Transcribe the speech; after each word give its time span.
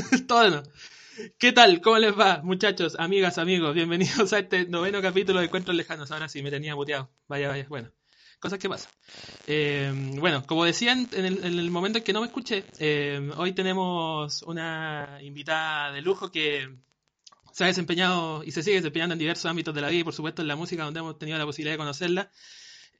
Todo. 0.26 0.62
¿Qué 1.38 1.52
tal? 1.52 1.80
¿Cómo 1.80 1.98
les 1.98 2.18
va, 2.18 2.40
muchachos, 2.42 2.96
amigas, 2.98 3.38
amigos? 3.38 3.74
Bienvenidos 3.74 4.32
a 4.32 4.38
este 4.38 4.66
noveno 4.66 5.02
capítulo 5.02 5.40
de 5.40 5.46
Encuentros 5.46 5.76
Lejanos. 5.76 6.10
Ahora 6.10 6.28
sí, 6.28 6.42
me 6.42 6.50
tenía 6.50 6.74
muteado. 6.74 7.10
Vaya, 7.28 7.48
vaya. 7.48 7.66
Bueno, 7.68 7.90
cosas 8.38 8.58
que 8.58 8.68
pasan. 8.68 8.90
Eh, 9.46 9.92
bueno, 10.18 10.44
como 10.46 10.64
decían 10.64 11.08
en 11.12 11.24
el, 11.24 11.70
momento 11.70 11.98
en 11.98 12.04
que 12.04 12.12
no 12.12 12.20
me 12.20 12.26
escuché, 12.28 12.64
eh, 12.78 13.30
hoy 13.36 13.52
tenemos 13.52 14.42
una 14.42 15.18
invitada 15.22 15.92
de 15.92 16.02
lujo 16.02 16.30
que 16.30 16.68
se 17.52 17.64
ha 17.64 17.66
desempeñado 17.66 18.42
y 18.44 18.52
se 18.52 18.62
sigue 18.62 18.76
desempeñando 18.76 19.14
en 19.14 19.18
diversos 19.18 19.46
ámbitos 19.46 19.74
de 19.74 19.80
la 19.80 19.88
vida 19.88 20.00
y 20.00 20.04
por 20.04 20.14
supuesto 20.14 20.42
en 20.42 20.48
la 20.48 20.56
música 20.56 20.84
donde 20.84 21.00
hemos 21.00 21.18
tenido 21.18 21.36
la 21.36 21.46
posibilidad 21.46 21.74
de 21.74 21.78
conocerla. 21.78 22.30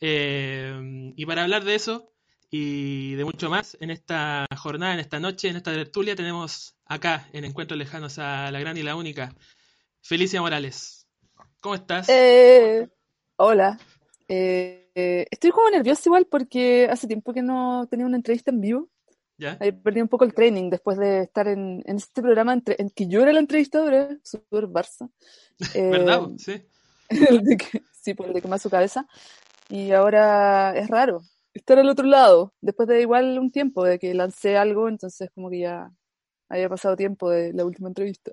Eh, 0.01 1.13
y 1.17 1.27
para 1.27 1.43
hablar 1.43 1.65
de 1.65 1.75
eso 1.75 2.13
y 2.51 3.15
de 3.15 3.25
mucho 3.25 3.49
más, 3.49 3.77
en 3.81 3.91
esta 3.91 4.45
jornada, 4.57 4.95
en 4.95 5.01
esta 5.01 5.21
noche, 5.21 5.49
en 5.49 5.57
esta 5.57 5.73
tertulia, 5.73 6.17
tenemos 6.17 6.75
acá 6.85 7.29
en 7.33 7.45
Encuentros 7.45 7.79
Lejanos 7.79 8.19
a 8.19 8.51
la 8.51 8.59
gran 8.59 8.77
y 8.77 8.83
la 8.83 8.97
única, 8.97 9.33
Felicia 10.01 10.41
Morales. 10.41 11.07
¿Cómo 11.61 11.77
estás? 11.77 12.09
Eh, 12.09 12.89
hola. 13.37 13.79
Eh, 14.27 15.29
estoy 15.31 15.51
como 15.53 15.71
nerviosa 15.71 16.03
igual 16.07 16.27
porque 16.29 16.89
hace 16.91 17.07
tiempo 17.07 17.33
que 17.33 17.43
no 17.43 17.87
tenía 17.89 18.07
una 18.07 18.17
entrevista 18.17 18.51
en 18.51 18.61
vivo. 18.61 18.89
¿Ya? 19.39 19.57
Ahí 19.61 19.71
perdí 19.71 20.01
un 20.01 20.09
poco 20.09 20.25
el 20.25 20.35
training 20.35 20.71
después 20.71 20.99
de 20.99 21.23
estar 21.23 21.47
en, 21.47 21.83
en 21.87 21.97
este 21.97 22.21
programa 22.21 22.53
entre, 22.53 22.77
en 22.79 22.91
que 22.91 23.07
yo 23.07 23.23
era 23.23 23.33
la 23.33 23.41
entrevistadora, 23.41 24.09
súper 24.25 24.65
Barça. 24.65 25.09
¿Verdad? 25.75 26.23
Sí. 26.37 26.63
sí, 27.93 28.15
por 28.15 28.27
el 28.27 28.35
de 28.35 28.43
quemar 28.43 28.59
su 28.59 28.71
cabeza. 28.71 29.07
Y 29.69 29.93
ahora 29.93 30.77
es 30.77 30.89
raro 30.89 31.23
estar 31.55 31.79
al 31.79 31.89
otro 31.89 32.07
lado, 32.07 32.55
después 32.61 32.89
de 32.89 33.01
igual 33.01 33.39
un 33.39 33.51
tiempo 33.51 33.85
de 33.85 33.99
que 33.99 34.15
lancé 34.15 34.57
algo, 34.57 34.89
entonces 34.89 35.31
como 35.35 35.51
que 35.51 35.61
ya 35.61 35.91
había 36.49 36.69
pasado 36.69 36.97
tiempo 36.97 37.31
de 37.31 37.53
la 37.53 37.65
última 37.65 37.89
entrevista. 37.89 38.33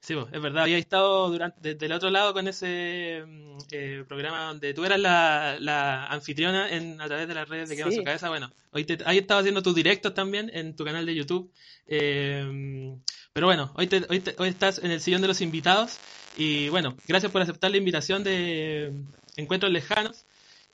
Sí, 0.00 0.16
es 0.32 0.42
verdad, 0.42 0.64
había 0.64 0.78
estado 0.78 1.30
durante, 1.30 1.60
desde 1.60 1.86
el 1.86 1.92
otro 1.92 2.10
lado 2.10 2.32
con 2.32 2.48
ese 2.48 3.22
mm, 3.24 3.58
eh, 3.70 4.04
programa 4.08 4.46
donde 4.46 4.74
tú 4.74 4.84
eras 4.84 4.98
la, 4.98 6.06
anfitriona 6.06 6.68
en, 6.72 7.00
a 7.00 7.06
través 7.06 7.28
de 7.28 7.34
las 7.34 7.48
redes 7.48 7.68
de 7.68 7.76
Quema 7.76 7.92
su 7.92 8.02
cabeza. 8.02 8.28
Bueno, 8.28 8.50
hoy 8.72 8.84
te, 8.84 8.98
ahí 9.06 9.18
estado 9.18 9.38
haciendo 9.38 9.62
tus 9.62 9.76
directos 9.76 10.12
también 10.12 10.50
en 10.52 10.74
tu 10.74 10.84
canal 10.84 11.06
de 11.06 11.14
YouTube. 11.14 11.52
Eh, 11.86 12.96
pero 13.32 13.46
bueno, 13.46 13.72
hoy, 13.76 13.86
te, 13.86 14.04
hoy, 14.08 14.20
hoy 14.38 14.48
estás 14.48 14.80
en 14.82 14.90
el 14.90 15.00
sillón 15.00 15.22
de 15.22 15.28
los 15.28 15.40
invitados. 15.40 15.98
Y 16.36 16.68
bueno, 16.70 16.96
gracias 17.06 17.30
por 17.30 17.40
aceptar 17.40 17.70
la 17.70 17.76
invitación 17.76 18.24
de 18.24 18.92
Encuentros 19.36 19.70
Lejanos. 19.70 20.26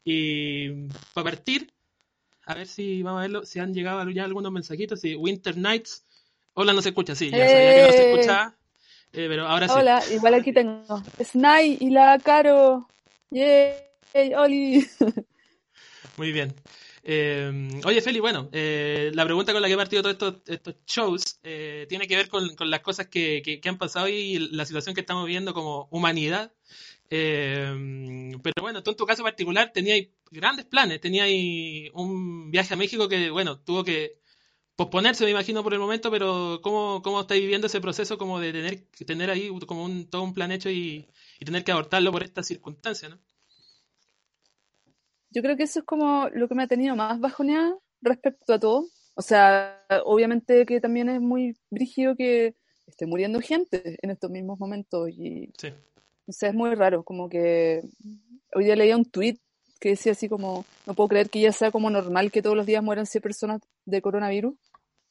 Y 0.04 0.88
para 1.14 1.24
partir, 1.24 1.72
a 2.44 2.54
ver 2.54 2.66
si 2.66 3.02
vamos 3.02 3.18
a 3.18 3.22
verlo, 3.22 3.44
si 3.44 3.58
han 3.58 3.74
llegado 3.74 4.08
ya 4.10 4.24
algunos 4.24 4.52
mensajitos. 4.52 5.00
Si 5.00 5.14
Winter 5.14 5.56
Nights, 5.56 6.04
hola, 6.54 6.72
no 6.72 6.82
se 6.82 6.90
escucha, 6.90 7.14
sí, 7.14 7.30
ya 7.30 7.48
sabía 7.48 7.74
que 7.74 7.82
no 7.82 7.92
se 7.92 8.02
eh. 8.02 8.12
escuchaba. 8.12 8.56
Eh, 9.12 9.26
pero 9.28 9.46
ahora 9.46 9.68
sí. 9.68 9.74
Hola, 9.76 10.02
igual 10.12 10.34
aquí 10.34 10.52
tengo 10.52 11.02
Snai 11.22 11.78
y 11.80 11.90
la 11.90 12.18
Caro. 12.18 12.88
Yay, 13.30 14.34
Oli. 14.36 14.86
Muy 16.16 16.32
bien. 16.32 16.54
Eh, 17.10 17.70
oye, 17.86 18.02
Feli, 18.02 18.20
bueno, 18.20 18.50
eh, 18.52 19.10
la 19.14 19.24
pregunta 19.24 19.54
con 19.54 19.62
la 19.62 19.68
que 19.68 19.74
he 19.74 19.78
partido 19.78 20.02
todos 20.02 20.12
estos, 20.12 20.42
estos 20.46 20.74
shows 20.86 21.38
eh, 21.42 21.86
tiene 21.88 22.06
que 22.06 22.16
ver 22.16 22.28
con, 22.28 22.54
con 22.54 22.70
las 22.70 22.80
cosas 22.80 23.06
que, 23.06 23.40
que, 23.42 23.60
que, 23.60 23.68
han 23.70 23.78
pasado 23.78 24.08
y 24.08 24.38
la 24.50 24.66
situación 24.66 24.94
que 24.94 25.00
estamos 25.00 25.24
viviendo 25.24 25.54
como 25.54 25.88
humanidad 25.90 26.52
eh, 27.10 28.32
pero 28.42 28.54
bueno, 28.60 28.82
tú 28.82 28.90
en 28.90 28.96
tu 28.96 29.06
caso 29.06 29.22
particular 29.22 29.72
tenías 29.72 30.06
grandes 30.30 30.66
planes, 30.66 31.00
tenías 31.00 31.28
un 31.94 32.50
viaje 32.50 32.74
a 32.74 32.76
México 32.76 33.08
que, 33.08 33.30
bueno, 33.30 33.60
tuvo 33.60 33.84
que 33.84 34.18
posponerse, 34.78 35.24
me 35.24 35.32
imagino, 35.32 35.64
por 35.64 35.74
el 35.74 35.80
momento, 35.80 36.08
pero 36.08 36.60
¿cómo, 36.62 37.02
cómo 37.02 37.22
estáis 37.22 37.40
viviendo 37.40 37.66
ese 37.66 37.80
proceso 37.80 38.16
como 38.16 38.38
de 38.38 38.52
tener, 38.52 38.86
tener 39.04 39.28
ahí 39.28 39.50
como 39.66 39.84
un, 39.84 40.08
todo 40.08 40.22
un 40.22 40.34
plan 40.34 40.52
hecho 40.52 40.70
y, 40.70 41.08
tener 41.44 41.64
que 41.64 41.72
abortarlo 41.72 42.12
por 42.12 42.22
estas 42.22 42.46
circunstancias, 42.46 43.10
¿no? 43.10 43.18
Yo 45.30 45.42
creo 45.42 45.56
que 45.56 45.64
eso 45.64 45.80
es 45.80 45.84
como 45.84 46.28
lo 46.32 46.48
que 46.48 46.54
me 46.54 46.62
ha 46.62 46.68
tenido 46.68 46.96
más 46.96 47.20
bajoneada 47.20 47.76
respecto 48.00 48.54
a 48.54 48.60
todo. 48.60 48.86
O 49.14 49.22
sea, 49.22 49.84
obviamente 50.04 50.64
que 50.64 50.80
también 50.80 51.08
es 51.08 51.20
muy 51.20 51.56
brígido 51.70 52.14
que 52.16 52.54
esté 52.86 53.06
muriendo 53.06 53.40
gente 53.40 53.98
en 54.00 54.10
estos 54.10 54.30
mismos 54.30 54.58
momentos 54.58 55.10
y 55.10 55.50
sí. 55.58 55.72
O 56.28 56.32
sea, 56.32 56.50
es 56.50 56.54
muy 56.54 56.74
raro, 56.74 57.02
como 57.04 57.28
que 57.28 57.80
hoy 58.54 58.64
día 58.64 58.76
leía 58.76 58.96
un 58.96 59.06
tweet 59.06 59.38
que 59.80 59.90
decía 59.90 60.12
así 60.12 60.28
como, 60.28 60.64
no 60.86 60.94
puedo 60.94 61.08
creer 61.08 61.30
que 61.30 61.40
ya 61.40 61.52
sea 61.52 61.70
como 61.70 61.88
normal 61.88 62.30
que 62.30 62.42
todos 62.42 62.56
los 62.56 62.66
días 62.66 62.82
mueran 62.82 63.06
100 63.06 63.22
personas 63.22 63.60
de 63.86 64.02
coronavirus. 64.02 64.54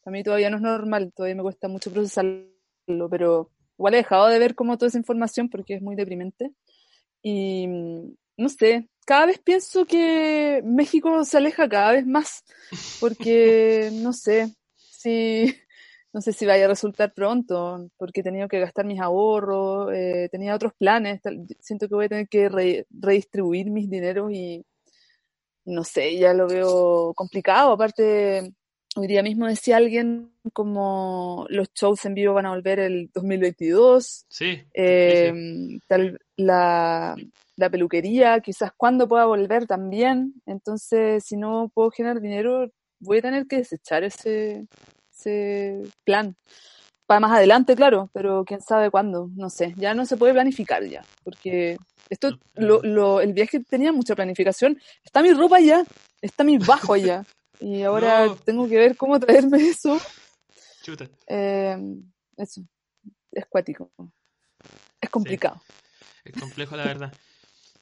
A 0.06 0.12
mí 0.12 0.24
todavía 0.24 0.50
no 0.50 0.58
es 0.58 0.62
normal, 0.62 1.12
todavía 1.16 1.36
me 1.36 1.42
cuesta 1.42 1.68
mucho 1.68 1.92
procesarlo, 1.92 3.10
pero 3.10 3.50
igual 3.78 3.96
he 3.96 3.98
dejado 3.98 4.28
de 4.28 4.40
ver 4.40 4.56
como 4.56 4.78
toda 4.78 4.90
esa 4.90 4.98
información 4.98 5.50
porque 5.50 5.76
es 5.76 5.82
muy 5.82 5.96
deprimente. 5.96 6.52
Y 7.24 7.68
no 8.38 8.50
sé, 8.50 8.88
cada 9.06 9.26
vez 9.26 9.40
pienso 9.40 9.86
que 9.86 10.62
México 10.64 11.26
se 11.26 11.38
aleja 11.38 11.68
cada 11.68 11.94
vez 11.94 12.06
más, 12.06 12.44
porque 13.00 13.90
no 13.92 14.14
sé, 14.14 14.54
si 14.76 15.56
no 16.18 16.22
sé 16.22 16.34
si 16.34 16.48
vaya 16.48 16.66
a 16.66 16.70
resultar 16.70 17.14
pronto, 17.14 17.92
porque 17.96 18.22
he 18.22 18.24
tenido 18.24 18.48
que 18.48 18.60
gastar 18.60 18.86
mis 18.86 19.00
ahorros, 19.00 19.94
eh, 19.94 20.30
tenía 20.32 20.56
otros 20.56 20.74
planes, 20.74 21.22
siento 21.60 21.88
que 21.88 21.94
voy 21.94 22.06
a 22.06 22.10
tener 22.10 22.28
que 22.28 22.50
redistribuir 22.90 23.70
mis 23.70 23.88
dineros 23.88 24.32
y 24.32 24.66
no 25.66 25.84
sé, 25.84 26.18
ya 26.18 26.34
lo 26.34 26.48
veo 26.48 27.14
complicado. 27.14 27.72
Aparte, 27.72 28.52
hoy 28.96 29.06
día 29.06 29.22
mismo 29.22 29.46
decía 29.46 29.78
alguien 29.78 30.32
como 30.54 31.46
los 31.50 31.72
shows 31.76 32.04
en 32.06 32.16
vivo 32.16 32.34
van 32.34 32.48
a 32.48 32.56
volver 32.56 32.80
el 32.80 33.12
2022. 33.14 34.26
Sí. 34.28 34.64
Eh, 34.74 35.32
tal, 35.88 36.20
la, 36.36 37.16
la 37.58 37.70
peluquería, 37.70 38.40
quizás 38.40 38.72
cuando 38.76 39.08
pueda 39.08 39.26
volver 39.26 39.68
también. 39.68 40.34
Entonces, 40.48 41.24
si 41.26 41.38
no 41.38 41.70
puedo 41.76 41.92
generar 41.92 42.22
dinero, 42.22 42.72
voy 43.00 43.20
a 43.20 43.22
tener 43.22 43.46
que 43.46 43.58
desechar 43.58 44.04
ese, 44.04 44.66
ese 45.18 45.84
plan. 46.04 46.36
Para 47.06 47.22
más 47.22 47.32
adelante, 47.32 47.76
claro, 47.76 48.10
pero 48.14 48.44
quién 48.46 48.62
sabe 48.62 48.92
cuándo, 48.92 49.30
no 49.34 49.50
sé. 49.50 49.74
Ya 49.78 49.94
no 49.94 50.06
se 50.06 50.18
puede 50.18 50.34
planificar 50.34 50.84
ya, 50.84 51.06
porque 51.24 51.78
esto, 52.10 52.38
lo, 52.56 52.82
lo, 52.84 53.22
el 53.22 53.32
viaje 53.32 53.62
tenía 53.62 53.94
mucha 53.94 54.14
planificación. 54.14 54.78
Está 55.06 55.22
mi 55.22 55.32
ropa 55.32 55.58
allá, 55.58 55.86
está 56.22 56.44
mi 56.44 56.58
bajo 56.58 56.94
allá. 56.94 57.24
Y 57.60 57.82
ahora 57.82 58.28
tengo 58.46 58.70
que 58.70 58.78
ver 58.78 58.96
cómo 58.96 59.20
traerme 59.20 59.58
eso. 59.58 60.00
Eh, 61.26 61.76
eso, 62.38 62.62
es 63.32 63.46
cuático. 63.48 63.90
Es 65.02 65.10
complicado. 65.10 65.60
Es 66.24 66.40
complejo, 66.40 66.78
la 66.78 66.84
verdad. 66.84 67.14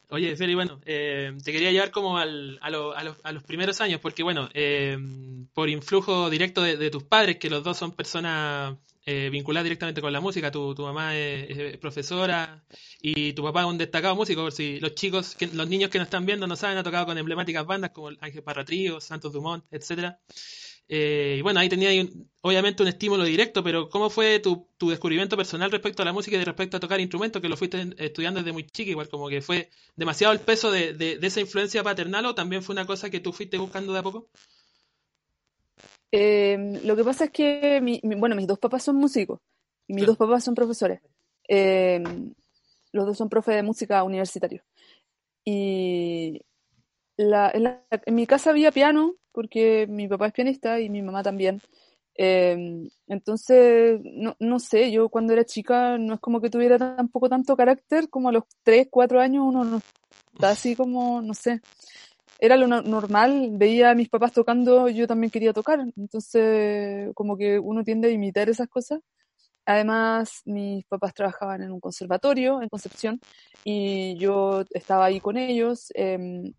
Oye, 0.10 0.36
Feli, 0.36 0.54
bueno, 0.54 0.80
eh, 0.86 1.36
te 1.44 1.52
quería 1.52 1.72
llevar 1.72 1.90
como 1.92 2.18
al, 2.18 2.60
a, 2.62 2.70
lo, 2.70 2.96
a, 2.96 3.04
los, 3.04 3.18
a, 3.24 3.32
los, 3.32 3.44
primeros 3.44 3.82
años, 3.82 4.00
porque 4.00 4.22
bueno, 4.22 4.50
eh, 4.54 4.98
por 5.54 5.70
influjo 5.70 6.30
directo 6.30 6.62
de, 6.62 6.90
tus 6.92 7.04
padres, 7.04 7.38
que 7.38 7.50
los 7.50 7.64
dos 7.64 7.78
son 7.78 7.92
personas 7.92 8.76
eh, 9.06 9.30
vinculadas 9.32 9.64
directamente 9.64 10.02
con 10.02 10.14
la 10.14 10.22
música, 10.22 10.52
tu, 10.52 10.76
mamá 10.78 11.16
es, 11.16 11.78
profesora 11.78 12.64
y 13.02 13.34
tu 13.34 13.44
papá 13.44 13.62
es 13.62 13.68
un 13.68 13.80
destacado 13.80 14.16
músico, 14.16 14.44
por 14.44 14.52
si 14.52 14.80
los 14.80 14.94
chicos, 14.94 15.36
que, 15.36 15.48
los 15.48 15.68
niños 15.68 15.90
que 15.90 15.98
nos 15.98 16.06
están 16.06 16.26
viendo 16.26 16.46
no 16.46 16.56
saben, 16.56 16.78
ha 16.78 16.84
tocado 16.84 17.08
con 17.08 17.18
emblemáticas 17.18 17.66
bandas 17.66 17.90
como 17.92 18.10
Ángel 18.20 18.44
Parratrío, 18.44 19.02
Santos 19.02 19.34
Dumont, 19.34 19.66
etcétera. 19.72 20.20
Eh, 20.88 21.38
y 21.40 21.42
bueno, 21.42 21.60
ahí 21.60 21.68
tenía 21.68 21.90
obviamente 22.42 22.84
un 22.84 22.90
estímulo 22.90 23.24
directo, 23.24 23.64
pero 23.64 23.90
¿cómo 23.90 24.10
fue 24.12 24.40
tu, 24.40 24.68
tu, 24.78 24.92
descubrimiento 24.92 25.36
personal 25.36 25.72
respecto 25.72 26.04
a 26.04 26.06
la 26.06 26.14
música 26.14 26.38
y 26.38 26.44
respecto 26.44 26.78
a 26.78 26.80
tocar 26.80 27.00
instrumentos, 27.00 27.42
que 27.42 27.50
lo 27.50 27.58
fuiste 27.58 27.96
estudiando 27.98 28.40
desde 28.40 28.54
muy 28.54 28.68
chica, 28.68 28.92
igual 28.92 29.10
como 29.10 29.28
que 29.28 29.42
fue 29.42 29.72
demasiado 29.96 30.32
el 30.32 30.40
peso 30.40 30.72
de, 30.72 30.94
de, 30.94 31.18
esa 31.22 31.42
influencia 31.42 31.84
paternal 31.84 32.26
o 32.28 32.36
también 32.36 32.62
fue 32.62 32.74
una 32.74 32.86
cosa 32.86 33.10
que 33.10 33.20
tú 33.20 33.34
fuiste 33.34 33.58
buscando 33.58 33.94
de 33.94 34.00
a 34.00 34.04
poco? 34.04 34.30
Eh, 36.12 36.80
lo 36.84 36.96
que 36.96 37.04
pasa 37.04 37.26
es 37.26 37.32
que, 37.32 37.82
mi, 37.82 38.00
bueno, 38.04 38.36
mis 38.36 38.48
dos 38.48 38.60
papás 38.60 38.84
son 38.84 38.98
músicos 38.98 39.40
y 39.88 39.94
mis 39.94 40.06
dos 40.06 40.18
papás 40.18 40.44
son 40.44 40.54
profesores. 40.54 41.02
Eh, 41.48 42.04
los 42.92 43.06
dos 43.06 43.18
son 43.18 43.28
profes 43.28 43.56
de 43.56 43.64
música 43.64 44.04
universitario. 44.04 44.64
Y 45.44 46.42
la, 47.18 47.52
en 47.54 48.16
mi 48.16 48.28
casa 48.28 48.52
había 48.52 48.72
piano, 48.72 49.16
porque 49.36 49.86
mi 49.88 50.08
papá 50.08 50.28
es 50.28 50.34
pianista 50.34 50.80
y 50.80 50.90
mi 50.90 51.02
mamá 51.02 51.22
también. 51.22 51.62
Em, 52.16 52.90
entonces, 53.08 54.00
no, 54.04 54.36
no, 54.40 54.60
sé, 54.60 54.90
yo 54.92 55.10
cuando 55.10 55.34
era 55.34 55.44
chica 55.46 55.98
no 55.98 56.14
es 56.16 56.20
como 56.22 56.40
que 56.40 56.50
tuviera 56.50 56.80
tampoco 56.80 57.28
tanto 57.30 57.58
carácter, 57.58 58.10
como 58.10 58.30
a 58.30 58.32
los 58.32 58.46
3, 58.64 58.88
4 58.90 59.20
años 59.20 59.44
uno 59.46 59.66
no 59.66 59.82
está 60.34 60.50
así 60.52 60.76
como, 60.76 61.22
no 61.22 61.34
sé, 61.34 61.62
era 62.40 62.58
lo 62.58 62.68
normal, 62.68 63.50
veía 63.54 63.92
a 63.92 63.96
mis 63.96 64.10
papás 64.10 64.32
tocando, 64.34 64.90
yo 64.90 65.08
también 65.08 65.32
quería 65.32 65.54
tocar, 65.54 65.80
entonces 65.98 67.12
como 67.16 67.38
que 67.38 67.60
uno 67.60 67.84
tiende 67.84 68.10
a 68.10 68.12
imitar 68.12 68.50
esas 68.50 68.70
cosas. 68.70 69.02
Además, 69.66 70.42
mis 70.46 70.86
papás 70.86 71.14
trabajaban 71.14 71.64
en 71.64 71.72
un 71.72 71.80
conservatorio 71.80 72.62
en 72.62 72.70
Concepción 72.70 73.20
y 73.64 74.16
yo 74.18 74.64
estaba 74.72 75.06
ahí 75.06 75.20
con 75.20 75.38
ellos. 75.38 75.92
Eh, 75.96 76.54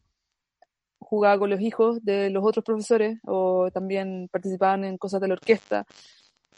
jugaba 0.98 1.38
con 1.38 1.50
los 1.50 1.60
hijos 1.60 2.04
de 2.04 2.30
los 2.30 2.44
otros 2.44 2.64
profesores 2.64 3.18
o 3.24 3.70
también 3.72 4.28
participaban 4.30 4.84
en 4.84 4.98
cosas 4.98 5.20
de 5.20 5.28
la 5.28 5.34
orquesta. 5.34 5.86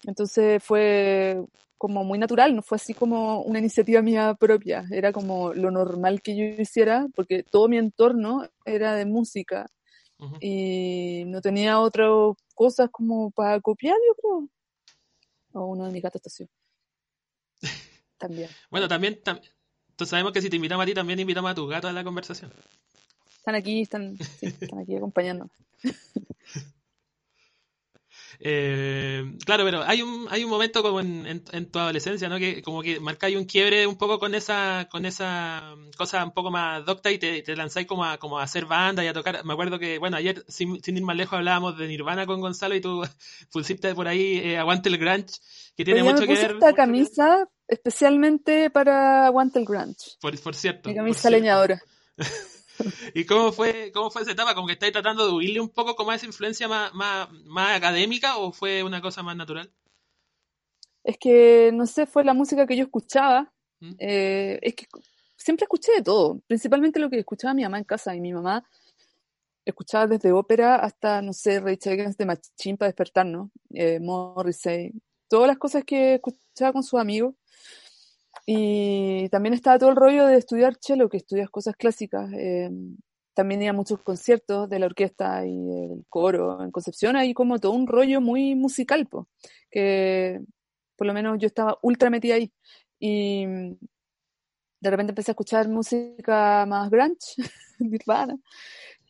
Entonces 0.04 0.62
fue 0.62 1.42
como 1.76 2.04
muy 2.04 2.18
natural, 2.18 2.54
no 2.56 2.62
fue 2.62 2.76
así 2.76 2.92
como 2.92 3.42
una 3.42 3.60
iniciativa 3.60 4.02
mía 4.02 4.34
propia, 4.34 4.84
era 4.90 5.12
como 5.12 5.54
lo 5.54 5.70
normal 5.70 6.20
que 6.22 6.36
yo 6.36 6.44
hiciera, 6.60 7.06
porque 7.14 7.44
todo 7.44 7.68
mi 7.68 7.78
entorno 7.78 8.48
era 8.64 8.94
de 8.94 9.06
música 9.06 9.70
y 10.40 11.22
no 11.26 11.40
tenía 11.40 11.78
otras 11.78 12.10
cosas 12.54 12.88
como 12.90 13.30
para 13.30 13.60
copiar, 13.60 13.96
yo 14.08 14.14
creo. 14.16 14.48
O 15.52 15.66
uno 15.66 15.86
de 15.86 15.92
mis 15.92 16.02
gatos 16.02 16.20
estación. 16.20 16.50
También. 18.18 18.50
bueno, 18.68 18.88
también, 18.88 19.14
entonces 19.14 20.10
sabemos 20.10 20.32
que 20.32 20.42
si 20.42 20.50
te 20.50 20.56
invitamos 20.56 20.82
a 20.82 20.86
ti, 20.86 20.94
también 20.94 21.20
invitamos 21.20 21.52
a 21.52 21.54
tus 21.54 21.70
gatos 21.70 21.88
a 21.88 21.92
la 21.92 22.02
conversación. 22.02 22.52
Están 23.48 23.60
aquí, 23.62 23.80
están, 23.80 24.18
están 24.42 24.80
aquí 24.80 24.94
acompañándonos. 24.94 25.50
Eh, 28.40 29.36
claro, 29.44 29.64
pero 29.64 29.82
hay 29.82 30.00
un, 30.00 30.28
hay 30.30 30.44
un 30.44 30.50
momento 30.50 30.80
como 30.80 31.00
en, 31.00 31.42
tu 31.72 31.78
adolescencia, 31.80 32.28
¿no? 32.28 32.38
Que 32.38 32.62
como 32.62 32.82
que 32.82 33.00
marcáis 33.00 33.36
un 33.36 33.46
quiebre 33.46 33.84
un 33.84 33.98
poco 33.98 34.20
con 34.20 34.32
esa, 34.36 34.86
con 34.92 35.04
esa 35.06 35.74
cosa 35.96 36.24
un 36.24 36.30
poco 36.30 36.52
más 36.52 36.84
docta 36.84 37.10
y 37.10 37.18
te, 37.18 37.42
te 37.42 37.56
lanzáis 37.56 37.88
como 37.88 38.04
a, 38.04 38.18
como 38.18 38.38
a 38.38 38.44
hacer 38.44 38.66
banda 38.66 39.02
y 39.02 39.08
a 39.08 39.12
tocar. 39.12 39.44
Me 39.44 39.54
acuerdo 39.54 39.80
que, 39.80 39.98
bueno, 39.98 40.16
ayer 40.16 40.44
sin, 40.46 40.78
ir 40.84 41.02
más 41.02 41.16
lejos 41.16 41.36
hablábamos 41.36 41.76
de 41.76 41.88
Nirvana 41.88 42.26
con 42.26 42.40
Gonzalo 42.40 42.76
y 42.76 42.80
tú 42.80 43.02
pusiste 43.52 43.92
por 43.96 44.06
ahí 44.06 44.38
eh, 44.38 44.56
Aguante 44.56 44.88
el 44.88 44.98
Grunge, 44.98 45.34
que 45.76 45.84
tiene 45.84 46.04
mucho 46.04 46.24
que 46.24 46.34
ver. 46.34 46.52
esta 46.52 46.74
camisa 46.74 47.48
especialmente 47.66 48.70
para 48.70 49.26
Aguante 49.26 49.58
el 49.58 49.64
Grunge. 49.64 50.12
Por, 50.20 50.40
por 50.40 50.54
cierto. 50.54 50.90
Mi 50.90 50.94
camisa 50.94 51.28
leñadora. 51.28 51.82
¿Y 53.14 53.24
cómo 53.24 53.52
fue, 53.52 53.90
cómo 53.92 54.10
fue 54.10 54.22
esa 54.22 54.32
etapa? 54.32 54.54
¿Como 54.54 54.66
que 54.66 54.74
estáis 54.74 54.92
tratando 54.92 55.26
de 55.26 55.32
huirle 55.32 55.60
un 55.60 55.68
poco 55.68 55.94
como 55.94 56.10
a 56.10 56.14
esa 56.14 56.26
influencia 56.26 56.68
más, 56.68 56.94
más, 56.94 57.30
más 57.44 57.76
académica 57.76 58.36
o 58.38 58.52
fue 58.52 58.82
una 58.82 59.00
cosa 59.00 59.22
más 59.22 59.36
natural? 59.36 59.72
Es 61.04 61.16
que, 61.18 61.70
no 61.72 61.86
sé, 61.86 62.06
fue 62.06 62.24
la 62.24 62.34
música 62.34 62.66
que 62.66 62.76
yo 62.76 62.84
escuchaba. 62.84 63.52
¿Mm? 63.80 63.92
Eh, 63.98 64.58
es 64.62 64.74
que 64.74 64.86
siempre 65.36 65.64
escuché 65.64 65.92
de 65.92 66.02
todo, 66.02 66.40
principalmente 66.46 67.00
lo 67.00 67.08
que 67.08 67.18
escuchaba 67.18 67.54
mi 67.54 67.62
mamá 67.62 67.78
en 67.78 67.84
casa 67.84 68.14
y 68.14 68.20
mi 68.20 68.32
mamá 68.32 68.68
escuchaba 69.64 70.06
desde 70.06 70.32
ópera 70.32 70.76
hasta, 70.76 71.22
no 71.22 71.32
sé, 71.32 71.60
Ray 71.60 71.76
Charles 71.76 72.16
de 72.16 72.26
Machín 72.26 72.76
para 72.76 72.88
despertar, 72.88 73.26
¿no? 73.26 73.50
Eh, 73.70 74.00
Morrissey, 74.00 74.92
todas 75.28 75.46
las 75.46 75.58
cosas 75.58 75.84
que 75.84 76.14
escuchaba 76.14 76.72
con 76.72 76.82
sus 76.82 76.98
amigos. 76.98 77.34
Y 78.50 79.28
también 79.28 79.52
estaba 79.52 79.78
todo 79.78 79.90
el 79.90 79.96
rollo 79.96 80.24
de 80.26 80.38
estudiar 80.38 80.74
cello, 80.80 81.10
que 81.10 81.18
estudias 81.18 81.50
cosas 81.50 81.76
clásicas. 81.76 82.32
Eh, 82.32 82.70
también 83.34 83.60
iba 83.60 83.74
muchos 83.74 84.02
conciertos 84.02 84.70
de 84.70 84.78
la 84.78 84.86
orquesta 84.86 85.46
y 85.46 85.50
el 85.50 86.06
coro 86.08 86.64
en 86.64 86.70
Concepción, 86.70 87.16
hay 87.16 87.34
como 87.34 87.58
todo 87.58 87.72
un 87.72 87.86
rollo 87.86 88.22
muy 88.22 88.54
musical, 88.54 89.06
que 89.70 90.40
por 90.96 91.06
lo 91.06 91.12
menos 91.12 91.36
yo 91.38 91.46
estaba 91.46 91.76
ultra 91.82 92.08
metida 92.08 92.36
ahí. 92.36 92.50
Y 92.98 93.44
de 94.80 94.90
repente 94.90 95.10
empecé 95.10 95.32
a 95.32 95.34
escuchar 95.34 95.68
música 95.68 96.64
más 96.66 96.88
grunge, 96.88 97.36
nirvana, 97.80 98.38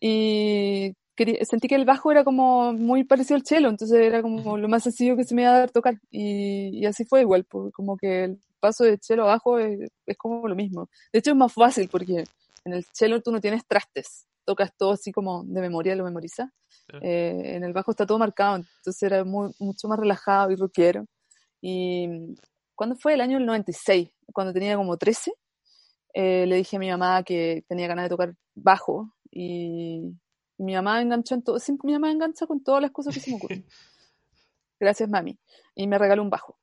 y 0.01 0.95
sentí 1.43 1.69
que 1.69 1.77
el 1.77 1.85
bajo 1.85 2.11
era 2.11 2.25
como 2.25 2.73
muy 2.73 3.05
parecido 3.05 3.37
al 3.37 3.47
cello, 3.47 3.69
entonces 3.69 4.01
era 4.01 4.21
como 4.21 4.59
lo 4.59 4.69
más 4.69 4.83
sencillo 4.83 5.17
que 5.17 5.23
se 5.23 5.37
me 5.37 5.43
iba 5.43 5.53
a 5.53 5.59
dar 5.61 5.71
tocar. 5.71 6.01
Y, 6.11 6.85
así 6.87 7.05
fue 7.05 7.21
igual, 7.21 7.47
como 7.47 7.97
que 7.97 8.37
paso 8.61 8.85
de 8.85 8.99
cello 9.01 9.25
abajo 9.25 9.59
es, 9.59 9.91
es, 10.07 10.17
como 10.17 10.47
lo 10.47 10.55
mismo. 10.55 10.89
De 11.13 11.19
hecho 11.19 11.31
es 11.31 11.37
más 11.37 11.53
fácil 11.53 11.89
porque 11.89 12.25
en 12.65 12.73
el 12.73 12.85
cello 12.93 13.21
tú 13.21 13.33
no 13.33 13.41
tienes 13.41 13.67
trastes, 13.67 14.27
tocas 14.45 14.71
todo 14.77 14.93
así 14.93 15.13
como 15.13 15.45
de 15.45 15.61
memoria, 15.61 15.97
lo 15.97 16.05
memorizas. 16.05 16.51
Eh, 17.03 17.57
en 17.57 17.65
el 17.65 17.73
bajo 17.73 17.91
está 17.91 18.07
todo 18.07 18.19
marcado, 18.19 18.57
entonces 18.57 19.03
era 19.03 19.25
muy, 19.25 19.53
mucho 19.59 19.89
más 19.89 19.99
relajado 19.99 20.51
y 20.51 20.57
rockero. 20.57 21.07
Y 21.61 22.09
cuando 22.75 22.97
fue 22.97 23.15
el 23.15 23.21
año 23.21 23.41
96, 23.41 24.09
cuando 24.33 24.53
tenía 24.53 24.77
como 24.77 24.97
13, 24.97 25.33
eh, 26.15 26.47
le 26.47 26.57
dije 26.57 26.77
a 26.77 26.81
mi 26.81 26.91
mamá 26.91 27.23
que 27.23 27.65
tenía 27.69 27.87
ganas 27.87 28.05
de 28.05 28.09
tocar 28.09 28.35
bajo 28.55 29.13
y 29.31 30.15
mi 30.57 30.75
mamá 30.75 31.01
enganchó 31.01 31.35
en 31.35 31.43
todo, 31.43 31.59
mi 31.83 31.93
mamá 31.93 32.11
engancha 32.11 32.47
con 32.47 32.63
todas 32.63 32.83
las 32.83 32.91
cosas 32.91 33.15
que 33.15 33.21
se 33.21 33.31
me 33.31 33.37
ocurren. 33.37 33.65
Gracias, 34.81 35.09
mami. 35.09 35.39
Y 35.75 35.87
me 35.87 35.99
regaló 35.99 36.23
un 36.23 36.31
bajo. 36.31 36.59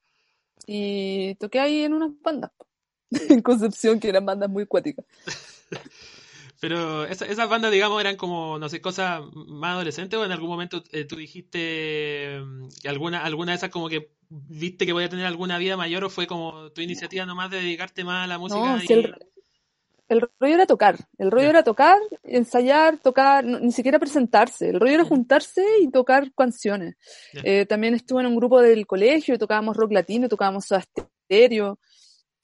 Y 0.66 1.36
toqué 1.36 1.60
ahí 1.60 1.84
en 1.84 1.94
unas 1.94 2.12
bandas, 2.22 2.52
en 3.30 3.42
Concepción, 3.42 4.00
que 4.00 4.10
eran 4.10 4.26
bandas 4.26 4.50
muy 4.50 4.66
cuáticas. 4.66 5.06
Pero 6.62 7.04
esas 7.06 7.50
bandas, 7.50 7.72
digamos, 7.72 8.00
eran 8.00 8.16
como, 8.16 8.58
no 8.58 8.70
sé, 8.70 8.82
cosas 8.82 9.22
más 9.34 9.74
adolescentes 9.74 10.18
o 10.18 10.26
en 10.26 10.32
algún 10.32 10.50
momento 10.50 10.84
eh, 10.92 11.04
tú 11.04 11.18
dijiste 11.18 12.40
mm, 12.44 12.68
que 12.82 12.90
alguna, 12.90 13.24
alguna 13.24 13.52
de 13.52 13.58
esas 13.58 13.70
como 13.70 13.90
que 13.90 14.10
viste 14.30 14.86
que 14.86 14.94
voy 14.94 15.04
a 15.04 15.10
tener 15.10 15.26
alguna 15.26 15.58
vida 15.58 15.78
mayor 15.78 16.06
o 16.06 16.10
fue 16.10 16.28
como 16.28 16.72
tu 16.72 16.82
iniciativa 16.82 17.26
nomás 17.26 17.52
de 17.52 17.58
dedicarte 17.58 18.04
más 18.04 18.24
a 18.24 18.28
la 18.28 18.38
música. 18.38 18.82
y 18.88 18.94
el 18.94 19.16
rollo 20.10 20.56
era 20.56 20.66
tocar, 20.66 20.98
el 21.18 21.31
rollo 21.31 21.50
era 21.50 21.63
tocar, 21.63 21.98
ensayar, 22.24 22.98
tocar, 23.00 23.44
ni 23.44 23.72
siquiera 23.72 24.00
presentarse, 24.00 24.69
el 24.69 24.80
rollo 24.80 24.94
era 24.94 25.04
juntarse 25.04 25.63
y 25.81 25.90
tocar 25.90 26.31
canciones. 26.34 26.96
Eh, 27.44 27.66
también 27.66 27.94
estuve 27.96 28.22
en 28.22 28.28
un 28.28 28.36
grupo 28.36 28.62
del 28.62 28.86
colegio, 28.86 29.38
tocábamos 29.38 29.75
rock 29.75 29.94
latino, 29.94 30.30
tocábamos 30.30 30.72
asterio, 30.72 31.80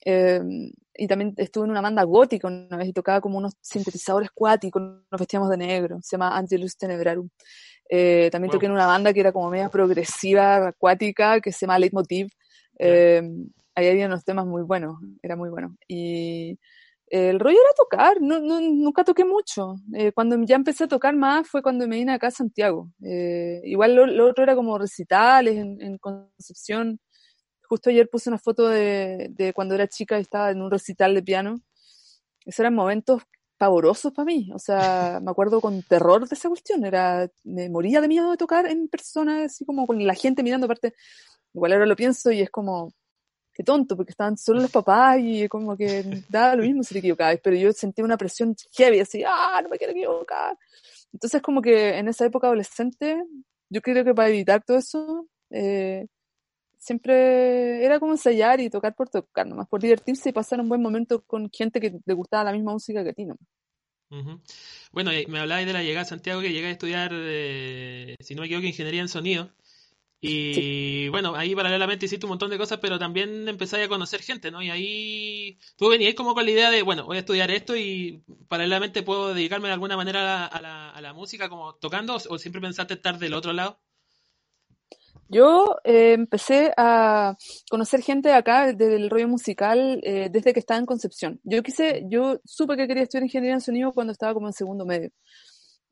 eh, 0.04 0.40
y 0.94 1.06
también 1.06 1.34
estuve 1.36 1.64
en 1.64 1.70
una 1.70 1.80
banda 1.80 2.02
gótica 2.02 2.48
una 2.48 2.76
vez 2.76 2.88
y 2.88 2.92
tocaba 2.92 3.20
como 3.20 3.38
unos 3.38 3.54
sintetizadores 3.60 4.30
cuáticos, 4.34 4.82
nos 4.82 5.18
vestíamos 5.18 5.48
de 5.48 5.56
negro, 5.56 5.98
se 6.02 6.16
llama 6.16 6.36
Angelus 6.36 6.76
Tenebrarum. 6.76 7.28
Eh, 7.88 8.28
también 8.30 8.50
toqué 8.50 8.66
en 8.66 8.72
una 8.72 8.86
banda 8.86 9.12
que 9.12 9.20
era 9.20 9.32
como 9.32 9.50
media 9.50 9.68
progresiva, 9.68 10.68
acuática, 10.68 11.40
que 11.40 11.52
se 11.52 11.60
llama 11.66 11.78
Leitmotiv. 11.78 12.28
Eh, 12.78 13.22
ahí 13.74 13.88
había 13.88 14.06
unos 14.06 14.24
temas 14.24 14.46
muy 14.46 14.62
buenos, 14.62 14.96
era 15.22 15.36
muy 15.36 15.50
bueno. 15.50 15.76
Y 15.88 16.58
el 17.12 17.38
rollo 17.38 17.58
era 17.58 17.74
tocar, 17.76 18.22
no, 18.22 18.40
nunca 18.40 19.04
toqué 19.04 19.26
mucho. 19.26 19.76
Eh, 19.94 20.12
cuando 20.12 20.42
ya 20.46 20.56
empecé 20.56 20.84
a 20.84 20.88
tocar 20.88 21.14
más 21.14 21.46
fue 21.46 21.62
cuando 21.62 21.86
me 21.86 21.96
vine 21.96 22.14
acá 22.14 22.28
a 22.28 22.30
Santiago. 22.30 22.88
Eh, 23.04 23.60
igual 23.64 23.94
lo, 23.94 24.26
otro 24.26 24.42
era 24.42 24.54
como 24.54 24.78
recitales 24.78 25.58
en, 25.58 25.98
Concepción. 25.98 26.98
Justo 27.68 27.90
ayer 27.90 28.08
puse 28.08 28.30
una 28.30 28.38
foto 28.38 28.66
de, 28.66 29.52
cuando 29.54 29.74
era 29.74 29.86
chica 29.88 30.18
y 30.18 30.22
estaba 30.22 30.50
en 30.52 30.62
un 30.62 30.70
recital 30.70 31.14
de 31.14 31.22
piano. 31.22 31.56
Esos 32.46 32.60
eran 32.60 32.74
momentos 32.74 33.22
pavorosos 33.58 34.12
para 34.14 34.24
mí. 34.24 34.50
O 34.54 34.58
sea, 34.58 35.20
me 35.22 35.30
acuerdo 35.30 35.60
con 35.60 35.82
terror 35.82 36.26
de 36.26 36.34
esa 36.34 36.48
cuestión. 36.48 36.82
Era, 36.86 37.28
me 37.44 37.68
moría 37.68 38.00
de 38.00 38.08
miedo 38.08 38.30
de 38.30 38.38
tocar 38.38 38.66
en 38.66 38.88
persona, 38.88 39.44
así 39.44 39.66
como 39.66 39.86
con 39.86 40.04
la 40.06 40.14
gente 40.14 40.42
mirando 40.42 40.64
aparte. 40.64 40.94
Igual 41.52 41.74
ahora 41.74 41.86
lo 41.86 41.96
pienso 41.96 42.32
y 42.32 42.40
es 42.40 42.50
como, 42.50 42.94
qué 43.52 43.62
tonto, 43.62 43.96
porque 43.96 44.10
estaban 44.10 44.36
solo 44.36 44.60
los 44.60 44.70
papás 44.70 45.18
y 45.20 45.48
como 45.48 45.76
que 45.76 46.24
daba 46.28 46.56
lo 46.56 46.62
mismo 46.62 46.82
si 46.82 46.94
te 46.94 46.98
equivocabas, 47.00 47.38
pero 47.42 47.56
yo 47.56 47.72
sentía 47.72 48.04
una 48.04 48.16
presión 48.16 48.54
heavy, 48.72 49.00
así, 49.00 49.22
ah, 49.26 49.60
no 49.62 49.68
me 49.68 49.78
quiero 49.78 49.92
equivocar. 49.92 50.56
Entonces 51.12 51.42
como 51.42 51.60
que 51.60 51.98
en 51.98 52.08
esa 52.08 52.24
época 52.24 52.46
adolescente, 52.46 53.22
yo 53.68 53.80
creo 53.82 54.04
que 54.04 54.14
para 54.14 54.28
evitar 54.28 54.64
todo 54.64 54.78
eso, 54.78 55.28
eh, 55.50 56.06
siempre 56.78 57.84
era 57.84 58.00
como 58.00 58.12
ensayar 58.12 58.60
y 58.60 58.70
tocar 58.70 58.94
por 58.94 59.08
tocar, 59.08 59.46
nomás 59.46 59.68
por 59.68 59.80
divertirse 59.80 60.30
y 60.30 60.32
pasar 60.32 60.60
un 60.60 60.68
buen 60.68 60.82
momento 60.82 61.22
con 61.22 61.50
gente 61.50 61.80
que 61.80 61.98
le 62.04 62.14
gustaba 62.14 62.44
la 62.44 62.52
misma 62.52 62.72
música 62.72 63.04
que 63.04 63.10
a 63.10 63.12
ti, 63.12 63.24
nomás. 63.24 63.46
Bueno, 64.92 65.10
me 65.28 65.40
hablabas 65.40 65.64
de 65.64 65.72
la 65.72 65.82
llegada 65.82 66.02
a 66.02 66.08
Santiago, 66.08 66.42
que 66.42 66.52
llegué 66.52 66.66
a 66.66 66.70
estudiar, 66.72 67.12
eh, 67.14 68.14
si 68.20 68.34
no 68.34 68.42
me 68.42 68.46
equivoco, 68.46 68.66
ingeniería 68.66 69.00
en 69.00 69.08
sonido. 69.08 69.50
Y 70.24 71.08
bueno, 71.08 71.34
ahí 71.34 71.52
paralelamente 71.52 72.06
hiciste 72.06 72.26
un 72.26 72.30
montón 72.30 72.48
de 72.48 72.56
cosas, 72.56 72.78
pero 72.80 72.96
también 72.96 73.48
empezáis 73.48 73.86
a 73.86 73.88
conocer 73.88 74.22
gente, 74.22 74.52
¿no? 74.52 74.62
Y 74.62 74.70
ahí 74.70 75.58
tú 75.76 75.88
venías 75.88 76.14
como 76.14 76.32
con 76.32 76.44
la 76.44 76.52
idea 76.52 76.70
de, 76.70 76.82
bueno, 76.82 77.06
voy 77.06 77.16
a 77.16 77.20
estudiar 77.20 77.50
esto 77.50 77.74
y 77.76 78.22
paralelamente 78.46 79.02
puedo 79.02 79.34
dedicarme 79.34 79.66
de 79.66 79.74
alguna 79.74 79.96
manera 79.96 80.46
a 80.46 80.60
la, 80.60 80.90
a 80.90 81.00
la, 81.00 81.12
música, 81.12 81.48
como 81.48 81.74
tocando, 81.74 82.16
o 82.28 82.38
siempre 82.38 82.60
pensaste 82.60 82.94
estar 82.94 83.18
del 83.18 83.34
otro 83.34 83.52
lado? 83.52 83.80
Yo 85.28 85.78
eh, 85.82 86.12
empecé 86.12 86.72
a 86.76 87.34
conocer 87.68 88.00
gente 88.02 88.32
acá 88.32 88.72
del 88.72 89.10
rollo 89.10 89.26
musical 89.26 90.00
eh, 90.04 90.28
desde 90.30 90.52
que 90.52 90.60
estaba 90.60 90.78
en 90.78 90.86
Concepción. 90.86 91.40
Yo 91.42 91.64
quise, 91.64 92.04
yo 92.08 92.38
supe 92.44 92.76
que 92.76 92.86
quería 92.86 93.02
estudiar 93.02 93.24
ingeniería 93.24 93.54
en 93.54 93.60
sonido 93.60 93.92
cuando 93.92 94.12
estaba 94.12 94.34
como 94.34 94.46
en 94.46 94.52
segundo 94.52 94.86
medio. 94.86 95.10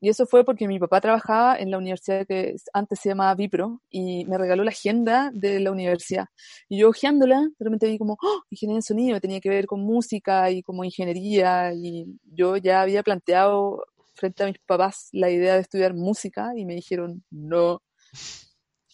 Y 0.01 0.09
eso 0.09 0.25
fue 0.25 0.43
porque 0.43 0.67
mi 0.67 0.79
papá 0.79 0.99
trabajaba 0.99 1.55
en 1.57 1.69
la 1.69 1.77
universidad 1.77 2.25
que 2.25 2.55
antes 2.73 2.99
se 2.99 3.09
llamaba 3.09 3.35
Vipro 3.35 3.81
y 3.87 4.25
me 4.25 4.39
regaló 4.39 4.63
la 4.63 4.71
agenda 4.71 5.29
de 5.31 5.59
la 5.59 5.71
universidad. 5.71 6.25
Y 6.67 6.79
yo 6.79 6.89
hojeándola, 6.89 7.39
de 7.39 7.63
repente 7.63 7.87
vi 7.87 7.99
como, 7.99 8.17
¡Oh! 8.19 8.41
ingeniería 8.49 8.79
en 8.79 8.81
sonido, 8.81 9.21
tenía 9.21 9.39
que 9.39 9.49
ver 9.49 9.67
con 9.67 9.81
música 9.81 10.49
y 10.49 10.63
como 10.63 10.83
ingeniería. 10.83 11.71
Y 11.75 12.07
yo 12.23 12.57
ya 12.57 12.81
había 12.81 13.03
planteado 13.03 13.83
frente 14.15 14.43
a 14.43 14.47
mis 14.47 14.57
papás 14.65 15.09
la 15.11 15.29
idea 15.29 15.53
de 15.53 15.61
estudiar 15.61 15.93
música 15.93 16.51
y 16.55 16.65
me 16.65 16.73
dijeron, 16.73 17.23
no, 17.29 17.83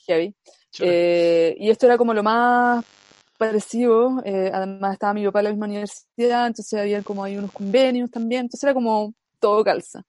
heavy. 0.07 0.35
Eh, 0.79 1.55
y 1.57 1.69
esto 1.69 1.85
era 1.85 1.97
como 1.97 2.13
lo 2.13 2.21
más 2.21 2.83
parecido. 3.37 4.21
Eh, 4.25 4.51
además 4.53 4.93
estaba 4.93 5.13
mi 5.13 5.25
papá 5.25 5.39
en 5.39 5.45
la 5.45 5.51
misma 5.51 5.67
universidad, 5.67 6.47
entonces 6.47 6.77
había 6.77 7.01
como 7.01 7.23
ahí 7.23 7.37
unos 7.37 7.53
convenios 7.53 8.11
también. 8.11 8.41
Entonces 8.41 8.63
era 8.63 8.73
como 8.73 9.13
todo 9.39 9.63
calza. 9.63 10.03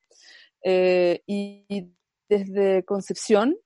Eh, 0.62 1.22
y 1.26 1.92
desde 2.28 2.84
Concepción 2.84 3.56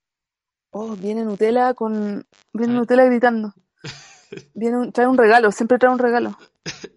Oh, 0.75 0.97
viene 0.97 1.23
Nutella 1.25 1.75
con. 1.75 2.27
Viene 2.53 2.73
Nutella 2.73 3.05
gritando. 3.05 3.53
Viene 4.55 4.91
trae 4.91 5.07
un 5.07 5.19
regalo, 5.19 5.53
siempre 5.53 5.79
trae 5.79 5.93
un 5.93 5.99
regalo. 5.99 6.37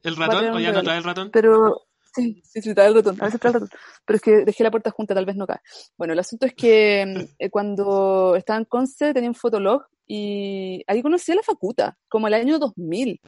¿El 0.02 0.16
ratón? 0.16 0.46
¿O 0.54 0.60
ya 0.60 0.72
no 0.72 0.82
trae 0.82 0.98
el 0.98 1.04
ratón? 1.04 1.30
Pero. 1.32 1.82
Sí, 2.14 2.42
sí, 2.46 2.62
sí, 2.62 2.74
trae 2.74 2.88
el 2.88 2.96
ratón. 2.96 3.18
A 3.20 3.26
veces 3.26 3.42
trae 3.42 3.50
el 3.50 3.54
ratón. 3.56 3.70
Pero 4.06 4.16
es 4.16 4.22
que 4.22 4.46
dejé 4.46 4.64
la 4.64 4.72
puerta 4.72 4.92
junta, 4.92 5.14
tal 5.14 5.26
vez 5.26 5.36
no 5.36 5.46
cae. 5.46 5.60
Bueno, 5.98 6.14
el 6.14 6.20
asunto 6.20 6.46
es 6.46 6.54
que 6.54 7.06
mm, 7.06 7.36
eh, 7.40 7.50
cuando 7.50 8.38
estaba 8.38 8.58
en 8.58 8.66
Conce 8.66 9.14
tenía 9.14 9.30
un 9.30 9.36
fotolog 9.36 9.84
y 10.08 10.82
ahí 10.88 11.02
conocí 11.02 11.34
a 11.34 11.36
la 11.36 11.44
Facuta, 11.44 11.98
como 12.08 12.28
el 12.28 12.36
año 12.36 12.58
2000. 12.60 13.20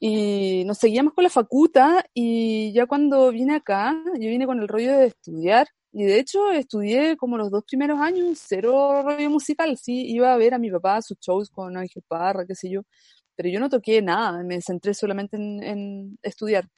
Y 0.00 0.64
nos 0.64 0.78
seguíamos 0.78 1.12
con 1.14 1.24
la 1.24 1.30
Facuta 1.30 2.04
y 2.14 2.72
ya 2.72 2.86
cuando 2.86 3.32
vine 3.32 3.56
acá, 3.56 4.00
yo 4.14 4.28
vine 4.28 4.46
con 4.46 4.60
el 4.60 4.68
rollo 4.68 4.96
de 4.96 5.06
estudiar 5.06 5.66
y 5.92 6.04
de 6.04 6.20
hecho 6.20 6.52
estudié 6.52 7.16
como 7.16 7.36
los 7.38 7.50
dos 7.50 7.64
primeros 7.64 7.98
años, 8.00 8.38
cero 8.46 9.02
rollo 9.02 9.30
musical, 9.30 9.76
sí, 9.76 10.06
iba 10.06 10.32
a 10.32 10.36
ver 10.36 10.54
a 10.54 10.58
mi 10.58 10.70
papá 10.70 11.02
sus 11.02 11.18
shows 11.18 11.50
con 11.50 11.76
Ángel 11.76 12.04
Parra, 12.06 12.46
qué 12.46 12.54
sé 12.54 12.70
yo, 12.70 12.82
pero 13.36 13.48
yo 13.48 13.60
no 13.60 13.68
toqué 13.70 14.02
nada, 14.02 14.42
me 14.44 14.60
centré 14.62 14.94
solamente 14.94 15.36
en, 15.36 16.18
estudiar. 16.22 16.68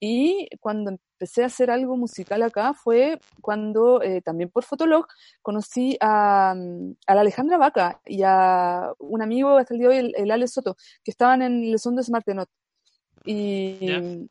Y 0.00 0.48
cuando 0.60 0.90
empecé 0.90 1.44
a 1.44 1.46
hacer 1.46 1.70
algo 1.70 1.96
musical 1.96 2.42
acá 2.42 2.74
fue 2.74 3.20
cuando, 3.40 4.02
eh, 4.02 4.20
también 4.22 4.50
por 4.50 4.64
Fotolog, 4.64 5.06
conocí 5.42 5.96
a, 6.00 6.52
a, 6.52 7.14
la 7.14 7.20
Alejandra 7.20 7.56
Vaca 7.58 8.00
y 8.06 8.22
a 8.24 8.92
un 8.98 9.22
amigo 9.22 9.56
hasta 9.58 9.74
el 9.74 9.80
día 9.80 9.88
de 9.90 10.00
hoy, 10.00 10.12
el, 10.16 10.30
Ale 10.30 10.48
Soto, 10.48 10.76
que 11.04 11.10
estaban 11.12 11.42
en 11.42 11.64
el 11.64 11.78
son 11.78 11.96
de 11.96 12.02
Y, 13.24 14.28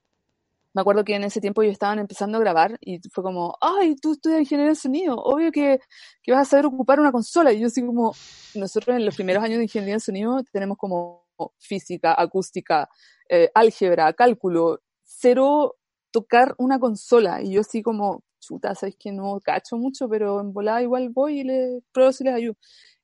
me 0.73 0.81
acuerdo 0.81 1.03
que 1.03 1.15
en 1.15 1.23
ese 1.23 1.41
tiempo 1.41 1.61
ellos 1.61 1.73
estaban 1.73 1.99
empezando 1.99 2.37
a 2.37 2.41
grabar 2.41 2.77
y 2.79 2.99
fue 3.09 3.23
como, 3.23 3.57
ay, 3.59 3.95
tú 3.97 4.13
estudias 4.13 4.39
ingeniería 4.39 4.69
de 4.69 4.75
sonido, 4.75 5.17
obvio 5.17 5.51
que, 5.51 5.79
que, 6.23 6.31
vas 6.31 6.47
a 6.47 6.51
saber 6.51 6.65
ocupar 6.65 6.99
una 6.99 7.11
consola. 7.11 7.51
Y 7.51 7.59
yo 7.59 7.67
así 7.67 7.85
como, 7.85 8.15
nosotros 8.55 8.95
en 8.95 9.05
los 9.05 9.15
primeros 9.15 9.43
años 9.43 9.57
de 9.57 9.63
ingeniería 9.63 9.95
de 9.95 9.99
sonido 9.99 10.41
tenemos 10.51 10.77
como 10.77 11.25
física, 11.57 12.15
acústica, 12.17 12.89
eh, 13.29 13.49
álgebra, 13.53 14.13
cálculo, 14.13 14.79
cero 15.03 15.75
tocar 16.11 16.55
una 16.57 16.79
consola. 16.79 17.41
Y 17.41 17.53
yo 17.53 17.61
así 17.61 17.81
como, 17.81 18.23
chuta, 18.39 18.75
sabes 18.75 18.95
que 18.97 19.11
no 19.11 19.39
cacho 19.41 19.77
mucho, 19.77 20.07
pero 20.09 20.39
en 20.41 20.53
volada 20.53 20.81
igual 20.81 21.09
voy 21.09 21.41
y 21.41 21.43
les 21.43 21.83
pruebo 21.91 22.11
si 22.11 22.23
les 22.23 22.33
ayudo. 22.33 22.55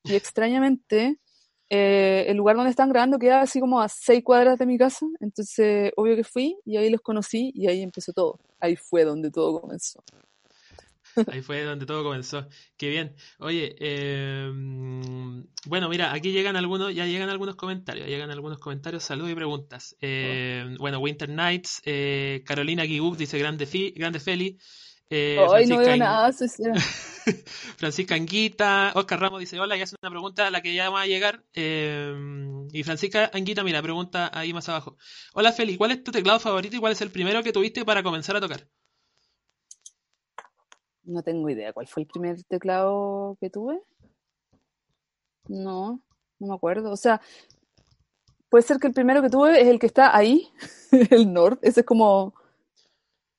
Y 0.04 0.16
extrañamente, 0.16 1.20
eh, 1.70 2.26
el 2.28 2.38
lugar 2.38 2.56
donde 2.56 2.70
están 2.70 2.90
grabando 2.90 3.20
queda 3.20 3.42
así 3.42 3.60
como 3.60 3.82
a 3.82 3.90
seis 3.90 4.24
cuadras 4.24 4.58
de 4.58 4.66
mi 4.66 4.78
casa, 4.78 5.06
entonces 5.20 5.92
obvio 5.96 6.16
que 6.16 6.24
fui 6.24 6.58
y 6.66 6.78
ahí 6.78 6.90
los 6.90 7.02
conocí 7.02 7.52
y 7.54 7.68
ahí 7.68 7.82
empezó 7.82 8.14
todo. 8.14 8.40
Ahí 8.60 8.76
fue 8.76 9.04
donde 9.04 9.32
todo 9.32 9.62
comenzó. 9.62 10.04
Ahí 11.32 11.42
fue 11.42 11.64
donde 11.64 11.86
todo 11.86 12.04
comenzó. 12.04 12.48
Qué 12.78 12.90
bien. 12.90 13.16
Oye, 13.40 13.76
eh, 13.80 14.52
bueno, 15.66 15.90
mira, 15.90 16.14
aquí 16.14 16.32
llegan 16.32 16.56
algunos, 16.56 16.94
ya 16.94 17.06
llegan 17.06 17.30
algunos 17.30 17.56
comentarios, 17.56 18.08
llegan 18.08 18.30
algunos 18.30 18.60
comentarios, 18.60 19.04
saludos 19.04 19.32
y 19.32 19.36
preguntas. 19.36 19.96
Eh, 20.00 20.76
bueno, 20.80 21.00
Winter 21.00 21.30
Nights, 21.30 21.82
Carolina 22.46 22.86
Giguk 22.86 23.18
dice 23.18 23.40
grande, 23.40 23.66
fi, 23.66 23.92
grande 23.92 24.20
Feli. 24.20 24.58
Eh, 25.10 25.38
no 25.68 25.78
veo 25.78 25.98
nada, 25.98 26.32
Francisca 27.78 28.16
Anguita, 28.16 28.92
Oscar 28.96 29.20
Ramos 29.20 29.40
dice 29.40 29.60
hola 29.60 29.78
y 29.78 29.82
hace 29.82 29.96
una 30.02 30.10
pregunta 30.10 30.48
a 30.48 30.52
la 30.52 30.62
que 30.62 30.74
ya 30.74 30.90
va 30.90 31.02
a 31.02 31.06
llegar. 31.06 31.44
Eh, 31.54 32.14
y 32.72 32.84
Francisca 32.84 33.30
Anguita, 33.34 33.64
mira, 33.64 33.82
pregunta 33.82 34.30
ahí 34.34 34.54
más 34.54 34.68
abajo. 34.70 34.98
Hola 35.34 35.52
Feli, 35.54 35.78
¿cuál 35.78 35.92
es 35.92 36.04
tu 36.04 36.12
teclado 36.12 36.40
favorito 36.40 36.76
y 36.76 36.80
cuál 36.80 36.94
es 36.94 37.02
el 37.02 37.12
primero 37.12 37.42
que 37.44 37.54
tuviste 37.54 37.86
para 37.86 38.04
comenzar 38.04 38.36
a 38.36 38.42
tocar? 38.42 38.68
No 41.04 41.24
tengo 41.24 41.50
idea. 41.50 41.72
¿Cuál 41.72 41.88
fue 41.88 42.04
el 42.04 42.08
primer 42.08 42.44
teclado 42.44 43.38
que 43.40 43.50
tuve? 43.50 43.82
No, 45.48 46.02
no 46.40 46.48
me 46.48 46.54
acuerdo. 46.54 46.92
O 46.92 46.98
sea, 46.98 47.22
puede 48.50 48.64
ser 48.64 48.78
que 48.78 48.88
el 48.88 48.94
primero 48.94 49.22
que 49.22 49.30
tuve 49.30 49.62
es 49.62 49.68
el 49.68 49.80
que 49.80 49.88
está 49.88 50.16
ahí, 50.16 50.50
el 51.12 51.32
Nord. 51.32 51.60
Ese 51.62 51.80
es 51.80 51.86
como 51.86 52.34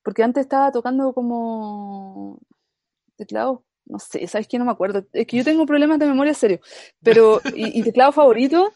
porque 0.08 0.22
antes 0.22 0.40
estaba 0.40 0.72
tocando 0.72 1.12
como 1.12 2.38
teclado, 3.16 3.66
no 3.84 3.98
sé, 3.98 4.26
¿sabes 4.26 4.48
qué? 4.48 4.58
No 4.58 4.64
me 4.64 4.70
acuerdo. 4.70 5.04
Es 5.12 5.26
que 5.26 5.36
yo 5.36 5.44
tengo 5.44 5.66
problemas 5.66 5.98
de 5.98 6.06
memoria 6.06 6.32
serio. 6.32 6.60
Pero, 7.02 7.42
¿y, 7.54 7.82
teclado 7.82 8.10
favorito? 8.12 8.72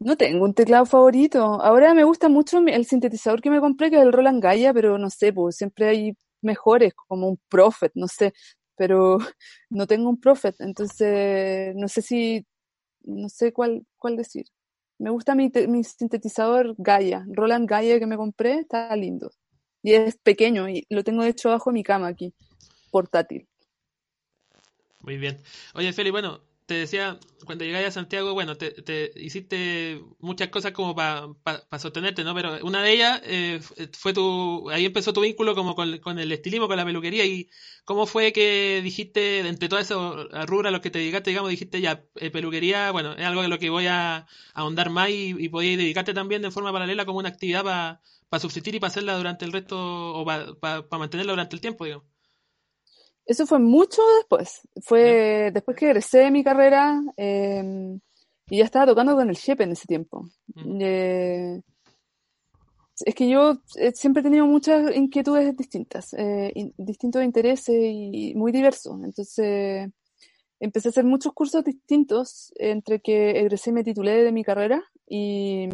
No 0.00 0.16
tengo 0.16 0.44
un 0.44 0.52
teclado 0.52 0.84
favorito. 0.84 1.44
Ahora 1.62 1.94
me 1.94 2.02
gusta 2.02 2.28
mucho 2.28 2.58
el 2.58 2.86
sintetizador 2.86 3.40
que 3.40 3.50
me 3.50 3.60
compré, 3.60 3.88
que 3.88 3.98
es 3.98 4.02
el 4.02 4.12
Roland 4.12 4.42
Gaia, 4.42 4.74
pero 4.74 4.98
no 4.98 5.10
sé, 5.10 5.32
pues 5.32 5.54
siempre 5.54 5.86
hay 5.86 6.16
mejores, 6.42 6.92
como 6.94 7.28
un 7.28 7.38
Prophet, 7.48 7.92
no 7.94 8.08
sé. 8.08 8.32
Pero 8.76 9.18
no 9.70 9.86
tengo 9.86 10.08
un 10.08 10.18
Prophet, 10.18 10.56
entonces 10.58 11.72
no 11.76 11.86
sé 11.86 12.02
si, 12.02 12.44
no 13.04 13.28
sé 13.28 13.52
cuál, 13.52 13.86
cuál 13.96 14.16
decir. 14.16 14.46
Me 14.98 15.10
gusta 15.10 15.36
mi, 15.36 15.52
mi 15.68 15.84
sintetizador 15.84 16.74
Gaia, 16.78 17.24
Roland 17.28 17.68
Gaia 17.68 18.00
que 18.00 18.06
me 18.06 18.16
compré, 18.16 18.58
está 18.58 18.96
lindo. 18.96 19.30
Y 19.86 19.94
es 19.94 20.16
pequeño 20.16 20.68
y 20.68 20.84
lo 20.90 21.04
tengo 21.04 21.22
hecho 21.22 21.50
bajo 21.50 21.70
mi 21.70 21.84
cama 21.84 22.08
aquí, 22.08 22.34
portátil. 22.90 23.46
Muy 24.98 25.16
bien. 25.16 25.40
Oye, 25.74 25.92
Feli, 25.92 26.10
bueno, 26.10 26.40
te 26.66 26.74
decía, 26.74 27.18
cuando 27.44 27.64
llegáis 27.64 27.86
a 27.88 27.90
Santiago, 27.92 28.34
bueno, 28.34 28.56
te, 28.56 29.12
hiciste 29.16 30.02
muchas 30.18 30.48
cosas 30.48 30.72
como 30.72 30.94
para 30.94 31.78
sostenerte, 31.78 32.24
¿no? 32.24 32.34
Pero 32.34 32.58
una 32.64 32.82
de 32.82 32.92
ellas 32.92 33.20
eh, 33.24 33.60
fue 33.92 34.12
tu, 34.12 34.68
ahí 34.70 34.84
empezó 34.84 35.12
tu 35.12 35.20
vínculo 35.22 35.54
como 35.54 35.74
con, 35.74 36.18
el 36.18 36.32
estilismo, 36.32 36.68
con 36.68 36.76
la 36.76 36.84
peluquería, 36.84 37.24
y 37.24 37.48
cómo 37.84 38.06
fue 38.06 38.32
que 38.32 38.80
dijiste, 38.82 39.40
entre 39.40 39.68
todas 39.68 39.86
esas 39.86 40.48
rubros 40.48 40.68
a 40.68 40.72
los 40.72 40.80
que 40.80 40.90
te 40.90 40.98
dedicaste, 40.98 41.30
digamos, 41.30 41.50
dijiste 41.50 41.80
ya, 41.80 42.04
eh, 42.16 42.30
peluquería, 42.30 42.90
bueno, 42.90 43.12
es 43.14 43.24
algo 43.24 43.42
de 43.42 43.48
lo 43.48 43.58
que 43.58 43.70
voy 43.70 43.86
a, 43.86 44.26
ahondar 44.54 44.90
más 44.90 45.10
y, 45.10 45.34
y 45.38 45.48
podías 45.48 45.78
dedicarte 45.78 46.14
también 46.14 46.42
de 46.42 46.50
forma 46.50 46.72
paralela 46.72 47.06
como 47.06 47.18
una 47.20 47.28
actividad 47.28 47.64
para 47.64 48.00
para 48.28 48.40
subsistir 48.40 48.74
y 48.74 48.80
para 48.80 48.88
hacerla 48.88 49.16
durante 49.16 49.44
el 49.44 49.52
resto, 49.52 50.14
o 50.14 50.24
para, 50.24 50.84
mantenerla 50.98 51.32
durante 51.32 51.56
el 51.56 51.60
tiempo, 51.60 51.84
digamos. 51.84 52.06
Eso 53.26 53.46
fue 53.46 53.58
mucho 53.58 54.02
después. 54.18 54.60
Fue 54.82 55.50
después 55.52 55.76
que 55.76 55.86
egresé 55.86 56.18
de 56.18 56.30
mi 56.30 56.44
carrera 56.44 57.02
em, 57.16 58.00
y 58.48 58.58
ya 58.58 58.64
estaba 58.64 58.86
tocando 58.86 59.14
con 59.16 59.28
el 59.28 59.36
Shepe 59.36 59.64
en 59.64 59.72
ese 59.72 59.86
tiempo. 59.86 60.28
Eh, 60.80 61.60
es 63.04 63.14
que 63.14 63.28
yo 63.28 63.58
eh, 63.76 63.92
siempre 63.92 64.20
he 64.20 64.24
tenido 64.24 64.46
muchas 64.46 64.94
inquietudes 64.96 65.56
distintas, 65.56 66.14
eh, 66.14 66.52
distintos 66.78 67.22
intereses 67.22 67.76
y 67.76 68.32
muy 68.36 68.52
diversos. 68.52 68.96
Entonces 69.04 69.90
empecé 70.60 70.88
a 70.88 70.90
hacer 70.90 71.04
muchos 71.04 71.32
cursos 71.32 71.64
distintos 71.64 72.52
entre 72.56 73.00
que 73.00 73.40
egresé 73.40 73.70
y 73.70 73.72
me 73.74 73.84
titulé 73.84 74.22
de 74.22 74.32
mi 74.32 74.44
carrera 74.44 74.82
y 75.06 75.68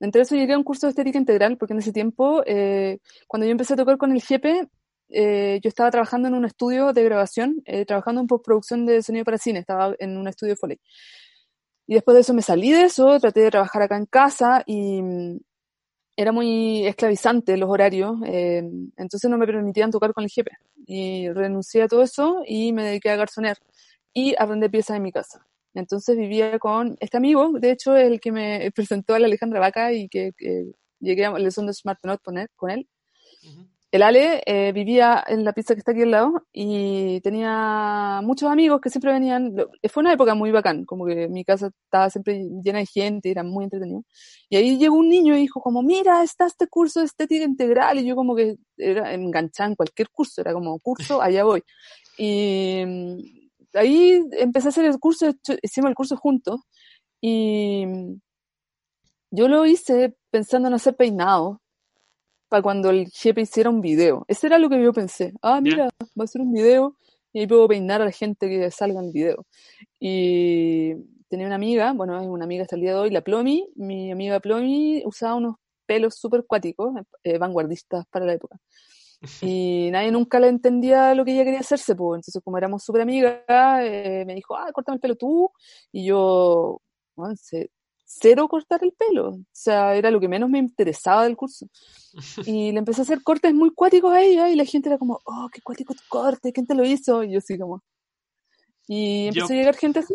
entre 0.00 0.22
eso 0.22 0.34
llegué 0.34 0.52
a 0.52 0.58
un 0.58 0.64
curso 0.64 0.86
de 0.86 0.90
estética 0.90 1.18
integral, 1.18 1.56
porque 1.56 1.72
en 1.72 1.78
ese 1.78 1.92
tiempo, 1.92 2.42
eh, 2.46 2.98
cuando 3.26 3.46
yo 3.46 3.52
empecé 3.52 3.74
a 3.74 3.76
tocar 3.76 3.96
con 3.96 4.12
el 4.12 4.22
jefe, 4.22 4.68
eh, 5.08 5.60
yo 5.62 5.68
estaba 5.68 5.90
trabajando 5.90 6.28
en 6.28 6.34
un 6.34 6.44
estudio 6.44 6.92
de 6.92 7.04
grabación, 7.04 7.62
eh, 7.64 7.84
trabajando 7.84 8.20
en 8.20 8.26
postproducción 8.26 8.86
de 8.86 9.02
sonido 9.02 9.24
para 9.24 9.38
cine, 9.38 9.60
estaba 9.60 9.94
en 9.98 10.16
un 10.16 10.28
estudio 10.28 10.52
de 10.52 10.56
Foley. 10.56 10.80
Y 11.86 11.94
después 11.94 12.14
de 12.16 12.20
eso 12.22 12.34
me 12.34 12.42
salí 12.42 12.72
de 12.72 12.84
eso, 12.84 13.18
traté 13.20 13.40
de 13.40 13.50
trabajar 13.50 13.82
acá 13.82 13.96
en 13.96 14.06
casa 14.06 14.62
y 14.66 15.02
mm, 15.02 15.38
era 16.16 16.32
muy 16.32 16.86
esclavizante 16.86 17.56
los 17.56 17.68
horarios, 17.68 18.16
entonces 18.24 19.30
no 19.30 19.36
me 19.36 19.46
permitían 19.46 19.90
tocar 19.90 20.14
con 20.14 20.24
el 20.24 20.30
jefe. 20.30 20.50
Y 20.86 21.28
renuncié 21.30 21.82
a 21.82 21.88
todo 21.88 22.02
eso 22.02 22.42
y 22.46 22.72
me 22.72 22.84
dediqué 22.84 23.10
a 23.10 23.16
garzonear 23.16 23.58
y 24.14 24.34
aprender 24.38 24.70
piezas 24.70 24.96
en 24.96 25.02
mi 25.02 25.12
casa. 25.12 25.46
Entonces 25.74 26.16
vivía 26.16 26.58
con 26.58 26.96
este 27.00 27.18
amigo, 27.18 27.52
de 27.58 27.70
hecho, 27.70 27.94
el 27.96 28.18
que 28.18 28.32
me 28.32 28.70
presentó 28.74 29.14
a 29.14 29.18
la 29.18 29.26
Alejandra 29.26 29.60
Vaca 29.60 29.92
y 29.92 30.08
que, 30.08 30.32
llegué 31.00 31.26
a 31.26 31.38
la 31.38 31.44
de 31.44 31.50
Smart 31.50 32.00
Note 32.02 32.22
con 32.56 32.70
él. 32.70 32.88
El 33.92 34.02
Ale 34.02 34.42
eh, 34.46 34.72
vivía 34.72 35.22
en 35.26 35.44
la 35.44 35.52
pizza 35.52 35.74
que 35.74 35.78
está 35.78 35.92
aquí 35.92 36.02
al 36.02 36.10
lado 36.10 36.46
y 36.52 37.20
tenía 37.20 38.20
muchos 38.22 38.50
amigos 38.50 38.80
que 38.80 38.90
siempre 38.90 39.12
venían. 39.12 39.54
Fue 39.88 40.02
una 40.02 40.12
época 40.12 40.34
muy 40.34 40.50
bacán, 40.50 40.84
como 40.84 41.06
que 41.06 41.28
mi 41.28 41.44
casa 41.44 41.70
estaba 41.84 42.10
siempre 42.10 42.44
llena 42.62 42.80
de 42.80 42.86
gente, 42.86 43.30
era 43.30 43.44
muy 43.44 43.64
entretenido. 43.64 44.02
Y 44.50 44.56
ahí 44.56 44.76
llegó 44.78 44.96
un 44.96 45.08
niño 45.08 45.36
y 45.36 45.42
dijo 45.42 45.60
como, 45.60 45.82
mira, 45.82 46.22
está 46.22 46.46
este 46.46 46.66
curso 46.66 47.00
de 47.00 47.06
estética 47.06 47.44
integral. 47.44 47.98
Y 47.98 48.06
yo 48.06 48.16
como 48.16 48.34
que 48.34 48.56
era 48.76 49.14
enganchada 49.14 49.70
en 49.70 49.76
cualquier 49.76 50.10
curso, 50.10 50.40
era 50.40 50.52
como, 50.52 50.78
curso, 50.80 51.22
allá 51.22 51.44
voy. 51.44 51.62
Y 52.18 52.82
ahí 53.74 54.20
empecé 54.32 54.68
a 54.68 54.70
hacer 54.70 54.84
el 54.86 54.98
curso, 54.98 55.32
hicimos 55.62 55.90
el 55.90 55.94
curso 55.94 56.16
juntos 56.16 56.60
y 57.20 57.84
yo 59.30 59.48
lo 59.48 59.66
hice 59.66 60.16
pensando 60.30 60.68
en 60.68 60.74
hacer 60.74 60.96
peinado 60.96 61.60
para 62.56 62.62
cuando 62.62 62.90
el 62.90 63.10
jefe 63.10 63.42
hiciera 63.42 63.68
un 63.68 63.80
video. 63.80 64.24
Ese 64.28 64.46
era 64.46 64.58
lo 64.58 64.70
que 64.70 64.82
yo 64.82 64.92
pensé. 64.92 65.34
Ah, 65.42 65.60
mira, 65.60 65.90
va 66.18 66.24
a 66.24 66.26
ser 66.26 66.40
un 66.40 66.52
video 66.52 66.96
y 67.32 67.40
ahí 67.40 67.46
puedo 67.46 67.68
peinar 67.68 68.00
a 68.00 68.06
la 68.06 68.10
gente 68.12 68.48
que 68.48 68.70
salga 68.70 69.00
en 69.00 69.06
el 69.06 69.12
video. 69.12 69.46
Y 70.00 70.94
tenía 71.28 71.46
una 71.46 71.56
amiga, 71.56 71.92
bueno, 71.92 72.18
es 72.18 72.26
una 72.26 72.44
amiga 72.44 72.62
hasta 72.62 72.76
el 72.76 72.82
día 72.82 72.92
de 72.92 72.98
hoy, 72.98 73.10
la 73.10 73.20
Plomi. 73.20 73.68
Mi 73.74 74.10
amiga 74.10 74.40
Plomi 74.40 75.02
usaba 75.04 75.34
unos 75.34 75.56
pelos 75.84 76.14
súper 76.14 76.44
cuáticos, 76.46 76.94
eh, 77.24 77.38
vanguardistas 77.38 78.06
para 78.10 78.24
la 78.24 78.32
época. 78.34 78.56
Y 79.42 79.90
nadie 79.92 80.10
nunca 80.10 80.40
le 80.40 80.48
entendía 80.48 81.14
lo 81.14 81.24
que 81.24 81.34
ella 81.34 81.44
quería 81.44 81.60
hacerse, 81.60 81.94
pues. 81.94 82.20
Entonces, 82.20 82.42
como 82.42 82.56
éramos 82.56 82.82
súper 82.82 83.02
amigas, 83.02 83.42
eh, 83.82 84.24
me 84.26 84.34
dijo, 84.34 84.56
ah, 84.56 84.70
córtame 84.72 84.96
el 84.96 85.00
pelo 85.00 85.16
tú. 85.16 85.50
Y 85.92 86.06
yo, 86.06 86.80
bueno, 87.16 87.34
cero 88.06 88.48
cortar 88.48 88.82
el 88.82 88.92
pelo. 88.92 89.30
O 89.30 89.44
sea, 89.52 89.94
era 89.96 90.10
lo 90.10 90.20
que 90.20 90.28
menos 90.28 90.48
me 90.48 90.58
interesaba 90.58 91.24
del 91.24 91.36
curso. 91.36 91.68
Y 92.46 92.72
le 92.72 92.78
empecé 92.78 93.02
a 93.02 93.04
hacer 93.04 93.22
cortes 93.22 93.52
muy 93.52 93.70
cuáticos 93.74 94.12
a 94.12 94.22
ella 94.22 94.48
y 94.48 94.56
la 94.56 94.64
gente 94.64 94.88
era 94.88 94.96
como, 94.96 95.20
oh, 95.24 95.50
qué 95.52 95.60
cuático 95.60 95.92
tu 95.92 96.02
corte, 96.08 96.52
¿quién 96.52 96.66
te 96.66 96.74
lo 96.74 96.84
hizo? 96.84 97.22
Y 97.22 97.32
yo 97.32 97.38
así 97.38 97.58
como... 97.58 97.82
Y 98.88 99.26
empezó 99.26 99.52
a 99.52 99.56
llegar 99.56 99.76
gente 99.76 99.98
así. 99.98 100.14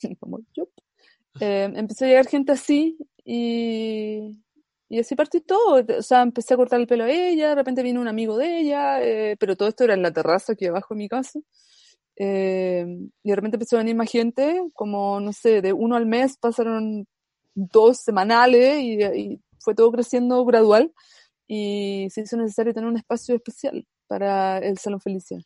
como, 0.20 0.40
yo. 0.54 0.68
Eh, 1.40 1.70
empezó 1.72 2.04
a 2.04 2.08
llegar 2.08 2.26
gente 2.26 2.50
así 2.50 2.98
y, 3.24 4.42
y 4.88 4.98
así 4.98 5.14
partí 5.14 5.40
todo. 5.40 5.84
O 5.98 6.02
sea, 6.02 6.22
empecé 6.22 6.54
a 6.54 6.56
cortar 6.56 6.80
el 6.80 6.88
pelo 6.88 7.04
a 7.04 7.10
ella, 7.10 7.50
de 7.50 7.54
repente 7.54 7.84
vino 7.84 8.00
un 8.00 8.08
amigo 8.08 8.36
de 8.36 8.58
ella, 8.58 9.00
eh, 9.00 9.36
pero 9.38 9.54
todo 9.54 9.68
esto 9.68 9.84
era 9.84 9.94
en 9.94 10.02
la 10.02 10.10
terraza 10.10 10.54
aquí 10.54 10.66
abajo 10.66 10.94
de 10.94 10.98
mi 10.98 11.08
casa. 11.08 11.38
Eh, 12.16 12.84
y 13.22 13.28
de 13.28 13.36
repente 13.36 13.54
empezó 13.56 13.76
a 13.76 13.80
venir 13.80 13.94
más 13.94 14.10
gente, 14.10 14.60
como, 14.72 15.20
no 15.20 15.32
sé, 15.32 15.62
de 15.62 15.72
uno 15.72 15.94
al 15.94 16.06
mes 16.06 16.36
pasaron 16.38 17.06
dos 17.58 17.98
semanales 17.98 18.80
y, 18.82 19.40
fue 19.60 19.74
todo 19.74 19.90
creciendo 19.90 20.44
gradual 20.44 20.92
y 21.46 22.06
se 22.10 22.22
hizo 22.22 22.36
necesario 22.36 22.72
tener 22.72 22.88
un 22.88 22.96
espacio 22.96 23.34
especial 23.34 23.86
para 24.06 24.58
el 24.58 24.78
Salón 24.78 25.00
Felicia. 25.00 25.40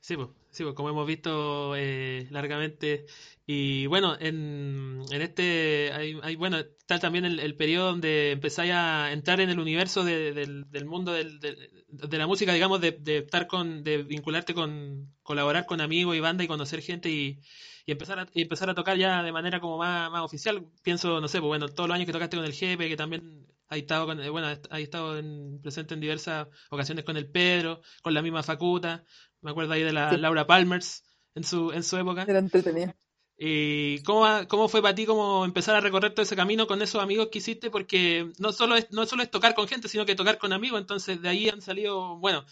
Sí, 0.00 0.16
pues, 0.16 0.28
sí, 0.50 0.62
pues 0.64 0.74
como 0.74 0.90
hemos 0.90 1.06
visto 1.06 1.74
eh, 1.76 2.26
largamente. 2.30 3.06
Y 3.46 3.86
bueno, 3.86 4.16
en, 4.20 5.00
en 5.10 5.22
este, 5.22 5.90
hay, 5.92 6.36
bueno, 6.36 6.58
está 6.58 6.98
también 6.98 7.24
el, 7.24 7.56
periodo 7.56 7.86
donde 7.86 8.32
empezáis 8.32 8.72
a 8.72 9.12
entrar 9.12 9.40
en 9.40 9.50
el 9.50 9.58
universo 9.58 10.04
del, 10.04 10.66
mundo 10.84 11.12
del, 11.12 11.40
de, 11.40 12.18
la 12.18 12.26
música, 12.26 12.52
digamos, 12.52 12.80
de, 12.80 12.92
de, 12.92 13.18
estar 13.18 13.46
con, 13.46 13.84
de 13.84 14.02
vincularte 14.02 14.54
con, 14.54 15.12
colaborar 15.22 15.66
con 15.66 15.80
amigos 15.80 16.16
y 16.16 16.20
banda 16.20 16.44
y 16.44 16.48
conocer 16.48 16.82
gente 16.82 17.08
y, 17.08 17.40
y 17.86 17.92
empezar 17.92 18.18
a, 18.18 18.26
empezar 18.34 18.70
a 18.70 18.74
tocar 18.74 18.96
ya 18.96 19.22
de 19.22 19.32
manera 19.32 19.60
como 19.60 19.78
más, 19.78 20.10
más 20.10 20.22
oficial. 20.22 20.66
Pienso, 20.82 21.20
no 21.20 21.28
sé, 21.28 21.38
pues 21.38 21.48
bueno, 21.48 21.68
todos 21.68 21.88
los 21.88 21.94
años 21.94 22.06
que 22.06 22.12
tocaste 22.12 22.36
con 22.36 22.46
el 22.46 22.52
Jefe, 22.52 22.88
que 22.88 22.96
también 22.96 23.46
ha 23.68 23.76
estado, 23.76 24.06
con, 24.06 24.18
bueno, 24.30 24.48
ha 24.70 24.80
estado 24.80 25.18
en, 25.18 25.60
presente 25.62 25.94
en 25.94 26.00
diversas 26.00 26.48
ocasiones 26.70 27.04
con 27.04 27.16
el 27.16 27.30
Pedro, 27.30 27.80
con 28.02 28.14
la 28.14 28.22
misma 28.22 28.42
Facuta, 28.42 29.04
me 29.40 29.50
acuerdo 29.50 29.72
ahí 29.72 29.82
de 29.82 29.92
la 29.92 30.12
Laura 30.16 30.46
Palmers 30.46 31.04
en 31.34 31.44
su, 31.44 31.72
en 31.72 31.82
su 31.82 31.96
época. 31.96 32.24
Era 32.28 32.38
entretenido. 32.38 32.94
¿Y 33.36 34.00
cómo, 34.02 34.26
cómo 34.46 34.68
fue 34.68 34.82
para 34.82 34.94
ti 34.94 35.04
como 35.04 35.44
empezar 35.44 35.74
a 35.74 35.80
recorrer 35.80 36.14
todo 36.14 36.22
ese 36.22 36.36
camino 36.36 36.66
con 36.66 36.80
esos 36.80 37.02
amigos 37.02 37.28
que 37.32 37.38
hiciste? 37.38 37.70
Porque 37.70 38.30
no 38.38 38.52
solo 38.52 38.76
es, 38.76 38.90
no 38.92 39.04
solo 39.06 39.22
es 39.22 39.30
tocar 39.30 39.54
con 39.54 39.66
gente, 39.66 39.88
sino 39.88 40.06
que 40.06 40.14
tocar 40.14 40.38
con 40.38 40.52
amigos, 40.52 40.80
entonces 40.80 41.20
de 41.20 41.28
ahí 41.28 41.48
han 41.48 41.60
salido, 41.60 42.18
bueno, 42.18 42.44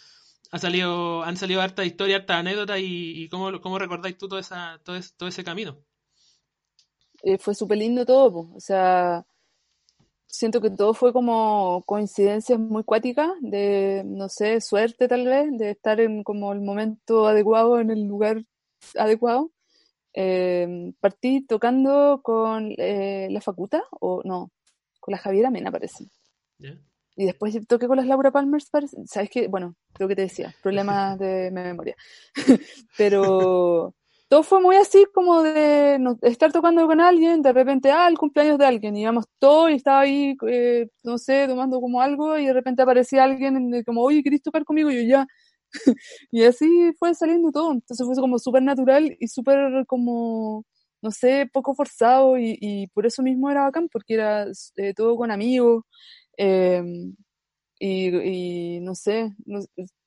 ha 0.51 0.59
salido, 0.59 1.23
han 1.23 1.37
salido 1.37 1.61
harta 1.61 1.85
historia, 1.85 2.17
harta 2.17 2.39
anécdota 2.39 2.79
y, 2.79 3.29
cómo, 3.29 3.61
cómo, 3.61 3.79
recordáis 3.79 4.19
tú 4.19 4.29
todo, 4.29 4.39
esa, 4.39 4.81
todo, 4.85 4.97
ese, 4.97 5.13
todo 5.17 5.29
ese 5.29 5.45
camino. 5.45 5.79
Eh, 7.23 7.39
fue 7.39 7.55
súper 7.55 7.79
lindo 7.79 8.07
todo, 8.07 8.51
o 8.55 8.61
sea, 8.61 9.25
siento 10.27 10.61
que 10.61 10.71
todo 10.71 10.95
fue 10.95 11.13
como 11.13 11.83
coincidencias 11.87 12.59
muy 12.59 12.83
cuáticas, 12.85 13.31
de, 13.41 14.03
no 14.07 14.29
sé, 14.29 14.61
suerte 14.61 15.07
tal 15.07 15.27
vez, 15.27 15.49
de 15.59 15.71
estar 15.71 16.01
en 16.01 16.23
como 16.23 16.53
el 16.53 16.61
momento 16.61 17.27
adecuado, 17.27 17.79
en 17.79 17.91
el 17.91 18.05
lugar 18.05 18.43
adecuado. 18.97 19.51
Eh, 20.13 20.93
partí 20.99 21.47
tocando 21.47 22.21
con 22.23 22.73
eh, 22.79 23.29
la 23.31 23.41
Facuta, 23.41 23.85
o 24.01 24.23
no, 24.25 24.51
con 24.99 25.13
la 25.13 25.19
Javiera 25.19 25.51
Mena 25.51 25.71
parece. 25.71 26.07
Y 27.17 27.27
después 27.27 27.59
toqué 27.67 27.87
con 27.87 27.97
las 27.97 28.07
Laura 28.07 28.31
Palmers, 28.31 28.71
¿sabes 29.07 29.31
qué? 29.31 29.49
Bueno, 29.49 29.75
creo 29.93 30.09
que 30.09 30.17
te 30.17 30.23
decía, 30.23 30.55
problemas 30.63 31.19
de 31.19 31.51
memoria. 31.51 31.97
Pero 32.97 33.95
todo 34.31 34.45
fue 34.45 34.61
muy 34.61 34.77
así 34.77 35.07
como 35.13 35.43
de 35.43 35.99
estar 36.23 36.53
tocando 36.53 36.87
con 36.87 37.01
alguien, 37.01 37.43
de 37.43 37.53
repente, 37.53 37.91
ah, 37.91 38.07
el 38.07 38.17
cumpleaños 38.17 38.59
de 38.59 38.65
alguien, 38.67 38.97
y 38.97 39.03
íbamos 39.03 39.25
todos 39.41 39.71
y 39.71 39.75
estaba 39.75 40.01
ahí, 40.03 40.37
eh, 40.49 40.87
no 41.03 41.19
sé, 41.19 41.49
tomando 41.49 41.81
como 41.81 42.01
algo, 42.01 42.39
y 42.39 42.47
de 42.47 42.53
repente 42.53 42.81
aparecía 42.83 43.25
alguien 43.25 43.83
como, 43.85 44.03
oye, 44.03 44.23
¿querés 44.23 44.41
tocar 44.41 44.65
conmigo? 44.65 44.89
Y 44.93 45.03
yo 45.03 45.03
ya. 45.03 45.27
y 46.31 46.45
así 46.45 46.93
fue 46.99 47.13
saliendo 47.15 47.51
todo. 47.51 47.73
Entonces 47.73 48.07
fue 48.07 48.15
como 48.17 48.39
súper 48.39 48.63
natural 48.63 49.17
y 49.19 49.27
súper 49.27 49.85
como, 49.87 50.65
no 51.03 51.11
sé, 51.11 51.51
poco 51.53 51.75
forzado, 51.75 52.39
y, 52.39 52.57
y, 52.61 52.87
por 52.89 53.07
eso 53.07 53.23
mismo 53.25 53.51
era 53.51 53.65
bacán, 53.65 53.89
porque 53.89 54.15
era 54.15 54.47
eh, 54.77 54.95
todo 54.95 55.17
con 55.17 55.33
amigos. 55.33 55.83
Em, 56.43 57.15
y, 57.79 58.79
no 58.81 58.95
sé, 58.95 59.35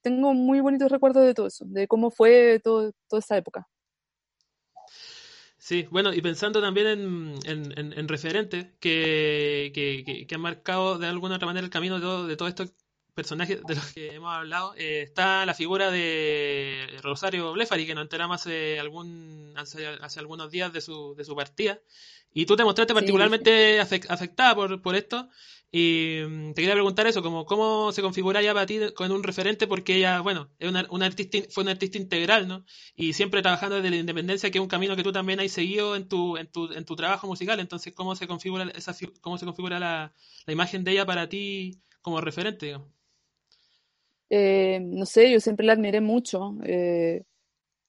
tengo 0.02 0.34
muy 0.34 0.62
bonitos 0.62 0.91
recuerdos 0.91 1.24
de 1.24 1.36
todo 1.36 1.46
eso, 1.46 1.63
de 1.67 1.88
cómo 1.88 2.10
fue 2.10 2.60
todo, 2.63 2.91
toda 3.08 3.19
esa 3.19 3.38
época. 3.38 3.67
Sí, 5.60 5.88
bueno, 5.91 6.12
y 6.12 6.22
pensando 6.22 6.60
también 6.60 6.88
en, 6.88 7.38
en, 7.78 8.08
referentes 8.08 8.65
que, 8.80 9.72
que, 9.76 10.26
que, 10.28 10.36
han 10.36 10.41
marcado 10.41 10.98
de 10.98 11.06
alguna 11.06 11.36
otra 11.36 11.46
manera 11.46 11.63
el 11.63 11.72
camino 11.72 11.96
de, 11.96 12.02
todo, 12.02 12.28
de 12.28 12.36
todos 12.36 12.50
estos 12.50 12.74
personajes 13.13 13.62
de 13.63 13.76
los 13.76 13.93
que 13.93 14.15
hemos 14.15 14.34
hablado, 14.34 14.74
eh, 14.76 15.04
está 15.04 15.46
la 15.46 15.54
figura 15.54 15.91
de 15.91 16.88
Rosario 17.04 17.54
Blefari, 17.54 17.86
que 17.86 17.93
nos 17.93 18.06
enteramos 18.06 18.41
hace, 18.41 18.80
algún, 18.80 19.54
hace, 19.56 19.86
hace, 19.86 20.19
algunos 20.19 20.50
días 20.50 20.74
de 20.74 20.82
su, 20.82 21.13
de 21.15 21.26
su 21.26 21.36
partida. 21.36 21.80
Y 22.34 22.48
tú 22.48 22.56
te 22.56 22.63
mostraste 22.63 22.96
particularmente 22.96 23.80
afectada 23.80 24.56
por, 24.56 24.82
por 24.82 24.96
esto. 24.96 25.30
Y 25.76 26.22
mm, 26.30 26.54
te 26.54 26.62
quería 26.62 26.76
preguntar 26.76 27.08
eso, 27.08 27.24
como 27.24 27.46
cómo 27.46 27.92
se 27.92 28.04
configura 28.04 28.44
ya 28.44 28.54
para 28.54 28.68
ti 28.68 28.80
con 28.96 29.12
un 29.12 29.24
referente, 29.24 29.66
porque 29.66 29.96
ella, 29.96 30.22
bueno, 30.22 30.52
es 30.60 30.70
una, 30.70 30.86
una, 30.92 31.08
artista, 31.08 31.40
fue 31.50 31.64
una 31.64 31.72
artista 31.72 31.98
integral, 31.98 32.48
¿no? 32.48 32.64
Y 32.96 33.14
siempre 33.14 33.42
trabajando 33.42 33.78
desde 33.78 33.90
la 33.90 33.96
independencia, 33.96 34.52
que 34.52 34.60
es 34.60 34.62
un 34.62 34.68
camino 34.68 34.96
que 34.96 35.04
tú 35.04 35.12
también 35.12 35.40
has 35.40 35.52
seguido 35.52 35.96
en 35.96 36.08
tu, 36.08 36.38
en 36.38 36.48
tu, 36.48 36.72
en 36.72 36.86
tu 36.86 36.96
trabajo 36.96 37.26
musical. 37.26 37.60
Entonces, 37.60 37.92
¿cómo 37.94 38.16
se 38.16 38.28
configura 38.28 38.72
esa, 38.76 38.96
cómo 39.22 39.40
se 39.40 39.46
configura 39.46 39.80
la, 39.80 40.14
la 40.46 40.54
imagen 40.54 40.84
de 40.84 40.92
ella 40.92 41.06
para 41.08 41.28
ti 41.28 41.82
como 42.04 42.22
referente, 42.22 42.76
eh, 44.30 44.80
no 44.82 45.06
sé, 45.06 45.32
yo 45.32 45.40
siempre 45.40 45.66
la 45.66 45.74
admiré 45.74 46.02
mucho. 46.02 46.56
Eh, 46.64 47.24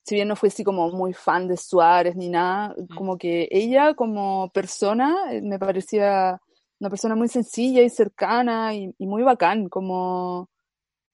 si 0.05 0.15
bien 0.15 0.29
no 0.29 0.37
fue 0.37 0.51
así 0.51 0.63
como 0.63 0.91
muy 0.91 1.15
fan 1.15 1.49
de 1.49 1.57
Suárez 1.57 2.15
ni 2.15 2.29
nada, 2.29 2.75
mm. 2.77 2.95
como 2.95 3.19
que 3.19 3.49
ella 3.51 3.95
como 3.95 4.51
persona 4.53 5.17
eh, 5.33 5.41
me 5.43 5.59
parecía 5.59 6.41
una 6.85 6.91
persona 6.91 7.15
muy 7.17 7.29
sencilla 7.29 7.83
y 7.83 7.89
cercana 7.91 8.75
y, 8.75 8.95
muy 8.99 9.23
bacán, 9.23 9.69
como 9.71 10.51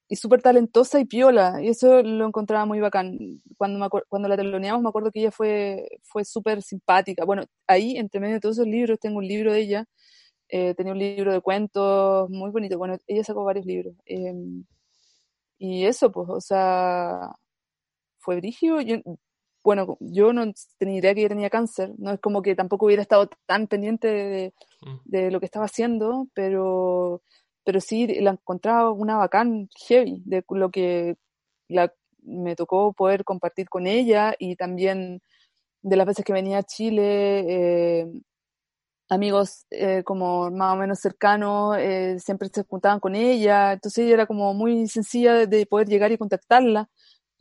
y 0.09 0.17
súper 0.17 0.41
talentosa 0.41 0.99
y 0.99 1.05
piola, 1.05 1.61
y 1.63 1.69
eso 1.69 2.03
lo 2.03 2.27
encontraba 2.27 2.65
muy 2.65 2.81
bacán. 2.81 3.17
Cuando, 3.57 3.89
cuando 4.09 4.27
la 4.27 4.37
teloneamos 4.37 4.83
me 4.83 4.89
acuerdo 4.89 5.11
que 5.11 5.21
ella 5.21 5.31
fue, 5.31 5.87
fue 6.03 6.25
súper 6.25 6.61
simpática. 6.61 7.25
Bueno, 7.25 7.45
ahí, 7.67 7.97
entre 7.97 8.19
medio 8.19 8.35
de 8.35 8.41
todos 8.41 8.57
esos 8.57 8.67
libros, 8.67 8.99
tengo 8.99 9.19
un 9.19 9.27
libro 9.27 9.53
de 9.53 9.61
ella, 9.61 9.85
eh, 10.49 10.75
tenía 10.75 10.93
un 10.93 10.99
libro 10.99 11.33
de 11.33 11.41
cuentos 11.41 12.29
muy 12.29 12.51
bonito, 12.51 12.77
bueno, 12.77 12.97
ella 13.07 13.23
sacó 13.23 13.45
varios 13.45 13.65
libros. 13.65 13.95
Em, 14.05 14.65
y 15.59 15.85
eso, 15.85 16.11
pues, 16.11 16.29
o 16.29 16.41
sea, 16.41 17.31
fue 18.19 18.37
brígido. 18.37 18.79
Bueno, 19.63 19.97
yo 19.99 20.33
no 20.33 20.51
tenía 20.77 20.99
idea 20.99 21.13
que 21.13 21.21
ella 21.21 21.29
tenía 21.29 21.49
cáncer, 21.49 21.93
no 21.97 22.11
es 22.11 22.19
como 22.19 22.41
que 22.41 22.55
tampoco 22.55 22.87
hubiera 22.87 23.01
estado 23.01 23.29
tan 23.45 23.67
pendiente 23.67 24.53
mm. 24.81 24.95
de, 25.05 25.31
lo 25.31 25.39
que 25.39 25.45
estaba 25.45 25.65
haciendo, 25.65 26.27
pero, 26.33 27.21
pero 27.63 27.79
sí 27.79 28.07
la 28.21 28.31
encontraba 28.31 28.91
una 28.91 29.17
bacán 29.17 29.69
heavy, 29.87 30.21
de 30.25 30.43
lo 30.49 30.71
que 30.71 31.15
la, 31.67 31.93
me 32.23 32.55
tocó 32.55 32.93
poder 32.93 33.23
compartir 33.23 33.69
con 33.69 33.87
ella 33.87 34.33
y 34.39 34.55
también 34.55 35.21
de 35.81 35.95
las 35.95 36.07
veces 36.07 36.25
que 36.25 36.33
venía 36.33 36.59
a 36.59 36.63
Chile, 36.63 37.45
eh, 37.47 38.07
amigos 39.09 39.65
eh, 39.71 40.03
como 40.03 40.49
más 40.51 40.73
o 40.73 40.77
menos 40.77 40.99
cercanos 40.99 41.77
eh, 41.77 42.17
siempre 42.19 42.49
se 42.53 42.63
juntaban 42.63 42.99
con 42.99 43.15
ella, 43.15 43.73
entonces 43.73 44.05
ella 44.05 44.13
era 44.15 44.25
como 44.25 44.53
muy 44.53 44.87
sencilla 44.87 45.45
de 45.45 45.65
poder 45.65 45.87
llegar 45.87 46.11
y 46.11 46.17
contactarla 46.17 46.89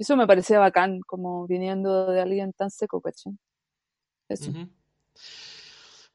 eso 0.01 0.17
me 0.17 0.27
parecía 0.27 0.59
bacán, 0.59 1.01
como 1.07 1.47
viniendo 1.47 2.11
de 2.11 2.23
alguien 2.23 2.55
tan 2.55 2.71
seco, 2.71 3.03
¿cachai? 3.03 3.35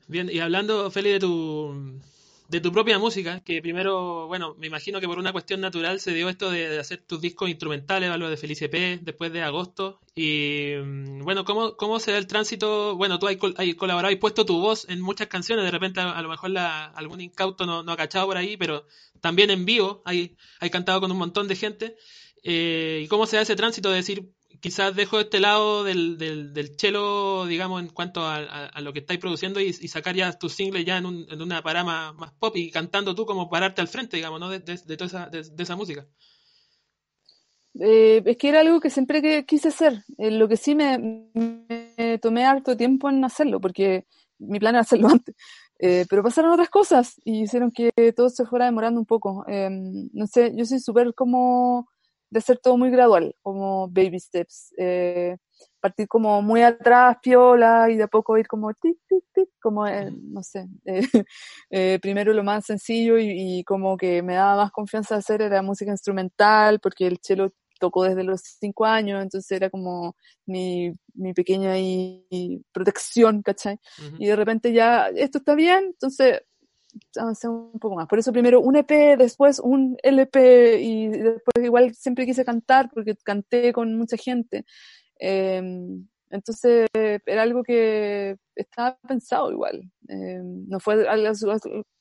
Bien, 0.08 0.28
y 0.32 0.40
hablando, 0.40 0.90
Feli, 0.90 1.12
de 1.12 1.20
tu, 1.20 2.02
de 2.48 2.62
tu 2.62 2.72
propia 2.72 2.98
música, 2.98 3.42
que 3.42 3.62
primero, 3.62 4.26
bueno, 4.26 4.56
me 4.58 4.66
imagino 4.66 5.00
que 5.00 5.06
por 5.06 5.20
una 5.20 5.32
cuestión 5.32 5.62
natural 5.62 6.00
se 6.00 6.16
dio 6.16 6.30
esto 6.30 6.50
de, 6.50 6.80
hacer 6.80 7.04
tus 7.06 7.22
discos 7.22 7.48
instrumentales, 7.48 8.10
algo 8.10 8.28
de 8.28 8.38
Felice 8.38 8.70
P, 8.70 9.00
después 9.04 9.32
de 9.32 9.44
agosto. 9.44 10.00
Y 10.16 10.72
mm, 10.84 11.24
bueno, 11.24 11.46
¿cómo, 11.46 11.78
cómo 11.78 12.00
se 12.00 12.12
da 12.12 12.18
el 12.18 12.26
tránsito? 12.26 12.96
Bueno, 12.96 13.20
tú 13.20 13.28
has, 13.28 13.36
colaborado 13.78 14.12
y 14.12 14.16
puesto 14.16 14.48
tu 14.48 14.60
voz 14.60 14.90
en 14.90 15.00
muchas 15.00 15.28
canciones, 15.28 15.64
de 15.64 15.70
repente 15.70 16.00
a, 16.00 16.22
lo 16.24 16.30
mejor 16.30 16.50
la, 16.50 16.86
algún 16.86 17.22
incauto 17.22 17.68
no, 17.68 17.84
no 17.84 17.92
ha 17.92 17.98
cachado 17.98 18.26
por 18.26 18.38
ahí, 18.38 18.58
pero 18.58 18.88
también 19.22 19.52
en 19.52 19.64
vivo 19.66 20.02
hay, 20.06 20.36
hay 20.60 20.72
cantado 20.72 21.02
con 21.02 21.12
un 21.12 21.18
montón 21.20 21.48
de 21.48 21.56
gente. 21.56 21.98
Eh, 22.48 23.02
¿Y 23.04 23.08
cómo 23.08 23.26
se 23.26 23.38
da 23.38 23.42
ese 23.42 23.56
tránsito 23.56 23.90
de 23.90 23.96
decir, 23.96 24.32
quizás 24.60 24.96
dejo 24.96 25.20
este 25.20 25.40
lado 25.40 25.84
del, 25.84 26.20
del, 26.20 26.54
del 26.54 26.76
chelo, 26.76 27.48
digamos, 27.48 27.82
en 27.82 27.90
cuanto 27.90 28.22
a, 28.24 28.70
lo 28.82 28.94
que 28.94 29.00
estáis 29.00 29.20
produciendo 29.20 29.60
y, 29.60 29.74
sacar 29.74 30.14
ya 30.16 30.32
tus 30.34 30.54
singles 30.54 30.86
ya 30.86 30.98
en, 30.98 31.26
en 31.28 31.42
una 31.42 31.64
parada 31.64 32.14
más, 32.14 32.34
pop 32.34 32.56
y 32.56 32.70
cantando 32.70 33.16
tú 33.16 33.26
como 33.26 33.50
pararte 33.50 33.82
al 33.82 33.88
frente, 33.88 34.18
digamos, 34.18 34.40
¿no? 34.40 34.50
De, 34.50 34.60
toda 34.60 35.06
esa, 35.08 35.26
de, 35.28 35.64
esa 35.64 35.76
música. 35.76 36.06
Eh, 37.80 38.22
es 38.24 38.38
que 38.38 38.50
era 38.50 38.62
algo 38.62 38.80
que 38.80 38.92
siempre 38.92 39.24
que 39.24 39.44
quise 39.44 39.70
hacer. 39.70 40.04
Eh, 40.20 40.30
lo 40.30 40.48
que 40.48 40.56
sí 40.56 40.76
me, 40.76 41.00
me, 41.34 42.20
tomé 42.20 42.46
harto 42.46 42.78
tiempo 42.78 43.10
en 43.10 43.26
hacerlo, 43.26 43.60
porque 43.60 44.06
mi 44.38 44.60
plan 44.60 44.76
era 44.76 44.82
hacerlo 44.82 45.08
antes. 45.10 45.36
Eh, 45.80 46.06
pero 46.08 46.22
pasaron 46.22 46.52
otras 46.52 46.70
cosas 46.70 47.20
y 47.26 47.42
hicieron 47.42 47.72
que 47.72 47.92
todo 48.16 48.30
se 48.30 48.46
fuera 48.46 48.66
demorando 48.66 49.00
un 49.00 49.08
poco. 49.08 49.44
Em, 49.48 50.10
no 50.14 50.28
sé, 50.28 50.54
yo 50.56 50.64
soy 50.64 50.80
súper 50.80 51.14
como 51.16 51.90
de 52.30 52.40
hacer 52.40 52.60
todo 52.60 52.78
muy 52.78 52.90
gradual, 52.90 53.36
como 53.42 53.88
baby 53.88 54.20
steps. 54.20 54.74
Eh, 54.78 55.38
partir 55.80 56.08
como 56.08 56.42
muy 56.42 56.64
atrás, 56.64 57.18
piola, 57.22 57.90
y 57.90 57.96
de 57.96 58.04
a 58.04 58.08
poco 58.08 58.38
ir 58.38 58.48
como 58.48 58.74
tic, 58.74 58.98
tic, 59.08 59.24
tic, 59.34 59.50
como, 59.62 59.88
eh, 59.88 60.12
no 60.12 60.42
sé, 60.44 60.68
primero 62.02 62.34
lo 62.34 62.44
más 62.44 62.66
sencillo 62.66 63.18
y, 63.20 63.60
y, 63.60 63.64
como 63.64 63.96
que 63.96 64.22
me 64.24 64.34
daba 64.34 64.64
más 64.64 64.72
confianza 64.72 65.16
hacer 65.16 65.42
era 65.42 65.62
música 65.62 65.92
instrumental, 65.92 66.80
porque 66.80 67.08
el 67.08 67.20
cello 67.22 67.52
tocó 67.80 68.04
desde 68.04 68.24
los 68.24 68.42
cinco 68.60 68.86
años, 68.86 69.22
entonces 69.22 69.52
era 69.52 69.70
como 69.70 70.16
mi, 70.46 70.92
mi 71.14 71.34
pequeña 71.34 71.78
y, 71.78 72.64
protección, 72.72 73.42
¿cachai? 73.42 73.80
Y 74.20 74.28
de 74.28 74.36
repente 74.36 74.74
ya, 74.74 75.08
esto 75.16 75.40
está 75.40 75.56
bien, 75.56 75.86
entonces 75.86 76.42
avancé 77.16 77.48
un 77.48 77.80
poco 77.80 77.96
más. 77.96 78.08
Por 78.08 78.20
eso 78.20 78.32
primero 78.32 78.62
un 78.62 78.76
EP, 78.76 79.18
después 79.18 79.60
un 79.60 79.98
LP 80.04 80.82
y 80.82 81.08
después 81.08 81.64
igual 81.64 81.96
siempre 81.96 82.26
quise 82.26 82.46
cantar 82.46 82.90
porque 82.94 83.16
canté 83.24 83.74
con 83.74 83.96
mucha 83.98 84.18
gente. 84.18 84.66
Em, 85.18 86.08
entonces 86.30 86.88
era 86.94 87.44
algo 87.44 87.64
que 87.64 88.38
estaba 88.56 88.98
pensado 89.08 89.52
igual. 89.52 89.82
Em, 90.08 90.68
no 90.68 90.80
fue 90.80 91.08
algo 91.08 91.32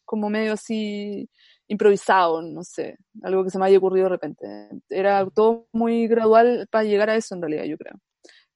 como 0.05 0.31
medio 0.31 0.53
así 0.53 1.29
improvisado, 1.67 2.43
no 2.43 2.63
sé, 2.63 2.99
algo 3.23 3.45
que 3.45 3.51
se 3.51 3.59
me 3.59 3.67
haya 3.67 3.79
ocurrido 3.79 4.05
de 4.05 4.11
repente. 4.11 4.47
Era 4.89 5.27
todo 5.31 5.67
muy 5.73 6.07
gradual 6.07 6.69
para 6.71 6.85
llegar 6.85 7.11
a 7.11 7.17
eso 7.17 7.35
en 7.35 7.43
realidad, 7.43 7.65
yo 7.65 7.79
creo. 7.79 7.95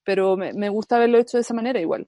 Pero 0.03 0.37
me, 0.37 0.69
gusta 0.69 0.95
haberlo 0.97 1.17
hecho 1.17 1.37
de 1.37 1.41
esa 1.41 1.53
manera 1.53 1.79
igual. 1.79 2.07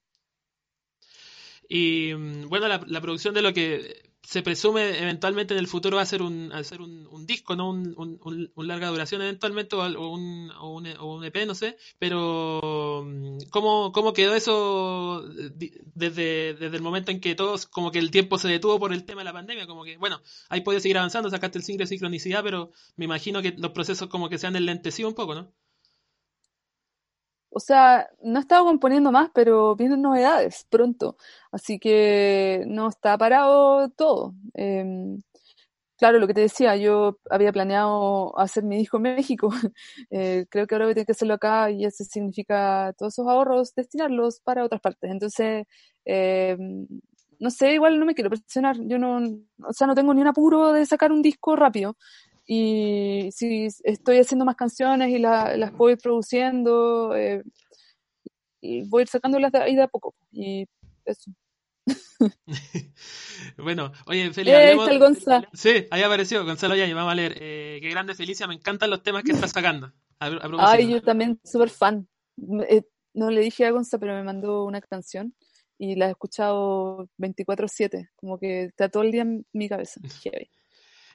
Y 1.67 2.13
mm, 2.13 2.49
bueno, 2.49 2.67
la, 2.67 3.01
producción 3.01 3.33
de 3.33 3.41
lo 3.41 3.53
que 3.53 4.10
se 4.23 4.43
presume 4.43 4.99
eventualmente 4.99 5.53
en 5.53 5.59
el 5.59 5.67
futuro 5.67 5.97
va 5.97 6.03
a 6.03 6.05
ser 6.05 6.21
un, 6.21 6.51
a 6.53 6.63
ser 6.63 6.81
un, 6.81 7.07
un 7.07 7.25
disco, 7.25 7.55
¿no? 7.55 7.69
Un, 7.69 7.93
un, 7.97 8.51
un, 8.53 8.67
larga 8.67 8.87
duración 8.89 9.21
eventualmente 9.21 9.75
o, 9.75 9.79
o, 9.81 10.09
un, 10.13 10.51
o 10.59 11.15
un 11.15 11.25
EP, 11.25 11.45
no 11.45 11.55
sé. 11.55 11.77
Pero, 11.99 13.03
mm, 13.05 13.49
¿cómo, 13.49 13.91
cómo 13.91 14.13
quedó 14.13 14.35
eso 14.35 15.23
desde, 15.95 16.53
desde 16.53 16.75
el 16.77 16.81
momento 16.81 17.11
en 17.11 17.19
que 17.19 17.35
todos, 17.35 17.65
como 17.65 17.91
que 17.91 17.99
el 17.99 18.11
tiempo 18.11 18.37
se 18.37 18.47
detuvo 18.47 18.79
por 18.79 18.93
el 18.93 19.05
tema 19.05 19.21
de 19.21 19.25
la 19.25 19.33
pandemia? 19.33 19.67
Como 19.67 19.83
que, 19.83 19.97
bueno, 19.97 20.21
ahí 20.49 20.61
puede 20.61 20.79
seguir 20.79 20.97
avanzando, 20.97 21.29
sacaste 21.29 21.57
el 21.57 21.63
single 21.63 21.83
de 21.85 21.87
sincronicidad, 21.87 22.43
pero 22.43 22.71
me 22.95 23.05
imagino 23.05 23.41
que 23.41 23.55
los 23.57 23.71
procesos 23.71 24.07
como 24.09 24.29
que 24.29 24.37
se 24.37 24.47
han 24.47 24.55
enlentecido 24.55 25.09
un 25.09 25.15
poco, 25.15 25.35
¿no? 25.35 25.51
O 27.53 27.59
sea, 27.59 28.09
no 28.23 28.39
he 28.39 28.41
estado 28.41 28.65
componiendo 28.65 29.11
más, 29.11 29.29
pero 29.33 29.75
vienen 29.75 30.01
novedades 30.01 30.65
pronto. 30.69 31.17
Así 31.51 31.79
que 31.79 32.63
no 32.67 32.87
está 32.89 33.17
parado 33.17 33.89
todo. 33.89 34.33
Em, 34.53 35.21
claro, 35.97 36.19
lo 36.19 36.27
que 36.27 36.33
te 36.33 36.41
decía, 36.41 36.75
yo 36.77 37.19
había 37.29 37.51
planeado 37.53 38.37
hacer 38.39 38.63
mi 38.63 38.77
disco 38.77 38.97
en 38.97 39.03
México. 39.03 39.49
Eh, 40.11 40.45
creo 40.49 40.67
que 40.67 40.75
ahora 40.75 40.85
voy 40.85 40.91
a 40.93 40.95
tener 40.95 41.05
que 41.07 41.13
hacerlo 41.13 41.35
acá 41.35 41.71
y 41.71 41.85
eso 41.85 42.03
significa 42.03 42.93
todos 42.97 43.13
esos 43.13 43.27
ahorros, 43.27 43.73
destinarlos 43.75 44.41
para 44.41 44.63
otras 44.65 44.81
partes. 44.81 45.11
Entonces, 45.11 45.65
em, 46.05 46.87
no 47.39 47.49
sé, 47.49 47.73
igual 47.73 47.99
no 47.99 48.05
me 48.05 48.13
quiero 48.15 48.29
presionar. 48.29 48.77
Yo 48.81 48.97
no, 48.99 49.19
o 49.67 49.73
sea, 49.73 49.87
no 49.87 49.95
tengo 49.95 50.13
ni 50.13 50.21
un 50.21 50.27
apuro 50.27 50.73
de 50.73 50.85
sacar 50.85 51.11
un 51.11 51.21
disco 51.21 51.55
rápido 51.55 51.97
y 52.53 53.31
si 53.31 53.69
estoy 53.85 54.17
haciendo 54.17 54.43
más 54.43 54.57
canciones 54.57 55.07
y 55.07 55.19
las 55.19 55.71
voy 55.71 55.95
produciendo, 55.95 57.15
eh, 57.15 57.43
y 58.59 58.83
voy 58.89 58.99
a 58.99 59.03
ir 59.03 59.07
sacándolas 59.07 59.53
de 59.53 59.59
ahí 59.59 59.73
de 59.73 59.83
a 59.83 59.87
poco. 59.87 60.13
Y 60.33 60.67
eso. 61.05 61.31
bueno, 63.57 63.93
oye, 64.05 64.33
Felipe. 64.33 64.51
Eh, 64.51 64.77
hablemos... 64.77 65.19
Sí, 65.53 65.87
ahí 65.91 66.03
apareció 66.03 66.43
Gonzalo 66.43 66.75
Yañez, 66.75 66.93
vamos 66.93 67.13
a 67.13 67.15
leer. 67.15 67.37
Eh, 67.39 67.79
qué 67.81 67.89
grande 67.89 68.15
Felicia, 68.15 68.47
me 68.47 68.55
encantan 68.55 68.89
los 68.89 69.01
temas 69.01 69.23
que 69.23 69.31
estás 69.31 69.51
sacando. 69.51 69.93
Ay, 70.19 70.91
yo 70.91 71.01
también, 71.01 71.39
súper 71.45 71.69
fan. 71.69 72.05
Eh, 72.67 72.83
no 73.13 73.31
le 73.31 73.39
dije 73.39 73.65
a 73.65 73.71
Gonzalo, 73.71 74.01
pero 74.01 74.15
me 74.15 74.23
mandó 74.23 74.65
una 74.65 74.81
canción 74.81 75.33
y 75.77 75.95
la 75.95 76.07
he 76.07 76.11
escuchado 76.11 77.07
24-7, 77.17 78.09
como 78.17 78.37
que 78.37 78.63
está 78.65 78.89
todo 78.89 79.03
el 79.03 79.13
día 79.13 79.21
en 79.21 79.45
mi 79.53 79.69
cabeza. 79.69 80.01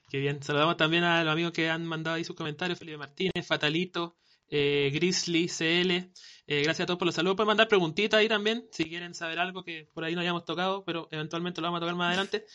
Qué 0.08 0.18
bien. 0.18 0.40
Saludamos 0.42 0.76
también 0.76 1.02
a 1.02 1.24
los 1.24 1.32
amigos 1.32 1.52
que 1.52 1.68
han 1.68 1.84
mandado 1.84 2.16
ahí 2.16 2.24
sus 2.24 2.36
comentarios. 2.36 2.78
Felipe 2.78 2.96
Martínez, 2.96 3.44
Fatalito, 3.44 4.16
eh, 4.48 4.90
Grizzly, 4.94 5.48
CL. 5.48 6.12
Eh, 6.46 6.62
gracias 6.62 6.80
a 6.80 6.86
todos 6.86 6.98
por 6.98 7.06
los 7.06 7.14
saludos. 7.14 7.36
Pueden 7.36 7.48
mandar 7.48 7.66
preguntitas 7.66 8.18
ahí 8.18 8.28
también, 8.28 8.68
si 8.70 8.88
quieren 8.88 9.14
saber 9.14 9.40
algo 9.40 9.64
que 9.64 9.88
por 9.92 10.04
ahí 10.04 10.14
no 10.14 10.20
hayamos 10.20 10.44
tocado, 10.44 10.84
pero 10.84 11.08
eventualmente 11.10 11.60
lo 11.60 11.66
vamos 11.66 11.78
a 11.78 11.80
tocar 11.80 11.96
más 11.96 12.08
adelante. 12.08 12.46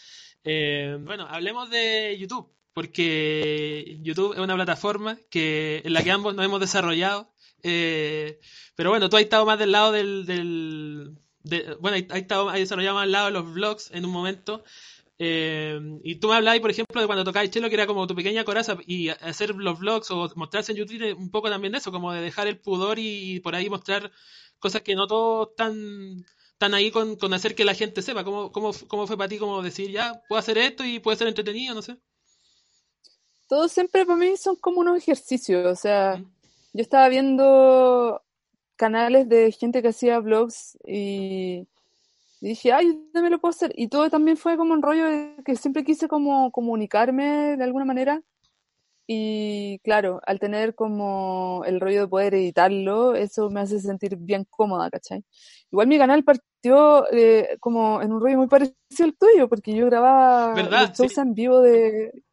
Eh, 0.46 0.98
bueno, 1.02 1.28
hablemos 1.30 1.70
de 1.70 2.18
YouTube, 2.18 2.50
porque 2.74 4.00
YouTube 4.02 4.34
es 4.34 4.40
una 4.40 4.56
plataforma 4.56 5.18
que, 5.30 5.82
en 5.84 5.92
la 5.94 6.04
que 6.04 6.12
ambos 6.12 6.34
nos 6.34 6.46
hemos 6.46 6.62
desarrollado. 6.62 7.34
pero 7.62 8.90
bueno, 8.92 9.10
tú 9.10 9.18
has 9.18 9.24
estado 9.24 9.46
más 9.46 9.60
del 9.60 9.74
lado 9.74 9.92
del... 9.92 10.26
del 10.26 11.18
bueno, 11.80 11.98
has, 12.12 12.18
estado, 12.18 12.50
has 12.50 12.60
desarrollado 12.60 12.96
más 12.96 13.04
al 13.04 13.12
lado 13.12 13.26
de 13.26 13.32
los 13.34 13.54
vlogs 13.54 13.92
en 13.92 14.06
un 14.06 14.12
momento. 14.12 14.64
Eh, 15.24 15.80
y 16.04 16.16
tú 16.16 16.30
me 16.30 16.36
hablabas, 16.36 16.60
por 16.62 16.72
ejemplo, 16.72 17.00
de 17.00 17.06
cuando 17.06 17.24
tocabas 17.24 17.52
chelo, 17.52 17.70
que 17.70 17.76
era 17.76 17.86
como 17.86 18.08
tu 18.08 18.16
pequeña 18.16 18.44
coraza, 18.44 18.76
y 18.88 19.10
hacer 19.10 19.54
los 19.54 19.78
vlogs 19.78 20.10
o 20.10 20.28
mostrarse 20.36 20.72
en 20.72 20.80
YouTube 20.80 21.16
un 21.16 21.30
poco 21.30 21.48
también 21.48 21.74
de 21.74 21.78
eso, 21.78 21.92
como 21.92 22.12
de 22.12 22.22
dejar 22.22 22.48
el 22.48 22.60
pudor 22.60 22.98
y, 22.98 23.40
por 23.42 23.54
ahí 23.54 23.70
mostrar 23.70 24.12
cosas 24.58 24.82
que 24.82 24.96
no 24.96 25.06
todos 25.06 25.50
están, 25.50 26.26
tan 26.58 26.74
ahí 26.74 26.90
con, 26.90 27.18
con, 27.18 27.36
hacer 27.36 27.54
que 27.54 27.66
la 27.66 27.76
gente 27.76 28.02
sepa. 28.02 28.24
¿Cómo, 28.24 28.52
cómo, 28.52 28.72
cómo 28.88 29.06
fue 29.06 29.16
para 29.16 29.30
ti 29.30 29.38
como 29.38 29.62
decir, 29.62 29.92
ya, 29.92 30.24
puedo 30.28 30.40
hacer 30.40 30.58
esto 30.58 30.84
y 30.84 30.98
puede 30.98 31.18
ser 31.18 31.28
entretenido, 31.28 31.76
no 31.76 31.84
sé? 31.84 31.98
Todo 33.48 33.68
siempre 33.68 34.08
para 34.08 34.18
mí 34.18 34.36
son 34.38 34.56
como 34.56 34.80
unos 34.80 34.98
ejercicios, 34.98 35.68
o 35.68 35.76
sea, 35.76 36.18
yo 36.74 36.82
estaba 36.82 37.10
viendo 37.10 38.24
canales 38.76 39.30
de 39.30 39.52
gente 39.52 39.84
que 39.84 39.90
hacía 39.90 40.18
vlogs 40.18 40.80
y 40.88 41.68
y 42.42 42.50
dije, 42.50 42.74
ay, 42.74 42.88
yo 42.88 43.12
también 43.14 43.34
lo 43.34 43.40
puedo 43.40 43.52
hacer. 43.52 43.72
Y 43.76 43.88
todo 43.88 44.10
también 44.10 44.36
fue 44.36 44.58
como 44.58 44.74
un 44.74 44.82
rollo 44.82 45.06
de 45.06 45.36
que 45.46 45.56
siempre 45.56 45.84
quise 45.84 46.08
como 46.08 46.52
comunicarme 46.52 47.56
de 47.56 47.64
alguna 47.64 47.86
manera. 47.86 48.24
Y 49.06 49.80
claro, 49.84 50.22
al 50.26 50.40
tener 50.40 50.74
como 50.74 51.64
el 51.68 51.80
rollo 51.80 52.02
de 52.02 52.08
poder 52.08 52.34
editarlo, 52.34 53.14
eso 53.14 53.52
me 53.52 53.60
hace 53.60 53.80
sentir 53.80 54.16
bien 54.18 54.46
cómoda, 54.50 54.90
¿cachai? 54.90 55.24
Igual 55.72 55.88
mi 55.88 56.00
canal 56.00 56.24
partió 56.24 57.06
eh, 57.12 57.58
como 57.60 58.02
en 58.02 58.12
un 58.12 58.20
rollo 58.22 58.38
muy 58.38 58.48
parecido 58.48 59.06
al 59.06 59.14
tuyo, 59.14 59.48
porque 59.48 59.76
yo 59.76 59.86
grababa 59.86 60.56
shows 60.96 61.18
en 61.20 61.36
vivo 61.36 61.62
de, 61.62 62.24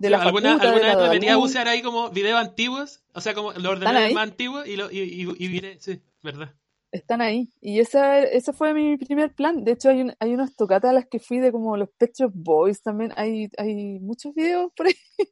de 0.00 0.10
la 0.10 0.22
¿Alguna, 0.22 0.54
¿alguna 0.54 0.86
vez 0.86 0.96
me 0.96 1.08
venía 1.08 1.34
a 1.34 1.38
usar 1.38 1.68
ahí 1.68 1.82
como 1.82 2.10
videos 2.10 2.40
antiguos? 2.40 3.02
O 3.12 3.20
sea, 3.20 3.34
como 3.34 3.52
lo 3.52 3.70
ordené 3.70 4.12
más 4.12 4.24
antiguo 4.24 4.64
y, 4.64 4.76
lo, 4.76 4.90
y, 4.90 5.00
y, 5.00 5.46
y, 5.46 5.76
sí, 5.78 6.02
verdad 6.22 6.52
están 6.92 7.22
ahí. 7.22 7.50
Y 7.60 7.80
ese, 7.80 8.36
ese 8.36 8.52
fue 8.52 8.74
mi 8.74 8.96
primer 8.98 9.34
plan. 9.34 9.64
De 9.64 9.72
hecho, 9.72 9.88
hay, 9.88 10.02
un, 10.02 10.14
hay 10.20 10.34
unas 10.34 10.54
tocatas 10.54 10.90
a 10.90 10.94
las 10.94 11.06
que 11.06 11.18
fui 11.18 11.38
de 11.38 11.50
como 11.50 11.76
los 11.76 11.88
Pet 11.98 12.12
Boys 12.32 12.82
también. 12.82 13.12
Hay, 13.16 13.48
hay 13.56 13.98
muchos 13.98 14.34
videos 14.34 14.70
por 14.76 14.86
ahí. 14.86 14.94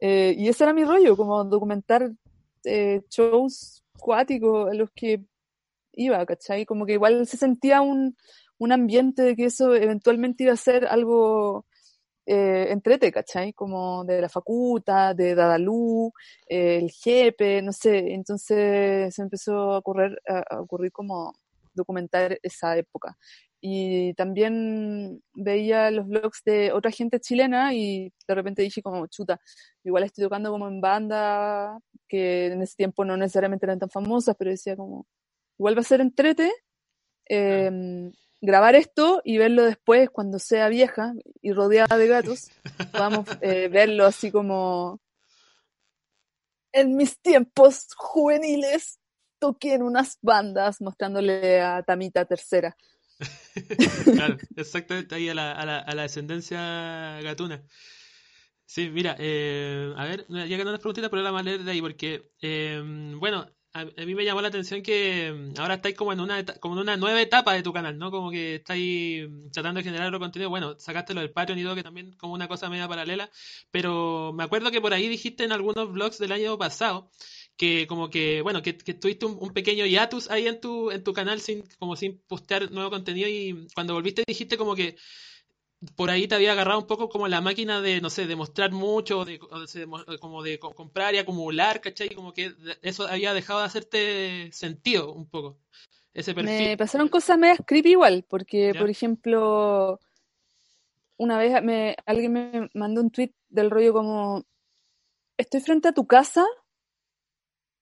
eh, 0.00 0.34
y 0.36 0.48
ese 0.48 0.64
era 0.64 0.72
mi 0.72 0.84
rollo, 0.84 1.16
como 1.16 1.42
documentar 1.44 2.12
eh, 2.64 3.00
shows 3.10 3.82
cuáticos 3.98 4.70
a 4.70 4.74
los 4.74 4.90
que 4.90 5.24
iba, 5.92 6.24
¿cachai? 6.26 6.66
Como 6.66 6.86
que 6.86 6.92
igual 6.92 7.26
se 7.26 7.36
sentía 7.36 7.80
un, 7.80 8.16
un 8.58 8.72
ambiente 8.72 9.22
de 9.22 9.34
que 9.34 9.46
eso 9.46 9.74
eventualmente 9.74 10.44
iba 10.44 10.52
a 10.52 10.56
ser 10.56 10.86
algo 10.86 11.66
eh, 12.26 12.66
entrete, 12.70 13.10
¿cachai? 13.12 13.52
Como 13.52 14.04
de 14.04 14.20
la 14.20 14.28
facultad, 14.28 15.14
de 15.16 15.34
Dadalú, 15.34 16.12
eh, 16.48 16.78
el 16.78 16.90
jefe, 16.90 17.62
no 17.62 17.72
sé. 17.72 18.12
Entonces 18.12 19.14
se 19.14 19.22
empezó 19.22 19.72
a 19.72 19.78
ocurrir, 19.78 20.18
a 20.26 20.60
ocurrir 20.60 20.92
como 20.92 21.32
documentar 21.74 22.38
esa 22.42 22.76
época. 22.76 23.16
Y 23.60 24.14
también 24.14 25.22
veía 25.34 25.90
los 25.90 26.06
blogs 26.06 26.42
de 26.44 26.72
otra 26.72 26.90
gente 26.90 27.20
chilena 27.20 27.74
y 27.74 28.12
de 28.26 28.34
repente 28.34 28.62
dije 28.62 28.82
como, 28.82 29.06
chuta, 29.06 29.38
igual 29.84 30.04
estoy 30.04 30.24
tocando 30.24 30.50
como 30.50 30.66
en 30.68 30.80
banda, 30.80 31.78
que 32.08 32.46
en 32.46 32.62
ese 32.62 32.76
tiempo 32.76 33.04
no 33.04 33.16
necesariamente 33.16 33.66
eran 33.66 33.78
tan 33.78 33.90
famosas, 33.90 34.34
pero 34.38 34.50
decía 34.50 34.76
como, 34.76 35.06
igual 35.58 35.76
va 35.76 35.80
a 35.82 35.84
ser 35.84 36.00
entrete. 36.00 36.50
Eh, 37.28 37.70
grabar 38.40 38.74
esto 38.74 39.20
y 39.24 39.38
verlo 39.38 39.64
después 39.64 40.10
cuando 40.10 40.38
sea 40.38 40.68
vieja 40.68 41.12
y 41.42 41.52
rodeada 41.52 41.96
de 41.96 42.08
gatos, 42.08 42.50
podamos 42.92 43.26
eh, 43.40 43.68
verlo 43.68 44.06
así 44.06 44.30
como 44.30 45.00
en 46.72 46.96
mis 46.96 47.20
tiempos 47.20 47.86
juveniles. 47.96 48.98
toqué 49.38 49.74
en 49.74 49.82
unas 49.82 50.18
bandas 50.20 50.80
mostrándole 50.80 51.60
a 51.60 51.82
Tamita 51.82 52.24
tercera. 52.26 52.76
claro, 54.04 54.36
exactamente 54.56 55.14
ahí 55.14 55.28
a 55.28 55.34
la, 55.34 55.52
a 55.52 55.64
la, 55.64 55.78
a 55.78 55.94
la 55.94 56.02
descendencia 56.02 57.20
gatuna. 57.22 57.62
Sí, 58.66 58.88
mira, 58.88 59.16
eh, 59.18 59.92
a 59.96 60.04
ver, 60.04 60.26
ya 60.28 60.46
que 60.46 60.58
no 60.58 60.70
unas 60.70 60.78
preguntitas, 60.78 61.10
pero 61.10 61.22
la 61.22 61.32
más 61.32 61.44
leer 61.44 61.64
de 61.64 61.72
ahí, 61.72 61.80
porque, 61.80 62.30
eh, 62.40 62.80
bueno, 63.16 63.50
a, 63.72 63.84
mí 63.84 64.14
me 64.14 64.24
llamó 64.24 64.42
la 64.42 64.48
atención 64.48 64.82
que 64.82 65.32
mm, 65.32 65.60
ahora 65.60 65.74
estáis 65.74 65.94
como 65.94 66.12
en 66.12 66.20
una 66.20 66.44
como 66.44 66.74
en 66.74 66.80
una 66.80 66.96
nueva 66.96 67.20
etapa 67.22 67.54
de 67.54 67.62
tu 67.62 67.72
canal, 67.72 67.98
¿no? 67.98 68.10
Como 68.10 68.30
que 68.30 68.56
estáis 68.56 69.28
mm, 69.28 69.50
tratando 69.50 69.78
de 69.78 69.84
generar 69.84 70.08
otro 70.08 70.18
contenido. 70.18 70.50
Bueno, 70.50 70.78
sacaste 70.78 71.14
lo 71.14 71.20
del 71.20 71.30
Patreon 71.30 71.58
y 71.58 71.62
todo, 71.62 71.74
que 71.76 71.82
también 71.82 72.12
como 72.14 72.34
una 72.34 72.48
cosa 72.48 72.68
media 72.68 72.88
paralela. 72.88 73.30
Pero 73.70 74.32
me 74.34 74.44
acuerdo 74.44 74.70
que 74.70 74.80
por 74.80 74.92
ahí 74.92 75.08
dijiste 75.08 75.44
en 75.44 75.52
algunos 75.52 75.92
vlogs 75.92 76.18
del 76.18 76.32
año 76.32 76.58
pasado 76.58 77.10
que 77.56 77.86
como 77.86 78.08
que, 78.10 78.40
bueno, 78.42 78.62
que, 78.62 78.72
tuviste 78.72 79.26
un, 79.26 79.52
pequeño 79.52 79.84
hiatus 79.84 80.30
ahí 80.30 80.46
en 80.48 80.60
tu, 80.60 80.90
en 80.90 81.04
tu 81.04 81.12
canal 81.12 81.40
sin, 81.40 81.62
como 81.78 81.94
sin 81.94 82.18
postear 82.26 82.70
nuevo 82.72 82.90
contenido 82.90 83.28
y 83.28 83.68
cuando 83.74 83.92
volviste 83.94 84.24
dijiste 84.26 84.56
como 84.56 84.74
que 84.74 84.96
por 85.96 86.10
ahí 86.10 86.28
te 86.28 86.34
había 86.34 86.52
agarrado 86.52 86.80
un 86.80 86.86
poco 86.86 87.08
como 87.08 87.26
la 87.26 87.40
máquina 87.40 87.80
de, 87.80 88.00
no 88.00 88.10
sé, 88.10 88.26
de 88.26 88.36
mostrar 88.36 88.70
mucho, 88.70 89.24
de, 89.24 89.38
como 90.20 90.42
de 90.42 90.58
comprar 90.58 91.14
y 91.14 91.18
acumular, 91.18 91.80
¿cachai? 91.80 92.10
Como 92.10 92.34
que 92.34 92.54
eso 92.82 93.06
había 93.06 93.32
dejado 93.32 93.60
de 93.60 93.66
hacerte 93.66 94.52
sentido 94.52 95.12
un 95.12 95.26
poco, 95.26 95.58
ese 96.12 96.34
perfil. 96.34 96.52
Me 96.52 96.76
pasaron 96.76 97.08
cosas 97.08 97.38
medias 97.38 97.60
creepy 97.66 97.92
igual, 97.92 98.26
porque, 98.28 98.74
por 98.78 98.90
ejemplo, 98.90 99.98
una 101.16 101.38
vez 101.38 101.62
me, 101.62 101.96
alguien 102.04 102.32
me 102.32 102.70
mandó 102.74 103.00
un 103.00 103.10
tweet 103.10 103.32
del 103.48 103.70
rollo 103.70 103.94
como, 103.94 104.44
estoy 105.38 105.60
frente 105.60 105.88
a 105.88 105.92
tu 105.92 106.06
casa 106.06 106.44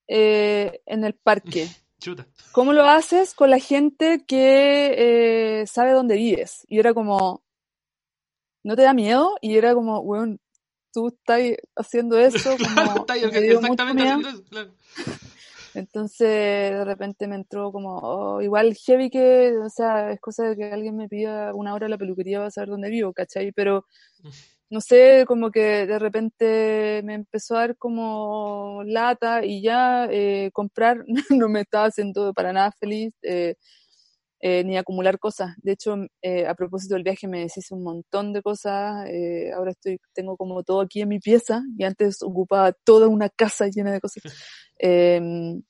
eh, 0.06 0.82
en 0.86 1.02
el 1.04 1.14
parque. 1.14 1.68
Chuta. 2.00 2.28
¿Cómo 2.52 2.72
lo 2.72 2.84
haces 2.84 3.34
con 3.34 3.50
la 3.50 3.58
gente 3.58 4.24
que 4.24 5.62
eh, 5.62 5.66
sabe 5.66 5.90
dónde 5.90 6.14
vives? 6.14 6.64
Y 6.68 6.78
era 6.78 6.94
como, 6.94 7.42
¿no 8.62 8.76
te 8.76 8.82
da 8.82 8.94
miedo? 8.94 9.36
Y 9.40 9.56
era 9.56 9.74
como, 9.74 10.00
weón, 10.00 10.40
tú 10.92 11.08
estás 11.08 11.40
haciendo 11.76 12.18
eso. 12.18 12.50
Como, 12.76 13.06
exactamente 13.06 14.02
haciendo 14.02 14.28
eso, 14.28 14.44
claro. 14.44 14.74
Entonces, 15.74 16.28
de 16.28 16.84
repente 16.84 17.28
me 17.28 17.36
entró 17.36 17.70
como, 17.70 17.98
oh, 17.98 18.42
igual 18.42 18.74
heavy 18.74 19.10
que, 19.10 19.56
o 19.58 19.68
sea, 19.68 20.10
es 20.10 20.20
cosa 20.20 20.44
de 20.44 20.56
que 20.56 20.64
alguien 20.64 20.96
me 20.96 21.08
pida 21.08 21.54
una 21.54 21.74
hora 21.74 21.86
a 21.86 21.88
la 21.88 21.98
peluquería 21.98 22.38
para 22.38 22.50
saber 22.50 22.70
dónde 22.70 22.90
vivo, 22.90 23.12
¿cachai? 23.12 23.52
Pero, 23.52 23.86
no 24.70 24.80
sé, 24.80 25.24
como 25.26 25.50
que 25.50 25.86
de 25.86 25.98
repente 25.98 27.00
me 27.04 27.14
empezó 27.14 27.56
a 27.56 27.60
dar 27.60 27.76
como 27.76 28.82
lata 28.84 29.44
y 29.44 29.62
ya 29.62 30.08
eh, 30.10 30.50
comprar 30.52 31.04
no 31.30 31.48
me 31.48 31.60
estaba 31.60 31.86
haciendo 31.86 32.32
para 32.32 32.52
nada 32.52 32.72
feliz. 32.72 33.14
Eh, 33.22 33.54
eh, 34.40 34.62
ni 34.64 34.76
acumular 34.76 35.18
cosas. 35.18 35.54
De 35.58 35.72
hecho, 35.72 35.96
eh, 36.22 36.46
a 36.46 36.54
propósito 36.54 36.94
del 36.94 37.02
viaje 37.02 37.26
me 37.26 37.40
deshice 37.40 37.74
un 37.74 37.82
montón 37.82 38.32
de 38.32 38.42
cosas. 38.42 39.08
Eh, 39.08 39.50
ahora 39.52 39.72
estoy, 39.72 39.98
tengo 40.14 40.36
como 40.36 40.62
todo 40.62 40.80
aquí 40.80 41.00
en 41.00 41.08
mi 41.08 41.18
pieza 41.18 41.62
y 41.76 41.84
antes 41.84 42.22
ocupaba 42.22 42.72
toda 42.72 43.08
una 43.08 43.28
casa 43.28 43.66
llena 43.68 43.92
de 43.92 44.00
cosas. 44.00 44.22
Em, 44.80 45.60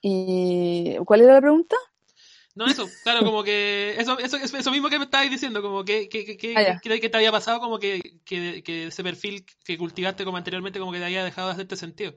¿Y 0.00 0.96
cuál 1.04 1.20
era 1.20 1.34
la 1.34 1.40
pregunta? 1.40 1.76
No, 2.56 2.66
eso, 2.66 2.88
claro, 3.04 3.24
como 3.24 3.44
que 3.44 3.94
eso, 3.96 4.18
eso, 4.18 4.36
eso 4.36 4.70
mismo 4.72 4.90
que 4.90 4.98
me 4.98 5.04
estabas 5.04 5.30
diciendo, 5.30 5.62
como 5.62 5.84
que, 5.84 6.08
que, 6.08 6.36
que, 6.36 6.54
ah, 6.56 6.80
que, 6.82 7.08
te 7.08 7.16
había 7.16 7.30
pasado, 7.30 7.60
como 7.60 7.78
que, 7.78 8.20
que, 8.24 8.64
que 8.64 8.88
ese 8.88 9.04
perfil 9.04 9.46
que 9.64 9.78
cultivaste 9.78 10.24
como 10.24 10.36
anteriormente, 10.36 10.80
como 10.80 10.90
que 10.90 10.98
te 10.98 11.04
había 11.04 11.24
dejado 11.24 11.46
de 11.46 11.54
hacerte 11.54 11.76
sentido. 11.76 12.14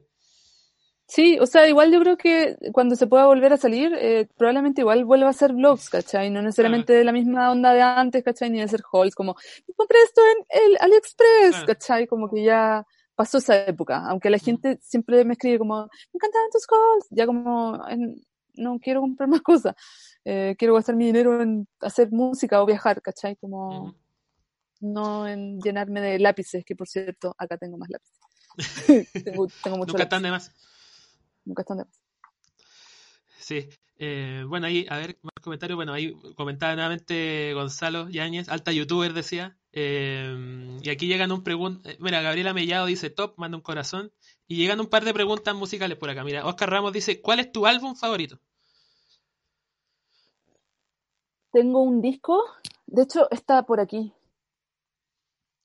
Sí, 1.08 1.38
o 1.40 1.46
sea, 1.46 1.68
igual 1.68 1.92
yo 1.94 2.00
creo 2.00 2.18
que 2.18 2.58
cuando 2.74 2.96
se 2.96 3.06
pueda 3.06 3.28
volver 3.28 3.54
a 3.54 3.58
salir, 3.58 3.94
eh, 3.94 4.28
probablemente 4.38 4.82
igual 4.82 5.06
vuelva 5.06 5.30
a 5.30 5.34
ser 5.34 5.54
vlogs, 5.54 5.90
¿cachai? 5.90 6.32
No 6.32 6.42
necesariamente 6.42 6.94
de 6.94 7.04
la 7.04 7.12
misma 7.12 7.52
onda 7.52 7.74
de 7.74 7.82
antes, 7.82 8.24
¿cachai? 8.24 8.50
Ni 8.50 8.60
de 8.60 8.68
ser 8.68 8.82
hauls, 8.92 9.14
como, 9.14 9.36
compré 9.76 10.00
esto 10.04 10.22
en 10.26 10.64
el 10.64 10.78
AliExpress, 10.80 11.64
¿cachai? 11.68 12.08
Como 12.08 12.28
que 12.28 12.44
ya 12.44 12.86
pasó 13.14 13.38
esa 13.38 13.66
época, 13.66 14.04
aunque 14.08 14.32
la 14.32 14.40
gente 14.40 14.80
siempre 14.82 15.24
me 15.26 15.34
escribe 15.34 15.60
como, 15.60 15.84
me 15.84 16.16
encantan 16.16 16.50
tus 16.52 16.66
hauls, 16.70 17.06
ya 17.12 17.28
como, 17.28 17.80
no 18.56 18.80
quiero 18.80 19.02
comprar 19.02 19.30
más 19.30 19.42
cosas, 19.42 19.76
eh, 20.26 20.56
quiero 20.58 20.74
gastar 20.74 20.96
mi 20.96 21.06
dinero 21.06 21.40
en 21.40 21.68
hacer 21.82 22.12
música 22.12 22.64
o 22.64 22.66
viajar, 22.66 23.04
¿cachai? 23.04 23.36
Como, 23.36 23.94
no 24.82 25.28
en 25.28 25.60
llenarme 25.62 26.02
de 26.02 26.18
lápices, 26.18 26.66
que 26.66 26.76
por 26.76 26.88
cierto, 26.88 27.36
acá 27.38 27.58
tengo 27.58 27.78
más 27.78 27.90
lápices. 27.90 28.20
tengo, 29.24 29.48
tengo 29.64 29.78
mucho 29.78 29.92
Nunca 29.92 30.04
están 30.04 30.24
de 30.24 30.32
más 30.32 30.52
nunca 31.46 31.62
están 31.62 31.78
de 31.78 31.86
Sí. 33.40 33.70
Eh, 33.98 34.44
bueno, 34.48 34.68
ahí, 34.68 34.86
a 34.90 34.98
ver, 34.98 35.18
más 35.22 35.34
comentarios. 35.42 35.78
Bueno, 35.78 35.94
ahí 35.94 36.14
comentaba 36.36 36.74
nuevamente 36.74 37.54
Gonzalo 37.54 38.10
Yáñez, 38.10 38.50
alta 38.50 38.72
youtuber, 38.72 39.14
decía. 39.14 39.58
Eh, 39.72 40.80
y 40.82 40.90
aquí 40.90 41.08
llegan 41.08 41.32
un 41.32 41.44
pregunta. 41.44 41.92
Eh, 41.92 41.98
mira, 42.00 42.22
Gabriela 42.22 42.54
Mellado 42.54 42.88
dice 42.88 43.10
top, 43.10 43.36
manda 43.38 43.58
un 43.58 43.64
corazón. 43.64 44.12
Y 44.48 44.58
llegan 44.58 44.80
un 44.80 44.88
par 44.88 45.06
de 45.06 45.14
preguntas 45.14 45.56
musicales 45.56 45.98
por 45.98 46.10
acá. 46.10 46.24
Mira, 46.24 46.46
Oscar 46.46 46.70
Ramos 46.70 46.92
dice: 46.92 47.22
¿Cuál 47.22 47.40
es 47.40 47.52
tu 47.52 47.66
álbum 47.66 47.96
favorito? 47.96 48.40
Tengo 51.52 51.82
un 51.82 52.02
disco, 52.02 52.44
de 52.86 53.04
hecho 53.04 53.30
está 53.32 53.64
por 53.64 53.80
aquí. 53.80 54.12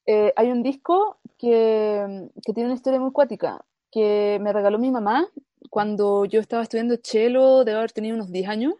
hay 0.07 0.51
un 0.51 0.63
disco 0.63 1.19
que, 1.37 2.29
que 2.45 2.53
tiene 2.53 2.69
una 2.69 2.77
historia 2.77 3.01
muy 3.01 3.11
cuática 3.11 3.65
que 3.91 4.39
me 4.41 4.53
regaló 4.53 4.79
mi 4.79 4.91
mamá 4.91 5.29
cuando 5.69 6.25
yo 6.25 6.41
estaba 6.41 6.63
estudiando 6.63 6.97
cello, 7.03 7.65
debo 7.65 7.79
haber 7.79 7.93
tenido 7.93 8.15
unos 8.15 8.33
10 8.33 8.49
años, 8.49 8.75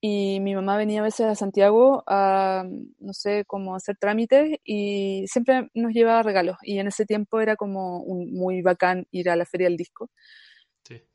y 0.00 0.40
mi 0.40 0.54
mamá 0.54 0.76
venía 0.76 1.00
a 1.00 1.04
veces 1.04 1.26
a 1.26 1.36
Santiago 1.36 2.02
a, 2.08 2.64
no 2.98 3.12
sé, 3.12 3.44
como 3.46 3.76
hacer 3.76 3.96
trámites, 3.98 4.58
y 4.64 5.24
siempre 5.28 5.68
nos 5.74 5.92
llevaba 5.92 6.24
regalos, 6.24 6.56
y 6.62 6.78
en 6.78 6.88
ese 6.88 7.06
tiempo 7.06 7.40
era 7.40 7.54
como 7.54 8.00
un, 8.02 8.32
muy 8.32 8.62
bacán 8.62 9.06
ir 9.12 9.30
a 9.30 9.36
la 9.36 9.46
feria 9.46 9.68
del 9.68 9.76
disco. 9.76 10.10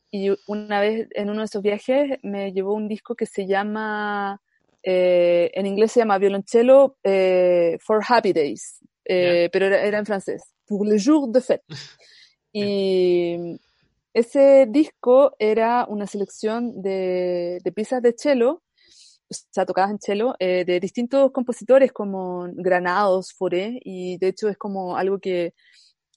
Y 0.09 0.29
una 0.47 0.79
vez 0.79 1.09
en 1.11 1.29
uno 1.29 1.39
de 1.39 1.45
esos 1.45 1.61
viajes 1.61 2.17
me 2.23 2.53
llevó 2.53 2.73
un 2.73 2.87
disco 2.87 3.13
que 3.13 3.25
se 3.25 3.45
llama, 3.45 4.41
eh, 4.81 5.51
en 5.53 5.65
inglés 5.65 5.91
se 5.91 5.99
llama 5.99 6.17
Violoncello 6.17 6.95
eh, 7.03 7.77
for 7.81 8.01
Happy 8.07 8.31
Days, 8.31 8.79
eh, 9.03 9.49
pero 9.51 9.65
era, 9.65 9.83
era, 9.83 9.97
en 9.99 10.05
francés, 10.05 10.43
Pour 10.65 10.87
le 10.87 10.97
jour 10.97 11.29
de 11.29 11.41
fête. 11.41 11.63
Y 12.53 13.59
ese 14.17 14.65
disco 14.67 15.35
era 15.37 15.85
una 15.87 16.07
selección 16.07 16.81
de, 16.81 17.61
piezas 17.75 18.01
de 18.01 18.15
cello, 18.17 18.63
o 19.29 19.33
sea, 19.51 19.65
tocadas 19.65 19.91
en 19.91 19.99
cello, 19.99 20.33
eh, 20.39 20.65
de 20.65 20.79
distintos 20.79 21.31
compositores 21.31 21.91
como 21.91 22.47
Granados, 22.53 23.33
Foré, 23.33 23.79
y 23.83 24.17
de 24.17 24.29
hecho 24.29 24.49
es 24.49 24.57
como 24.57 24.97
algo 24.97 25.19
que, 25.19 25.53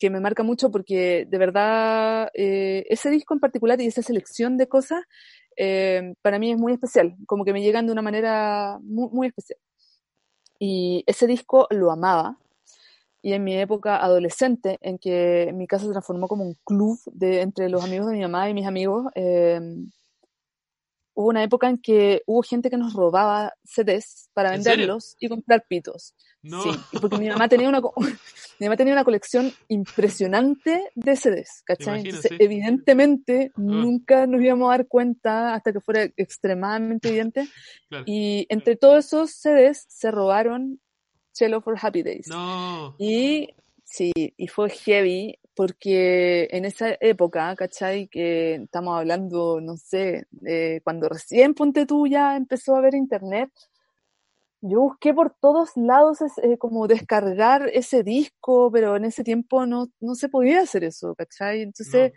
me 0.03 0.19
marca 0.19 0.43
mucho 0.43 0.71
porque 0.71 1.27
de 1.29 1.37
verdad 1.37 2.31
eh, 2.33 2.87
ese 2.89 3.11
disco 3.11 3.35
en 3.35 3.41
particular 3.41 3.79
y 3.83 3.87
esa 3.87 4.01
selección 4.01 4.57
de 4.57 4.67
cosas 4.67 5.03
eh, 5.59 6.15
para 6.23 6.39
mí 6.39 6.53
es 6.53 6.59
muy 6.59 6.73
especial, 6.73 7.17
como 7.27 7.45
que 7.45 7.53
me 7.53 7.61
llegan 7.61 7.85
de 7.85 7.93
una 7.93 8.01
manera 8.01 8.79
muy 8.81 9.27
especial. 9.27 9.59
Y 10.59 11.05
ese 11.07 11.27
disco 11.27 11.67
lo 11.71 11.91
amaba, 11.91 12.39
y 13.23 13.33
en 13.33 13.45
mi 13.45 13.57
época 13.57 13.97
adolescente, 13.97 14.79
en 14.81 14.99
que 14.99 15.53
mi 15.55 15.67
casa 15.67 15.87
se 15.87 15.93
transformó 15.93 16.29
como 16.29 16.45
un 16.45 16.57
club 16.65 16.99
de, 17.07 17.43
entre 17.43 17.69
los 17.69 17.85
amigos 17.85 18.07
de 18.09 18.15
mi 18.15 18.23
mamá 18.23 18.49
y 18.49 18.55
mis 18.55 18.67
amigos, 18.67 19.07
em, 19.15 19.91
hubo 21.15 21.29
una 21.29 21.43
época 21.43 21.69
en 21.69 21.79
que 21.79 22.23
hubo 22.27 22.43
gente 22.43 22.71
que 22.71 22.79
nos 22.79 22.95
robaba 22.95 23.53
CDs 23.65 24.31
para 24.33 24.53
venderlos 24.53 25.17
y 25.19 25.29
comprar 25.29 25.65
pitos. 25.69 26.15
No. 26.43 26.63
Sí, 26.63 26.71
porque 26.99 27.19
mi 27.19 27.29
mamá 27.29 27.49
tenía 27.49 27.69
una 27.69 27.83
mi 28.59 28.67
mamá 28.67 28.77
tenía 28.77 28.95
una 28.95 29.05
colección 29.05 29.53
impresionante 29.69 30.91
de 30.95 31.17
CDs, 31.17 31.63
¿cachai? 31.65 32.03
evidentemente 32.39 33.53
ah. 33.55 33.61
nunca 33.61 34.27
nos 34.27 34.41
íbamos 34.41 34.69
a 34.69 34.79
dar 34.79 34.89
cuenta 34.89 35.55
hasta 35.55 35.73
que 35.73 35.81
fuera 35.81 36.05
extremadamente 36.17 37.09
evidente. 37.09 37.49
Y 38.07 38.47
entre 38.49 38.77
todos 38.77 39.05
esos 39.05 39.33
CDs 39.33 39.85
se 39.89 40.11
robaron 40.13 40.81
Cello 41.33 41.61
for 41.61 41.77
Happy 41.81 42.03
Days. 42.03 42.29
No. 42.29 42.95
Y 42.99 43.55
sí, 43.85 44.13
y 44.15 44.49
fue 44.49 44.71
heavy 44.71 45.39
porque 45.55 46.49
en 46.53 46.65
esa 46.65 46.97
época, 47.01 47.55
¿cachai? 47.57 48.09
Que 48.09 48.55
estamos 48.55 48.99
hablando, 48.99 49.61
no 49.61 49.77
sé, 49.77 50.27
cuando 50.85 51.09
recién 51.09 51.55
Ponte 51.55 51.87
Tú 51.87 52.07
ya 52.07 52.37
empezó 52.37 52.75
a 52.75 52.79
haber 52.79 52.95
internet, 52.95 53.51
yo 54.63 54.81
busqué 54.81 55.15
por 55.15 55.35
todos 55.41 55.71
lados 55.77 56.19
eh, 56.43 56.59
como 56.59 56.87
descargar 56.87 57.69
ese 57.73 58.03
disco, 58.03 58.71
pero 58.71 58.97
en 58.97 59.07
ese 59.07 59.25
tiempo 59.25 59.67
no, 59.67 59.91
no 60.01 60.15
se 60.15 60.29
podía 60.29 60.61
hacer 60.61 60.85
eso, 60.85 61.15
¿cachai? 61.15 61.63
Entonces, 61.63 62.13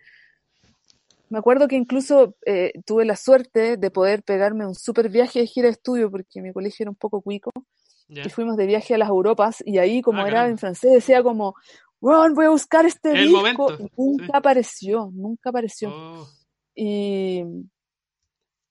me 1.29 1.39
acuerdo 1.39 1.67
que 1.67 1.75
incluso 1.75 2.35
eh, 2.45 2.73
tuve 2.85 3.05
la 3.05 3.15
suerte 3.15 3.77
de 3.77 3.91
poder 3.91 4.23
pegarme 4.23 4.67
un 4.67 4.75
super 4.75 5.09
viaje 5.09 5.39
de 5.39 5.47
gira 5.47 5.67
de 5.67 5.73
estudio, 5.73 6.11
porque 6.11 6.41
mi 6.41 6.51
colegio 6.51 6.83
era 6.83 6.91
un 6.91 6.97
poco 6.97 7.21
cuico, 7.21 7.51
y 8.07 8.29
fuimos 8.29 8.57
de 8.57 8.65
viaje 8.65 8.95
a 8.95 8.97
las 8.97 9.09
Europas 9.09 9.63
y 9.65 9.77
ahí 9.77 10.01
como 10.01 10.23
ah, 10.23 10.27
era 10.27 10.47
en 10.47 10.57
francés 10.57 10.91
decía 10.91 11.23
como, 11.23 11.55
Ron, 12.01 12.33
voy 12.33 12.45
a 12.45 12.49
buscar 12.49 12.85
este 12.85 13.13
disco. 13.13 13.73
y 13.79 13.87
nunca 13.97 14.37
apareció, 14.37 15.09
nunca 15.13 15.49
apareció. 15.49 15.89
Oh. 15.89 16.27
Y, 16.75 17.43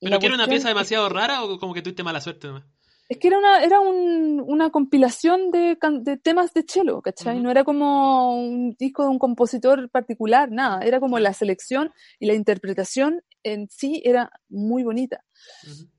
¿Pero 0.01 0.19
que 0.19 0.27
era 0.27 0.35
una 0.35 0.49
pieza 0.49 0.69
demasiado 0.69 1.09
rara 1.09 1.45
o 1.45 1.59
como 1.59 1.73
que 1.73 1.83
tuviste 1.83 2.03
mala 2.03 2.21
suerte 2.21 2.49
nomás? 2.49 2.65
Es 3.09 3.19
que 3.19 3.29
era 3.29 3.39
una, 3.39 3.63
era 3.63 3.79
un, 3.81 4.43
una 4.47 4.71
compilación 4.71 5.51
de, 5.51 5.77
de, 6.01 6.17
temas 6.17 6.55
de 6.55 6.65
cello, 6.67 7.03
¿cachai? 7.03 7.41
No 7.41 7.51
era 7.51 7.63
como 7.63 8.35
un 8.35 8.75
disco 8.79 9.03
de 9.03 9.11
un 9.11 9.19
compositor 9.19 9.91
particular, 9.91 10.51
nada. 10.51 10.81
Era 10.83 10.99
como 10.99 11.19
la 11.19 11.35
selección 11.35 11.93
y 12.19 12.27
la 12.27 12.35
interpretación 12.35 13.23
en 13.43 13.69
sí 13.69 14.01
era 14.05 14.31
muy 14.49 14.83
bonita. 14.83 15.25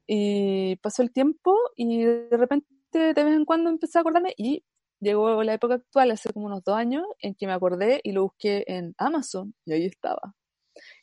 Y 0.07 0.75
pasó 0.77 1.03
el 1.03 1.11
tiempo 1.11 1.55
y 1.75 2.03
de 2.03 2.35
repente 2.35 2.67
de 2.99 3.23
vez 3.23 3.35
en 3.35 3.45
cuando 3.45 3.69
empecé 3.69 3.97
a 3.97 4.01
acordarme 4.01 4.33
y 4.37 4.63
llegó 4.99 5.43
la 5.43 5.53
época 5.53 5.75
actual, 5.75 6.11
hace 6.11 6.31
como 6.33 6.47
unos 6.47 6.63
dos 6.63 6.75
años, 6.75 7.05
en 7.19 7.35
que 7.35 7.45
me 7.45 7.53
acordé 7.53 8.01
y 8.03 8.11
lo 8.11 8.23
busqué 8.23 8.63
en 8.67 8.95
Amazon 8.97 9.53
y 9.65 9.73
ahí 9.73 9.85
estaba. 9.85 10.35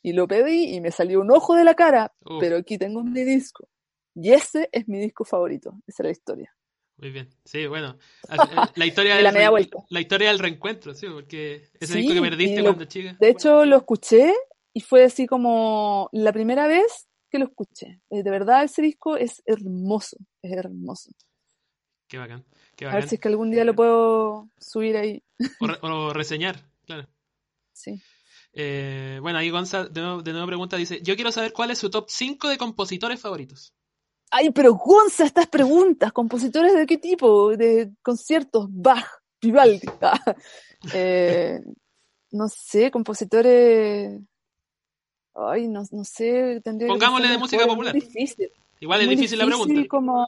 Y 0.03 0.13
lo 0.13 0.27
pedí 0.27 0.75
y 0.75 0.81
me 0.81 0.91
salió 0.91 1.21
un 1.21 1.31
ojo 1.31 1.55
de 1.55 1.63
la 1.63 1.75
cara, 1.75 2.13
pero 2.39 2.57
aquí 2.57 2.77
tengo 2.77 3.03
mi 3.03 3.23
disco. 3.23 3.69
Y 4.15 4.33
ese 4.33 4.67
es 4.71 4.87
mi 4.87 4.99
disco 4.99 5.23
favorito. 5.23 5.73
Esa 5.87 6.03
es 6.03 6.05
la 6.05 6.11
historia. 6.11 6.55
Muy 6.97 7.11
bien. 7.11 7.29
Sí, 7.45 7.65
bueno. 7.67 7.97
Eh, 8.29 8.35
la 8.75 8.85
historia, 8.85 9.15
de 9.17 9.23
la, 9.23 9.31
la 9.89 10.01
historia 10.01 10.27
del 10.29 10.39
reencuentro, 10.39 10.93
sí, 10.93 11.07
porque 11.07 11.63
ese 11.79 11.97
disco 11.97 12.13
que 12.13 12.21
perdiste 12.21 12.61
cuando 12.61 12.85
chica. 12.85 13.17
De 13.19 13.29
hecho, 13.29 13.65
lo 13.65 13.77
escuché 13.77 14.33
y 14.73 14.81
fue 14.81 15.05
así 15.05 15.25
como 15.25 16.09
la 16.11 16.31
primera 16.31 16.67
vez 16.67 17.07
que 17.29 17.39
lo 17.39 17.45
escuché. 17.45 18.01
Eh, 18.09 18.23
de 18.23 18.29
verdad, 18.29 18.63
ese 18.63 18.81
disco 18.81 19.15
es 19.17 19.41
hermoso. 19.45 20.17
Es 20.41 20.51
hermoso. 20.51 21.11
Qué 22.11 22.17
bacán. 22.17 22.43
A 22.89 22.95
ver 22.95 23.07
si 23.07 23.15
es 23.15 23.21
que 23.21 23.29
algún 23.29 23.51
día 23.51 23.63
lo 23.63 23.73
puedo 23.73 24.49
subir 24.59 24.97
ahí. 24.97 25.23
O, 25.81 26.11
reseñar, 26.11 26.59
claro. 26.85 27.07
Sí. 27.71 28.01
Eh, 28.51 29.19
bueno, 29.21 29.39
ahí 29.39 29.49
Gonza 29.49 29.85
de 29.85 30.01
nuevo, 30.01 30.21
de 30.21 30.33
nuevo 30.33 30.45
pregunta, 30.45 30.75
dice, 30.75 30.99
yo 31.01 31.15
quiero 31.15 31.31
saber 31.31 31.53
cuál 31.53 31.71
es 31.71 31.77
su 31.77 31.89
top 31.89 32.09
5 32.09 32.49
de 32.49 32.57
compositores 32.57 33.21
favoritos. 33.21 33.73
Ay, 34.29 34.51
pero 34.51 34.73
Gonza, 34.73 35.23
estas 35.23 35.47
preguntas, 35.47 36.11
¿compositores 36.11 36.73
de 36.73 36.85
qué 36.85 36.97
tipo? 36.97 37.55
¿De 37.55 37.93
conciertos? 38.01 38.67
Bach, 38.69 39.07
Vivaldi. 39.41 39.87
Ah, 40.01 40.19
eh, 40.93 41.61
no 42.31 42.49
sé, 42.49 42.91
compositores... 42.91 44.19
Ay, 45.33 45.69
no, 45.69 45.83
no 45.91 46.03
sé. 46.03 46.61
Pongámosle 46.87 47.29
de 47.29 47.37
música 47.37 47.65
popular. 47.65 47.93
difícil. 47.93 48.51
Igual 48.81 49.01
es 49.01 49.09
difícil, 49.09 49.39
la 49.39 49.45
pregunta. 49.45 49.87
como 49.87 50.27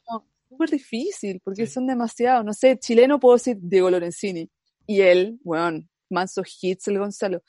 súper 0.54 0.70
difícil, 0.70 1.42
porque 1.44 1.68
son 1.68 1.88
demasiados. 1.88 2.46
No 2.46 2.54
sé, 2.54 2.78
chileno 2.78 3.20
puedo 3.20 3.36
decir 3.36 3.58
Diego 3.60 3.90
Lorenzini. 3.90 4.50
Y 4.88 5.02
él, 5.02 5.40
bueno, 5.44 5.84
manso 6.10 6.44
hits 6.62 6.88
el 6.88 7.00
Gonzalo. 7.00 7.42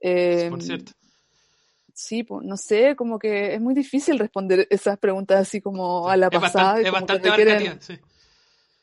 Eh, 0.00 0.48
Por 0.50 0.62
cierto 0.62 0.92
sí, 2.00 2.26
no 2.42 2.56
sé, 2.56 2.96
como 2.96 3.18
que 3.18 3.54
es 3.54 3.60
muy 3.60 3.74
difícil 3.74 4.18
responder 4.18 4.66
esas 4.70 4.98
preguntas 4.98 5.40
así 5.40 5.60
como 5.60 6.08
a 6.08 6.16
la 6.16 6.30
pasada. 6.30 6.80
es 6.80 6.90
bastante 6.90 7.28
requieren, 7.28 7.80
sí. 7.80 7.98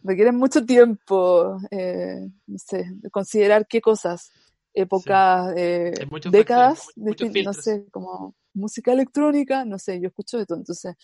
requieren 0.03 0.35
mucho 0.35 0.63
tiempo, 0.65 1.57
eh, 1.71 2.27
no 2.45 2.57
sé, 2.59 2.85
considerar 3.11 3.65
qué 3.67 3.81
cosas, 3.81 4.31
épocas, 4.73 5.53
eh, 5.57 5.93
décadas, 6.31 6.87
no 6.95 7.53
sé, 7.53 7.85
como 7.91 8.35
música 8.53 8.93
electrónica, 8.93 9.65
no 9.65 9.79
sé, 9.79 9.99
yo 9.99 10.07
escucho 10.09 10.37
de 10.37 10.45
todo, 10.45 10.59
entonces 10.59 10.95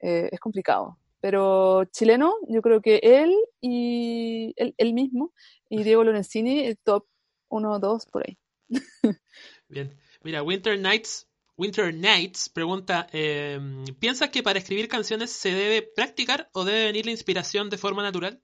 eh, 0.00 0.28
es 0.32 0.40
complicado. 0.40 0.98
Pero 1.20 1.84
chileno, 1.86 2.34
yo 2.48 2.62
creo 2.62 2.80
que 2.80 3.00
él 3.02 3.34
y 3.60 4.54
él, 4.56 4.94
mismo 4.94 5.32
y 5.68 5.82
Diego 5.82 6.04
Lorenzini, 6.04 6.60
el 6.60 6.78
top 6.78 7.06
1 7.48 7.78
2 7.78 8.06
por 8.06 8.24
ahí. 8.26 8.38
Bien. 9.68 9.96
Mira, 10.22 10.42
Winter 10.42 10.78
Nights 10.78 11.26
Winter 11.60 11.92
Nights 11.94 12.48
pregunta, 12.48 13.06
em, 13.12 13.84
¿piensas 13.98 14.30
que 14.30 14.42
para 14.42 14.58
escribir 14.58 14.88
canciones 14.88 15.30
se 15.30 15.50
debe 15.50 15.82
practicar 15.82 16.48
o 16.54 16.64
debe 16.64 16.86
venir 16.86 17.04
la 17.04 17.10
inspiración 17.10 17.68
de 17.68 17.76
forma 17.76 18.02
natural? 18.02 18.40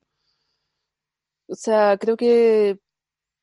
O 1.48 1.54
sea, 1.54 1.96
creo 1.96 2.18
que 2.18 2.78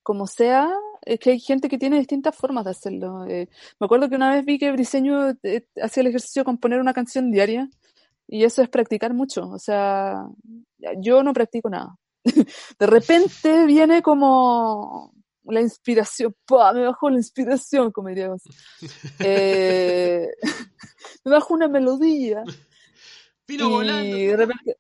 como 0.04 0.28
sea, 0.28 0.70
es 1.02 1.20
que 1.20 1.32
hay 1.32 1.40
gente 1.40 1.70
que 1.70 1.80
tiene 1.80 1.98
distintas 1.98 2.36
formas 2.36 2.66
de 2.66 2.72
hacerlo. 2.72 3.26
Eh, 3.26 3.50
me 3.80 3.86
acuerdo 3.86 4.10
que 4.10 4.16
una 4.16 4.36
vez 4.36 4.46
vi 4.46 4.60
que 4.60 4.72
Briseño 4.72 5.32
eh, 5.42 5.66
hacía 5.82 6.02
el 6.02 6.08
ejercicio 6.08 6.42
de 6.42 6.46
componer 6.46 6.80
una 6.80 6.94
canción 6.94 7.32
diaria 7.32 7.68
y 8.28 8.44
eso 8.44 8.62
es 8.62 8.70
practicar 8.70 9.14
mucho. 9.14 9.50
O 9.50 9.60
sea, 9.60 10.26
yo 10.98 11.24
no 11.24 11.34
practico 11.34 11.70
nada. 11.70 11.96
de 12.80 12.88
repente 12.88 13.66
viene 13.66 14.02
como 14.02 15.14
la 15.46 15.62
inspiración, 15.62 16.34
me 16.74 16.86
bajó 16.86 17.10
la 17.10 17.18
inspiración, 17.18 17.92
como 17.92 18.10
diríamos. 18.10 18.42
Eh, 19.20 20.30
me 21.26 21.32
bajó 21.32 21.54
una 21.54 21.68
melodía. 21.68 22.44
Vino 23.48 23.70
volando. 23.70 24.16
De 24.16 24.38
repente, 24.38 24.78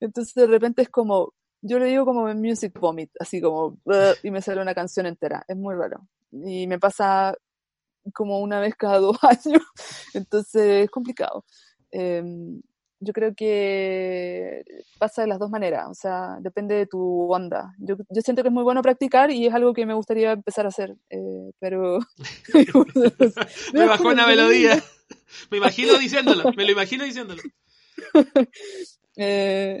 entonces 0.00 0.34
de 0.34 0.46
repente 0.46 0.82
es 0.82 0.88
como, 0.88 1.34
yo 1.60 1.78
le 1.78 1.86
digo 1.86 2.04
como 2.04 2.32
music 2.34 2.78
vomit, 2.78 3.10
así 3.20 3.40
como, 3.40 3.78
y 4.22 4.30
me 4.30 4.42
sale 4.42 4.60
una 4.60 4.74
canción 4.74 5.06
entera. 5.06 5.44
Es 5.46 5.56
muy 5.56 5.74
raro. 5.74 6.06
Y 6.32 6.66
me 6.66 6.78
pasa 6.78 7.34
como 8.12 8.40
una 8.40 8.60
vez 8.60 8.74
cada 8.76 8.98
dos 8.98 9.18
años. 9.22 9.62
Entonces 10.14 10.84
es 10.84 10.90
complicado. 10.90 11.44
Em, 11.90 12.60
yo 13.00 13.12
creo 13.12 13.34
que 13.34 14.64
pasa 14.98 15.22
de 15.22 15.28
las 15.28 15.38
dos 15.38 15.50
maneras, 15.50 15.86
o 15.88 15.94
sea, 15.94 16.38
depende 16.40 16.74
de 16.74 16.86
tu 16.86 17.32
onda. 17.32 17.74
Yo, 17.78 17.96
yo 18.08 18.22
siento 18.22 18.42
que 18.42 18.48
es 18.48 18.54
muy 18.54 18.64
bueno 18.64 18.82
practicar 18.82 19.30
y 19.30 19.46
es 19.46 19.54
algo 19.54 19.72
que 19.72 19.86
me 19.86 19.94
gustaría 19.94 20.32
empezar 20.32 20.66
a 20.66 20.70
hacer, 20.70 20.96
eh, 21.10 21.50
pero... 21.60 22.00
me 23.72 23.86
bajó 23.86 24.08
una 24.08 24.26
melodía. 24.26 24.82
Me 25.50 25.58
imagino 25.58 25.96
diciéndolo, 25.98 26.52
me 26.56 26.64
lo 26.64 26.72
imagino 26.72 27.04
diciéndolo. 27.04 27.42
Eh, 29.20 29.80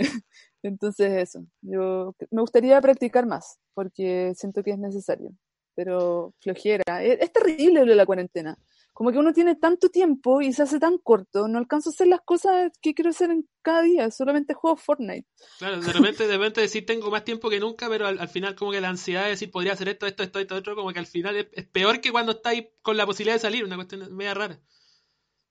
entonces 0.64 1.12
eso, 1.12 1.46
yo 1.60 2.12
me 2.32 2.40
gustaría 2.40 2.80
practicar 2.80 3.24
más, 3.24 3.60
porque 3.72 4.32
siento 4.34 4.64
que 4.64 4.72
es 4.72 4.78
necesario, 4.80 5.30
pero 5.76 6.34
flojera. 6.40 7.04
Es, 7.04 7.20
es 7.20 7.32
terrible 7.32 7.84
lo 7.84 7.90
de 7.92 7.94
la 7.94 8.04
cuarentena 8.04 8.58
como 8.98 9.12
que 9.12 9.18
uno 9.18 9.32
tiene 9.32 9.54
tanto 9.54 9.90
tiempo 9.90 10.42
y 10.42 10.52
se 10.52 10.64
hace 10.64 10.80
tan 10.80 10.98
corto, 10.98 11.46
no 11.46 11.58
alcanzo 11.58 11.90
a 11.90 11.92
hacer 11.92 12.08
las 12.08 12.20
cosas 12.22 12.72
que 12.82 12.94
quiero 12.94 13.10
hacer 13.10 13.30
en 13.30 13.48
cada 13.62 13.82
día, 13.82 14.10
solamente 14.10 14.54
juego 14.54 14.76
Fortnite. 14.76 15.24
Claro, 15.60 15.80
de 15.80 15.92
repente, 15.92 16.26
de 16.26 16.36
repente 16.36 16.62
decir 16.62 16.84
tengo 16.84 17.08
más 17.08 17.22
tiempo 17.22 17.48
que 17.48 17.60
nunca, 17.60 17.88
pero 17.88 18.08
al, 18.08 18.28
final 18.28 18.56
como 18.56 18.72
que 18.72 18.80
la 18.80 18.88
ansiedad 18.88 19.22
de 19.22 19.30
decir 19.30 19.52
podría 19.52 19.74
hacer 19.74 19.88
esto, 19.88 20.08
esto, 20.08 20.24
esto, 20.24 20.40
esto, 20.40 20.56
otro, 20.56 20.74
como 20.74 20.92
que 20.92 20.98
al 20.98 21.06
final 21.06 21.36
es, 21.36 21.66
peor 21.66 22.00
que 22.00 22.10
cuando 22.10 22.32
estáis 22.32 22.64
con 22.82 22.96
la 22.96 23.06
posibilidad 23.06 23.36
de 23.36 23.40
salir, 23.40 23.64
una 23.64 23.76
cuestión 23.76 24.16
media 24.16 24.34
rara. 24.34 24.58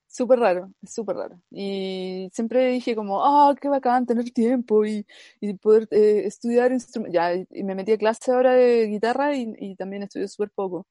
Súper 0.09 0.39
raro, 0.39 0.73
es 0.81 0.93
súper 0.93 1.15
raro. 1.15 1.39
Y 1.49 2.27
siempre 2.33 2.67
dije 2.71 2.97
como, 2.97 3.23
ah, 3.23 3.55
qué 3.61 3.69
bacán 3.69 4.05
tener 4.05 4.29
tiempo 4.31 4.85
y, 4.85 5.05
y 5.39 5.53
poder 5.53 5.87
eh, 5.91 6.23
estudiar 6.25 6.73
instrumentos. 6.73 7.13
Ya, 7.15 7.33
y 7.33 7.63
me 7.63 7.75
metí 7.75 7.93
a 7.93 7.97
clase 7.97 8.29
ahora 8.29 8.55
de 8.55 8.87
guitarra 8.87 9.37
y, 9.37 9.53
y 9.57 9.77
también 9.77 10.03
estudio 10.03 10.27
súper 10.27 10.49
poco. 10.49 10.85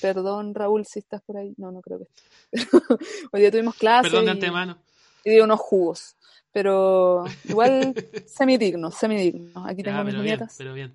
Perdón, 0.00 0.54
Raúl, 0.54 0.86
si 0.86 1.00
estás 1.00 1.22
por 1.22 1.36
ahí. 1.36 1.54
No, 1.56 1.70
no 1.70 1.80
creo 1.82 1.98
que 1.98 2.06
Hoy 3.32 3.40
día 3.40 3.50
tuvimos 3.50 3.74
clase. 3.74 4.08
Perdón 4.08 4.24
de 4.26 4.30
antemano. 4.32 4.78
Y 5.24 5.30
di 5.30 5.40
unos 5.40 5.60
jugos. 5.60 6.16
Pero 6.52 7.24
igual 7.44 7.94
semidigno, 8.26 8.90
semidigno. 8.90 9.66
Aquí 9.66 9.82
tengo 9.82 10.04
mis 10.04 10.14
nietas. 10.14 10.54
pero 10.56 10.72
bien. 10.72 10.94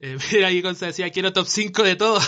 Eh, 0.00 0.16
mira, 0.32 0.48
aquí 0.48 0.62
Consta 0.62 0.86
decía, 0.86 1.10
quiero 1.10 1.32
top 1.32 1.46
5 1.46 1.82
de 1.82 1.96
todo. 1.96 2.18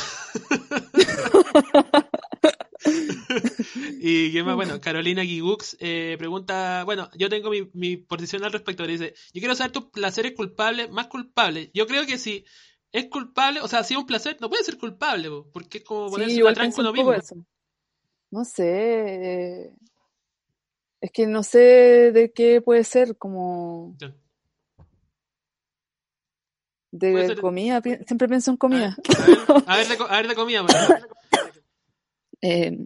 y 4.00 4.32
qué 4.32 4.42
más, 4.42 4.56
bueno, 4.56 4.80
Carolina 4.80 5.24
Gigux 5.24 5.76
eh, 5.80 6.16
pregunta, 6.18 6.82
bueno, 6.84 7.08
yo 7.16 7.28
tengo 7.28 7.50
mi, 7.50 7.70
mi 7.72 7.96
posición 7.96 8.44
al 8.44 8.52
respecto, 8.52 8.86
dice, 8.86 9.14
yo 9.32 9.40
quiero 9.40 9.54
saber 9.54 9.72
tu 9.72 9.90
placeres 9.90 10.32
culpables, 10.32 10.90
más 10.90 11.06
culpables. 11.06 11.70
Yo 11.72 11.86
creo 11.86 12.06
que 12.06 12.18
si 12.18 12.44
es 12.92 13.06
culpable, 13.06 13.60
o 13.60 13.68
sea, 13.68 13.84
si 13.84 13.94
es 13.94 14.00
un 14.00 14.06
placer, 14.06 14.36
no 14.40 14.48
puede 14.48 14.64
ser 14.64 14.76
culpable, 14.76 15.28
porque 15.52 15.78
es 15.78 15.84
como 15.84 16.10
ponerse 16.10 16.34
sí, 16.34 16.42
la 16.42 16.52
tranca 16.52 16.92
mismo. 16.92 17.14
No 18.30 18.44
sé. 18.44 19.72
Es 21.00 21.10
que 21.12 21.26
no 21.26 21.42
sé 21.42 22.12
de 22.12 22.32
qué 22.34 22.60
puede 22.60 22.84
ser, 22.84 23.16
como. 23.16 23.96
De 26.92 27.36
comida, 27.40 27.80
siempre 27.80 28.26
pienso 28.26 28.50
en 28.50 28.56
comida. 28.56 28.96
A 29.66 29.76
ver, 29.76 29.86
a 30.08 30.16
ver, 30.16 30.28
de, 30.28 30.34
comida, 30.34 30.64
eh, 32.42 32.76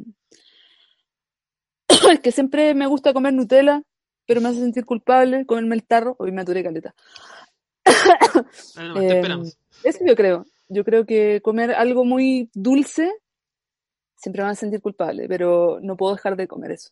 es 2.13 2.21
que 2.21 2.31
siempre 2.31 2.75
me 2.75 2.87
gusta 2.87 3.15
comer 3.15 3.33
Nutella, 3.33 3.83
pero 4.27 4.43
me 4.43 4.51
hace 4.51 4.61
sentir 4.61 4.85
culpable 4.85 5.47
comerme 5.47 5.75
el 5.75 5.85
tarro. 5.85 6.17
Hoy 6.19 6.33
me 6.33 6.43
aturé 6.43 6.63
caleta. 6.63 6.95
no, 8.77 8.95
te 8.95 9.07
esperamos. 9.07 9.59
Eso 9.85 10.05
yo 10.05 10.17
creo. 10.17 10.45
Yo 10.69 10.85
creo 10.85 11.07
que 11.07 11.41
comer 11.43 11.73
algo 11.73 12.05
muy 12.05 12.51
dulce 12.55 13.13
siempre 14.17 14.43
me 14.43 14.47
va 14.47 14.53
a 14.53 14.57
sentir 14.57 14.81
culpable, 14.81 15.29
pero 15.29 15.79
no 15.83 15.97
puedo 15.97 16.15
dejar 16.15 16.37
de 16.37 16.49
comer 16.49 16.73
eso. 16.73 16.91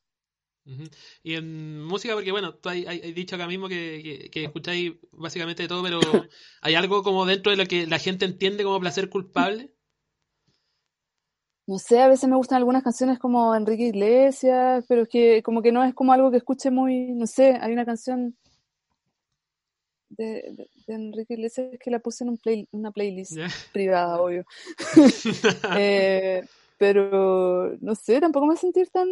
Y 1.24 1.34
en 1.34 1.82
música, 1.82 2.14
porque 2.14 2.30
bueno, 2.30 2.54
tú 2.54 2.68
has, 2.68 2.76
dicho 3.14 3.34
acá 3.34 3.48
mismo 3.48 3.68
que, 3.68 4.28
que, 4.30 4.44
escucháis 4.44 4.92
básicamente 5.10 5.62
de 5.62 5.68
todo, 5.68 5.82
pero 5.82 5.98
¿hay 6.60 6.74
algo 6.74 7.02
como 7.02 7.26
dentro 7.26 7.50
de 7.50 7.56
lo 7.56 7.66
que 7.66 7.86
la 7.86 7.98
gente 7.98 8.26
entiende 8.26 8.62
como 8.62 8.78
placer 8.78 9.08
culpable? 9.08 9.74
no 11.66 11.78
sé, 11.78 12.02
a 12.02 12.08
veces 12.08 12.28
me 12.28 12.36
gustan 12.36 12.58
algunas 12.58 12.82
canciones 12.82 13.18
como 13.18 13.54
Enrique 13.54 13.84
Iglesias, 13.84 14.84
pero 14.88 15.02
es 15.02 15.08
que 15.08 15.42
como 15.42 15.62
que 15.62 15.72
no 15.72 15.84
es 15.84 15.94
como 15.94 16.12
algo 16.12 16.30
que 16.30 16.36
escuche 16.38 16.70
muy, 16.70 17.12
no 17.12 17.26
sé, 17.26 17.56
hay 17.60 17.72
una 17.72 17.86
canción 17.86 18.36
de, 20.22 20.68
Enrique 20.86 21.34
Iglesias 21.34 21.78
que 21.82 21.90
la 21.90 21.98
puse 21.98 22.24
en 22.24 22.30
un 22.30 22.38
play, 22.38 22.68
una 22.72 22.90
playlist 22.90 23.36
privada, 23.72 24.20
obvio. 24.20 24.44
Eh, 25.78 26.42
pero 26.78 27.76
no 27.80 27.94
sé, 27.94 28.20
tampoco 28.20 28.46
me 28.46 28.54
voy 28.54 28.58
a 28.58 28.60
sentir 28.60 28.88
tan 28.90 29.08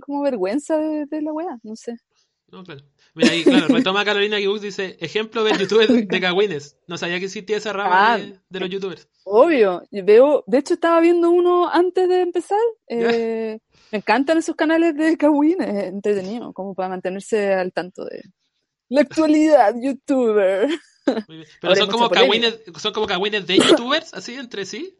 como 0.00 0.22
vergüenza 0.22 0.78
de, 0.78 1.22
la 1.22 1.32
wea, 1.32 1.58
no 1.64 1.74
sé. 1.74 1.96
No, 2.46 2.62
claro. 2.62 2.82
Mira 3.14 3.32
ahí, 3.32 3.42
claro, 3.42 3.66
retoma 3.68 4.04
Carolina 4.04 4.38
Gibus, 4.38 4.60
dice, 4.60 4.96
ejemplo 5.00 5.42
de 5.42 5.58
youtuber 5.58 5.88
de 6.06 6.20
cagüines. 6.20 6.76
No 6.86 6.96
sabía 6.98 7.18
que 7.18 7.24
existía 7.24 7.56
esa 7.56 7.72
rama 7.72 8.14
ah, 8.14 8.18
de, 8.18 8.60
los 8.60 8.70
youtubers. 8.70 9.08
Obvio, 9.24 9.82
veo, 9.90 10.44
de 10.46 10.58
hecho 10.58 10.74
estaba 10.74 11.00
viendo 11.00 11.30
uno 11.30 11.68
antes 11.68 12.08
de 12.08 12.20
empezar. 12.20 12.58
Eh, 12.88 13.58
me 13.90 13.98
encantan 13.98 14.38
esos 14.38 14.54
canales 14.54 14.96
de 14.96 15.16
cagüines, 15.16 15.68
entretenido, 15.86 16.52
como 16.52 16.74
para 16.74 16.90
mantenerse 16.90 17.54
al 17.54 17.72
tanto 17.72 18.04
de 18.04 18.22
la 18.90 19.00
actualidad 19.00 19.74
youtuber. 19.80 20.68
Pero 21.60 21.76
son 21.76 21.90
como, 21.90 22.10
cagüines, 22.10 22.60
son 22.76 22.92
como 22.92 23.06
cagüines 23.06 23.46
de 23.46 23.56
youtubers, 23.56 24.12
así, 24.12 24.34
entre 24.34 24.66
sí. 24.66 24.94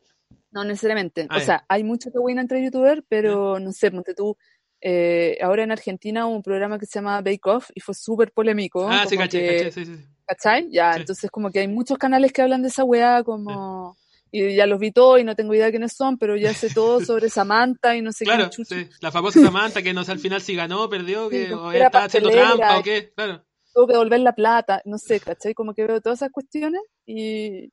No 0.50 0.64
necesariamente. 0.64 1.26
Ah, 1.28 1.36
o 1.36 1.40
sea, 1.40 1.64
hay 1.68 1.84
mucho 1.84 2.10
cagüín 2.10 2.38
entre 2.38 2.64
youtubers, 2.64 3.02
pero 3.08 3.60
no 3.60 3.72
sé, 3.72 3.90
ponte 3.90 4.14
tú 4.14 4.36
eh, 4.82 5.36
ahora 5.42 5.62
en 5.62 5.72
Argentina 5.72 6.26
hubo 6.26 6.36
un 6.36 6.42
programa 6.42 6.78
que 6.78 6.86
se 6.86 6.98
llama 6.98 7.20
Bake 7.20 7.46
Off 7.46 7.70
y 7.74 7.80
fue 7.80 7.94
súper 7.94 8.32
polémico. 8.32 8.88
Ah, 8.88 9.04
sí, 9.06 9.16
caché, 9.16 9.70
sí, 9.70 9.84
sí. 9.84 9.92
¿Cachai? 10.26 10.70
Ya, 10.70 10.92
entonces 10.92 11.30
como 11.30 11.50
que 11.50 11.60
hay 11.60 11.68
muchos 11.68 11.98
canales 11.98 12.32
que 12.32 12.42
hablan 12.42 12.62
de 12.62 12.68
esa 12.68 12.84
weá 12.84 13.22
como... 13.22 13.96
Y 14.32 14.54
ya 14.54 14.64
los 14.64 14.78
vi 14.78 14.92
todos 14.92 15.18
y 15.18 15.24
no 15.24 15.34
tengo 15.34 15.52
idea 15.54 15.66
de 15.66 15.72
quiénes 15.72 15.92
son, 15.92 16.16
pero 16.16 16.36
ya 16.36 16.54
sé 16.54 16.72
todo 16.72 17.00
sobre 17.04 17.28
Samantha 17.28 17.96
y 17.96 18.00
no 18.00 18.12
sé 18.12 18.24
claro, 18.24 18.48
qué. 18.56 18.64
Sí. 18.64 18.88
La 19.00 19.10
famosa 19.10 19.40
Samantha 19.40 19.82
que 19.82 19.92
no 19.92 20.04
sé 20.04 20.12
al 20.12 20.20
final 20.20 20.40
si 20.40 20.54
ganó, 20.54 20.88
perdió, 20.88 21.28
que, 21.28 21.52
o 21.52 21.72
estaba 21.72 22.04
haciendo 22.04 22.30
trampa 22.30 22.78
o 22.78 22.82
qué, 22.84 23.12
claro. 23.12 23.44
Tuvo 23.80 23.86
que 23.86 23.94
devolver 23.94 24.20
la 24.20 24.34
plata, 24.34 24.82
no 24.84 24.98
sé, 24.98 25.20
¿cachai? 25.20 25.54
Como 25.54 25.72
que 25.72 25.86
veo 25.86 26.02
todas 26.02 26.18
esas 26.18 26.30
cuestiones 26.30 26.82
y 27.06 27.72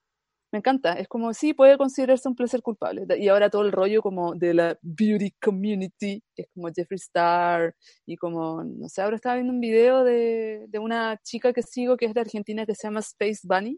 me 0.54 0.60
encanta. 0.60 0.94
Es 0.94 1.10
como, 1.10 1.34
sí, 1.34 1.54
puede 1.54 1.78
considerarse 1.78 2.30
un 2.30 2.36
placer 2.36 2.62
culpable. 2.62 3.06
Y 3.20 3.28
ahora 3.28 3.50
todo 3.50 3.64
el 3.64 3.74
rollo 3.74 4.02
como 4.02 4.34
de 4.34 4.54
la 4.54 4.80
beauty 4.82 5.32
community, 5.42 6.24
que 6.34 6.44
es 6.44 6.48
como 6.54 6.70
Jeffree 6.74 6.96
Star 6.96 7.76
y 8.06 8.16
como, 8.16 8.64
no 8.64 8.88
sé, 8.88 9.02
ahora 9.02 9.18
estaba 9.18 9.36
viendo 9.36 9.52
un 9.52 9.60
video 9.60 10.06
de, 10.06 10.68
de 10.70 10.80
una 10.80 11.20
chica 11.26 11.52
que 11.52 11.62
sigo 11.62 11.98
que 11.98 12.06
es 12.06 12.14
de 12.14 12.22
Argentina 12.22 12.66
que 12.66 12.74
se 12.74 12.88
llama 12.88 13.02
Space 13.02 13.42
Bunny. 13.44 13.78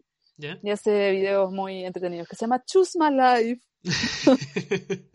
Y 0.62 0.70
hace 0.70 1.10
videos 1.10 1.50
muy 1.50 1.84
entretenidos 1.84 2.28
que 2.28 2.36
se 2.36 2.44
llama 2.44 2.62
Choose 2.64 2.96
My 2.96 3.10
Life. 3.10 3.60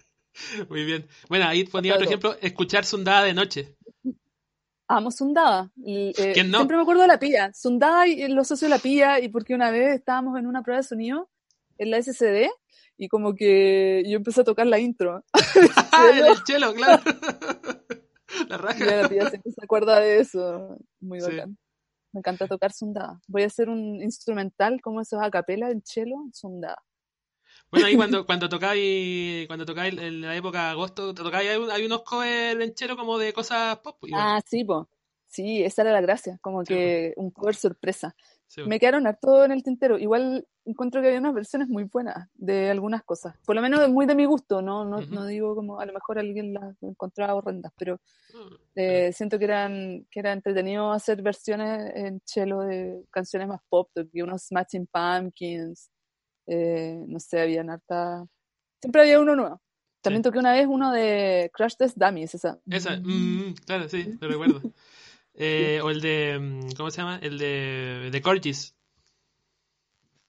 muy 0.69 0.83
bien. 0.83 1.07
Bueno, 1.29 1.45
ahí 1.47 1.63
ponía 1.63 1.93
otro 1.93 2.07
ejemplo, 2.07 2.35
escuchar 2.41 2.83
Sundada 2.83 3.23
de 3.23 3.33
noche. 3.33 3.77
Amo 4.87 5.11
Sundada. 5.11 5.71
Y, 5.77 6.09
eh, 6.17 6.33
Siempre 6.33 6.75
me 6.75 6.81
acuerdo 6.81 7.01
de 7.01 7.07
la 7.07 7.19
pía. 7.19 7.51
Sundada 7.53 8.07
y 8.07 8.27
los 8.27 8.47
socios 8.47 8.69
de 8.69 8.75
la 8.75 8.81
pía, 8.81 9.19
y 9.19 9.29
porque 9.29 9.55
una 9.55 9.71
vez 9.71 9.95
estábamos 9.95 10.37
en 10.39 10.47
una 10.47 10.63
prueba 10.63 10.81
de 10.81 10.87
sonido 10.87 11.29
en 11.77 11.91
la 11.91 12.01
SCD 12.01 12.49
y 12.97 13.07
como 13.07 13.35
que 13.35 14.03
yo 14.07 14.17
empecé 14.17 14.41
a 14.41 14.45
tocar 14.45 14.67
la 14.67 14.79
intro. 14.79 15.23
el 16.13 16.43
chelo, 16.43 16.73
claro. 16.73 17.03
la 18.49 18.57
raja. 18.57 18.85
la 18.85 19.09
tía 19.09 19.29
siempre 19.29 19.51
se 19.51 19.63
acuerda 19.63 19.99
de 19.99 20.19
eso. 20.19 20.77
Muy 20.99 21.19
bacán. 21.19 21.57
Me 22.13 22.19
encanta 22.19 22.47
tocar 22.47 22.71
sundada. 22.71 23.19
Voy 23.27 23.43
a 23.43 23.47
hacer 23.47 23.69
un 23.69 24.01
instrumental 24.01 24.81
como 24.81 25.01
esos 25.01 25.21
a 25.21 25.29
capela 25.29 25.69
en 25.69 25.81
chelo, 25.81 26.15
sundada. 26.31 26.81
Bueno, 27.71 27.87
ahí 27.87 27.95
cuando, 27.95 28.25
cuando 28.25 28.47
tocáis, 28.47 29.47
cuando 29.47 29.65
tocáis 29.65 29.97
en 29.97 30.21
la 30.21 30.35
época 30.35 30.63
de 30.63 30.69
agosto, 30.69 31.13
tocáis, 31.13 31.49
hay, 31.49 31.59
hay 31.71 31.85
unos 31.85 32.03
covers 32.03 32.61
en 32.61 32.73
chelo 32.73 32.95
como 32.95 33.17
de 33.17 33.33
cosas 33.33 33.77
pop. 33.79 33.97
Ah, 34.13 34.41
sí, 34.45 34.63
pues. 34.63 34.87
Sí, 35.27 35.63
esa 35.63 35.81
era 35.81 35.91
la 35.91 35.99
gracia, 35.99 36.37
como 36.41 36.63
que 36.63 37.13
un 37.17 37.29
cover 37.29 37.55
sorpresa. 37.55 38.15
Me 38.65 38.79
quedaron 38.79 39.05
harto 39.05 39.43
en 39.43 39.51
el 39.51 39.63
tintero. 39.63 39.97
Igual 39.97 40.47
encuentro 40.63 41.01
que 41.01 41.07
había 41.07 41.19
unas 41.19 41.33
versiones 41.33 41.67
muy 41.67 41.83
buenas 41.83 42.29
de 42.35 42.69
algunas 42.69 43.03
cosas. 43.03 43.35
Por 43.45 43.55
lo 43.55 43.61
menos 43.61 43.89
muy 43.89 44.05
de 44.05 44.15
mi 44.15 44.23
gusto, 44.23 44.61
no, 44.61 44.85
no, 44.85 45.01
no 45.01 45.25
digo 45.25 45.53
como 45.55 45.79
a 45.81 45.85
lo 45.85 45.91
mejor 45.91 46.19
alguien 46.19 46.53
las 46.53 46.81
encontraba 46.81 47.35
horrendas, 47.35 47.73
pero 47.77 47.99
ah, 48.33 48.49
eh, 48.75 49.11
siento 49.11 49.37
que 49.37 49.43
eran 49.45 50.07
que 50.09 50.21
era 50.21 50.31
entretenido 50.31 50.93
hacer 50.93 51.21
versiones 51.21 51.91
en 51.95 52.21
chelo 52.21 52.61
de 52.61 53.03
canciones 53.11 53.49
más 53.49 53.59
pop, 53.67 53.89
de 53.93 54.23
unos 54.23 54.43
Smashing 54.43 54.87
Pumpkins, 54.87 55.91
eh, 56.47 57.03
no 57.07 57.19
sé, 57.19 57.41
habían 57.41 57.69
harta... 57.69 58.25
Siempre 58.81 59.01
había 59.01 59.19
uno 59.19 59.35
nuevo. 59.35 59.61
También 60.05 60.21
toqué 60.21 60.37
una 60.37 60.53
vez 60.53 60.67
uno 60.69 60.91
de 60.91 61.49
Crash 61.51 61.75
Test 61.77 61.97
Dummies, 61.97 62.35
esa. 62.35 62.59
Esa, 62.69 62.97
mm, 62.97 63.55
claro, 63.65 63.89
sí, 63.89 64.17
lo 64.19 64.27
recuerdo. 64.27 64.61
Eh, 65.37 65.81
o 65.83 65.89
el 65.89 65.99
de. 65.99 66.39
Mm, 66.39 66.69
¿Cómo 66.77 66.89
se 66.89 67.01
llama? 67.01 67.19
El 67.21 67.37
de, 67.37 68.09
de 68.09 68.21
Corgis. 68.21 68.73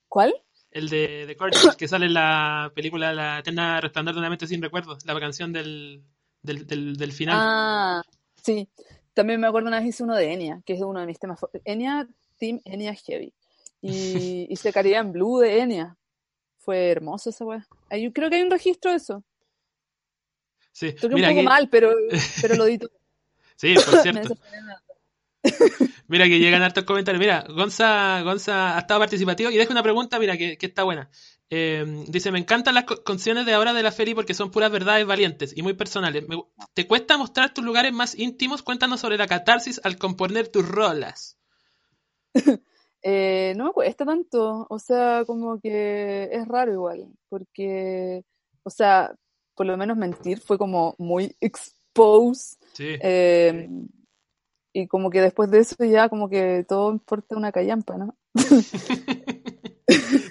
¿Cuál? 0.08 0.34
El 0.72 0.88
de, 0.88 1.26
de 1.26 1.36
Corgis, 1.36 1.76
que 1.76 1.86
sale 1.86 2.06
en 2.06 2.14
la 2.14 2.72
película 2.74 3.12
La 3.12 3.38
Eterna 3.38 3.80
Resplandor 3.80 4.14
de 4.14 4.18
una 4.18 4.30
mente 4.30 4.48
sin 4.48 4.60
recuerdos. 4.60 5.06
La 5.06 5.18
canción 5.20 5.52
del, 5.52 6.02
del, 6.42 6.96
del, 6.96 7.12
final. 7.12 7.36
Ah, 7.38 8.02
sí. 8.42 8.68
También 9.14 9.40
me 9.40 9.46
acuerdo 9.46 9.68
una 9.68 9.78
vez 9.78 9.90
hice 9.90 10.02
uno 10.02 10.16
de 10.16 10.32
Enya, 10.32 10.60
que 10.66 10.72
es 10.72 10.80
uno 10.80 10.98
de 10.98 11.06
mis 11.06 11.20
temas. 11.20 11.38
Enya, 11.64 12.08
Team 12.38 12.60
Enya 12.64 12.94
Heavy. 12.94 13.32
Y 13.80 14.46
hice 14.50 14.72
Caridad 14.72 15.02
en 15.02 15.12
Blue 15.12 15.38
de 15.38 15.60
Enya. 15.60 15.96
Fue 16.66 16.90
hermoso 16.90 17.30
esa 17.30 17.44
weá. 17.44 17.64
Creo 17.88 18.28
que 18.28 18.36
hay 18.36 18.42
un 18.42 18.50
registro 18.50 18.90
de 18.90 18.96
eso. 18.96 19.22
Sí. 20.72 20.92
Toqué 20.92 21.14
un 21.14 21.22
poco 21.22 21.42
mal, 21.44 21.68
pero, 21.70 21.94
pero 22.42 22.56
lo 22.56 22.64
di 22.64 22.80
Sí, 23.54 23.74
por 23.74 23.98
cierto. 24.02 24.36
Mira 26.08 26.24
que 26.24 26.40
llegan 26.40 26.62
hartos 26.64 26.82
comentarios. 26.82 27.20
Mira, 27.20 27.46
Gonza, 27.48 28.20
Gonza 28.22 28.76
ha 28.76 28.80
estado 28.80 28.98
participativo 28.98 29.48
y 29.50 29.56
deja 29.56 29.70
una 29.70 29.84
pregunta, 29.84 30.18
mira, 30.18 30.36
que, 30.36 30.58
está 30.60 30.82
buena. 30.82 31.08
Eh, 31.50 32.04
dice, 32.08 32.32
me 32.32 32.40
encantan 32.40 32.74
las 32.74 32.84
canciones 33.04 33.46
de 33.46 33.54
ahora 33.54 33.72
de 33.72 33.84
la 33.84 33.92
feria 33.92 34.16
porque 34.16 34.34
son 34.34 34.50
puras 34.50 34.72
verdades 34.72 35.06
valientes 35.06 35.56
y 35.56 35.62
muy 35.62 35.74
personales. 35.74 36.24
¿Te 36.74 36.88
cuesta 36.88 37.16
mostrar 37.16 37.54
tus 37.54 37.64
lugares 37.64 37.92
más 37.92 38.18
íntimos? 38.18 38.64
Cuéntanos 38.64 38.98
sobre 38.98 39.18
la 39.18 39.28
catarsis 39.28 39.80
al 39.84 39.98
componer 39.98 40.48
tus 40.48 40.66
rolas. 40.66 41.38
Eh, 43.02 43.54
no 43.56 43.66
me 43.66 43.72
cuesta 43.72 44.04
tanto, 44.04 44.66
o 44.68 44.78
sea, 44.78 45.24
como 45.26 45.60
que 45.60 46.28
es 46.32 46.48
raro 46.48 46.72
igual, 46.72 47.08
porque, 47.28 48.24
o 48.62 48.70
sea, 48.70 49.14
por 49.54 49.66
lo 49.66 49.76
menos 49.76 49.96
mentir 49.96 50.40
fue 50.40 50.58
como 50.58 50.94
muy 50.98 51.36
exposed. 51.40 52.58
Sí. 52.74 52.96
Eh, 53.00 53.68
y 54.72 54.86
como 54.88 55.08
que 55.10 55.22
después 55.22 55.50
de 55.50 55.60
eso 55.60 55.76
ya 55.84 56.08
como 56.08 56.28
que 56.28 56.64
todo 56.68 56.92
importa 56.92 57.36
una 57.36 57.52
callampa, 57.52 57.96
¿no? 57.96 58.14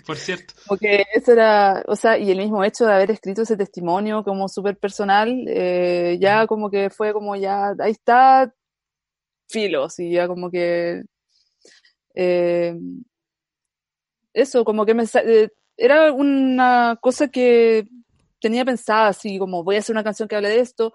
Por 0.06 0.18
cierto. 0.18 0.54
Como 0.68 0.78
que 0.78 1.04
eso 1.14 1.32
era, 1.32 1.84
o 1.88 1.96
sea, 1.96 2.18
y 2.18 2.30
el 2.30 2.38
mismo 2.38 2.64
hecho 2.64 2.86
de 2.86 2.94
haber 2.94 3.12
escrito 3.12 3.42
ese 3.42 3.58
testimonio 3.58 4.24
como 4.24 4.48
súper 4.48 4.78
personal, 4.78 5.46
eh, 5.48 6.18
ya 6.20 6.46
como 6.48 6.70
que 6.70 6.90
fue 6.90 7.14
como 7.14 7.36
ya, 7.36 7.74
ahí 7.80 7.92
está, 7.92 8.54
filos, 9.50 10.00
y 10.00 10.12
ya 10.12 10.28
como 10.28 10.52
que... 10.52 11.04
Eh, 12.16 12.76
eso, 14.34 14.66
como 14.66 14.86
que 14.86 14.94
me... 14.94 15.04
Eh, 15.04 15.50
era 15.78 16.12
una 16.14 16.98
cosa 17.02 17.28
que 17.28 17.88
tenía 18.40 18.64
pensada, 18.64 19.10
así 19.10 19.38
como 19.38 19.64
voy 19.64 19.76
a 19.76 19.80
hacer 19.80 19.94
una 19.94 20.04
canción 20.04 20.28
que 20.28 20.36
hable 20.36 20.50
de 20.50 20.60
esto, 20.60 20.94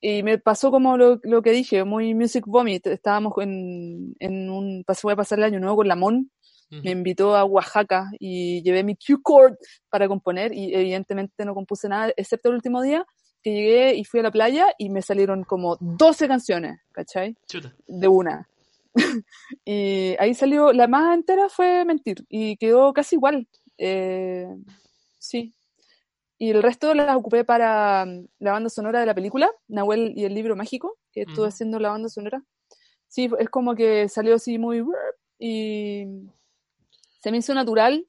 y 0.00 0.22
me 0.22 0.38
pasó 0.38 0.70
como 0.70 0.96
lo, 0.96 1.18
lo, 1.24 1.42
que 1.42 1.50
dije, 1.50 1.82
muy 1.84 2.14
Music 2.14 2.44
Vomit. 2.46 2.86
Estábamos 2.86 3.32
en, 3.38 4.14
en 4.20 4.48
un. 4.48 4.84
Voy 5.02 5.12
a 5.12 5.16
pasar 5.16 5.38
el 5.38 5.44
año 5.46 5.60
nuevo 5.60 5.76
con 5.76 5.88
Lamón. 5.88 6.30
Me 6.70 6.90
invitó 6.90 7.34
a 7.34 7.46
Oaxaca 7.46 8.10
y 8.20 8.62
llevé 8.62 8.84
mi 8.84 8.94
Q-Chord 8.94 9.56
para 9.88 10.06
componer 10.06 10.52
y 10.52 10.74
evidentemente 10.74 11.46
no 11.46 11.54
compuse 11.54 11.88
nada, 11.88 12.12
excepto 12.14 12.50
el 12.50 12.56
último 12.56 12.82
día 12.82 13.06
que 13.42 13.54
llegué 13.54 13.94
y 13.94 14.04
fui 14.04 14.20
a 14.20 14.24
la 14.24 14.30
playa 14.30 14.66
y 14.76 14.90
me 14.90 15.00
salieron 15.00 15.44
como 15.44 15.78
12 15.80 16.28
canciones, 16.28 16.78
¿cachai? 16.92 17.34
De 17.86 18.06
una. 18.06 18.46
y 19.64 20.16
ahí 20.18 20.34
salió, 20.34 20.72
la 20.72 20.88
más 20.88 21.14
entera 21.14 21.48
fue 21.48 21.84
Mentir 21.84 22.24
y 22.28 22.56
quedó 22.56 22.92
casi 22.92 23.16
igual. 23.16 23.48
Eh, 23.78 24.48
sí, 25.18 25.54
y 26.38 26.50
el 26.50 26.62
resto 26.62 26.94
las 26.94 27.16
ocupé 27.16 27.44
para 27.44 28.06
mm, 28.06 28.26
la 28.38 28.52
banda 28.52 28.70
sonora 28.70 29.00
de 29.00 29.06
la 29.06 29.14
película, 29.14 29.50
Nahuel 29.66 30.12
y 30.16 30.24
el 30.24 30.34
libro 30.34 30.56
mágico, 30.56 30.96
que 31.12 31.22
estuve 31.22 31.48
haciendo 31.48 31.80
la 31.80 31.90
banda 31.90 32.08
sonora. 32.08 32.42
Sí, 33.08 33.28
es 33.38 33.48
como 33.48 33.74
que 33.74 34.08
salió 34.08 34.36
así 34.36 34.58
muy... 34.58 34.84
y 35.38 36.04
se 37.20 37.32
me 37.32 37.38
hizo 37.38 37.54
natural 37.54 38.06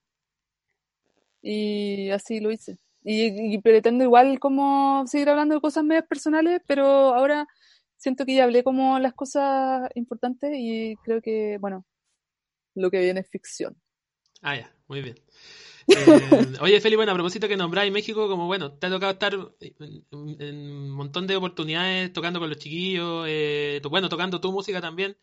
y 1.42 2.10
así 2.12 2.40
lo 2.40 2.52
hice. 2.52 2.78
Y, 3.04 3.58
pretendo 3.60 4.04
igual 4.04 4.40
como 4.40 5.08
seguir 5.08 5.30
hablando 5.30 5.56
de 5.56 5.62
cosas 5.62 5.84
medias 5.84 6.06
personales, 6.06 6.62
pero 6.68 6.86
ahora 6.86 7.48
siento 8.00 8.26
que 8.26 8.34
ya 8.36 8.46
hablé 8.46 8.64
como 8.64 8.98
las 8.98 9.14
cosas 9.14 9.90
importantes 9.94 10.52
y 10.56 10.96
creo 11.04 11.22
que, 11.22 11.58
bueno, 11.60 11.86
lo 12.74 12.90
que 12.90 13.00
viene 13.00 13.20
es 13.20 13.30
ficción. 13.30 13.80
Ah, 14.42 14.56
ya, 14.56 14.74
muy 14.88 15.02
bien. 15.02 15.16
oye, 16.62 16.80
Feli, 16.80 16.96
bueno, 16.96 17.12
a 17.12 17.16
propósito 17.16 17.48
que 17.48 17.58
nombráis 17.58 17.92
México, 17.92 18.28
como 18.28 18.48
bueno, 18.48 18.72
te 18.72 18.88
ha 18.88 18.90
tocado 18.90 19.12
estar 19.12 19.34
en, 19.60 20.06
un 20.12 20.90
montón 20.92 21.28
de 21.28 21.36
oportunidades 21.36 22.14
tocando 22.14 22.40
con 22.40 22.50
los 22.50 22.58
chiquillos, 22.58 23.26
eh, 23.28 23.82
bueno, 23.90 24.08
tocando 24.08 24.40
tu 24.40 24.52
música 24.52 24.80
también. 24.80 25.18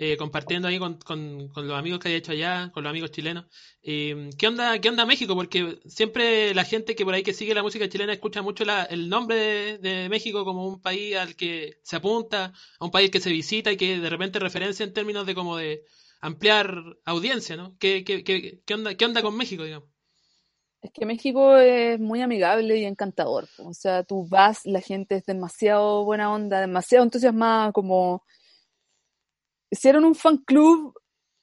Eh, 0.00 0.16
compartiendo 0.16 0.68
ahí 0.68 0.78
con, 0.78 0.96
con, 0.98 1.50
los 1.56 1.76
amigos 1.76 1.98
que 1.98 2.08
hay 2.08 2.14
hecho 2.14 2.30
allá, 2.30 2.70
con 2.72 2.84
los 2.84 2.90
amigos 2.90 3.10
chilenos. 3.10 3.46
¿qué, 3.82 4.46
onda, 4.46 4.80
¿Qué 4.80 4.88
onda 4.90 5.04
México? 5.04 5.34
Porque 5.34 5.80
siempre 5.86 6.54
la 6.54 6.62
gente 6.62 6.94
que 6.94 7.04
por 7.04 7.14
ahí 7.14 7.24
que 7.24 7.34
sigue 7.34 7.52
la 7.52 7.64
música 7.64 7.88
chilena 7.88 8.12
escucha 8.12 8.40
mucho 8.40 8.62
el 8.90 9.08
nombre 9.08 9.78
de, 9.78 10.08
México 10.08 10.44
como 10.44 10.68
un 10.68 10.80
país 10.80 11.16
al 11.16 11.34
que 11.34 11.80
se 11.82 11.96
apunta, 11.96 12.52
a 12.78 12.84
un 12.84 12.92
país 12.92 13.10
que 13.10 13.18
se 13.18 13.30
visita 13.30 13.72
y 13.72 13.76
que 13.76 13.98
de 13.98 14.08
repente 14.08 14.38
referencia 14.38 14.84
en 14.84 14.92
términos 14.92 15.26
de 15.26 15.34
como 15.34 15.56
de 15.56 15.82
ampliar 16.20 16.80
audiencia, 17.04 17.56
¿no? 17.56 17.76
¿Qué, 17.80 18.04
qué, 18.04 18.22
qué, 18.22 18.60
qué 18.64 18.74
onda, 18.74 18.94
qué 18.94 19.04
onda 19.04 19.20
con 19.20 19.36
México, 19.36 19.64
digamos? 19.64 19.88
Es 20.80 20.92
que 20.92 21.06
México 21.06 21.56
es 21.56 21.98
muy 21.98 22.22
amigable 22.22 22.78
y 22.78 22.84
encantador. 22.84 23.48
O 23.58 23.74
sea, 23.74 24.04
tú 24.04 24.28
vas, 24.28 24.60
la 24.64 24.80
gente 24.80 25.16
es 25.16 25.24
demasiado 25.24 26.04
buena 26.04 26.32
onda, 26.32 26.60
demasiado 26.60 27.02
entusiasmada, 27.02 27.72
como 27.72 28.22
hicieron 29.70 30.04
un 30.04 30.14
fan 30.14 30.38
club 30.38 30.94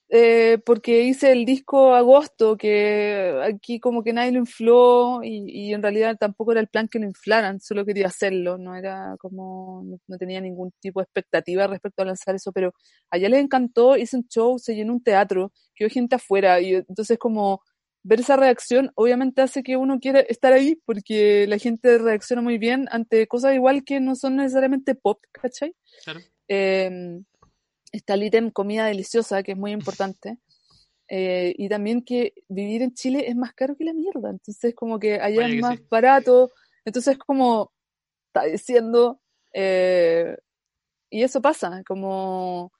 eh, 0.07 0.59
porque 0.63 1.01
hice 1.01 1.31
el 1.31 1.45
disco 1.45 1.95
agosto, 1.95 2.57
que 2.57 3.39
aquí 3.43 3.79
como 3.79 4.03
que 4.03 4.13
nadie 4.13 4.31
lo 4.31 4.39
infló 4.39 5.21
y, 5.23 5.73
en 5.73 5.81
realidad 5.81 6.15
tampoco 6.19 6.51
era 6.51 6.61
el 6.61 6.67
plan 6.67 6.87
que 6.87 6.99
lo 6.99 7.05
inflaran, 7.05 7.59
solo 7.59 7.83
quería 7.85 8.07
hacerlo, 8.07 8.59
no 8.59 8.75
era 8.75 9.15
como, 9.19 9.83
no, 10.07 10.17
tenía 10.17 10.39
ningún 10.41 10.71
tipo 10.79 10.99
de 10.99 11.05
expectativa 11.05 11.65
respecto 11.65 12.03
a 12.03 12.05
lanzar 12.05 12.35
eso, 12.35 12.51
pero 12.51 12.71
allá 13.09 13.29
les 13.29 13.41
encantó, 13.43 13.97
hice 13.97 14.17
un 14.17 14.27
show, 14.27 14.59
se 14.59 14.75
llenó 14.75 14.93
un 14.93 15.03
teatro, 15.03 15.51
quedó 15.73 15.89
gente 15.89 16.15
afuera 16.15 16.61
y 16.61 16.75
entonces 16.75 17.17
como 17.17 17.61
ver 18.03 18.19
esa 18.19 18.35
reacción 18.37 18.91
obviamente 18.93 19.41
hace 19.41 19.63
que 19.63 19.77
uno 19.77 19.99
quiera 19.99 20.19
estar 20.19 20.53
ahí 20.53 20.79
porque 20.85 21.47
la 21.47 21.57
gente 21.57 21.97
reacciona 21.97 22.43
muy 22.43 22.59
bien 22.59 22.87
ante 22.91 23.25
cosas 23.25 23.55
igual 23.55 23.83
que 23.83 23.99
no 23.99 24.15
son 24.15 24.35
necesariamente 24.35 24.93
pop, 24.93 25.19
¿cachai? 25.31 25.73
Claro. 26.03 26.19
Eh, 26.47 27.21
está 27.95 28.15
el 28.15 28.23
ítem 28.23 28.51
comida 28.51 28.85
deliciosa, 28.85 29.43
que 29.43 29.53
es 29.53 29.57
muy 29.57 29.71
importante. 29.71 30.37
Eh, 31.07 31.53
y 31.57 31.69
también 31.69 32.03
que 32.03 32.33
vivir 32.47 32.81
en 32.81 32.93
Chile 32.93 33.25
es 33.27 33.35
más 33.35 33.53
caro 33.53 33.75
que 33.75 33.85
la 33.85 33.93
mierda. 33.93 34.29
Entonces, 34.31 34.73
como 34.75 34.99
que 34.99 35.19
allá 35.19 35.47
es 35.47 35.61
más 35.61 35.79
barato. 35.89 36.51
Entonces, 36.83 37.17
como 37.17 37.71
está 38.27 38.45
diciendo, 38.45 39.21
eh, 39.53 40.35
y 41.09 41.23
eso 41.23 41.41
pasa, 41.41 41.83
como 41.87 42.71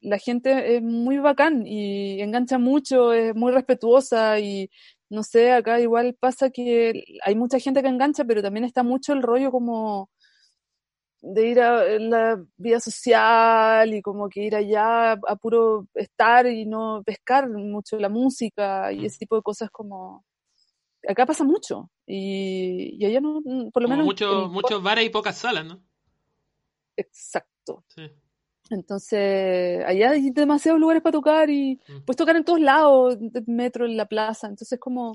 la 0.00 0.18
gente 0.18 0.76
es 0.76 0.82
muy 0.82 1.18
bacán 1.18 1.66
y 1.66 2.20
engancha 2.20 2.58
mucho, 2.58 3.12
es 3.12 3.34
muy 3.34 3.52
respetuosa 3.52 4.38
y 4.40 4.70
no 5.08 5.22
sé, 5.22 5.52
acá 5.52 5.80
igual 5.80 6.16
pasa 6.18 6.50
que 6.50 7.04
hay 7.24 7.34
mucha 7.36 7.58
gente 7.58 7.82
que 7.82 7.88
engancha, 7.88 8.24
pero 8.24 8.42
también 8.42 8.64
está 8.64 8.82
mucho 8.82 9.12
el 9.12 9.22
rollo 9.22 9.50
como 9.50 10.10
de 11.28 11.48
ir 11.48 11.60
a 11.60 11.98
la 11.98 12.40
vida 12.56 12.78
social 12.78 13.92
y 13.92 14.00
como 14.00 14.28
que 14.28 14.44
ir 14.44 14.54
allá 14.54 15.12
a 15.12 15.36
puro 15.36 15.88
estar 15.94 16.46
y 16.46 16.64
no 16.66 17.02
pescar 17.04 17.48
mucho 17.48 17.98
la 17.98 18.08
música 18.08 18.92
y 18.92 19.00
mm. 19.00 19.04
ese 19.04 19.18
tipo 19.18 19.34
de 19.34 19.42
cosas 19.42 19.68
como 19.70 20.24
acá 21.06 21.26
pasa 21.26 21.42
mucho 21.42 21.90
y, 22.06 23.04
allá 23.04 23.20
no 23.20 23.40
por 23.72 23.82
lo 23.82 23.88
menos 23.88 24.04
mucho, 24.04 24.48
muchos 24.48 24.80
bares 24.80 25.04
y 25.04 25.10
pocas 25.10 25.36
salas 25.36 25.66
no 25.66 25.82
exacto. 26.96 27.84
Entonces 28.70 29.84
allá 29.84 30.10
hay 30.10 30.30
demasiados 30.30 30.80
lugares 30.80 31.02
para 31.02 31.12
tocar 31.12 31.50
y 31.50 31.80
mm. 31.88 32.04
puedes 32.04 32.16
tocar 32.16 32.36
en 32.36 32.44
todos 32.44 32.60
lados 32.60 33.18
metro 33.46 33.84
en 33.84 33.96
la 33.96 34.06
plaza 34.06 34.46
entonces 34.46 34.78
como 34.78 35.12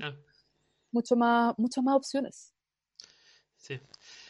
mucho 0.90 1.16
más 1.16 1.54
muchas 1.56 1.82
más 1.82 1.96
opciones. 1.96 2.54
Sí 3.56 3.80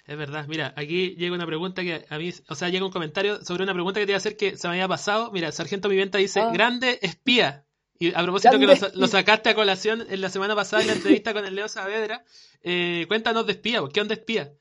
es 0.05 0.16
verdad, 0.18 0.46
mira, 0.48 0.74
aquí 0.76 1.14
llega 1.16 1.34
una 1.34 1.46
pregunta 1.46 1.82
que 1.82 2.05
a 2.09 2.18
mí, 2.18 2.32
o 2.48 2.55
sea, 2.55 2.68
llega 2.68 2.84
un 2.84 2.90
comentario 2.90 3.44
sobre 3.44 3.62
una 3.62 3.72
pregunta 3.72 4.00
que 4.00 4.07
te 4.07 4.12
iba 4.12 4.16
a 4.16 4.18
hacer 4.18 4.36
que 4.36 4.57
se 4.57 4.66
me 4.66 4.74
había 4.74 4.88
pasado. 4.88 5.30
Mira, 5.30 5.53
Sargento 5.53 5.88
Viventa 5.88 6.18
dice, 6.18 6.40
ah. 6.40 6.50
grande 6.53 6.98
espía. 7.03 7.64
Y 7.98 8.12
a 8.12 8.22
propósito 8.22 8.59
que 8.59 8.66
lo, 8.66 9.07
sacaste 9.07 9.50
a 9.50 9.55
colación 9.55 10.05
en 10.09 10.20
la 10.20 10.28
semana 10.28 10.57
pasada 10.57 10.82
en 10.82 10.88
la 10.88 10.94
entrevista 10.94 11.32
con 11.32 11.44
el 11.44 11.55
Leo 11.55 11.68
Saavedra, 11.68 12.24
eh, 12.62 13.05
cuéntanos 13.07 13.46
de 13.46 13.53
espía, 13.53 13.80
¿qué 13.94 14.00
onda 14.00 14.14
espía? 14.14 14.53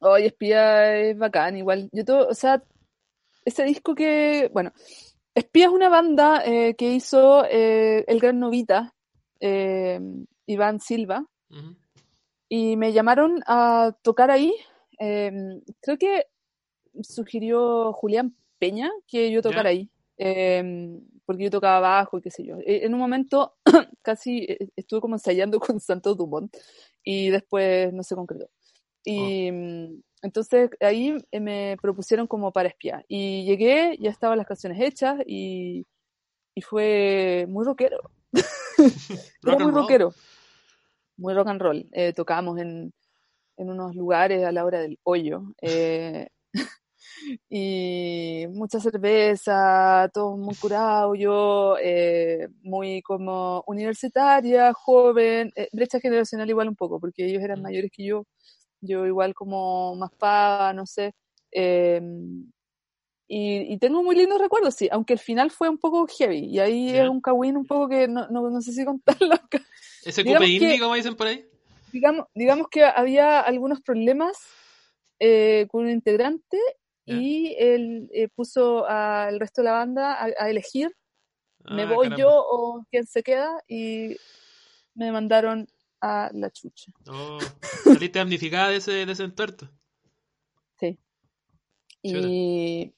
Oye, 0.00 0.26
espía 0.26 0.96
es 0.96 1.16
bacán, 1.16 1.56
igual. 1.56 1.88
Yo 1.92 2.04
todo, 2.04 2.28
o 2.28 2.34
sea, 2.34 2.62
ese 3.46 3.64
disco 3.64 3.94
que, 3.94 4.50
bueno, 4.52 4.72
Espía 5.34 5.64
es 5.64 5.72
una 5.72 5.88
banda 5.88 6.42
eh, 6.44 6.74
que 6.74 6.92
hizo 6.92 7.46
eh, 7.46 8.04
el 8.06 8.20
gran 8.20 8.38
novita, 8.38 8.94
Iván 9.40 10.78
Silva, 10.78 11.24
y 12.54 12.76
me 12.76 12.92
llamaron 12.92 13.42
a 13.46 13.96
tocar 14.02 14.30
ahí. 14.30 14.54
Em, 14.98 15.62
creo 15.80 15.96
que 15.96 16.26
sugirió 17.00 17.94
Julián 17.94 18.36
Peña 18.58 18.90
que 19.06 19.30
yo 19.30 19.40
tocara 19.40 19.70
ahí. 19.70 19.88
Em, 20.18 21.00
porque 21.24 21.44
yo 21.44 21.50
tocaba 21.50 21.80
bajo 21.80 22.18
y 22.18 22.20
qué 22.20 22.30
sé 22.30 22.44
yo. 22.44 22.58
E, 22.58 22.84
en 22.84 22.92
un 22.92 23.00
momento 23.00 23.54
casi 24.02 24.40
eh, 24.40 24.68
estuve 24.76 25.00
como 25.00 25.14
ensayando 25.14 25.58
con 25.60 25.80
Santos 25.80 26.18
Dumont 26.18 26.54
y 27.02 27.30
después 27.30 27.90
no 27.94 28.02
se 28.02 28.16
concretó. 28.16 28.50
Y 29.02 29.50
oh. 29.50 30.02
entonces 30.20 30.68
ahí 30.80 31.16
eh, 31.30 31.40
me 31.40 31.78
propusieron 31.80 32.26
como 32.26 32.52
para 32.52 32.68
espiar. 32.68 33.02
Y 33.08 33.46
llegué, 33.46 33.96
ya 33.98 34.10
estaban 34.10 34.36
las 34.36 34.46
canciones 34.46 34.78
hechas 34.78 35.22
y, 35.26 35.86
y 36.54 36.60
fue 36.60 37.46
muy 37.48 37.64
rockero. 37.64 38.10
Era 39.42 39.58
muy 39.58 39.72
rockero 39.72 40.12
muy 41.22 41.34
rock 41.34 41.48
and 41.48 41.62
roll. 41.62 41.88
Eh, 41.92 42.12
tocábamos 42.12 42.58
en, 42.58 42.92
en, 43.56 43.70
unos 43.70 43.94
lugares 43.94 44.44
a 44.44 44.52
la 44.52 44.64
hora 44.64 44.80
del 44.80 44.98
hoyo. 45.04 45.54
Eh, 45.62 46.28
y 47.48 48.44
mucha 48.50 48.80
cerveza, 48.80 50.10
todo 50.12 50.36
muy 50.36 50.54
curado, 50.56 51.14
yo 51.14 51.76
eh, 51.80 52.48
muy 52.62 53.02
como 53.02 53.62
universitaria, 53.66 54.72
joven, 54.74 55.52
brecha 55.72 56.00
generacional 56.00 56.50
igual 56.50 56.68
un 56.68 56.76
poco, 56.76 57.00
porque 57.00 57.24
ellos 57.26 57.42
eran 57.42 57.60
mm. 57.60 57.62
mayores 57.62 57.90
que 57.94 58.04
yo, 58.04 58.26
yo 58.80 59.06
igual 59.06 59.34
como 59.34 59.94
más 59.96 60.10
paga, 60.18 60.72
no 60.74 60.86
sé. 60.86 61.14
Em, 61.52 62.50
y, 63.28 63.78
tengo 63.78 64.02
muy 64.02 64.16
lindos 64.16 64.40
recuerdos, 64.40 64.74
sí, 64.74 64.88
aunque 64.92 65.14
el 65.14 65.18
final 65.18 65.50
fue 65.50 65.68
un 65.70 65.78
poco 65.78 66.06
heavy, 66.06 66.46
y 66.46 66.58
ahí 66.58 66.90
es 66.90 67.08
un 67.08 67.20
kawin 67.20 67.56
un 67.56 67.64
poco 67.66 67.88
que 67.88 68.06
no, 68.06 68.28
no, 68.28 68.50
no 68.50 68.60
sé 68.60 68.72
si 68.72 68.84
contarlo 68.84 69.36
¿Ese 70.04 70.24
cupe 70.24 70.46
indie, 70.46 70.78
como 70.78 70.94
dicen 70.94 71.16
por 71.16 71.26
ahí? 71.26 71.46
Digamos, 71.92 72.26
digamos 72.34 72.68
que 72.68 72.84
había 72.84 73.40
algunos 73.40 73.80
problemas 73.80 74.38
eh, 75.18 75.66
con 75.70 75.84
un 75.84 75.90
integrante 75.90 76.58
y 77.04 77.54
él 77.58 78.08
eh, 78.12 78.28
puso 78.28 78.86
al 78.86 79.38
resto 79.40 79.60
de 79.60 79.66
la 79.66 79.72
banda 79.72 80.22
a, 80.22 80.48
elegir 80.48 80.94
me 81.64 81.82
ah, 81.82 81.92
voy 81.92 82.10
yo 82.16 82.28
o 82.30 82.84
quién 82.90 83.06
se 83.06 83.22
queda 83.22 83.62
y 83.68 84.16
me 84.94 85.12
mandaron 85.12 85.68
a 86.00 86.30
la 86.32 86.50
chucha. 86.50 86.92
Oh, 87.06 87.38
saliste 87.84 88.18
damnificada 88.18 88.70
de 88.70 88.76
ese, 88.76 89.06
de 89.06 89.12
ese 89.12 89.24
entuerto. 89.24 89.70
Sí. 90.80 90.98
Y 92.02 92.92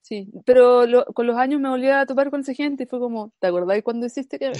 sí, 0.00 0.30
pero 0.44 1.04
con 1.12 1.26
los 1.26 1.36
años 1.36 1.60
me 1.60 1.68
volví 1.68 1.88
a 1.88 2.06
topar 2.06 2.30
con 2.30 2.42
esa 2.42 2.54
gente 2.54 2.84
y 2.84 2.86
fue 2.86 3.00
como, 3.00 3.32
¿te 3.40 3.48
acordáis 3.48 3.82
cuando 3.82 4.06
hiciste 4.06 4.38
que 4.38 4.52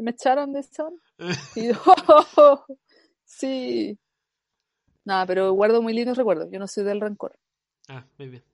me 0.00 0.12
echaron 0.12 0.52
de 0.52 0.62
son. 0.62 0.94
Y 1.56 1.68
yo, 1.68 1.74
sí. 3.24 3.98
Nada, 5.04 5.26
pero 5.26 5.52
guardo 5.52 5.82
muy 5.82 5.92
lindos 5.92 6.16
recuerdos. 6.16 6.48
Yo 6.50 6.58
no 6.58 6.66
soy 6.66 6.84
del 6.84 7.00
rencor. 7.00 7.38
Ah, 7.88 8.06
muy 8.18 8.28
bien. 8.28 8.44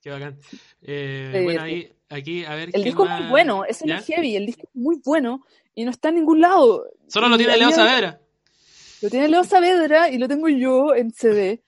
Qué 0.00 0.10
bacán. 0.10 0.38
Eh, 0.80 1.42
bueno, 1.44 1.62
ahí, 1.62 1.92
aquí, 2.08 2.44
a 2.44 2.54
ver. 2.54 2.70
El 2.72 2.84
disco 2.84 3.04
es 3.04 3.10
muy 3.10 3.28
bueno, 3.28 3.64
es 3.66 3.82
un 3.82 3.90
heavy, 3.90 4.36
el 4.36 4.46
disco 4.46 4.62
es 4.62 4.74
muy 4.74 5.00
bueno 5.04 5.44
y 5.74 5.84
no 5.84 5.90
está 5.90 6.08
en 6.08 6.14
ningún 6.16 6.40
lado. 6.40 6.88
Solo 7.08 7.28
lo 7.28 7.36
tiene 7.36 7.56
Leo 7.58 7.70
Saavedra. 7.70 8.20
Lo 9.02 9.10
tiene 9.10 9.28
Leo 9.28 9.44
Saavedra 9.44 10.08
y 10.08 10.16
lo 10.16 10.26
tengo 10.26 10.48
yo 10.48 10.94
en 10.94 11.10
CD. 11.10 11.62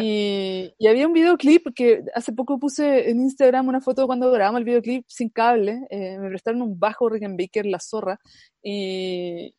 Y, 0.00 0.86
había 0.86 1.06
un 1.06 1.12
videoclip 1.12 1.68
que 1.74 2.02
hace 2.14 2.32
poco 2.32 2.58
puse 2.58 3.10
en 3.10 3.20
Instagram 3.20 3.68
una 3.68 3.80
foto 3.80 4.06
cuando 4.06 4.30
grabamos 4.30 4.60
el 4.60 4.64
videoclip 4.64 5.04
sin 5.08 5.30
cable. 5.30 5.86
Eh, 5.90 6.18
me 6.18 6.28
prestaron 6.28 6.62
un 6.62 6.78
bajo 6.78 7.08
Rickenbacker, 7.08 7.66
La 7.66 7.80
Zorra. 7.80 8.20
Y 8.62 9.54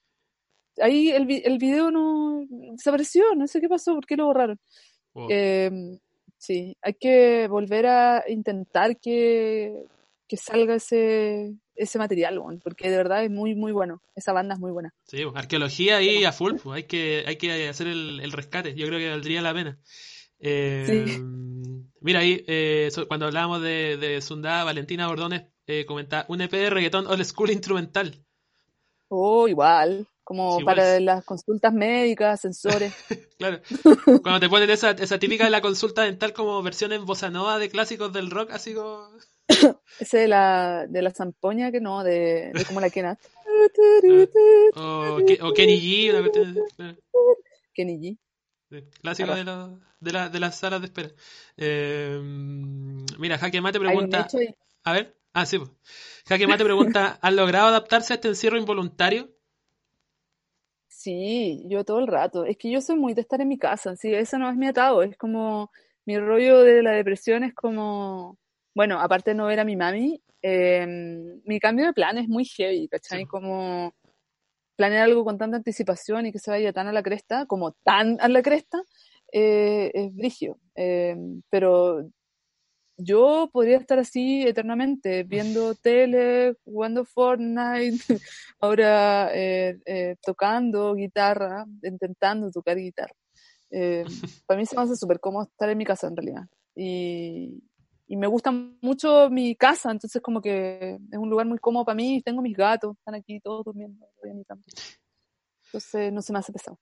ahí 0.82 1.10
el, 1.10 1.30
el 1.44 1.58
video 1.58 1.92
no 1.92 2.46
desapareció, 2.50 3.24
no 3.36 3.48
sé 3.48 3.60
qué 3.60 3.68
pasó, 3.68 3.96
por 3.96 4.06
qué 4.06 4.16
lo 4.16 4.26
borraron. 4.26 4.60
Em, 5.30 6.00
sí, 6.38 6.78
hay 6.82 6.94
que 6.94 7.48
volver 7.48 7.88
a 7.88 8.24
intentar 8.28 9.00
que, 9.00 9.74
que 10.28 10.38
salga 10.38 10.76
ese, 10.76 11.54
ese 11.76 11.98
material, 11.98 12.40
porque 12.64 12.90
de 12.90 12.98
verdad 12.98 13.24
es 13.24 13.32
muy, 13.32 13.56
muy 13.56 13.72
bueno. 13.72 14.02
Esa 14.16 14.34
banda 14.34 14.54
es 14.54 14.60
muy 14.60 14.72
buena. 14.72 14.94
Sí, 15.06 15.24
arqueología 15.34 15.98
ahí 15.98 16.24
a 16.24 16.32
full, 16.32 16.56
hay, 16.72 16.84
que, 16.84 17.24
hay 17.28 17.38
que 17.38 17.68
hacer 17.68 17.88
el, 17.88 18.20
el 18.22 18.32
rescate. 18.32 18.76
Yo 18.76 18.88
creo 18.88 19.00
que 19.00 19.10
valdría 19.10 19.42
la 19.42 19.54
pena. 19.54 19.80
Eh, 20.40 21.22
mira, 22.02 22.20
ahí 22.20 22.44
eh, 22.48 22.90
cuando 23.08 23.26
hablábamos 23.26 23.62
de, 23.62 23.98
de 23.98 24.22
Sundá, 24.22 24.64
Valentina 24.64 25.08
Bordones 25.08 25.44
eh, 25.68 25.86
comenta 25.86 26.26
un 26.30 26.42
EP 26.42 26.52
de 26.52 26.70
reggaetón 26.70 27.08
old 27.08 27.24
school 27.24 27.52
instrumental. 27.52 28.26
Oh, 29.10 29.48
igual. 29.48 30.08
como 30.24 30.64
para 30.64 31.00
las 31.00 31.26
consultas 31.26 31.74
médicas, 31.74 32.40
sensores. 32.42 32.94
claro. 33.38 33.60
Cuando 34.22 34.40
te 34.40 34.50
ponen 34.50 34.70
esa, 34.70 34.92
esa 34.92 35.20
típica 35.20 35.44
de 35.44 35.50
la 35.50 35.62
consulta 35.62 36.04
dental 36.04 36.34
como 36.34 36.62
versión 36.64 36.94
en 36.94 37.06
bossa 37.06 37.30
nova 37.30 37.60
de 37.60 37.70
clásicos 37.70 38.14
del 38.14 38.32
rock, 38.32 38.52
así 38.52 38.74
como... 38.74 39.10
Ese 40.00 40.20
de 40.20 40.28
la, 40.28 40.86
de 40.88 41.02
la 41.02 41.12
zampoña, 41.12 41.72
que 41.72 41.82
no, 41.82 42.04
de, 42.04 42.52
de 42.54 42.66
como 42.66 42.80
la 42.80 42.90
Kenat. 42.90 43.20
o, 44.76 45.18
o, 45.42 45.54
Kenny 45.54 45.80
G, 45.82 46.12
una 46.12 46.20
cuestión 46.22 46.56
Kenny 47.74 47.98
G. 47.98 48.18
clásico 49.01 49.32
de, 49.32 49.43
de, 49.99 50.11
la, 50.11 50.30
de, 50.30 50.39
las 50.39 50.57
salas 50.57 50.82
de 50.82 50.88
espera. 50.88 51.09
Eh, 51.57 52.20
mira, 53.17 53.38
Jaque 53.38 53.61
Mate 53.61 53.80
pregunta... 53.80 54.28
A 54.84 54.93
ver, 54.93 55.17
ah, 55.34 55.45
sí. 55.45 55.59
Pues. 55.59 55.72
Jaque 56.28 56.47
Mate 56.47 56.63
pregunta, 56.63 57.17
¿has 57.22 57.34
logrado 57.34 57.67
adaptarse 57.67 58.13
a 58.13 58.15
este 58.15 58.30
encierro 58.30 58.57
involuntario? 58.57 59.30
Sí, 60.88 61.63
yo 61.67 61.84
todo 61.86 61.99
el 61.99 62.07
rato. 62.07 62.45
Es 62.45 62.57
que 62.57 62.72
yo 62.72 62.82
soy 62.82 62.95
muy 62.97 63.13
de 63.13 63.22
estar 63.22 63.39
en 63.41 63.47
mi 63.47 63.57
casa, 63.57 63.95
sí, 63.95 64.13
eso 64.13 64.38
no 64.38 64.49
es 64.49 64.55
mi 64.55 64.67
atado, 64.67 65.01
es 65.03 65.17
como 65.17 65.72
mi 66.05 66.17
rollo 66.17 66.61
de 66.63 66.82
la 66.82 66.91
depresión 66.91 67.43
es 67.43 67.53
como, 67.53 68.38
bueno, 68.74 68.99
aparte 68.99 69.32
de 69.32 69.36
no 69.36 69.45
ver 69.45 69.59
a 69.59 69.63
mi 69.63 69.76
mami, 69.76 70.22
em, 70.41 71.41
mi 71.45 71.59
cambio 71.59 71.86
de 71.86 71.93
plan 71.93 72.17
es 72.17 72.28
muy 72.28 72.45
heavy, 72.45 72.88
¿cachai? 72.88 73.26
Como 73.26 73.93
planear 74.80 75.04
algo 75.04 75.26
con 75.26 75.38
tanta 75.38 75.58
anticipación 75.58 76.26
y 76.26 76.32
que 76.32 76.40
se 76.40 76.52
vaya 76.52 76.72
tan 76.72 76.88
a 76.88 76.94
la 76.94 77.04
cresta, 77.04 77.46
como 77.46 77.74
tan 77.84 78.18
a 78.22 78.30
la 78.30 78.42
cresta, 78.42 78.82
eh, 79.30 79.92
es 79.94 80.16
brigio. 80.16 80.58
Em, 80.74 81.42
pero 81.50 82.10
yo 82.96 83.50
podría 83.52 83.78
estar 83.78 84.00
así 84.00 84.48
eternamente, 84.48 85.24
viendo 85.24 85.76
tele, 85.76 86.56
jugando 86.64 87.04
Fortnite, 87.04 88.00
ahora 88.62 89.32
eh, 89.34 89.78
eh, 89.86 90.16
tocando 90.26 90.96
guitarra, 90.96 91.66
intentando 91.84 92.50
tocar 92.50 92.78
guitarra. 92.78 93.16
Eh, 93.72 94.06
para 94.48 94.58
mí 94.58 94.66
se 94.66 94.78
me 94.78 94.84
hace 94.84 94.96
súper 94.96 95.20
cómodo 95.20 95.44
estar 95.44 95.70
en 95.70 95.78
mi 95.78 95.84
casa 95.84 96.08
en 96.08 96.16
realidad. 96.16 96.44
Y, 96.74 97.62
y, 98.10 98.18
me 98.18 98.28
gusta 98.28 98.51
mucho 98.51 99.30
mi 99.30 99.55
casa, 99.55 99.91
entonces 99.91 100.22
como 100.22 100.41
que 100.41 100.99
es 101.12 101.18
un 101.18 101.30
lugar 101.30 101.45
muy 101.45 101.60
cómodo 101.60 101.86
para 101.86 101.95
mí, 101.95 102.22
tengo 102.24 102.41
mis 102.41 102.57
gatos, 102.57 102.97
están 102.97 103.16
aquí 103.16 103.39
todos 103.39 103.64
durmiendo. 103.64 104.05
Entonces 105.66 106.12
no 106.12 106.22
se 106.22 106.34
me 106.34 106.39
hace 106.39 106.51
pesado 106.51 106.78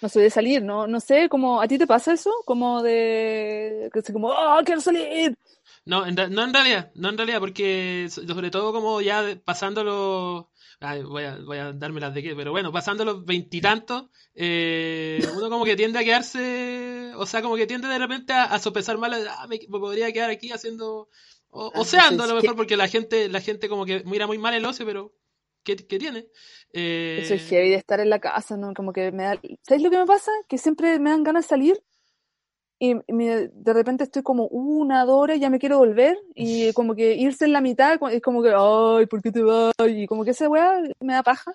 no 0.00 0.08
soy 0.08 0.24
de 0.24 0.30
salir, 0.30 0.62
¿no? 0.62 0.86
No 0.86 1.00
sé, 1.00 1.28
como, 1.28 1.60
¿a 1.60 1.68
ti 1.68 1.78
te 1.78 1.86
pasa 1.86 2.12
eso? 2.12 2.30
Como 2.44 2.82
de, 2.82 3.90
que 3.92 4.12
como, 4.12 4.28
¡oh, 4.28 4.60
quiero 4.64 4.80
salir! 4.80 5.36
No, 5.84 6.06
en, 6.06 6.14
no 6.14 6.44
en 6.44 6.54
realidad, 6.54 6.90
no 6.94 7.08
en 7.08 7.16
realidad, 7.16 7.40
porque 7.40 8.08
sobre 8.10 8.50
todo 8.50 8.72
como 8.72 9.00
ya 9.00 9.24
pasando 9.44 9.84
los, 9.84 10.46
voy, 11.08 11.24
a, 11.24 11.38
voy 11.38 11.58
a 11.58 11.72
darme 11.72 12.00
las 12.00 12.14
de 12.14 12.22
qué, 12.22 12.36
pero 12.36 12.52
bueno, 12.52 12.72
pasando 12.72 13.04
los 13.04 13.24
veintitantos, 13.24 14.06
eh, 14.34 15.20
uno 15.36 15.50
como 15.50 15.64
que 15.64 15.76
tiende 15.76 15.98
a 15.98 16.04
quedarse, 16.04 16.87
o 17.18 17.26
sea, 17.26 17.42
como 17.42 17.56
que 17.56 17.66
tiende 17.66 17.88
de 17.88 17.98
repente 17.98 18.32
a, 18.32 18.58
sopesar 18.58 18.98
mal, 18.98 19.12
ah, 19.28 19.46
me, 19.48 19.58
podría 19.58 20.12
quedar 20.12 20.30
aquí 20.30 20.50
haciendo, 20.52 21.08
o, 21.50 21.72
ah, 21.74 21.80
oceando 21.80 22.24
a 22.24 22.26
lo 22.26 22.36
mejor, 22.36 22.56
porque 22.56 22.76
la 22.76 22.88
gente, 22.88 23.28
la 23.28 23.40
gente 23.40 23.68
como 23.68 23.84
que 23.84 24.02
mira 24.04 24.26
muy 24.26 24.38
mal 24.38 24.54
el 24.54 24.64
ocio, 24.64 24.86
pero 24.86 25.12
¿qué, 25.62 25.76
qué 25.76 25.98
tiene? 25.98 26.28
Eh... 26.72 27.24
Soy 27.26 27.38
heavy 27.38 27.70
de 27.70 27.76
estar 27.76 28.00
en 28.00 28.10
la 28.10 28.20
casa, 28.20 28.56
¿no? 28.56 28.72
Como 28.74 28.92
que 28.92 29.12
me 29.12 29.24
da... 29.24 29.40
¿Sabes 29.62 29.82
lo 29.82 29.90
que 29.90 29.98
me 29.98 30.06
pasa? 30.06 30.30
Que 30.48 30.58
siempre 30.58 30.98
me 30.98 31.10
dan 31.10 31.22
ganas 31.22 31.44
de 31.44 31.48
salir 31.48 31.82
y 32.80 32.94
de 33.08 33.72
repente 33.72 34.04
estoy 34.04 34.22
como 34.22 34.46
una, 34.46 35.04
dos 35.04 35.16
horas 35.16 35.36
y 35.36 35.40
ya 35.40 35.50
me 35.50 35.58
quiero 35.58 35.78
volver 35.78 36.16
y 36.34 36.72
como 36.74 36.94
que 36.94 37.14
irse 37.14 37.44
en 37.44 37.52
la 37.52 37.60
mitad 37.60 37.98
es 38.12 38.22
como 38.22 38.42
que, 38.42 38.52
ay, 38.56 39.06
¿por 39.06 39.20
qué 39.22 39.32
te 39.32 39.42
vas? 39.42 39.72
Y 39.88 40.06
como 40.06 40.24
que 40.24 40.30
esa 40.30 40.48
weá 40.48 40.80
me 41.00 41.14
da 41.14 41.22
paja 41.22 41.52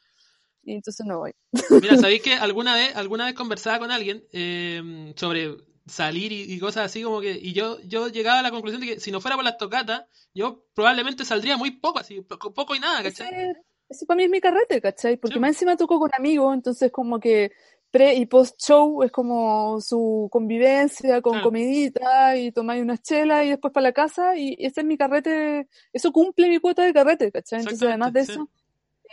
y 0.63 0.73
entonces 0.73 1.05
no 1.05 1.19
voy. 1.19 1.33
Mira, 1.69 1.97
¿sabéis 1.97 2.21
que 2.21 2.33
alguna 2.33 2.75
vez, 2.75 2.95
alguna 2.95 3.25
vez 3.25 3.33
conversaba 3.33 3.79
con 3.79 3.91
alguien 3.91 4.23
eh, 4.31 5.13
sobre 5.15 5.57
salir 5.85 6.31
y, 6.31 6.57
cosas 6.59 6.85
así 6.85 7.03
como 7.03 7.19
que 7.19 7.31
y 7.31 7.51
yo 7.51 7.77
yo 7.81 8.07
llegaba 8.07 8.39
a 8.39 8.43
la 8.43 8.51
conclusión 8.51 8.81
de 8.81 8.87
que 8.87 8.99
si 9.01 9.11
no 9.11 9.19
fuera 9.19 9.35
por 9.35 9.43
las 9.43 9.57
tocatas 9.57 10.05
yo 10.33 10.63
probablemente 10.73 11.25
saldría 11.25 11.57
muy 11.57 11.71
poco 11.71 11.99
así 11.99 12.21
poco 12.21 12.73
y 12.73 12.79
nada 12.79 13.03
¿cachai? 13.03 13.53
Eso 13.89 14.05
para 14.05 14.17
mí 14.17 14.23
es 14.23 14.29
mi 14.29 14.39
carrete, 14.39 14.81
¿cachai? 14.81 15.17
Porque 15.17 15.39
más 15.39 15.49
encima 15.49 15.75
tocó 15.75 15.99
con 15.99 16.09
amigos, 16.17 16.53
entonces 16.53 16.91
como 16.91 17.19
que 17.19 17.51
pre 17.91 18.15
y 18.15 18.25
post 18.25 18.59
show 18.59 19.03
es 19.03 19.11
como 19.11 19.79
su 19.81 20.27
convivencia 20.31 21.21
con 21.21 21.41
comidita 21.41 22.35
y 22.35 22.51
tomáis 22.51 22.81
una 22.81 22.97
chela 22.97 23.43
y 23.43 23.49
después 23.49 23.71
para 23.71 23.83
la 23.89 23.91
casa 23.91 24.35
y, 24.35 24.55
ese 24.57 24.81
es 24.81 24.87
mi 24.87 24.97
carrete, 24.97 25.67
eso 25.91 26.11
cumple 26.11 26.49
mi 26.49 26.59
cuota 26.59 26.83
de 26.83 26.93
carrete, 26.93 27.31
¿cachai? 27.31 27.59
Entonces 27.59 27.87
además 27.87 28.13
de 28.13 28.21
eso, 28.21 28.49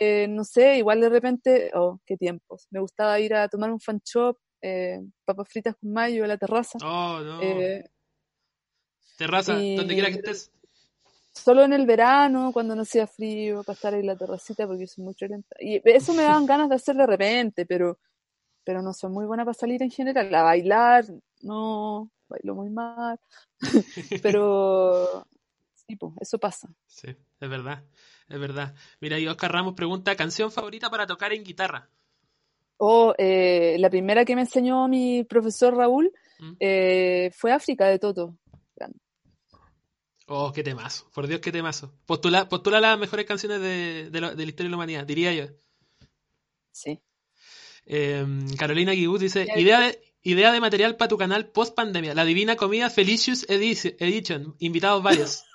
eh, 0.03 0.27
no 0.27 0.43
sé, 0.43 0.77
igual 0.77 0.99
de 0.99 1.09
repente, 1.09 1.69
oh, 1.75 1.99
qué 2.07 2.17
tiempos, 2.17 2.65
me 2.71 2.79
gustaba 2.79 3.19
ir 3.19 3.35
a 3.35 3.47
tomar 3.47 3.71
un 3.71 3.79
fan 3.79 4.01
shop, 4.03 4.35
eh, 4.59 4.99
papas 5.23 5.47
fritas 5.47 5.75
con 5.79 5.93
mayo 5.93 6.23
a 6.23 6.27
la 6.27 6.37
terraza. 6.37 6.79
Oh, 6.83 7.19
no. 7.19 7.39
Eh, 7.39 7.87
terraza, 9.15 9.53
donde 9.53 9.93
quiera 9.93 10.09
que 10.09 10.15
estés 10.15 10.51
solo 11.31 11.63
en 11.63 11.73
el 11.73 11.85
verano, 11.85 12.49
cuando 12.51 12.75
no 12.75 12.81
hacía 12.81 13.05
frío, 13.05 13.63
para 13.63 13.75
estar 13.75 13.93
en 13.93 14.07
la 14.07 14.15
terracita 14.15 14.65
porque 14.65 14.87
soy 14.87 15.03
muy 15.03 15.15
lenta. 15.19 15.55
Y 15.59 15.79
eso 15.85 16.15
me 16.15 16.23
daban 16.23 16.47
ganas 16.47 16.69
de 16.69 16.75
hacer 16.75 16.95
de 16.95 17.05
repente, 17.05 17.67
pero, 17.67 17.99
pero 18.63 18.81
no 18.81 18.93
soy 18.93 19.11
muy 19.11 19.25
buena 19.27 19.45
para 19.45 19.53
salir 19.53 19.83
en 19.83 19.91
general. 19.91 20.33
A 20.33 20.41
bailar, 20.41 21.05
no, 21.43 22.09
bailo 22.27 22.55
muy 22.55 22.71
mal. 22.71 23.19
pero 24.23 25.27
sí, 25.91 25.95
pues, 25.97 26.13
eso 26.19 26.39
pasa. 26.39 26.69
Sí, 26.87 27.07
es 27.39 27.49
verdad, 27.49 27.83
es 28.29 28.39
verdad. 28.39 28.73
Mira, 28.99 29.19
y 29.19 29.27
Oscar 29.27 29.51
Ramos 29.51 29.73
pregunta, 29.73 30.15
¿canción 30.15 30.51
favorita 30.51 30.89
para 30.89 31.05
tocar 31.05 31.33
en 31.33 31.43
guitarra? 31.43 31.89
Oh, 32.77 33.13
eh, 33.17 33.75
la 33.79 33.89
primera 33.89 34.25
que 34.25 34.35
me 34.35 34.41
enseñó 34.41 34.87
mi 34.87 35.23
profesor 35.23 35.75
Raúl 35.75 36.11
¿Mm? 36.39 36.53
eh, 36.59 37.31
fue 37.35 37.51
África 37.51 37.87
de 37.87 37.99
Toto. 37.99 38.37
Oh, 40.27 40.53
qué 40.53 40.63
temazo. 40.63 41.09
Por 41.13 41.27
Dios, 41.27 41.41
qué 41.41 41.51
temazo. 41.51 41.93
Postula, 42.05 42.47
postula 42.47 42.79
las 42.79 42.97
mejores 42.97 43.25
canciones 43.25 43.59
de, 43.59 44.09
de, 44.09 44.21
la, 44.21 44.31
historia 44.31 44.63
de 44.63 44.69
la 44.69 44.77
humanidad, 44.77 45.05
diría 45.05 45.33
yo. 45.33 45.47
Sí. 46.71 47.01
Em, 47.85 48.47
Carolina 48.55 48.93
Guibut 48.93 49.19
dice, 49.19 49.45
idea 49.57 49.81
de, 49.81 50.01
idea 50.21 50.53
de 50.53 50.61
material 50.61 50.95
para 50.95 51.09
tu 51.09 51.17
canal 51.17 51.49
post 51.49 51.75
pandemia. 51.75 52.13
La 52.13 52.23
Divina 52.23 52.55
Comida 52.55 52.89
Felicius 52.89 53.45
Edition. 53.49 54.55
Invitados 54.59 55.03
varios. 55.03 55.43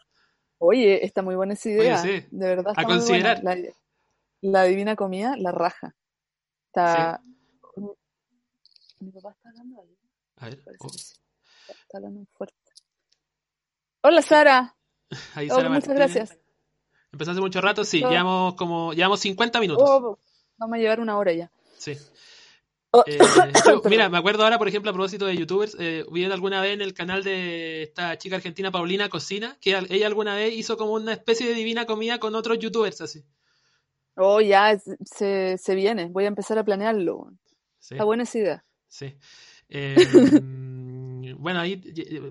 Oye, 0.58 1.04
está 1.04 1.22
muy 1.22 1.34
buena 1.34 1.54
esa 1.54 1.68
idea. 1.68 2.02
De 2.02 2.26
verdad. 2.30 2.72
a 2.76 2.84
considerar. 2.84 3.42
La, 4.42 4.64
Divina 4.64 4.96
Comida, 4.96 5.34
la 5.36 5.52
raja. 5.52 5.94
Está... 6.68 7.20
Mi 9.00 9.10
papá 9.12 9.32
está 9.32 9.50
hablando 9.50 9.80
ahí. 9.80 9.98
A 10.36 10.46
ver. 10.46 10.62
Oh. 10.78 10.86
Está 10.88 11.98
hablando 11.98 12.26
fuerte. 12.32 12.56
Hola 14.02 14.22
Sara. 14.22 14.76
muchas 15.68 15.88
gracias. 15.88 16.38
Empezó 17.12 17.30
hace 17.30 17.40
mucho 17.40 17.60
rato, 17.60 17.84
sí, 17.84 17.98
llevamos 17.98 18.54
como 18.54 18.92
llevamos 18.92 19.20
50 19.20 19.60
minutos. 19.60 19.88
Oh, 19.88 20.18
vamos 20.58 20.74
a 20.74 20.78
llevar 20.78 21.00
una 21.00 21.16
hora 21.18 21.32
ya. 21.32 21.50
Sí. 21.78 21.96
Oh. 22.96 23.04
Eh, 23.06 23.18
mira, 23.90 24.08
me 24.08 24.18
acuerdo 24.18 24.44
ahora, 24.44 24.58
por 24.58 24.68
ejemplo, 24.68 24.90
a 24.90 24.94
propósito 24.94 25.26
de 25.26 25.36
youtubers, 25.36 25.76
eh, 25.78 26.04
vi 26.10 26.24
alguna 26.24 26.62
vez 26.62 26.72
en 26.72 26.80
el 26.80 26.94
canal 26.94 27.22
de 27.22 27.82
esta 27.82 28.16
chica 28.16 28.36
argentina 28.36 28.70
Paulina 28.70 29.08
Cocina, 29.08 29.58
que 29.60 29.76
ella 29.90 30.06
alguna 30.06 30.34
vez 30.34 30.54
hizo 30.54 30.76
como 30.76 30.92
una 30.92 31.12
especie 31.12 31.46
de 31.46 31.54
divina 31.54 31.84
comida 31.84 32.18
con 32.18 32.34
otros 32.34 32.58
youtubers 32.58 33.00
así. 33.00 33.24
Oh, 34.16 34.40
ya 34.40 34.78
se, 35.04 35.58
se 35.58 35.74
viene, 35.74 36.06
voy 36.06 36.24
a 36.24 36.28
empezar 36.28 36.58
a 36.58 36.64
planearlo. 36.64 37.32
Está 37.78 38.04
buena 38.04 38.22
esa 38.22 38.38
idea. 38.38 38.64
Sí. 38.88 39.14
Eh, 39.68 39.94
bueno, 41.38 41.60
ahí 41.60 41.76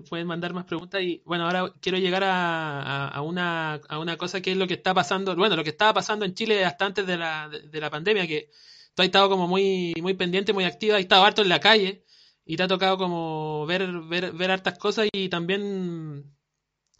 pueden 0.08 0.26
mandar 0.26 0.52
más 0.52 0.64
preguntas 0.64 1.00
y 1.02 1.22
bueno, 1.24 1.44
ahora 1.44 1.72
quiero 1.80 1.98
llegar 1.98 2.22
a, 2.24 3.20
una, 3.22 3.74
a 3.74 3.98
una 3.98 4.16
cosa 4.16 4.40
que 4.40 4.52
es 4.52 4.56
lo 4.56 4.66
que 4.66 4.74
está 4.74 4.94
pasando, 4.94 5.34
bueno, 5.36 5.56
lo 5.56 5.64
que 5.64 5.70
estaba 5.70 5.94
pasando 5.94 6.24
en 6.24 6.34
Chile 6.34 6.64
hasta 6.64 6.86
antes 6.86 7.06
de 7.06 7.16
la, 7.16 7.48
de, 7.48 7.80
la 7.80 7.90
pandemia, 7.90 8.26
que 8.26 8.50
tú 8.96 9.02
has 9.02 9.06
estado 9.06 9.28
como 9.28 9.46
muy, 9.46 9.94
muy 10.00 10.14
pendiente, 10.14 10.52
muy 10.52 10.64
activa, 10.64 10.96
has 10.96 11.02
estado 11.02 11.24
harto 11.24 11.42
en 11.42 11.50
la 11.50 11.60
calle 11.60 12.04
y 12.44 12.56
te 12.56 12.62
ha 12.62 12.68
tocado 12.68 12.96
como 12.98 13.66
ver, 13.66 13.86
ver, 14.08 14.32
ver 14.32 14.50
hartas 14.50 14.78
cosas 14.78 15.08
y 15.12 15.28
también 15.28 16.34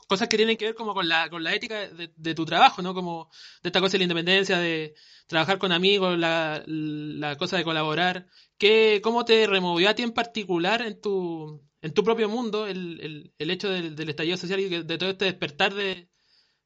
cosas 0.06 0.28
que 0.28 0.36
tienen 0.36 0.56
que 0.56 0.66
ver 0.66 0.74
como 0.74 0.94
con 0.94 1.08
la, 1.08 1.28
con 1.30 1.42
la 1.42 1.54
ética 1.54 1.88
de, 1.88 2.34
tu 2.34 2.44
trabajo, 2.44 2.82
¿no? 2.82 2.94
Como 2.94 3.30
de 3.62 3.70
esta 3.70 3.80
cosa 3.80 3.92
de 3.92 3.98
la 3.98 4.04
independencia, 4.04 4.58
de 4.58 4.94
trabajar 5.26 5.58
con 5.58 5.72
amigos, 5.72 6.18
la, 6.18 6.62
la 6.66 7.36
cosa 7.36 7.56
de 7.56 7.64
colaborar. 7.64 8.26
¿Qué, 8.58 9.00
¿Cómo 9.02 9.24
te 9.24 9.46
removió 9.46 9.88
a 9.88 9.94
ti 9.94 10.02
en 10.02 10.12
particular 10.12 10.82
en 10.82 11.00
tu, 11.00 11.62
en 11.82 11.94
tu 11.94 12.04
propio 12.04 12.28
mundo 12.28 12.66
el, 12.66 13.32
el, 13.38 13.50
hecho 13.50 13.70
del, 13.70 14.08
estallido 14.08 14.36
social 14.36 14.60
y 14.60 14.68
de 14.68 14.98
todo 14.98 15.10
este 15.10 15.24
despertar 15.24 15.74
de, 15.74 16.08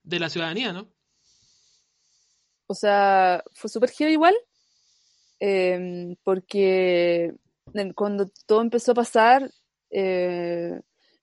la 0.02 0.28
ciudadanía, 0.28 0.72
¿no? 0.72 0.92
O 2.66 2.74
sea, 2.74 3.42
fue 3.52 3.68
súper 3.70 3.90
giro 3.90 4.10
igual, 4.10 4.34
em, 5.40 6.16
porque 6.22 7.34
cuando 7.94 8.30
todo 8.46 8.62
empezó 8.62 8.92
a 8.92 8.96
pasar, 8.96 9.50
eh, 9.90 10.80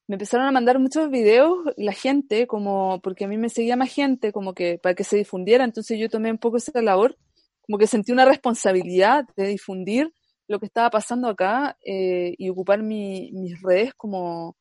me 0.07 0.15
empezaron 0.15 0.47
a 0.47 0.51
mandar 0.51 0.79
muchos 0.79 1.09
videos 1.09 1.57
la 1.77 1.93
gente, 1.93 2.47
como 2.47 2.99
porque 3.01 3.25
a 3.25 3.27
mí 3.27 3.37
me 3.37 3.49
seguía 3.49 3.75
más 3.75 3.93
gente, 3.93 4.31
como 4.31 4.53
que 4.53 4.79
para 4.79 4.95
que 4.95 5.03
se 5.03 5.17
difundiera, 5.17 5.63
entonces 5.63 5.99
yo 5.99 6.09
tomé 6.09 6.31
un 6.31 6.37
poco 6.37 6.57
esa 6.57 6.81
labor 6.81 7.17
como 7.67 7.77
que 7.77 7.87
sentí 7.87 8.11
una 8.11 8.25
responsabilidad 8.25 9.25
de 9.35 9.47
difundir 9.47 10.13
lo 10.47 10.59
que 10.59 10.65
estaba 10.65 10.89
pasando 10.89 11.27
acá 11.27 11.77
eh, 11.85 12.33
y 12.37 12.49
ocupar 12.49 12.81
mi, 12.81 13.29
mis 13.33 13.61
redes 13.61 13.93
como, 13.93 14.55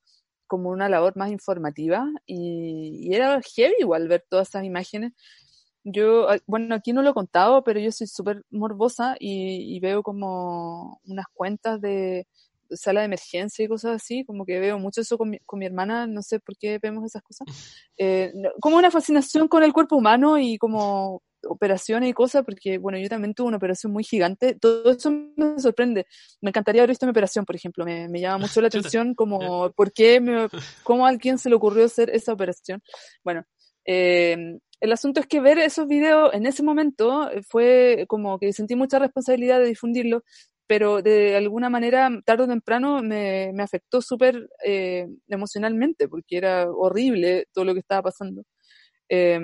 como 0.49 0.71
una 0.71 0.89
labor 0.89 1.17
más 1.17 1.31
informativa 1.31 2.05
y, 2.27 3.15
era 3.15 3.41
heavy 3.55 3.75
igual 3.79 4.09
ver 4.09 4.25
todas 4.29 4.49
esas 4.49 4.65
imágenes. 4.65 5.13
Yo, 5.89 6.27
bueno, 6.49 6.75
aquí 6.75 6.93
no 6.93 7.01
lo 7.03 7.11
he 7.11 7.15
contado, 7.15 7.63
pero 7.63 7.79
yo 7.79 7.93
soy 7.93 8.09
súper 8.09 8.43
morbosa 8.51 9.15
y, 9.21 9.79
veo 9.79 10.03
como 10.03 11.01
unas 11.07 11.27
cuentas 11.33 11.81
de 11.81 12.27
sala 12.71 13.01
de 13.01 13.07
emergencia 13.07 13.65
y 13.65 13.69
cosas 13.69 14.03
así, 14.03 14.25
como 14.25 14.45
que 14.45 14.59
veo 14.59 14.81
mucho 14.81 15.01
eso 15.01 15.17
con 15.17 15.31
mi, 15.31 15.39
con 15.47 15.61
mi 15.61 15.67
hermana, 15.67 16.09
no 16.09 16.23
sé 16.23 16.41
por 16.41 16.57
qué 16.57 16.81
vemos 16.83 17.05
esas 17.05 17.23
cosas, 17.23 17.47
eh, 17.99 18.33
como 18.61 18.79
una 18.79 18.91
fascinación 18.91 19.47
con 19.47 19.63
el 19.63 19.73
cuerpo 19.73 19.95
humano 19.95 20.41
y 20.41 20.59
como 20.59 21.23
operaciones 21.49 22.11
y 22.11 22.15
cosas, 22.15 22.45
porque 22.45 22.79
bueno, 22.79 22.99
yo 22.99 23.09
también 23.09 23.33
tuve 23.33 23.47
una 23.47 23.59
operación 23.59 23.93
muy 23.93 24.03
gigante, 24.03 24.57
todo 24.57 24.91
eso 24.91 25.13
me 25.13 25.61
sorprende. 25.61 26.07
Me 26.41 26.51
encantaría 26.51 26.83
haber 26.83 26.91
visto 26.91 27.07
mi 27.07 27.11
operación, 27.11 27.45
por 27.45 27.55
ejemplo, 27.55 27.85
me, 27.85 28.09
me 28.09 28.21
llama 28.21 28.39
mucho 28.39 28.61
la 28.61 28.67
atención 28.91 29.15
como 29.15 29.71
por 29.71 29.93
qué, 29.93 30.21
me, 30.21 30.49
cómo 30.83 31.07
a 31.07 31.11
alguien 31.11 31.39
se 31.39 31.49
le 31.49 31.55
ocurrió 31.55 31.85
hacer 31.85 32.11
esa 32.11 32.33
operación. 32.33 32.83
Bueno, 33.23 33.45
eh, 33.85 34.59
el 34.81 34.93
asunto 34.93 35.21
es 35.21 35.27
que 35.27 35.41
ver 35.41 35.59
esos 35.59 35.87
videos 35.89 36.33
en 36.35 36.47
ese 36.47 36.63
momento 36.63 37.31
fue 37.49 38.05
como 38.09 38.39
que 38.39 38.53
sentí 38.53 38.77
mucha 38.77 38.99
responsabilidad 38.99 39.61
de 39.61 39.67
difundirlo, 39.67 40.23
pero 40.67 41.03
de 41.03 41.37
alguna 41.37 41.71
manera, 41.71 42.11
tarde 42.25 42.45
o 42.45 42.49
temprano, 42.49 43.03
me, 43.03 43.53
afectó 43.61 44.03
súper 44.03 44.49
eh, 44.65 45.07
emocionalmente, 45.29 46.09
porque 46.09 46.37
era 46.37 46.71
horrible 46.71 47.47
todo 47.53 47.65
lo 47.65 47.75
que 47.75 47.81
estaba 47.81 48.03
pasando. 48.03 48.43
Eh, 49.09 49.39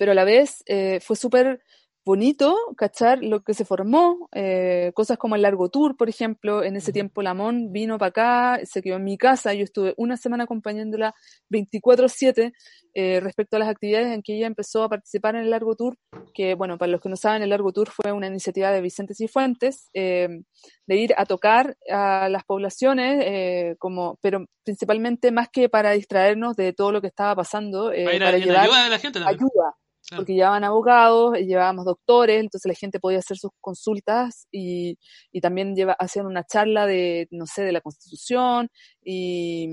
pero 0.00 0.12
a 0.12 0.14
la 0.14 0.24
vez 0.24 0.62
eh, 0.66 0.98
fue 1.00 1.14
súper 1.14 1.60
bonito 2.04 2.56
cachar 2.76 3.22
lo 3.22 3.42
que 3.42 3.54
se 3.54 3.64
formó, 3.64 4.28
eh, 4.32 4.92
cosas 4.94 5.18
como 5.18 5.34
el 5.34 5.42
largo 5.42 5.68
tour, 5.68 5.96
por 5.96 6.08
ejemplo, 6.08 6.62
en 6.62 6.76
ese 6.76 6.92
tiempo 6.92 7.22
Lamón 7.22 7.72
vino 7.72 7.98
para 7.98 8.08
acá, 8.08 8.60
se 8.64 8.82
quedó 8.82 8.96
en 8.96 9.04
mi 9.04 9.18
casa, 9.18 9.52
yo 9.54 9.64
estuve 9.64 9.94
una 9.96 10.16
semana 10.16 10.44
acompañándola 10.44 11.14
24/7 11.50 12.52
eh, 12.94 13.20
respecto 13.20 13.56
a 13.56 13.58
las 13.60 13.68
actividades 13.68 14.12
en 14.12 14.22
que 14.22 14.36
ella 14.36 14.46
empezó 14.46 14.82
a 14.82 14.88
participar 14.88 15.36
en 15.36 15.42
el 15.42 15.50
largo 15.50 15.76
tour, 15.76 15.96
que 16.34 16.54
bueno, 16.54 16.78
para 16.78 16.90
los 16.90 17.00
que 17.00 17.08
no 17.08 17.16
saben, 17.16 17.42
el 17.42 17.50
largo 17.50 17.72
tour 17.72 17.88
fue 17.90 18.12
una 18.12 18.26
iniciativa 18.26 18.72
de 18.72 18.80
Vicente 18.80 19.14
Cifuentes, 19.14 19.90
de 19.92 20.96
ir 20.96 21.14
a 21.16 21.24
tocar 21.26 21.76
a 21.88 22.28
las 22.28 22.44
poblaciones, 22.44 23.76
como, 23.78 24.18
pero 24.20 24.46
principalmente 24.64 25.30
más 25.30 25.48
que 25.50 25.68
para 25.68 25.92
distraernos 25.92 26.56
de 26.56 26.72
todo 26.72 26.92
lo 26.92 27.00
que 27.00 27.06
estaba 27.08 27.36
pasando, 27.36 27.86
para, 27.86 27.92
llevar 28.12 28.34
ayuda 28.34 28.84
de 28.84 28.90
la 28.90 28.98
gente 28.98 29.18
ayuda 29.24 29.76
porque 30.16 30.34
llevaban 30.34 30.64
abogados, 30.64 31.38
llevábamos 31.38 31.84
doctores, 31.84 32.40
entonces 32.40 32.68
la 32.68 32.74
gente 32.74 33.00
podía 33.00 33.18
hacer 33.18 33.36
sus 33.36 33.50
consultas 33.60 34.46
y, 34.50 34.98
y 35.32 35.40
también 35.40 35.74
lleva, 35.74 35.92
hacían 35.98 36.26
una 36.26 36.44
charla 36.44 36.86
de, 36.86 37.28
no 37.30 37.46
sé, 37.46 37.62
de 37.62 37.72
la 37.72 37.80
Constitución 37.80 38.68
y 39.02 39.68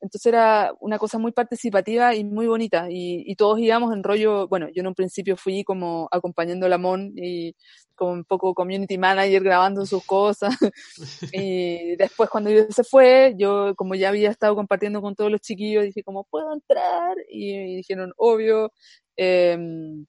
entonces 0.00 0.26
era 0.26 0.72
una 0.80 0.98
cosa 0.98 1.18
muy 1.18 1.32
participativa 1.32 2.14
y 2.14 2.24
muy 2.24 2.46
bonita 2.46 2.86
y, 2.90 3.24
y 3.26 3.34
todos 3.36 3.58
íbamos 3.58 3.92
en 3.92 4.02
rollo, 4.02 4.46
bueno, 4.48 4.68
yo 4.68 4.80
en 4.80 4.88
un 4.88 4.94
principio 4.94 5.36
fui 5.36 5.64
como 5.64 6.08
acompañando 6.12 6.66
a 6.66 6.68
Lamón 6.68 7.12
y 7.16 7.54
como 7.94 8.12
un 8.12 8.24
poco 8.24 8.54
community 8.54 8.96
manager 8.96 9.42
grabando 9.42 9.84
sus 9.84 10.04
cosas 10.04 10.54
y 11.32 11.96
después 11.96 12.30
cuando 12.30 12.50
yo 12.50 12.66
se 12.70 12.84
fue, 12.84 13.34
yo 13.36 13.74
como 13.74 13.94
ya 13.96 14.10
había 14.10 14.30
estado 14.30 14.54
compartiendo 14.54 15.02
con 15.02 15.16
todos 15.16 15.30
los 15.30 15.40
chiquillos, 15.40 15.84
dije 15.84 16.02
como, 16.04 16.24
¿puedo 16.24 16.52
entrar? 16.52 17.16
y 17.28 17.76
dijeron, 17.76 18.12
obvio, 18.16 18.72
Em, 19.18 20.06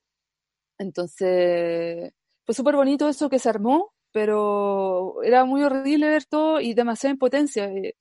entonces, 0.78 2.12
fue 2.46 2.56
súper 2.56 2.76
bonito 2.76 3.10
eso 3.10 3.30
que 3.30 3.40
se 3.40 3.50
armó, 3.50 3.92
pero 4.12 5.22
era 5.24 5.46
muy 5.46 5.64
horrible 5.64 6.08
ver 6.10 6.26
todo 6.26 6.62
y 6.62 6.74
demasiada 6.76 7.14
impotencia. 7.14 7.66
Eh, 7.66 7.96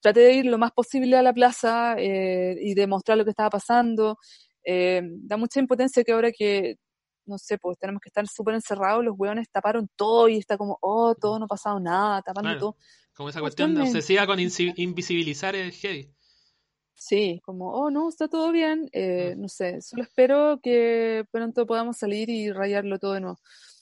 traté 0.00 0.20
de 0.20 0.34
ir 0.34 0.46
lo 0.46 0.58
más 0.58 0.70
posible 0.72 1.16
a 1.16 1.22
la 1.22 1.32
plaza 1.32 1.96
eh, 1.98 2.56
y 2.60 2.74
de 2.74 2.86
mostrar 2.86 3.18
lo 3.18 3.24
que 3.24 3.30
estaba 3.30 3.50
pasando. 3.50 4.16
Eh, 4.64 5.02
da 5.04 5.36
mucha 5.36 5.60
impotencia 5.60 6.04
que 6.04 6.12
ahora 6.12 6.30
que, 6.30 6.76
no 7.26 7.36
sé, 7.36 7.58
pues 7.58 7.76
tenemos 7.78 8.00
que 8.00 8.08
estar 8.08 8.26
súper 8.28 8.54
encerrados, 8.54 9.04
los 9.04 9.14
hueones 9.18 9.50
taparon 9.50 9.88
todo 9.96 10.28
y 10.28 10.38
está 10.38 10.56
como, 10.56 10.78
oh, 10.82 11.14
todo 11.16 11.38
no 11.38 11.46
ha 11.46 11.48
pasado 11.48 11.80
nada, 11.80 12.22
tapando 12.22 12.58
todo. 12.58 12.76
Como 13.12 13.28
esa 13.28 13.40
cuestión 13.40 13.74
de 13.74 13.82
obsesiva 13.82 14.26
con 14.26 14.38
invisibilizar 14.40 15.56
el 15.56 15.72
heavy. 15.72 16.14
Sí, 16.96 17.40
como, 17.44 17.72
oh 17.72 17.90
no, 17.90 18.08
está 18.08 18.28
todo 18.28 18.52
bien, 18.52 18.88
eh, 18.92 19.34
no 19.36 19.48
sé, 19.48 19.82
solo 19.82 20.04
espero 20.04 20.60
que 20.62 21.24
pronto 21.30 21.66
podamos 21.66 21.98
salir 21.98 22.30
y 22.30 22.50
rayarlo 22.52 22.98
todo 22.98 23.14
de 23.14 23.20
nuevo. 23.20 23.38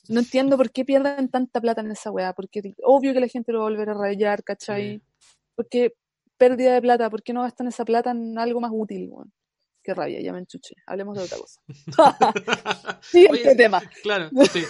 No 0.09 0.21
entiendo 0.21 0.57
por 0.57 0.71
qué 0.71 0.85
pierden 0.85 1.29
tanta 1.29 1.61
plata 1.61 1.83
en 1.83 1.91
esa 1.93 2.11
weá, 2.11 2.33
porque 2.33 2.75
obvio 2.83 3.13
que 3.13 3.21
la 3.21 3.29
gente 3.29 3.53
lo 3.53 3.61
va 3.61 3.67
a 3.67 3.71
volver 3.71 3.91
a 3.91 3.95
rayar, 3.95 4.43
¿cachai? 4.43 5.01
Porque 5.55 5.95
pérdida 6.37 6.75
de 6.75 6.83
plata, 6.83 7.09
¿por 7.09 7.23
qué 7.23 7.33
no 7.33 7.43
gastan 7.43 7.69
esa 7.69 7.85
plata 7.85 8.11
en 8.11 8.39
algo 8.39 8.61
más 8.61 8.73
útil, 8.75 9.09
weón? 9.09 9.33
Qué 9.85 9.95
rabia, 9.95 10.21
ya 10.21 10.33
me 10.33 10.39
enchuché. 10.39 10.77
Hablemos 10.87 11.17
de 11.17 11.25
otra 11.25 11.39
cosa. 11.39 11.61
Siguiente 13.03 13.55
tema. 13.57 13.83
Claro, 14.03 14.31
sí. 14.51 14.65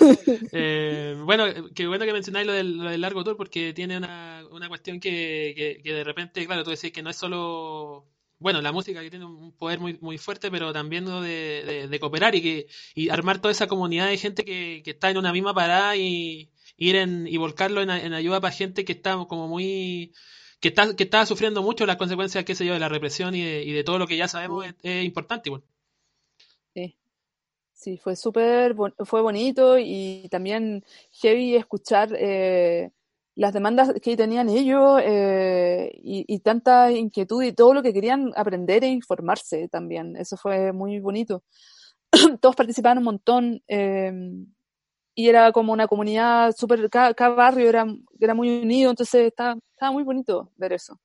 Eh, 0.53 1.17
bueno, 1.25 1.45
qué 1.75 1.87
bueno 1.87 2.05
que 2.05 2.13
mencionáis 2.13 2.47
lo 2.47 2.53
del, 2.53 3.01
largo 3.01 3.25
tour 3.25 3.37
porque 3.37 3.73
tiene 3.73 3.97
una, 3.97 4.45
una 4.51 4.69
cuestión 4.69 5.01
que, 5.01 5.55
que, 5.57 5.83
que, 5.83 5.93
de 5.93 6.05
repente, 6.05 6.45
claro, 6.47 6.65
tú 6.65 6.71
decís 6.71 6.93
que 6.93 7.03
no 7.03 7.11
es 7.11 7.17
solo 7.17 8.12
bueno, 8.43 8.61
la 8.61 8.73
música 8.73 9.01
que 9.01 9.11
tiene 9.11 9.25
un 9.25 9.53
poder 9.53 9.79
muy, 9.79 9.99
muy 10.01 10.19
fuerte, 10.19 10.51
pero 10.51 10.73
también 10.73 11.05
de, 11.07 11.89
de, 11.89 12.01
cooperar 12.01 12.35
y 12.35 12.43
que 12.43 12.67
y 12.95 13.09
armar 13.09 13.41
toda 13.41 13.53
esa 13.53 13.69
comunidad 13.69 14.09
de 14.09 14.19
gente 14.19 14.45
que, 14.45 14.83
que 14.85 14.91
está 14.91 15.11
en 15.11 15.19
una 15.19 15.33
misma 15.33 15.55
parada 15.55 15.97
y 15.97 16.51
ir 16.77 16.97
en, 16.97 17.27
y 17.27 17.37
volcarlo 17.37 17.81
en, 17.83 17.91
ayuda 17.91 18.41
para 18.41 18.53
gente 18.53 18.85
que 18.85 18.93
está 18.93 19.17
como 19.29 19.49
muy 19.49 20.13
que 20.61 20.69
está 20.69 20.95
que 20.95 21.05
está 21.05 21.25
sufriendo 21.27 21.63
mucho 21.63 21.87
las 21.87 21.97
consecuencias 21.97 22.45
qué 22.45 22.55
sé 22.55 22.67
yo 22.67 22.75
de 22.75 22.81
la 22.81 22.89
represión 22.89 23.35
y 23.35 23.43
de, 23.43 23.63
y 23.63 23.73
de 23.73 23.85
todo 23.85 23.99
lo 23.99 24.07
que 24.07 24.17
ya 24.17 24.29
sabemos 24.29 24.67
es, 24.83 25.05
importante 25.05 25.49
igual. 25.49 25.63
Sí. 26.75 26.97
Sí, 27.73 27.97
fue 27.97 28.15
súper, 28.15 28.77
fue 29.05 29.23
bonito 29.23 29.77
y 29.77 30.29
también 30.31 30.85
heavy 31.21 31.57
escuchar 31.57 32.15
eh, 32.17 32.93
las 33.35 33.53
demandas 33.53 33.95
que 34.03 34.17
tenían 34.17 34.49
ellos 34.49 35.01
eh, 35.03 35.91
y, 36.03 36.39
tanta 36.41 36.91
inquietud 36.91 37.43
y 37.43 37.53
todo 37.53 37.73
lo 37.75 37.83
que 37.83 37.93
querían 37.93 38.33
aprender 38.37 38.85
e 38.85 38.89
informarse 38.89 39.69
también. 39.69 40.17
Eso 40.17 40.37
fue 40.37 40.73
muy 40.73 41.01
bonito. 41.01 41.43
Todos 42.41 42.57
participaban 42.57 42.99
un 42.99 43.05
montón 43.05 43.63
em, 43.67 44.47
y 45.15 45.29
era 45.29 45.53
como 45.53 45.73
una 45.73 45.87
comunidad 45.87 46.55
súper, 46.57 46.91
cada, 46.91 47.15
barrio 47.31 47.69
era, 47.69 47.87
era 48.21 48.35
muy 48.35 48.63
unido, 48.63 48.91
entonces 48.91 49.27
estaba, 49.27 49.57
estaba 49.73 49.93
muy 49.93 50.05
bonito 50.05 50.51
ver 50.57 50.75
eso. 50.75 51.01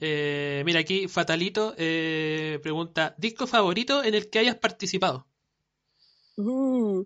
Eh, 0.00 0.62
mira, 0.64 0.80
aquí 0.80 1.08
Fatalito 1.08 1.74
eh, 1.76 2.58
pregunta, 2.62 3.14
¿disco 3.18 3.46
favorito 3.46 4.02
en 4.02 4.14
el 4.14 4.30
que 4.30 4.38
hayas 4.38 4.56
participado? 4.56 5.26
Uh, 6.36 7.04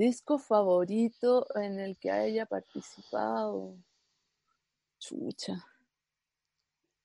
Disco 0.00 0.38
favorito 0.38 1.46
en 1.56 1.78
el 1.78 1.98
que 1.98 2.10
haya 2.10 2.46
participado. 2.46 3.76
Chucha. 4.98 5.62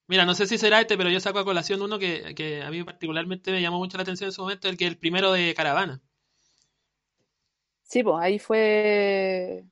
Mira, 0.07 0.23
no 0.23 0.33
sé 0.33 0.47
si 0.47 0.57
será 0.57 0.79
este, 0.79 0.95
pero 0.95 1.09
yo 1.09 1.19
saco 1.19 1.39
a 1.39 1.43
colación 1.43 1.81
uno 1.81 1.99
que, 1.99 2.63
a 2.65 2.71
mí 2.71 2.85
particularmente 2.85 3.51
me 3.51 3.61
llamó 3.61 3.79
mucho 3.79 3.97
la 3.97 4.03
atención 4.03 4.29
en 4.29 4.31
su 4.31 4.43
momento, 4.43 4.69
el 4.69 4.77
que 4.77 4.85
es 4.85 4.91
el 4.91 4.97
primero 4.97 5.33
de 5.33 5.53
Caravana. 5.53 6.01
Sí, 7.83 8.01
pues 8.01 8.15
ahí 8.17 8.39
fue 8.39 9.65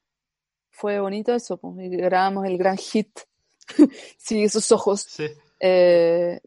fue 0.70 1.00
bonito 1.00 1.34
eso, 1.34 1.56
pues 1.56 1.78
grabamos 1.92 2.46
el 2.46 2.58
gran 2.58 2.76
hit. 2.76 3.22
sí, 4.18 4.44
esos 4.44 4.70
ojos. 4.74 5.00
Sí. 5.00 5.28
Eh, 5.62 6.42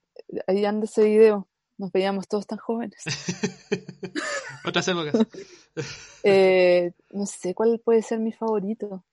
ahí 0.46 0.66
anda 0.66 0.84
ese 0.84 1.04
video. 1.04 1.48
Nos 1.78 1.92
veíamos 1.92 2.26
todos 2.26 2.46
tan 2.46 2.58
jóvenes. 2.58 3.02
Otras 4.64 4.88
épocas. 4.88 5.14
Eh, 6.28 6.90
no 7.12 7.24
sé 7.24 7.54
cuál 7.54 7.78
puede 7.84 8.02
ser 8.02 8.18
mi 8.18 8.32
favorito. 8.32 9.04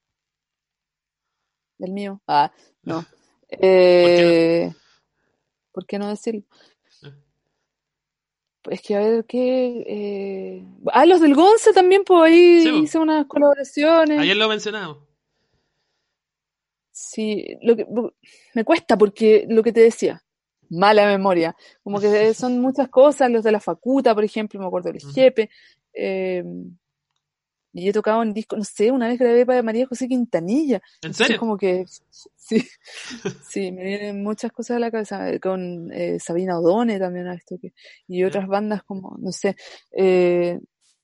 El 1.77 1.91
mío. 1.91 2.21
Ah, 2.25 2.51
no. 2.81 3.05
Eh, 3.49 4.73
¿Por, 5.71 5.85
qué 5.85 5.99
no? 5.99 6.09
decirlo? 6.09 6.41
Ah. 7.03 7.11
Es 8.71 8.81
que 8.81 8.95
a 8.95 8.99
ver 8.99 9.25
qué. 9.25 9.83
Eh... 9.85 10.65
Ah, 10.91 11.05
los 11.05 11.21
del 11.21 11.35
Gonza 11.35 11.71
también, 11.71 12.03
pues 12.03 12.31
ahí 12.31 12.81
hice 12.81 12.97
unas 12.97 13.27
colaboraciones. 13.27 14.19
Ayer 14.19 14.37
lo 14.37 14.49
mencionamos. 14.49 14.97
Sí, 16.91 17.57
lo 17.61 17.75
que, 17.75 17.85
me 18.55 18.63
cuesta 18.63 18.97
porque 18.97 19.45
lo 19.49 19.61
que 19.61 19.73
te 19.73 19.81
decía, 19.81 20.23
mala 20.69 21.05
memoria. 21.05 21.55
Como 21.83 21.99
que 21.99 22.33
son 22.33 22.59
muchas 22.59 22.89
cosas, 22.89 23.29
los 23.29 23.43
de 23.43 23.51
la 23.51 23.59
facuta, 23.59 24.13
por 24.13 24.23
ejemplo, 24.23 24.59
me 24.59 24.67
acuerdo 24.67 24.91
del 24.91 25.01
Jepe. 25.01 25.49
Eh, 25.93 26.43
y 27.75 27.89
he 27.89 27.93
tocado 27.93 28.21
en 28.21 28.33
disco, 28.33 28.55
no 28.55 28.63
sé, 28.63 28.91
una 28.91 29.07
vez 29.07 29.17
grabé 29.17 29.47
para 29.47 29.63
María 29.63 29.87
José 29.87 30.07
Quintanilla. 30.07 30.79
¿En 31.01 31.13
serio? 31.13 31.39
como 31.39 31.57
que, 31.57 31.85
sí, 32.35 32.63
sí, 33.49 33.71
me 33.71 33.83
vienen 33.83 34.23
muchas 34.23 34.51
cosas 34.51 34.77
a 34.77 34.79
la 34.79 34.91
cabeza. 34.91 35.31
Eh, 35.31 35.39
con 35.39 35.91
eh, 35.91 36.19
Sabina 36.19 36.59
Odone 36.59 36.99
también 36.99 37.27
a 37.27 37.33
esto 37.33 37.57
que, 37.59 37.73
y 38.07 38.23
otras 38.23 38.47
bandas 38.47 38.83
como, 38.83 39.17
no 39.19 39.31
sé, 39.31 39.55
eh, 39.91 40.59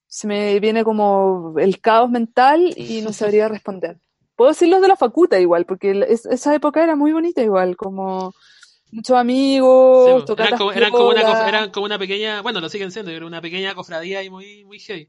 se 0.05 0.27
me 0.27 0.59
viene 0.59 0.83
como 0.83 1.55
el 1.57 1.81
caos 1.81 2.11
mental 2.11 2.71
y 2.77 3.01
no 3.01 3.13
sabría 3.13 3.47
responder. 3.47 3.97
Puedo 4.35 4.51
decir 4.51 4.69
los 4.69 4.81
de 4.81 4.89
la 4.89 4.95
facultad 4.95 5.39
igual, 5.39 5.65
porque 5.65 6.05
esa 6.07 6.53
época 6.53 6.83
era 6.83 6.95
muy 6.95 7.11
bonita 7.11 7.41
igual, 7.41 7.75
como 7.75 8.33
muchos 8.91 9.17
amigos, 9.17 10.23
sí, 10.27 10.33
eran, 10.37 10.57
como, 10.57 10.71
eran, 10.71 10.91
como 10.91 11.09
una, 11.09 11.47
eran, 11.47 11.71
como 11.71 11.85
una, 11.85 11.99
pequeña, 11.99 12.41
bueno, 12.41 12.59
lo 12.59 12.69
siguen 12.69 12.91
siendo, 12.91 13.11
era 13.11 13.25
una 13.25 13.41
pequeña 13.41 13.75
cofradía 13.75 14.23
y 14.23 14.29
muy, 14.29 14.65
muy 14.65 14.79
heavy. 14.79 15.07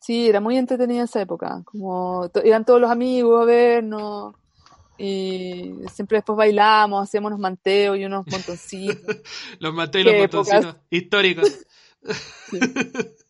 Sí, 0.00 0.28
era 0.28 0.40
muy 0.40 0.56
entretenida 0.56 1.04
esa 1.04 1.20
época, 1.20 1.62
como 1.64 2.28
iban 2.44 2.64
todos 2.64 2.80
los 2.80 2.90
amigos 2.90 3.42
a 3.42 3.44
vernos 3.44 4.34
y 4.98 5.74
siempre 5.92 6.18
después 6.18 6.36
bailamos, 6.36 7.02
hacíamos 7.02 7.30
unos 7.30 7.40
manteos 7.40 7.98
y 7.98 8.04
unos 8.04 8.26
montoncitos. 8.26 8.96
los 9.58 9.72
manteos 9.72 10.06
y 10.06 10.08
los 10.10 10.18
montoncitos 10.18 10.76
históricos. 10.90 11.66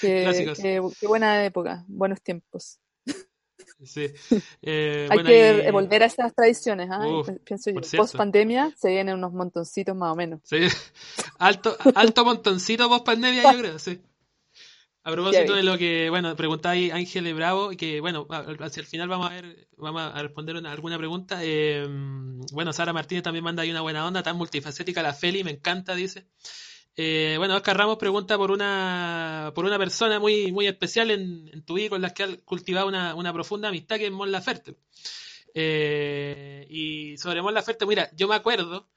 Qué, 0.00 0.52
qué, 0.60 1.06
buena 1.06 1.44
época, 1.44 1.84
buenos 1.88 2.20
tiempos. 2.22 2.78
Sí. 3.84 4.06
Eh, 4.64 5.08
Hay 5.10 5.24
que 5.24 5.70
volver 5.72 6.04
a 6.04 6.06
esas 6.06 6.34
tradiciones, 6.34 6.88
¿ah? 6.90 7.04
pienso 7.44 7.70
yo. 7.70 7.80
Post 7.96 8.16
pandemia 8.16 8.72
se 8.76 8.90
vienen 8.90 9.16
unos 9.16 9.32
montoncitos 9.32 9.96
más 9.96 10.12
o 10.12 10.16
menos. 10.16 10.40
Sí. 10.44 10.58
Alto, 11.38 11.76
alto 11.94 12.24
montoncito 12.24 12.88
post 12.88 13.04
pandemia, 13.04 13.52
yo 13.52 13.58
creo, 13.58 13.78
sí. 13.78 14.00
A 15.02 15.10
propósito 15.12 15.54
de 15.54 15.64
lo 15.64 15.76
que, 15.76 16.10
bueno, 16.10 16.36
preguntaba 16.36 16.74
ahí 16.74 16.90
Ángel 16.90 17.34
Bravo, 17.34 17.70
que 17.70 18.00
bueno, 18.00 18.26
hacia 18.30 18.80
el 18.80 18.86
final 18.86 19.08
vamos 19.08 19.30
a 19.30 19.34
ver, 19.34 19.68
vamos 19.76 20.02
a 20.02 20.22
responder 20.22 20.56
alguna 20.64 20.98
pregunta. 20.98 21.40
Eh, 21.42 21.86
bueno, 22.52 22.72
Sara 22.72 22.92
Martínez 22.92 23.24
también 23.24 23.44
manda 23.44 23.62
ahí 23.62 23.70
una 23.70 23.80
buena 23.80 24.06
onda, 24.06 24.22
tan 24.22 24.36
multifacética 24.36 25.02
la 25.02 25.12
Feli, 25.12 25.42
me 25.42 25.50
encanta, 25.50 25.94
dice. 25.96 26.26
Eh, 26.96 27.36
bueno, 27.38 27.56
Oscar 27.56 27.76
Ramos 27.76 27.96
pregunta 27.96 28.36
por 28.36 28.50
una, 28.50 29.52
por 29.54 29.64
una 29.64 29.78
persona 29.78 30.20
muy, 30.20 30.52
muy 30.52 30.66
especial 30.66 31.10
en, 31.10 31.64
tu 31.64 31.74
vida 31.74 31.88
con 31.88 32.02
la 32.02 32.12
que 32.12 32.22
has 32.22 32.38
cultivado 32.44 32.86
una, 32.86 33.14
una 33.14 33.32
profunda 33.32 33.68
amistad 33.68 33.96
que 33.96 34.06
es 34.06 34.12
Mon 34.12 34.30
Laferte. 34.30 34.76
Eh, 35.54 36.66
y 36.68 37.16
sobre 37.16 37.40
Mon 37.42 37.54
Laferte, 37.54 37.86
mira, 37.86 38.10
yo 38.14 38.28
me 38.28 38.34
acuerdo 38.34 38.88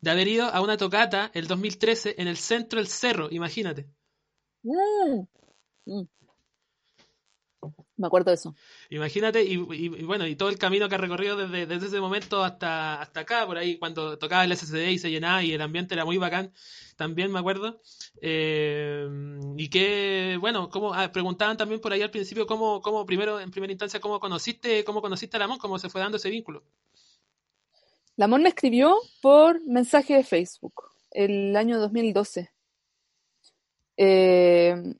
de 0.00 0.10
haber 0.10 0.28
ido 0.28 0.46
a 0.46 0.60
una 0.60 0.76
tocata 0.76 1.30
el 1.34 1.46
2013 1.46 2.16
en 2.18 2.28
el 2.28 2.36
centro 2.36 2.78
del 2.78 2.88
cerro, 2.88 3.28
imagínate. 3.30 3.86
Mm. 4.62 5.26
Mm. 5.86 6.08
Me 7.96 8.06
acuerdo 8.06 8.30
de 8.30 8.34
eso. 8.34 8.54
Imagínate, 8.92 9.42
y, 9.42 9.56
bueno, 9.56 10.26
y 10.26 10.36
todo 10.36 10.50
el 10.50 10.58
camino 10.58 10.86
que 10.86 10.96
ha 10.96 10.98
recorrido 10.98 11.34
desde, 11.34 11.64
desde, 11.64 11.86
ese 11.86 11.98
momento 11.98 12.44
hasta, 12.44 13.00
hasta 13.00 13.20
acá, 13.20 13.46
por 13.46 13.56
ahí, 13.56 13.78
cuando 13.78 14.18
tocaba 14.18 14.44
el 14.44 14.54
SSD 14.54 14.90
y 14.90 14.98
se 14.98 15.10
llenaba 15.10 15.42
y 15.42 15.54
el 15.54 15.62
ambiente 15.62 15.94
era 15.94 16.04
muy 16.04 16.18
bacán, 16.18 16.52
también 16.96 17.32
me 17.32 17.38
acuerdo. 17.38 17.80
Eh, 18.20 19.08
y 19.56 19.70
que, 19.70 20.36
bueno, 20.38 20.68
como 20.68 20.92
ah, 20.92 21.10
preguntaban 21.10 21.56
también 21.56 21.80
por 21.80 21.90
ahí 21.94 22.02
al 22.02 22.10
principio, 22.10 22.46
cómo, 22.46 22.82
cómo, 22.82 23.06
primero, 23.06 23.40
en 23.40 23.50
primera 23.50 23.72
instancia, 23.72 23.98
cómo 23.98 24.20
conociste, 24.20 24.84
cómo 24.84 25.00
conociste 25.00 25.38
a 25.38 25.40
Lamón, 25.40 25.58
cómo 25.58 25.78
se 25.78 25.88
fue 25.88 26.02
dando 26.02 26.18
ese 26.18 26.28
vínculo. 26.28 26.62
Lamón 28.16 28.42
me 28.42 28.50
escribió 28.50 28.98
por 29.22 29.64
mensaje 29.64 30.16
de 30.16 30.22
Facebook 30.22 30.74
el 31.12 31.56
año 31.56 31.78
2012. 31.78 32.50
Eh, 33.96 34.96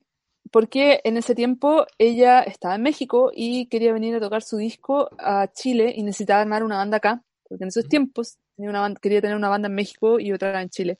porque 0.53 1.01
en 1.03 1.17
ese 1.17 1.33
tiempo 1.33 1.87
ella 1.97 2.41
estaba 2.41 2.75
en 2.75 2.83
México 2.83 3.31
y 3.33 3.65
quería 3.69 3.91
venir 3.91 4.15
a 4.15 4.19
tocar 4.19 4.43
su 4.43 4.57
disco 4.57 5.09
a 5.17 5.51
Chile 5.51 5.91
y 5.95 6.03
necesitaba 6.03 6.41
armar 6.41 6.63
una 6.63 6.77
banda 6.77 6.97
acá, 6.97 7.23
porque 7.49 7.63
en 7.63 7.69
esos 7.69 7.87
tiempos 7.89 8.37
tenía 8.55 8.69
una 8.69 8.93
quería 8.93 9.19
tener 9.19 9.35
una 9.35 9.49
banda 9.49 9.67
en 9.67 9.73
México 9.73 10.19
y 10.19 10.31
otra 10.31 10.61
en 10.61 10.69
Chile, 10.69 10.99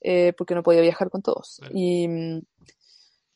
eh, 0.00 0.32
porque 0.36 0.56
no 0.56 0.64
podía 0.64 0.80
viajar 0.80 1.10
con 1.10 1.22
todos. 1.22 1.60
Y 1.72 2.08
mm, 2.08 2.40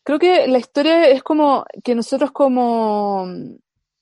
creo 0.03 0.19
que 0.19 0.49
la 0.49 0.59
historia 0.59 1.09
es 1.09 1.23
como 1.23 1.65
que 1.85 1.95
nosotros 1.95 2.33
como 2.33 3.27
mm, 3.27 3.55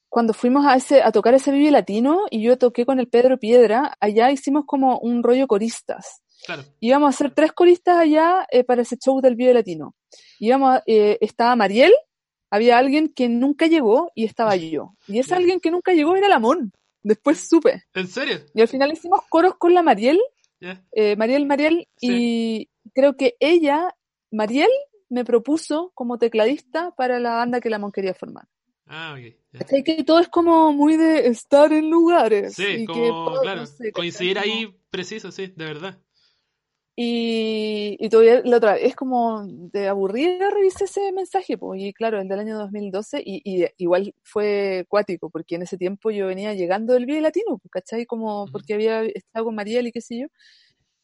cuando 0.08 0.32
fuimos 0.32 0.64
a 0.64 0.76
ese 0.76 1.02
a 1.02 1.12
tocar 1.12 1.34
ese 1.34 1.52
Vive 1.52 1.70
Latino 1.72 2.22
y 2.30 2.40
yo 2.42 2.56
toqué 2.56 2.86
con 2.86 3.00
el 3.00 3.08
Pedro 3.08 3.38
Piedra, 3.38 3.98
allá 4.00 4.30
hicimos 4.30 4.64
como 4.64 4.98
un 5.00 5.22
rollo 5.22 5.46
coristas. 5.46 6.22
Claro. 6.46 6.62
Íbamos 6.80 7.08
a 7.08 7.10
hacer 7.10 7.34
tres 7.34 7.52
coristas 7.52 7.98
allá 7.98 8.46
eh, 8.50 8.64
para 8.64 8.80
ese 8.80 8.96
show 8.96 9.20
del 9.20 9.36
Vive 9.36 9.52
Latino. 9.52 9.94
Íbamos, 10.38 10.80
eh, 10.86 11.18
estaba 11.20 11.56
Mariel, 11.56 11.92
había 12.50 12.78
alguien 12.78 13.08
que 13.08 13.28
nunca 13.28 13.66
llegó 13.66 14.10
y 14.14 14.24
estaba 14.24 14.56
yo. 14.56 14.96
Y 15.06 15.18
ese 15.18 15.34
alguien 15.34 15.60
que 15.60 15.70
nunca 15.70 15.92
llegó 15.92 16.16
era 16.16 16.28
Lamón. 16.28 16.72
Después 17.02 17.48
supe. 17.48 17.84
¿En 17.94 18.08
serio? 18.08 18.40
Y 18.54 18.60
al 18.60 18.68
final 18.68 18.92
hicimos 18.92 19.20
coros 19.28 19.56
con 19.56 19.72
la 19.72 19.82
Mariel. 19.82 20.20
Eh, 20.92 21.16
Mariel, 21.16 21.46
Mariel. 21.46 21.88
Y 22.00 22.68
creo 22.92 23.16
que 23.16 23.36
ella, 23.40 23.94
Mariel, 24.30 24.68
me 25.08 25.24
propuso 25.24 25.92
como 25.94 26.18
tecladista 26.18 26.90
para 26.92 27.18
la 27.18 27.34
banda 27.34 27.60
que 27.60 27.70
Lamón 27.70 27.92
quería 27.92 28.14
formar. 28.14 28.46
Ah, 28.86 29.16
ok. 29.16 29.62
Así 29.62 29.84
que 29.84 30.04
todo 30.04 30.18
es 30.18 30.28
como 30.28 30.72
muy 30.72 30.96
de 30.96 31.28
estar 31.28 31.72
en 31.72 31.90
lugares. 31.90 32.54
Sí, 32.54 32.84
como, 32.84 33.40
claro, 33.40 33.64
coincidir 33.92 34.38
ahí 34.38 34.74
preciso, 34.90 35.30
sí, 35.30 35.52
de 35.56 35.64
verdad. 35.64 35.98
Y, 37.02 37.96
y 37.98 38.10
todavía 38.10 38.42
la 38.44 38.58
otra, 38.58 38.76
es 38.76 38.94
como 38.94 39.42
de 39.46 39.88
aburrida 39.88 40.50
revisé 40.50 40.84
ese 40.84 41.12
mensaje, 41.12 41.56
pues, 41.56 41.80
y 41.80 41.94
claro, 41.94 42.20
el 42.20 42.28
del 42.28 42.40
año 42.40 42.58
2012, 42.58 43.22
y, 43.24 43.40
y 43.42 43.66
igual 43.78 44.14
fue 44.22 44.84
cuático, 44.86 45.30
porque 45.30 45.54
en 45.54 45.62
ese 45.62 45.78
tiempo 45.78 46.10
yo 46.10 46.26
venía 46.26 46.52
llegando 46.52 46.92
del 46.92 47.06
Vive 47.06 47.22
Latino, 47.22 47.58
¿cachai? 47.70 48.04
Como 48.04 48.44
porque 48.52 48.74
había 48.74 49.00
estado 49.04 49.46
con 49.46 49.54
Mariel 49.54 49.86
y 49.86 49.92
qué 49.92 50.02
sé 50.02 50.18
yo, 50.18 50.26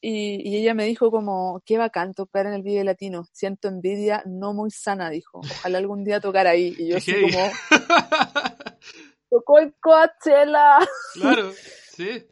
y, 0.03 0.47
y, 0.47 0.57
ella 0.57 0.75
me 0.75 0.85
dijo 0.85 1.11
como, 1.11 1.63
qué 1.65 1.79
bacán 1.79 2.13
tocar 2.13 2.45
en 2.45 2.53
el 2.53 2.63
Vive 2.63 2.85
Latino, 2.85 3.25
siento 3.33 3.69
envidia 3.69 4.23
no 4.27 4.53
muy 4.53 4.71
sana, 4.71 5.09
dijo, 5.09 5.39
ojalá 5.39 5.79
algún 5.79 6.05
día 6.05 6.21
tocar 6.21 6.47
ahí, 6.47 6.77
y 6.79 6.89
yo 6.89 6.99
así 6.99 7.15
como, 7.23 7.51
tocó 9.31 9.61
el 9.61 9.73
Coachella. 9.81 10.77
Claro, 11.15 11.53
sí, 11.91 12.27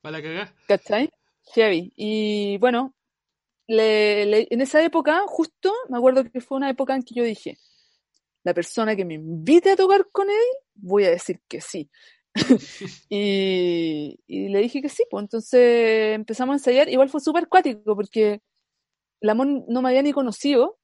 para 0.00 0.22
cagar. 0.22 0.54
¿Cachai? 0.66 1.10
Heavy. 1.54 1.92
Y 1.94 2.56
bueno, 2.56 2.94
en 3.80 4.60
esa 4.60 4.84
época, 4.84 5.22
justo, 5.26 5.72
me 5.88 5.98
acuerdo 5.98 6.24
que 6.24 6.40
fue 6.40 6.56
una 6.56 6.70
época 6.70 6.94
en 6.94 7.02
que 7.02 7.14
yo 7.14 7.24
dije, 7.24 7.58
la 8.44 8.54
persona 8.54 8.96
que 8.96 9.04
me 9.04 9.14
invite 9.14 9.70
a 9.70 9.76
tocar 9.76 10.08
con 10.10 10.28
él, 10.28 10.46
voy 10.74 11.04
a 11.04 11.10
decir 11.10 11.40
que 11.48 11.60
sí. 11.60 11.90
y, 13.08 14.18
le 14.28 14.58
dije 14.60 14.82
que 14.82 14.88
sí, 14.88 15.04
pues 15.10 15.22
entonces 15.22 16.14
empezamos 16.14 16.54
a 16.54 16.56
ensayar. 16.56 16.88
Igual 16.88 17.08
fue 17.08 17.20
súper 17.20 17.48
cuático 17.48 17.94
porque 17.94 18.40
Lamón 19.20 19.64
no 19.68 19.82
me 19.82 19.90
había 19.90 20.02
ni 20.02 20.12
conocido 20.12 20.78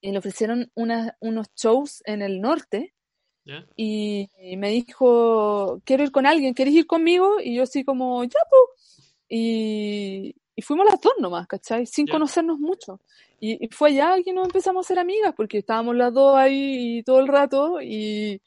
y 0.00 0.12
le 0.12 0.18
ofrecieron 0.18 0.70
unos 0.74 1.46
shows 1.56 2.02
en 2.06 2.22
el 2.22 2.40
norte. 2.40 2.94
Y, 3.76 4.28
me 4.56 4.70
dijo, 4.70 5.80
quiero 5.84 6.04
ir 6.04 6.12
con 6.12 6.26
alguien, 6.26 6.54
¿quieres 6.54 6.74
ir 6.74 6.86
conmigo? 6.86 7.40
Y 7.40 7.56
yo 7.56 7.64
así 7.64 7.84
como, 7.84 8.22
ya, 8.24 8.38
pues. 8.48 9.16
Y, 9.28 10.36
y 10.54 10.62
fuimos 10.62 10.86
las 10.86 11.00
dos 11.00 11.14
nomás, 11.18 11.46
¿cachai? 11.46 11.86
Sin 11.86 12.06
conocernos 12.06 12.58
mucho. 12.58 13.00
Y, 13.40 13.68
fue 13.68 13.90
allá 13.90 14.22
que 14.22 14.32
nos 14.32 14.46
empezamos 14.46 14.86
a 14.86 14.88
ser 14.88 14.98
amigas, 14.98 15.34
porque 15.36 15.58
estábamos 15.58 15.96
las 15.96 16.12
dos 16.12 16.36
ahí 16.36 17.02
todo 17.04 17.20
el 17.20 17.28
rato 17.28 17.80
y, 17.80 18.40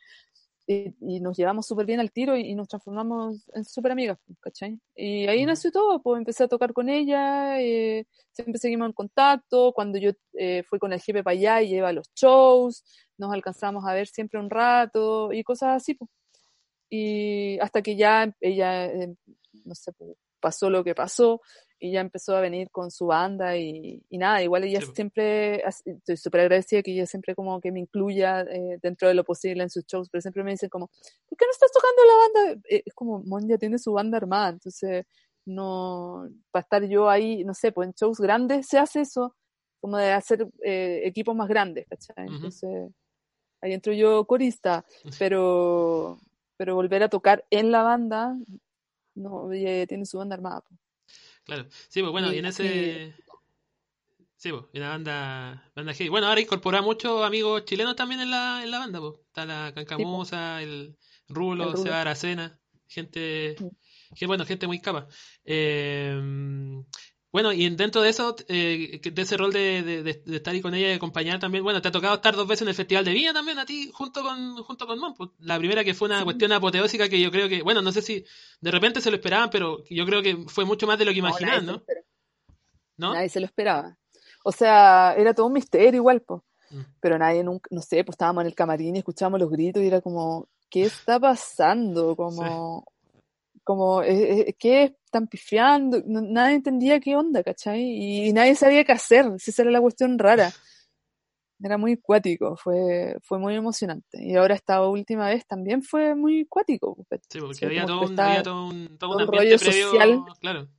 y, 0.68 1.20
nos 1.20 1.36
llevamos 1.38 1.68
súper 1.68 1.86
bien 1.86 2.00
al 2.00 2.12
tiro 2.12 2.38
y, 2.38 2.54
nos 2.56 2.68
transformamos 2.68 3.48
en 3.54 3.66
súper 3.66 3.92
amigas, 3.92 4.20
¿cachai? 4.40 4.80
Y 4.96 5.28
ahí 5.28 5.46
nació 5.46 5.72
todo, 5.72 6.02
pues 6.02 6.20
empecé 6.20 6.44
a 6.44 6.48
tocar 6.48 6.74
con 6.74 6.90
ella, 6.90 7.60
eh, 7.60 8.06
siempre 8.32 8.60
seguimos 8.60 8.88
en 8.88 8.94
contacto, 8.94 9.74
cuando 9.74 9.98
yo 9.98 10.12
eh, 10.34 10.64
fui 10.70 10.80
con 10.80 10.94
el 10.94 11.02
jefe 11.02 11.24
para 11.24 11.34
allá 11.34 11.62
y 11.62 11.70
lleva 11.70 11.92
los 11.92 12.10
shows, 12.16 12.84
nos 13.18 13.34
alcanzamos 13.34 13.86
a 13.86 13.94
ver 13.94 14.08
siempre 14.08 14.40
un 14.40 14.50
rato 14.50 15.34
y 15.34 15.44
cosas 15.44 15.82
así, 15.82 15.96
pues. 15.96 16.10
Y 16.90 17.60
hasta 17.60 17.82
que 17.82 17.96
ya 17.96 18.34
ella, 18.40 18.86
eh, 18.86 19.16
no 19.66 19.76
sé, 19.76 19.92
pues, 19.94 20.12
pasó 20.40 20.70
lo 20.70 20.84
que 20.84 20.94
pasó 20.96 21.42
y 21.80 21.92
ya 21.92 22.02
empezó 22.02 22.36
a 22.36 22.42
venir 22.42 22.70
con 22.72 22.90
su 22.90 23.08
banda 23.08 23.58
y, 23.58 24.02
nada, 24.12 24.42
igual 24.42 24.64
ella 24.64 24.80
siempre, 24.94 25.64
estoy 25.68 26.18
súper 26.18 26.42
agradecida 26.42 26.82
que 26.82 26.94
ella 26.94 27.06
siempre 27.06 27.36
como 27.36 27.60
que 27.60 27.72
me 27.72 27.80
incluya 27.80 28.42
eh, 28.42 28.80
dentro 28.82 29.08
de 29.08 29.14
lo 29.14 29.24
posible 29.24 29.64
en 29.64 29.70
sus 29.70 29.86
shows, 29.86 30.10
pero 30.10 30.22
siempre 30.22 30.44
me 30.44 30.52
dicen 30.52 30.70
como, 30.70 30.88
¿por 30.88 31.38
qué 31.38 31.46
no 31.46 31.52
estás 31.52 31.72
tocando 31.72 32.02
la 32.06 32.16
banda? 32.16 32.62
Eh, 32.70 32.84
es 32.86 32.94
como, 32.94 33.22
Mon 33.24 33.48
ya 33.48 33.58
tiene 33.58 33.78
su 33.78 33.92
banda 33.92 34.18
armada, 34.18 34.50
entonces 34.50 35.06
no, 35.46 36.28
para 36.52 36.62
estar 36.62 36.84
yo 36.86 37.10
ahí, 37.10 37.44
no 37.44 37.54
sé, 37.54 37.72
pues 37.72 37.88
en 37.88 37.94
shows 37.94 38.20
grandes 38.20 38.68
se 38.68 38.78
hace 38.78 39.02
eso, 39.02 39.36
como 39.80 39.98
de 39.98 40.12
hacer 40.12 40.48
eh, 40.64 41.02
equipos 41.04 41.36
más 41.36 41.48
grandes, 41.48 41.86
¿cachai? 41.88 42.26
Entonces, 42.28 42.92
ahí 43.62 43.74
entro 43.74 43.94
yo 43.94 44.26
corista, 44.26 44.86
pero, 45.20 46.20
pero 46.58 46.76
volver 46.76 47.04
a 47.04 47.10
tocar 47.10 47.46
en 47.52 47.72
la 47.72 47.84
banda, 47.84 48.36
no, 49.14 49.52
ella 49.52 49.86
tiene 49.86 50.06
su 50.06 50.18
banda 50.18 50.36
armada. 50.36 50.62
Pues. 50.62 50.85
Claro. 51.46 51.68
Sí, 51.70 52.02
pues 52.02 52.12
bueno, 52.12 52.34
y 52.34 52.40
en 52.40 52.46
ese. 52.46 53.16
Sí, 54.38 54.52
pues, 54.52 54.66
en 54.74 54.82
la 54.82 54.90
banda, 54.90 55.72
banda 55.76 55.94
G. 55.94 56.10
Bueno, 56.10 56.28
ahora 56.28 56.42
incorpora 56.42 56.82
muchos 56.82 57.26
amigos 57.26 57.66
chilenos 57.66 57.96
también 57.96 58.22
en 58.22 58.32
la, 58.32 58.64
en 58.64 58.72
la 58.72 58.80
banda, 58.80 59.00
pues. 59.00 59.14
Está 59.28 59.46
la 59.46 59.74
Cancamosa, 59.74 60.62
el 60.62 60.98
Rulo, 61.28 61.72
el 61.72 61.78
Seba 61.78 62.02
Aracena, 62.02 62.60
gente. 62.88 63.56
Que 64.16 64.28
bueno, 64.28 64.46
gente 64.46 64.68
muy 64.68 64.80
capa. 64.80 65.08
Eh, 65.44 66.20
Bueno, 67.36 67.52
y 67.52 67.70
dentro 67.76 68.02
de 68.02 68.12
eso, 68.12 68.34
eh, 68.48 69.02
de 69.04 69.22
ese 69.22 69.36
rol 69.36 69.52
de, 69.52 69.84
de, 69.84 70.36
estar 70.38 70.54
ahí 70.54 70.62
con 70.62 70.74
ella 70.74 70.88
y 70.88 70.94
acompañar 70.94 71.38
también, 71.38 71.66
bueno, 71.66 71.82
te 71.82 71.90
ha 71.90 71.92
tocado 71.92 72.16
estar 72.16 72.34
dos 72.34 72.48
veces 72.48 72.62
en 72.62 72.70
el 72.70 72.76
Festival 72.76 73.04
de 73.04 73.12
Viña 73.12 73.34
también 73.34 73.60
a 73.60 73.66
ti, 73.66 73.92
junto 73.94 74.24
con, 74.24 74.64
junto 74.64 74.88
con 74.88 74.98
Mon. 74.98 75.14
Pues, 75.16 75.32
la 75.40 75.58
primera 75.58 75.84
que 75.84 75.94
fue 75.94 76.08
una 76.08 76.24
cuestión 76.24 76.54
apoteósica 76.54 77.10
que 77.10 77.20
yo 77.20 77.32
creo 77.32 77.50
que, 77.50 77.62
bueno, 77.62 77.82
no 77.82 77.92
sé 77.92 78.02
si 78.02 78.24
de 78.62 78.72
repente 78.72 79.02
se 79.02 79.12
lo 79.12 79.18
esperaban, 79.18 79.50
pero 79.50 79.84
yo 79.90 80.06
creo 80.06 80.24
que 80.24 80.46
fue 80.48 80.64
mucho 80.64 80.88
más 80.88 80.98
de 80.98 81.04
lo 81.04 81.12
que 81.12 81.20
imaginaban, 81.20 81.66
¿no? 81.66 81.84
¿no? 82.96 83.14
Nadie 83.14 83.28
se 83.28 83.42
lo 83.42 83.48
esperaba. 83.48 83.98
O 84.46 84.54
sea, 84.54 85.14
era 85.18 85.34
todo 85.34 85.48
un 85.48 85.54
misterio 85.54 85.98
igual, 86.00 86.22
pues. 86.22 86.42
Pero 87.02 87.20
nadie 87.20 87.44
nunca, 87.44 87.68
no 87.70 87.82
sé, 87.82 88.06
pues 88.06 88.14
estábamos 88.14 88.44
en 88.44 88.48
el 88.48 88.56
camarín 88.56 88.96
y 88.96 89.00
escuchábamos 89.00 89.42
los 89.42 89.52
gritos 89.52 89.84
y 89.84 89.88
era 89.88 90.00
como, 90.00 90.48
¿qué 90.70 90.84
está 90.84 91.20
pasando? 91.20 92.16
Como, 92.16 92.86
como, 93.66 94.02
eh, 94.02 94.50
eh, 94.50 94.56
¿qué 94.58 94.96
están 95.04 95.28
pifiando? 95.28 96.02
nadie 96.06 96.56
entendía 96.56 97.02
qué 97.02 97.18
onda, 97.18 97.44
¿cachai? 97.44 97.82
Y, 97.82 98.32
nadie 98.32 98.56
sabía 98.56 98.86
qué 98.86 98.94
hacer, 98.94 99.26
si 99.40 99.52
esa 99.52 99.64
era 99.64 99.72
la 99.72 99.82
cuestión 99.82 100.18
rara. 100.18 100.54
Era 101.62 101.78
muy 101.78 101.98
cuático, 101.98 102.56
fue, 102.58 103.18
fue 103.24 103.40
muy 103.40 103.56
emocionante. 103.56 104.24
Y 104.24 104.36
ahora 104.36 104.56
esta 104.56 104.86
última 104.88 105.30
vez 105.30 105.46
también 105.46 105.82
fue 105.82 106.14
muy 106.14 106.46
cuático. 106.46 106.98
Sí, 107.30 107.40
porque 107.40 107.66
había, 107.66 107.86
todo 107.86 108.02
un, 108.08 108.20
había 108.20 108.44
todo 108.44 108.68
un, 108.68 108.98
todo 108.98 109.18
un, 109.18 109.28
rollo 109.28 109.58
social. 109.58 110.24
Claro 110.40 110.70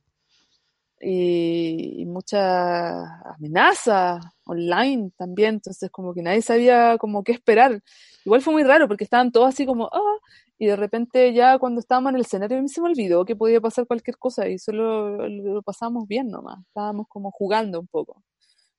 y, 1.01 2.05
mucha 2.05 3.21
amenaza 3.33 4.19
online 4.45 5.11
también, 5.17 5.55
entonces 5.55 5.89
como 5.91 6.13
que 6.13 6.21
nadie 6.21 6.41
sabía 6.41 6.97
como 6.97 7.23
qué 7.23 7.33
esperar. 7.33 7.81
Igual 8.25 8.41
fue 8.41 8.53
muy 8.53 8.63
raro 8.63 8.87
porque 8.87 9.03
estaban 9.03 9.31
todos 9.31 9.49
así 9.49 9.65
como, 9.65 9.87
ah, 9.91 10.17
y 10.59 10.65
de 10.65 10.75
repente 10.75 11.33
ya 11.33 11.59
cuando 11.59 11.79
estábamos 11.79 12.09
en 12.09 12.15
el 12.15 12.21
escenario 12.21 12.57
a 12.57 12.61
mí 12.61 12.69
se 12.69 12.81
me 12.81 12.89
olvidó 12.89 13.25
que 13.25 13.35
podía 13.35 13.61
pasar 13.61 13.85
cualquier 13.85 14.17
cosa 14.17 14.47
y 14.47 14.57
solo 14.57 15.27
lo, 15.27 15.61
pasamos 15.61 16.07
bien 16.07 16.29
nomás, 16.29 16.59
estábamos 16.67 17.07
como 17.09 17.31
jugando 17.31 17.79
un 17.79 17.87
poco. 17.87 18.23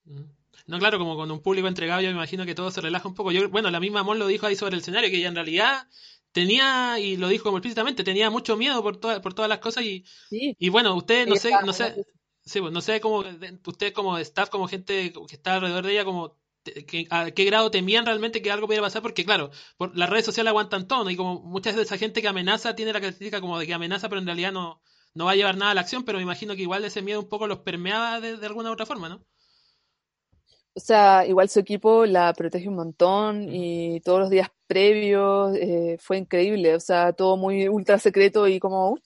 Mm. 0.05 0.23
No, 0.67 0.79
claro, 0.79 0.99
como 0.99 1.17
con 1.17 1.31
un 1.31 1.41
público 1.41 1.69
entregado 1.69 2.01
yo 2.01 2.09
me 2.09 2.15
imagino 2.15 2.45
que 2.45 2.55
todo 2.55 2.71
se 2.71 2.81
relaja 2.81 3.09
un 3.09 3.15
poco. 3.15 3.33
Yo, 3.33 3.49
bueno, 3.49 3.71
la 3.71 3.81
misma 3.81 4.03
Mon 4.03 4.19
lo 4.19 4.27
dijo 4.27 4.47
ahí 4.47 4.57
sobre 4.57 4.75
el 4.75 4.81
escenario, 4.81 5.09
que 5.09 5.17
ella 5.17 5.29
en 5.29 5.35
realidad 5.35 5.87
tenía, 6.33 6.99
y 6.99 7.17
lo 7.17 7.29
dijo 7.29 7.45
como 7.45 7.59
explícitamente, 7.59 8.05
tenía 8.05 8.29
mucho 8.29 8.57
miedo 8.57 8.83
por, 8.83 9.01
por 9.01 9.35
todas 9.35 9.49
las 9.49 9.59
cosas 9.61 9.85
y, 9.85 10.05
y 10.31 10.69
bueno, 10.69 10.95
usted 10.95 11.27
no 11.27 11.37
sé, 11.37 11.53
no 11.65 11.73
sé, 11.73 12.05
sí, 12.45 12.61
pues, 12.61 12.73
no 12.73 12.81
sé 12.81 13.01
cómo, 13.01 13.25
usted 13.67 13.93
como 13.93 14.19
staff, 14.19 14.51
como 14.51 14.69
gente 14.69 15.13
que 15.13 15.35
está 15.35 15.55
alrededor 15.55 15.87
de 15.87 15.93
ella, 15.93 16.05
como 16.05 16.37
a 17.11 17.31
qué 17.31 17.45
grado 17.45 17.71
temían 17.71 18.07
realmente 18.07 18.43
que 18.43 18.51
algo 18.51 18.67
pudiera 18.67 18.85
pasar, 18.85 19.03
porque 19.03 19.25
claro, 19.25 19.51
por, 19.77 19.97
las 19.97 20.11
redes 20.11 20.25
sociales 20.25 20.51
aguantan 20.51 20.87
todo, 20.87 21.09
y 21.11 21.17
como 21.17 21.41
muchas 21.41 21.77
de 21.77 21.83
esa 21.83 21.99
gente 21.99 22.23
que 22.23 22.29
amenaza 22.29 22.75
tiene 22.75 22.93
la 22.93 23.01
característica 23.01 23.41
como 23.41 23.59
de 23.59 23.67
que 23.67 23.75
amenaza, 23.75 24.09
pero 24.09 24.21
en 24.21 24.27
realidad 24.27 24.53
no, 24.53 24.81
no 25.15 25.25
va 25.27 25.33
a 25.33 25.37
llevar 25.37 25.57
nada 25.57 25.73
a 25.73 25.75
la 25.75 25.81
acción, 25.83 26.05
pero 26.05 26.19
me 26.19 26.25
imagino 26.25 26.55
que 26.55 26.63
igual 26.63 26.85
ese 26.85 27.03
miedo 27.03 27.21
un 27.21 27.29
poco 27.29 27.47
los 27.47 27.61
permeaba 27.61 28.21
de, 28.21 28.37
de 28.37 28.47
alguna 28.47 28.71
u 28.71 28.73
otra 28.73 28.87
forma, 28.87 29.09
¿no? 29.09 29.25
O 30.79 30.81
sea, 30.81 31.27
igual 31.27 31.49
su 31.49 31.59
equipo 31.59 32.07
la 32.07 32.33
protege 32.33 32.69
un 32.69 32.77
montón 32.77 33.53
y 33.53 34.01
todos 34.03 34.21
los 34.21 34.31
días 34.31 34.49
previos 34.69 35.57
eh, 35.57 35.97
fue 35.99 36.19
increíble. 36.19 36.77
O 36.77 36.81
sea, 36.81 37.13
todo 37.13 37.37
muy 37.37 37.69
ultra 37.69 37.99
secreto 37.99 38.47
y 38.47 38.61
como 38.61 38.97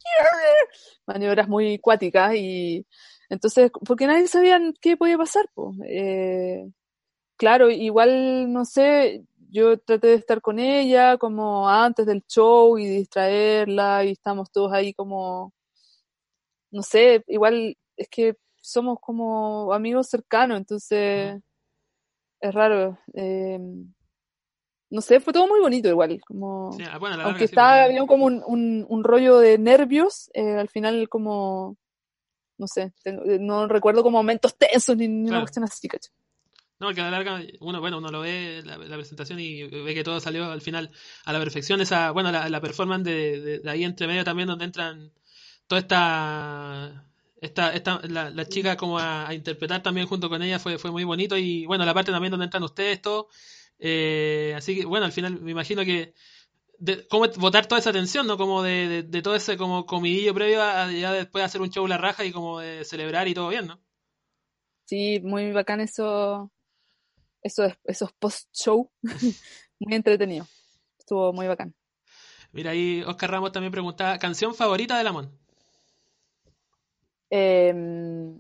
maniobras 1.07 1.48
muy 1.48 1.78
cuáticas 1.78 2.34
y 2.34 2.86
entonces, 3.30 3.70
porque 3.86 4.07
nadie 4.07 4.28
sabía 4.28 4.61
qué 4.82 4.98
podía 4.98 5.16
pasar. 5.16 5.46
Eh, 5.88 6.70
claro, 7.43 7.70
igual, 7.70 8.53
no 8.53 8.64
sé, 8.64 9.24
yo 9.51 9.76
traté 9.76 10.07
de 10.07 10.14
estar 10.14 10.40
con 10.40 10.61
ella 10.61 11.18
como 11.18 11.68
antes 11.68 12.07
del 12.07 12.22
show 12.22 12.78
y 12.78 12.86
distraerla 12.86 14.05
y 14.05 14.12
estamos 14.12 14.53
todos 14.53 14.72
ahí 14.72 14.95
como, 14.95 15.53
no 16.70 16.82
sé, 16.84 17.24
igual 17.26 17.76
es 17.97 18.09
que 18.09 18.36
somos 18.61 19.01
como 19.01 19.72
amigos 19.72 20.07
cercanos, 20.09 20.57
entonces 20.57 21.43
es 22.40 22.55
raro. 22.55 22.97
Eh, 23.12 23.59
no 24.90 25.01
sé, 25.01 25.18
fue 25.18 25.32
todo 25.32 25.49
muy 25.49 25.59
bonito 25.59 25.88
igual, 25.88 26.20
como 26.24 26.70
ah, 26.88 27.01
aunque 27.24 27.47
estaba 27.47 27.82
había 27.82 28.07
como 28.07 28.26
un, 28.26 28.86
un, 28.88 29.03
rollo 29.03 29.38
de 29.38 29.59
nervios, 29.59 30.30
eh, 30.32 30.59
al 30.59 30.68
final 30.68 31.09
como 31.09 31.76
no 32.57 32.68
sé, 32.68 32.93
eh, 33.05 33.38
no 33.40 33.66
recuerdo 33.66 34.05
como 34.05 34.18
momentos 34.18 34.57
tensos 34.57 34.97
ni, 34.97 35.09
una 35.09 35.40
cuestión 35.40 35.64
así. 35.64 35.88
No, 36.82 36.92
que 36.92 37.00
a 37.00 37.04
la 37.04 37.10
larga, 37.12 37.40
uno, 37.60 37.80
bueno, 37.80 37.98
uno 37.98 38.10
lo 38.10 38.22
ve 38.22 38.60
la, 38.64 38.76
presentación 38.96 39.38
y 39.38 39.62
ve 39.62 39.94
que 39.94 40.02
todo 40.02 40.18
salió 40.18 40.50
al 40.50 40.60
final 40.62 40.90
a 41.24 41.32
la 41.32 41.38
perfección. 41.38 41.80
Esa, 41.80 42.10
bueno, 42.10 42.32
la, 42.32 42.48
la 42.48 42.60
performance 42.60 43.04
de, 43.04 43.62
ahí 43.66 43.84
entre 43.84 44.08
medio 44.08 44.24
también 44.24 44.48
donde 44.48 44.64
entran 44.64 45.12
toda 45.68 45.80
esta 45.80 47.06
esta, 47.40 47.72
esta, 47.72 48.00
la, 48.08 48.30
la 48.30 48.46
chica 48.46 48.76
como 48.76 48.98
a, 48.98 49.32
interpretar 49.32 49.80
también 49.80 50.08
junto 50.08 50.28
con 50.28 50.42
ella 50.42 50.58
fue, 50.58 50.76
fue 50.76 50.90
muy 50.90 51.04
bonito 51.04 51.36
y 51.36 51.66
bueno, 51.66 51.84
la 51.84 51.94
parte 51.94 52.10
también 52.10 52.32
donde 52.32 52.46
entran 52.46 52.64
ustedes, 52.64 53.00
todo. 53.00 53.28
Eh, 53.78 54.52
así 54.56 54.74
que 54.74 54.84
bueno, 54.84 55.06
al 55.06 55.12
final 55.12 55.40
me 55.40 55.52
imagino 55.52 55.84
que 55.84 56.14
cómo 57.08 57.28
votar 57.36 57.66
toda 57.66 57.80
esa 57.80 57.90
atención, 57.90 58.26
¿no? 58.26 58.36
Como 58.36 58.64
de, 58.64 59.04
de, 59.04 59.22
todo 59.22 59.36
ese 59.36 59.56
como 59.56 59.86
comidillo 59.86 60.34
previo 60.34 60.60
a 60.62 60.90
ya 60.90 61.12
después 61.12 61.44
hacer 61.44 61.60
un 61.60 61.70
show 61.70 61.86
la 61.86 61.98
raja 61.98 62.24
y 62.24 62.32
como 62.32 62.58
de 62.58 62.84
celebrar 62.84 63.28
y 63.28 63.34
todo 63.34 63.50
bien, 63.50 63.68
¿no? 63.68 63.78
Sí, 64.84 65.20
muy 65.22 65.52
bacán 65.52 65.80
eso, 65.80 66.50
eso 67.43 67.64
esos 67.84 68.12
post-show, 68.12 68.90
muy 69.80 69.95
entretenido, 69.95 70.47
estuvo 70.99 71.32
muy 71.32 71.47
bacán. 71.47 71.74
Mira, 72.53 72.70
ahí 72.72 73.03
Oscar 73.07 73.30
Ramos 73.30 73.53
también 73.53 73.72
preguntaba, 73.72 74.18
¿canción 74.18 74.55
favorita 74.55 74.99
de 74.99 75.05
Lamont? 75.05 75.30
Em, 77.30 78.38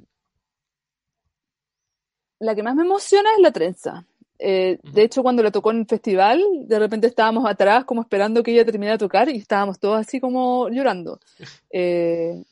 la 2.40 2.54
que 2.54 2.62
más 2.62 2.74
me 2.74 2.82
emociona 2.82 3.30
es 3.34 3.40
la 3.40 3.50
trenza. 3.50 4.06
Eh, 4.38 4.78
de 4.82 5.02
hecho, 5.02 5.22
cuando 5.22 5.42
la 5.42 5.52
tocó 5.52 5.70
en 5.70 5.78
el 5.78 5.86
festival, 5.86 6.42
de 6.66 6.78
repente 6.78 7.06
estábamos 7.06 7.48
atrás 7.48 7.84
como 7.84 8.02
esperando 8.02 8.42
que 8.42 8.52
ella 8.52 8.64
terminara 8.64 8.94
de 8.94 8.98
tocar 8.98 9.28
y 9.28 9.38
estábamos 9.38 9.78
todos 9.78 10.00
así 10.00 10.20
como 10.20 10.68
llorando. 10.68 11.18
Eh, 11.70 12.42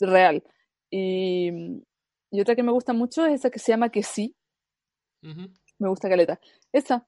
real. 0.00 0.42
Y, 0.90 1.82
otra 2.40 2.54
que 2.56 2.62
me 2.62 2.72
gusta 2.72 2.92
mucho 2.92 3.26
es 3.26 3.34
esa 3.34 3.50
que 3.50 3.58
se 3.58 3.72
llama 3.72 3.90
Que 3.90 4.02
sí. 4.02 4.34
Me 5.22 5.88
gusta 5.88 6.08
Caleta. 6.08 6.40
Esa. 6.72 7.06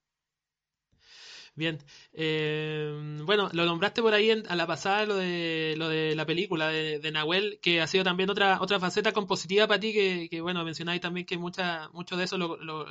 Bien. 1.54 1.78
Eh, 2.12 3.20
bueno, 3.24 3.50
lo 3.52 3.66
nombraste 3.66 4.02
por 4.02 4.14
ahí 4.14 4.30
a 4.30 4.56
la 4.56 4.66
pasada 4.66 5.04
lo 5.04 5.16
de, 5.16 5.74
lo 5.76 5.88
de 5.88 6.14
la 6.14 6.24
película 6.24 6.68
de, 6.68 7.10
Nahuel, 7.12 7.58
que 7.60 7.80
ha 7.80 7.86
sido 7.86 8.04
también 8.04 8.30
otra, 8.30 8.60
otra 8.60 8.80
faceta 8.80 9.12
compositiva 9.12 9.66
para 9.66 9.80
ti, 9.80 10.28
que, 10.30 10.40
bueno, 10.40 10.64
mencionáis 10.64 11.00
también 11.00 11.26
que 11.26 11.36
mucha, 11.36 11.88
mucho 11.92 12.16
de 12.16 12.24
eso 12.24 12.38
lo, 12.38 12.56
lo, 12.56 12.86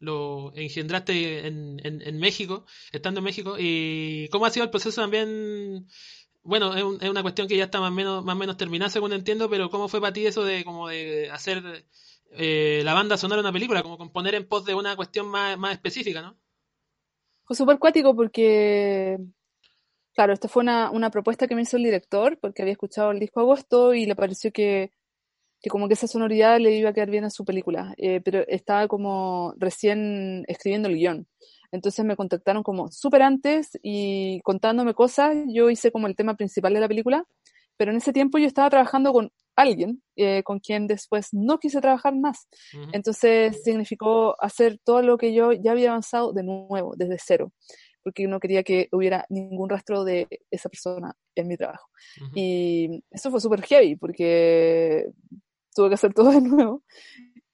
lo, 0.00 0.52
engendraste 0.54 1.46
en, 1.46 1.80
en, 1.84 2.18
México, 2.18 2.64
estando 2.90 3.20
en 3.20 3.24
México. 3.24 3.56
¿Y 3.58 4.28
cómo 4.30 4.46
ha 4.46 4.50
sido 4.50 4.64
el 4.64 4.70
proceso 4.70 5.00
también? 5.00 5.86
Bueno, 6.42 6.74
es, 6.74 7.08
una 7.08 7.22
cuestión 7.22 7.48
que 7.48 7.56
ya 7.56 7.64
está 7.64 7.80
más 7.80 7.90
o 7.90 7.94
menos, 7.94 8.24
más 8.24 8.36
menos 8.36 8.56
terminada, 8.56 8.90
según 8.90 9.12
entiendo, 9.12 9.50
pero 9.50 9.70
¿cómo 9.70 9.88
fue 9.88 10.00
para 10.00 10.12
ti 10.12 10.26
eso 10.26 10.42
de 10.42 10.64
como 10.64 10.88
de 10.88 11.30
hacer 11.30 11.84
eh, 12.32 12.82
la 12.84 12.94
banda 12.94 13.16
sonar 13.16 13.38
una 13.38 13.52
película, 13.52 13.82
como 13.82 13.98
componer 13.98 14.34
en 14.34 14.46
pos 14.46 14.64
de 14.64 14.74
una 14.74 14.96
cuestión 14.96 15.26
más, 15.28 15.58
más 15.58 15.72
específica, 15.72 16.22
¿no? 16.22 16.36
Fue 17.44 17.56
súper 17.56 17.78
cuático 17.78 18.14
porque, 18.14 19.18
claro, 20.14 20.32
esta 20.32 20.48
fue 20.48 20.62
una, 20.62 20.90
una, 20.90 21.10
propuesta 21.10 21.48
que 21.48 21.56
me 21.56 21.62
hizo 21.62 21.76
el 21.76 21.82
director 21.82 22.38
porque 22.40 22.62
había 22.62 22.72
escuchado 22.72 23.10
el 23.10 23.18
disco 23.18 23.40
Agosto 23.40 23.92
y 23.94 24.06
le 24.06 24.14
pareció 24.14 24.52
que, 24.52 24.92
que 25.60 25.70
como 25.70 25.88
que 25.88 25.94
esa 25.94 26.06
sonoridad 26.06 26.58
le 26.58 26.76
iba 26.76 26.90
a 26.90 26.92
quedar 26.92 27.10
bien 27.10 27.24
a 27.24 27.30
su 27.30 27.44
película, 27.44 27.94
eh, 27.98 28.20
pero 28.24 28.44
estaba 28.46 28.88
como 28.88 29.54
recién 29.58 30.44
escribiendo 30.46 30.88
el 30.88 30.96
guion. 30.96 31.26
Entonces 31.72 32.04
me 32.04 32.16
contactaron 32.16 32.62
como 32.62 32.90
súper 32.90 33.22
antes 33.22 33.78
y 33.82 34.40
contándome 34.42 34.94
cosas, 34.94 35.36
yo 35.48 35.70
hice 35.70 35.92
como 35.92 36.06
el 36.06 36.16
tema 36.16 36.34
principal 36.34 36.74
de 36.74 36.80
la 36.80 36.88
película, 36.88 37.24
pero 37.76 37.90
en 37.90 37.98
ese 37.98 38.12
tiempo 38.12 38.38
yo 38.38 38.46
estaba 38.46 38.70
trabajando 38.70 39.12
con 39.12 39.32
alguien 39.56 40.02
eh, 40.16 40.42
con 40.42 40.58
quien 40.58 40.86
después 40.86 41.28
no 41.32 41.58
quise 41.58 41.80
trabajar 41.80 42.14
más. 42.14 42.48
Entonces 42.92 43.62
significó 43.62 44.36
hacer 44.42 44.78
todo 44.84 45.02
lo 45.02 45.18
que 45.18 45.32
yo 45.32 45.52
ya 45.52 45.72
había 45.72 45.90
avanzado 45.90 46.32
de 46.32 46.42
nuevo, 46.42 46.94
desde 46.96 47.18
cero, 47.18 47.52
porque 48.02 48.26
no 48.26 48.40
quería 48.40 48.62
que 48.62 48.88
hubiera 48.92 49.26
ningún 49.28 49.68
rastro 49.68 50.04
de 50.04 50.28
esa 50.50 50.68
persona 50.68 51.14
en 51.34 51.48
mi 51.48 51.56
trabajo. 51.56 51.88
Y 52.34 53.02
eso 53.10 53.30
fue 53.30 53.40
súper 53.40 53.62
heavy, 53.62 53.96
porque 53.96 55.06
tuve 55.74 55.88
que 55.88 55.94
hacer 55.94 56.14
todo 56.14 56.30
de 56.30 56.40
nuevo. 56.40 56.82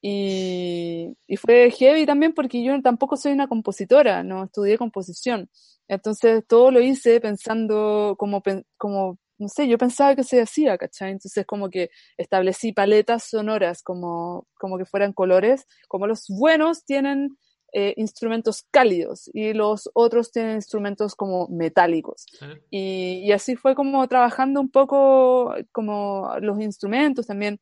Y, 0.03 1.17
y, 1.27 1.37
fue 1.37 1.71
heavy 1.71 2.07
también 2.07 2.33
porque 2.33 2.63
yo 2.63 2.81
tampoco 2.81 3.17
soy 3.17 3.33
una 3.33 3.49
compositora, 3.49 4.23
no 4.23 4.45
estudié 4.45 4.79
composición. 4.79 5.51
Entonces 5.89 6.45
todo 6.47 6.71
lo 6.71 6.81
hice 6.81 7.21
pensando 7.21 8.15
como, 8.19 8.43
como 8.77 9.19
no 9.39 9.49
sé, 9.49 9.69
yo 9.69 9.79
pensaba 9.79 10.15
que 10.17 10.25
se 10.25 10.41
hacía, 10.41 10.79
¿cachai? 10.79 11.13
Entonces 11.13 11.45
como 11.47 11.69
que 11.71 11.91
establecí 12.17 12.73
paletas 12.73 13.25
sonoras 13.25 13.83
como, 13.83 14.47
como 14.59 14.79
que 14.79 14.85
fueran 14.85 15.13
colores, 15.13 15.67
como 15.89 16.07
los 16.07 16.27
buenos 16.29 16.85
tienen 16.85 17.37
eh, 17.73 17.95
instrumentos 17.97 18.65
cálidos 18.71 19.29
y 19.35 19.53
los 19.53 19.91
otros 19.93 20.33
tienen 20.33 20.55
instrumentos 20.57 21.15
como 21.15 21.49
metálicos. 21.49 22.25
Y, 22.71 23.23
y, 23.25 23.33
así 23.33 23.57
fue 23.57 23.75
como 23.75 24.07
trabajando 24.09 24.61
un 24.61 24.71
poco 24.71 25.55
como 25.73 26.31
los 26.41 26.61
instrumentos 26.61 27.27
también. 27.27 27.61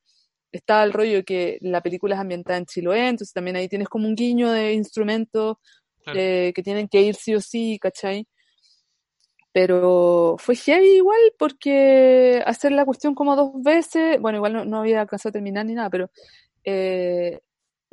está 0.53 0.85
el 0.85 0.93
rollo 0.93 1.25
que 1.25 1.59
la 1.62 1.81
película 1.83 2.14
es 2.14 2.20
ambientada 2.20 2.59
en 2.59 2.66
Chiloé, 2.66 3.09
entonces 3.09 3.33
también 3.33 3.57
ahí 3.57 3.68
tienes 3.68 3.89
como 3.89 4.07
un 4.07 4.14
guiño 4.14 4.53
de 4.53 4.75
instrumentos 4.75 5.57
eh, 6.14 6.53
que 6.55 6.62
tienen 6.62 6.87
que 6.87 7.03
ir 7.03 7.16
sí 7.16 7.35
o 7.35 7.41
sí, 7.41 7.79
¿cachai? 7.81 8.29
Pero 9.55 10.36
fue 10.40 10.57
heavy 10.57 10.96
igual 10.96 11.20
porque 11.38 12.42
hacer 12.44 12.72
la 12.72 12.84
cuestión 12.84 13.14
como 13.14 13.36
dos 13.36 13.52
veces, 13.62 14.20
bueno, 14.20 14.38
igual 14.38 14.68
no, 14.68 14.80
había 14.80 15.02
alcanzado 15.02 15.30
a 15.30 15.32
terminar 15.34 15.64
ni 15.64 15.74
nada, 15.74 15.90
pero 15.90 16.11
eh, 16.64 17.40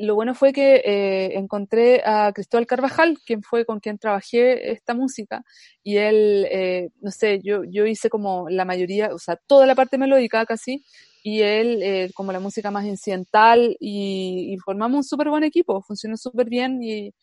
lo 0.01 0.15
bueno 0.15 0.33
fue 0.33 0.53
que 0.53 0.81
eh, 0.83 1.37
encontré 1.37 2.01
a 2.03 2.31
Cristóbal 2.33 2.65
Carvajal, 2.65 3.19
quien 3.25 3.43
fue 3.43 3.65
con 3.65 3.79
quien 3.79 3.99
trabajé 3.99 4.71
esta 4.71 4.95
música, 4.95 5.43
y 5.83 5.97
él, 5.97 6.47
eh, 6.49 6.89
no 7.01 7.11
sé, 7.11 7.39
yo, 7.43 7.63
yo 7.63 7.85
hice 7.85 8.09
como 8.09 8.49
la 8.49 8.65
mayoría, 8.65 9.13
o 9.13 9.19
sea, 9.19 9.35
toda 9.35 9.67
la 9.67 9.75
parte 9.75 9.99
melódica 9.99 10.45
casi, 10.47 10.83
y 11.23 11.41
él 11.41 11.83
eh, 11.83 12.11
como 12.15 12.31
la 12.31 12.39
música 12.39 12.71
más 12.71 12.85
incidental, 12.85 13.77
y, 13.79 14.57
formamos 14.65 14.97
un 14.97 15.03
súper 15.03 15.29
buen 15.29 15.43
equipo, 15.43 15.83
funcionó 15.83 16.17
súper 16.17 16.49
bien, 16.49 16.81
y, 16.81 17.13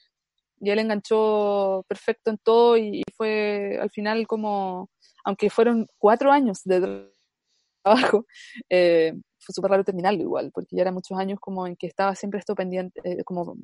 y, 0.60 0.70
él 0.70 0.78
enganchó 0.78 1.84
perfecto 1.88 2.30
en 2.30 2.38
todo, 2.38 2.76
y, 2.76 3.02
fue 3.16 3.78
al 3.80 3.90
final 3.90 4.26
como, 4.26 4.90
aunque 5.24 5.50
fueron 5.50 5.86
cuatro 5.98 6.32
años 6.32 6.62
de 6.64 7.10
trabajo, 7.84 8.26
fue 8.68 9.54
súper 9.54 9.70
raro 9.70 9.84
terminarlo 9.84 10.20
igual, 10.20 10.50
porque 10.52 10.76
ya 10.76 10.82
eran 10.82 10.94
muchos 10.94 11.18
años 11.18 11.38
como 11.40 11.66
en 11.66 11.76
que 11.76 11.86
estaba 11.86 12.14
siempre 12.14 12.40
esto 12.40 12.54
pendiente, 12.54 13.00
eh, 13.04 13.24
como 13.24 13.56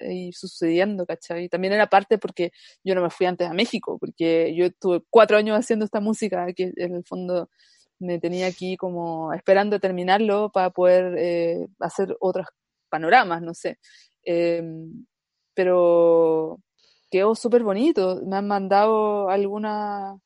ahí 0.00 0.32
sucediendo, 0.32 1.06
¿cachai? 1.06 1.44
Y 1.44 1.48
también 1.48 1.72
era 1.72 1.86
parte 1.88 2.18
porque 2.18 2.52
yo 2.84 2.94
no 2.94 3.02
me 3.02 3.10
fui 3.10 3.26
antes 3.26 3.48
a 3.48 3.54
México, 3.54 3.98
porque 3.98 4.54
yo 4.54 4.66
estuve 4.66 5.02
cuatro 5.10 5.36
años 5.36 5.58
haciendo 5.58 5.84
esta 5.84 6.00
música, 6.00 6.46
que 6.54 6.72
en 6.76 6.94
el 6.94 7.04
fondo 7.04 7.48
me 7.98 8.18
tenía 8.18 8.46
aquí 8.46 8.76
como 8.76 9.32
esperando 9.32 9.80
terminarlo 9.80 10.50
para 10.50 10.70
poder 10.70 11.14
eh, 11.18 11.66
hacer 11.80 12.16
otros 12.20 12.46
panoramas, 12.88 13.42
no 13.42 13.54
sé. 13.54 13.78
Em, 14.24 15.06
pero 15.54 16.58
quedó 17.10 17.34
súper 17.34 17.62
bonito, 17.62 18.20
me 18.24 18.36
han 18.36 18.46
mandado 18.46 19.28
alguna, 19.28 20.16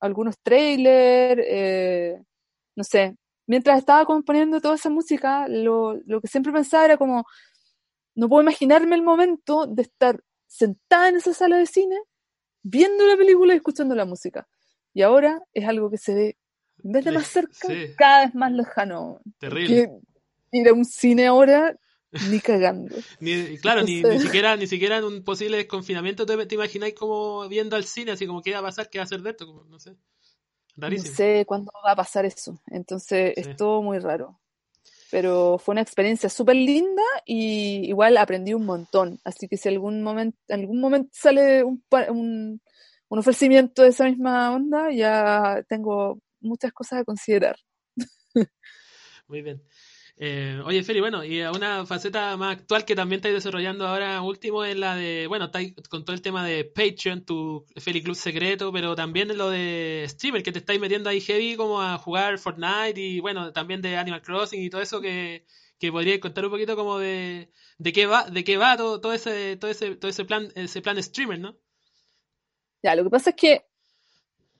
algunos 0.00 0.36
trailers, 0.42 1.42
eh, 1.44 2.22
no 2.76 2.84
sé, 2.84 3.16
mientras 3.46 3.78
estaba 3.78 4.04
componiendo 4.04 4.60
toda 4.60 4.76
esa 4.76 4.90
música, 4.90 5.48
lo, 5.48 5.94
lo 6.06 6.20
que 6.20 6.28
siempre 6.28 6.52
pensaba 6.52 6.84
era 6.84 6.96
como, 6.96 7.24
no 8.14 8.28
puedo 8.28 8.42
imaginarme 8.42 8.94
el 8.94 9.02
momento 9.02 9.66
de 9.66 9.82
estar 9.82 10.22
sentada 10.46 11.08
en 11.08 11.16
esa 11.16 11.32
sala 11.32 11.56
de 11.56 11.66
cine, 11.66 11.96
viendo 12.62 13.06
la 13.06 13.16
película 13.16 13.54
y 13.54 13.56
escuchando 13.56 13.94
la 13.94 14.04
música. 14.04 14.48
Y 14.92 15.02
ahora 15.02 15.42
es 15.52 15.66
algo 15.66 15.90
que 15.90 15.98
se 15.98 16.14
ve, 16.14 16.38
en 16.82 16.92
vez 16.92 17.04
de 17.04 17.12
más 17.12 17.26
cerca, 17.26 17.68
cada 17.96 18.26
vez 18.26 18.34
más 18.34 18.52
lejano. 18.52 19.20
Terrible. 19.38 20.00
ir 20.52 20.68
a 20.68 20.72
un 20.72 20.84
cine 20.84 21.26
ahora, 21.26 21.76
ni 22.30 22.40
cagando. 22.40 22.96
ni, 23.20 23.58
claro, 23.58 23.82
ni, 23.82 24.02
siquiera, 24.18 24.56
ni 24.56 24.66
siquiera 24.66 24.98
en 24.98 25.04
un 25.04 25.24
posible 25.24 25.66
confinamiento 25.66 26.26
te, 26.26 26.46
te 26.46 26.54
imagináis 26.54 26.94
como 26.94 27.48
viendo 27.48 27.76
al 27.76 27.84
cine, 27.84 28.12
así 28.12 28.26
como 28.26 28.42
qué 28.42 28.52
va 28.52 28.58
a 28.58 28.62
pasar, 28.62 28.90
qué 28.90 28.98
va 28.98 29.02
a 29.02 29.04
hacer 29.04 29.22
de 29.22 29.30
esto, 29.30 29.46
como, 29.46 29.64
no 29.64 29.78
sé. 29.78 29.96
No 30.76 30.98
sé 30.98 31.44
cuándo 31.46 31.72
va 31.84 31.92
a 31.92 31.96
pasar 31.96 32.24
eso. 32.24 32.62
Entonces 32.66 33.34
es 33.36 33.56
todo 33.56 33.82
muy 33.82 33.98
raro. 33.98 34.40
Pero 35.10 35.58
fue 35.58 35.72
una 35.72 35.82
experiencia 35.82 36.28
súper 36.28 36.56
linda 36.56 37.02
y 37.26 37.88
igual 37.88 38.16
aprendí 38.16 38.54
un 38.54 38.64
montón. 38.64 39.18
Así 39.24 39.48
que 39.48 39.56
si 39.56 39.68
algún 39.68 40.02
momento, 40.02 40.38
algún 40.48 40.80
momento 40.80 41.10
sale 41.12 41.64
un, 41.64 41.84
un, 42.08 42.62
un 43.08 43.18
ofrecimiento 43.18 43.82
de 43.82 43.88
esa 43.88 44.04
misma 44.04 44.54
onda, 44.54 44.92
ya 44.92 45.64
tengo 45.68 46.20
muchas 46.40 46.72
cosas 46.72 47.00
a 47.00 47.04
considerar. 47.04 47.56
Muy 49.26 49.42
bien. 49.42 49.62
Eh, 50.22 50.60
oye, 50.66 50.82
Feli, 50.82 51.00
bueno, 51.00 51.24
y 51.24 51.40
una 51.40 51.86
faceta 51.86 52.36
más 52.36 52.58
actual 52.58 52.84
que 52.84 52.94
también 52.94 53.20
estáis 53.20 53.36
desarrollando 53.36 53.86
ahora 53.86 54.20
último 54.20 54.64
es 54.64 54.76
la 54.76 54.94
de, 54.94 55.26
bueno, 55.26 55.46
estáis 55.46 55.72
con 55.88 56.04
todo 56.04 56.14
el 56.14 56.20
tema 56.20 56.44
de 56.44 56.66
Patreon, 56.66 57.24
tu 57.24 57.64
Feli 57.76 58.02
Club 58.02 58.14
secreto, 58.14 58.70
pero 58.70 58.94
también 58.94 59.34
lo 59.38 59.48
de 59.48 60.04
streamer, 60.06 60.42
que 60.42 60.52
te 60.52 60.58
estáis 60.58 60.78
metiendo 60.78 61.08
ahí 61.08 61.22
heavy 61.22 61.56
como 61.56 61.80
a 61.80 61.96
jugar 61.96 62.38
Fortnite 62.38 63.00
y 63.00 63.20
bueno, 63.20 63.50
también 63.54 63.80
de 63.80 63.96
Animal 63.96 64.20
Crossing 64.20 64.62
y 64.62 64.68
todo 64.68 64.82
eso 64.82 65.00
que, 65.00 65.46
que 65.78 65.90
podríais 65.90 66.20
contar 66.20 66.44
un 66.44 66.50
poquito 66.50 66.76
como 66.76 66.98
de, 66.98 67.50
de 67.78 67.92
qué 67.94 68.04
va, 68.04 68.28
de 68.28 68.44
qué 68.44 68.58
va 68.58 68.76
todo, 68.76 69.00
todo 69.00 69.14
ese, 69.14 69.56
todo 69.56 69.70
ese, 69.70 69.96
todo 69.96 70.10
ese 70.10 70.26
plan, 70.26 70.52
ese 70.54 70.82
plan 70.82 71.02
streamer, 71.02 71.38
¿no? 71.38 71.56
Ya, 72.82 72.94
lo 72.94 73.04
que 73.04 73.10
pasa 73.10 73.30
es 73.30 73.36
que 73.36 73.69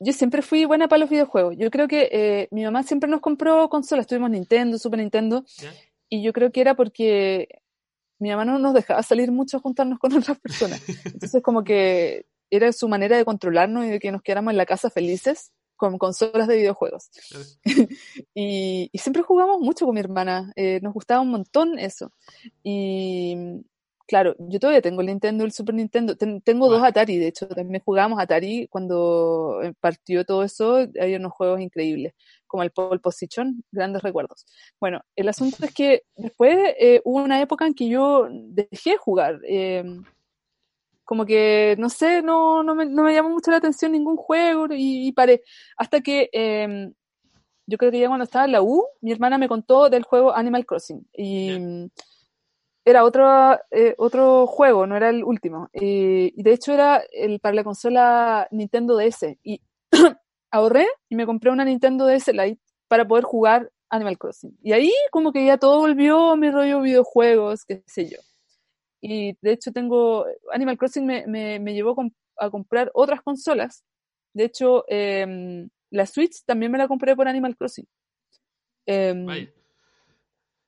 yo 0.01 0.12
siempre 0.14 0.40
fui 0.40 0.64
buena 0.64 0.88
para 0.88 1.01
los 1.01 1.11
videojuegos. 1.11 1.57
Yo 1.59 1.70
creo 1.70 1.86
que 1.86 2.09
eh, 2.11 2.48
mi 2.51 2.64
mamá 2.64 2.82
siempre 2.82 3.09
nos 3.09 3.20
compró 3.20 3.68
consolas. 3.68 4.07
Tuvimos 4.07 4.30
Nintendo, 4.30 4.78
Super 4.78 4.98
Nintendo. 4.98 5.44
Y 6.09 6.22
yo 6.22 6.32
creo 6.32 6.51
que 6.51 6.62
era 6.62 6.74
porque 6.74 7.48
mi 8.18 8.30
mamá 8.30 8.46
no 8.46 8.59
nos 8.59 8.72
dejaba 8.72 9.03
salir 9.03 9.30
mucho 9.30 9.59
a 9.59 9.61
juntarnos 9.61 9.98
con 9.98 10.12
otras 10.16 10.40
personas. 10.40 10.82
Entonces, 11.05 11.42
como 11.42 11.62
que 11.64 12.26
era 12.51 12.72
su 12.72 12.88
manera 12.88 13.16
de 13.16 13.26
controlarnos 13.26 13.84
y 13.84 13.90
de 13.90 14.01
que 14.01 14.11
nos 14.11 14.22
quedáramos 14.22 14.53
en 14.53 14.57
la 14.57 14.66
casa 14.66 14.90
felices 14.90 15.53
con 15.76 15.98
consolas 15.98 16.48
de 16.48 16.57
videojuegos. 16.57 17.11
y, 18.34 18.90
siempre 18.94 19.22
jugamos 19.22 19.61
mucho 19.61 19.84
con 19.84 19.94
mi 19.94 20.01
hermana. 20.01 20.51
Eh, 20.57 20.80
nos 20.82 20.94
gustaba 20.94 21.20
un 21.20 21.30
montón 21.30 21.78
eso. 21.78 22.11
Y, 22.62 23.36
Claro, 24.11 24.35
yo 24.41 24.59
todavía 24.59 24.83
tengo 24.83 25.03
el 25.03 25.07
Nintendo, 25.07 25.45
el 25.45 25.53
Super 25.53 25.73
Nintendo. 25.73 26.17
tengo 26.17 26.69
dos 26.69 26.83
Atari, 26.83 27.17
de 27.19 27.29
hecho, 27.29 27.47
también 27.47 27.81
jugábamos 27.85 28.19
Atari 28.21 28.67
cuando 28.67 29.61
eh, 29.63 29.73
partió 29.79 30.25
todo 30.25 30.43
eso. 30.43 30.79
Hay 31.01 31.15
unos 31.15 31.31
juegos 31.33 31.61
increíbles, 31.61 32.15
como 32.49 32.65
el 32.65 32.73
Pole 32.73 32.99
Position, 32.99 33.63
grandes 33.71 34.03
recuerdos. 34.03 34.47
Bueno, 34.81 35.01
el 35.15 35.29
asunto 35.29 35.65
es 35.65 35.73
que 35.73 36.03
después 36.17 36.59
eh, 36.81 37.01
hubo 37.05 37.23
una 37.23 37.41
época 37.41 37.69
en 37.69 37.75
que 37.75 37.89
yo 37.89 38.27
dejé 38.31 38.97
jugar. 38.97 39.39
Em, 39.45 40.03
como 41.05 41.25
que, 41.25 41.77
no 41.79 41.89
sé, 41.89 42.21
no, 42.21 42.65
no, 42.65 42.75
me, 42.75 42.87
no 42.87 43.05
me 43.05 43.15
llamó 43.15 43.31
mucho 43.31 43.53
la 43.53 43.59
atención 43.59 43.93
ningún 43.93 44.17
juego 44.17 44.67
y, 44.71 45.13
paré. 45.13 45.45
Hasta 45.77 46.01
que 46.01 46.29
em, 46.33 46.93
yo 47.65 47.79
creo 47.79 47.93
que 47.93 48.01
ya 48.01 48.09
cuando 48.09 48.25
estaba 48.25 48.47
en 48.47 48.53
la 48.53 48.63
U, 48.63 48.85
mi 49.03 49.13
hermana 49.13 49.39
me 49.39 49.47
contó 49.49 49.89
del 49.89 50.03
juego 50.03 50.35
Animal 50.35 50.67
Crossing. 50.67 51.07
Y 51.13 51.89
era 52.91 53.05
otro, 53.05 53.59
eh, 53.70 53.95
otro 53.99 54.47
juego, 54.47 54.86
no 54.86 54.97
era 54.97 55.09
el 55.11 55.24
último. 55.24 55.68
y 55.72 56.43
de 56.43 56.53
hecho 56.53 56.72
era 56.72 57.03
el, 57.12 57.41
para 57.41 57.55
la 57.55 57.64
consola 57.64 58.49
Nintendo 58.51 58.97
DS. 58.97 59.36
Y 59.43 59.61
ahorré 60.51 60.86
y 61.09 61.16
me 61.16 61.26
compré 61.26 61.51
una 61.51 61.64
Nintendo 61.64 62.07
DS 62.07 62.28
Lite 62.28 62.61
para 62.88 63.07
poder 63.07 63.24
jugar 63.24 63.70
Animal 63.91 64.18
Crossing. 64.18 64.57
Y 64.62 64.72
ahí 64.72 64.93
como 65.11 65.32
que 65.32 65.45
ya 65.45 65.59
todo 65.59 65.80
volvió 65.80 66.30
a 66.30 66.36
mi 66.36 66.51
rollo 66.51 66.80
videojuegos, 66.80 67.64
qué 67.64 67.82
sé 67.86 68.09
yo. 68.09 68.18
Y 69.01 69.36
de 69.41 69.53
hecho 69.53 69.72
tengo, 69.72 70.26
Animal 70.53 70.78
Crossing 70.78 71.07
me, 71.07 71.26
me, 71.26 71.74
llevó 71.74 71.97
a 72.38 72.51
comprar 72.51 72.91
otras 72.95 73.22
consolas. 73.22 73.84
De 74.32 74.45
hecho, 74.45 74.84
em, 74.88 75.68
la 75.91 76.07
Switch 76.07 76.45
también 76.45 76.70
me 76.70 76.78
la 76.78 76.86
compré 76.86 77.16
por 77.16 77.26
Animal 77.26 77.57
Crossing. 77.57 77.86
Em, 78.86 79.26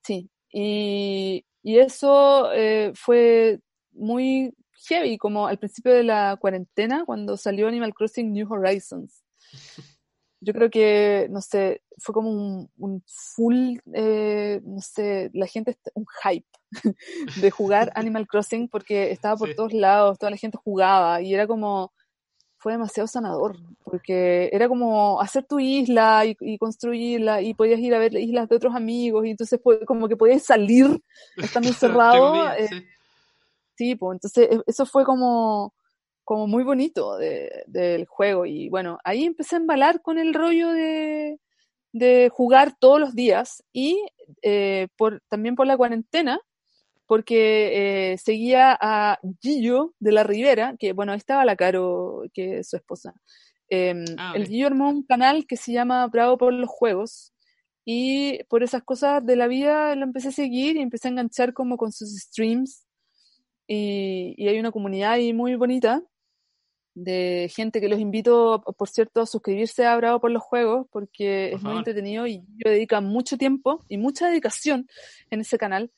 sí, 0.03 0.29
y, 0.53 1.45
y 1.63 1.79
eso 1.79 2.53
eh, 2.53 2.93
fue 2.95 3.61
muy 3.93 4.55
heavy, 4.89 5.17
como 5.19 5.47
al 5.47 5.59
principio 5.59 5.93
de 5.93 6.03
la 6.03 6.37
cuarentena, 6.41 7.05
cuando 7.05 7.37
salió 7.37 7.69
Animal 7.69 7.95
Crossing 7.95 8.33
New 8.33 8.53
Horizons. 8.53 9.23
Yo 10.45 10.53
creo 10.53 10.71
que, 10.71 11.29
no 11.31 11.41
sé, 11.41 11.83
fue 11.99 12.13
como 12.13 12.69
un, 12.77 13.05
full, 13.07 13.77
eh, 13.95 14.61
no 14.65 14.81
sé, 14.81 15.31
la 15.35 15.47
gente, 15.47 15.79
un 15.95 16.05
hype 16.25 16.49
de 17.41 17.51
jugar 17.53 17.93
Animal 17.95 18.27
Crossing 18.27 18.69
porque 18.69 19.13
estaba 19.13 19.37
por 19.37 19.55
todos 19.55 19.73
lados, 19.73 20.19
toda 20.19 20.31
la 20.31 20.37
gente 20.37 20.59
jugaba 20.59 21.23
y 21.23 21.33
era 21.33 21.47
como, 21.47 21.93
fue 22.63 22.73
demasiado 22.73 23.09
sanador, 23.09 23.57
porque 23.83 24.49
era 24.53 24.69
como 24.69 25.21
hacer 25.21 25.45
tu 25.45 25.59
isla 25.59 26.25
y, 26.25 26.59
construirla 26.59 27.43
y 27.43 27.55
podías 27.55 27.81
ir 27.81 27.93
a 27.93 27.99
ver 27.99 28.15
islas 28.15 28.49
de 28.49 28.55
otros 28.55 28.77
amigos 28.77 29.27
y 29.27 29.31
entonces 29.31 29.61
como 29.85 30.07
que 30.07 30.17
podías 30.17 30.45
salir 30.45 31.03
estando 31.37 31.69
encerrado. 31.71 32.53
Eh, 32.53 32.69
sí. 33.75 33.97
pues 33.97 34.15
entonces 34.15 34.49
e, 34.49 34.63
eso 34.65 34.87
fue 34.87 35.05
como, 35.05 35.75
como 36.23 36.47
muy 36.47 36.63
bonito 36.63 37.19
del 37.19 38.07
juego 38.07 38.47
y 38.47 38.69
bueno, 38.69 38.99
ahí 39.03 39.25
empecé 39.25 39.57
a 39.57 39.59
embalar 39.59 40.01
con 40.01 40.19
el 40.19 40.33
rollo 40.33 40.71
de, 40.71 41.41
de 41.91 42.31
jugar 42.33 42.77
todos 42.79 43.01
los 43.01 43.17
días 43.17 43.65
y 43.73 44.01
eh, 44.43 44.87
por, 44.97 45.21
también 45.29 45.57
por 45.57 45.67
la 45.67 45.77
cuarentena 45.77 46.41
porque 47.13 48.13
eh, 48.13 48.17
seguía 48.17 48.75
a 48.81 49.19
Gillo 49.43 49.93
de 50.01 50.13
la 50.13 50.25
Rivera, 50.25 50.77
que 50.79 50.95
bueno, 50.95 51.13
ahí 51.13 51.19
estaba 51.19 51.45
la 51.45 51.57
Caro, 51.57 52.23
que 52.33 52.61
es 52.61 52.71
su 52.71 52.77
esposa. 52.77 53.13
Em, 53.69 54.03
ah, 54.17 54.33
el 54.35 54.47
Gillo 54.47 54.69
armó 54.69 54.89
un 54.89 55.03
canal 55.03 55.47
que 55.47 55.59
se 55.59 55.73
llama 55.73 56.07
Bravo 56.07 56.39
por 56.39 56.55
los 56.55 56.71
Juegos, 56.71 57.35
y 57.85 58.43
por 58.45 58.63
esas 58.63 58.83
cosas 58.83 59.27
de 59.27 59.37
la 59.37 59.47
vida 59.47 59.95
lo 59.95 60.05
empecé 60.05 60.29
a 60.29 60.33
seguir 60.33 60.79
y 60.79 60.81
empecé 60.81 61.09
a 61.09 61.11
enganchar 61.11 61.53
como 61.53 61.77
con 61.77 61.93
sus 61.93 62.17
streams, 62.17 62.87
y, 63.67 64.49
hay 64.49 64.59
una 64.59 64.73
comunidad 64.73 65.13
ahí 65.13 65.35
muy 65.35 65.55
bonita. 65.55 66.03
de 66.95 67.51
gente 67.55 67.83
que 67.83 67.91
los 67.91 68.01
invito, 68.01 68.63
por 68.79 68.89
cierto, 68.89 69.21
a 69.21 69.27
suscribirse 69.27 69.85
a 69.85 69.97
Bravo 69.97 70.19
por 70.19 70.31
los 70.31 70.43
Juegos, 70.43 70.87
porque 70.91 71.53
es 71.53 71.63
muy 71.63 71.77
entretenido 71.77 72.27
y 72.27 72.39
yo 72.57 72.71
dedico 72.71 72.99
mucho 73.03 73.37
tiempo 73.37 73.85
y 73.87 73.99
mucha 73.99 74.29
dedicación 74.29 74.87
en 75.31 75.43
ese 75.43 75.59
canal. 75.59 75.91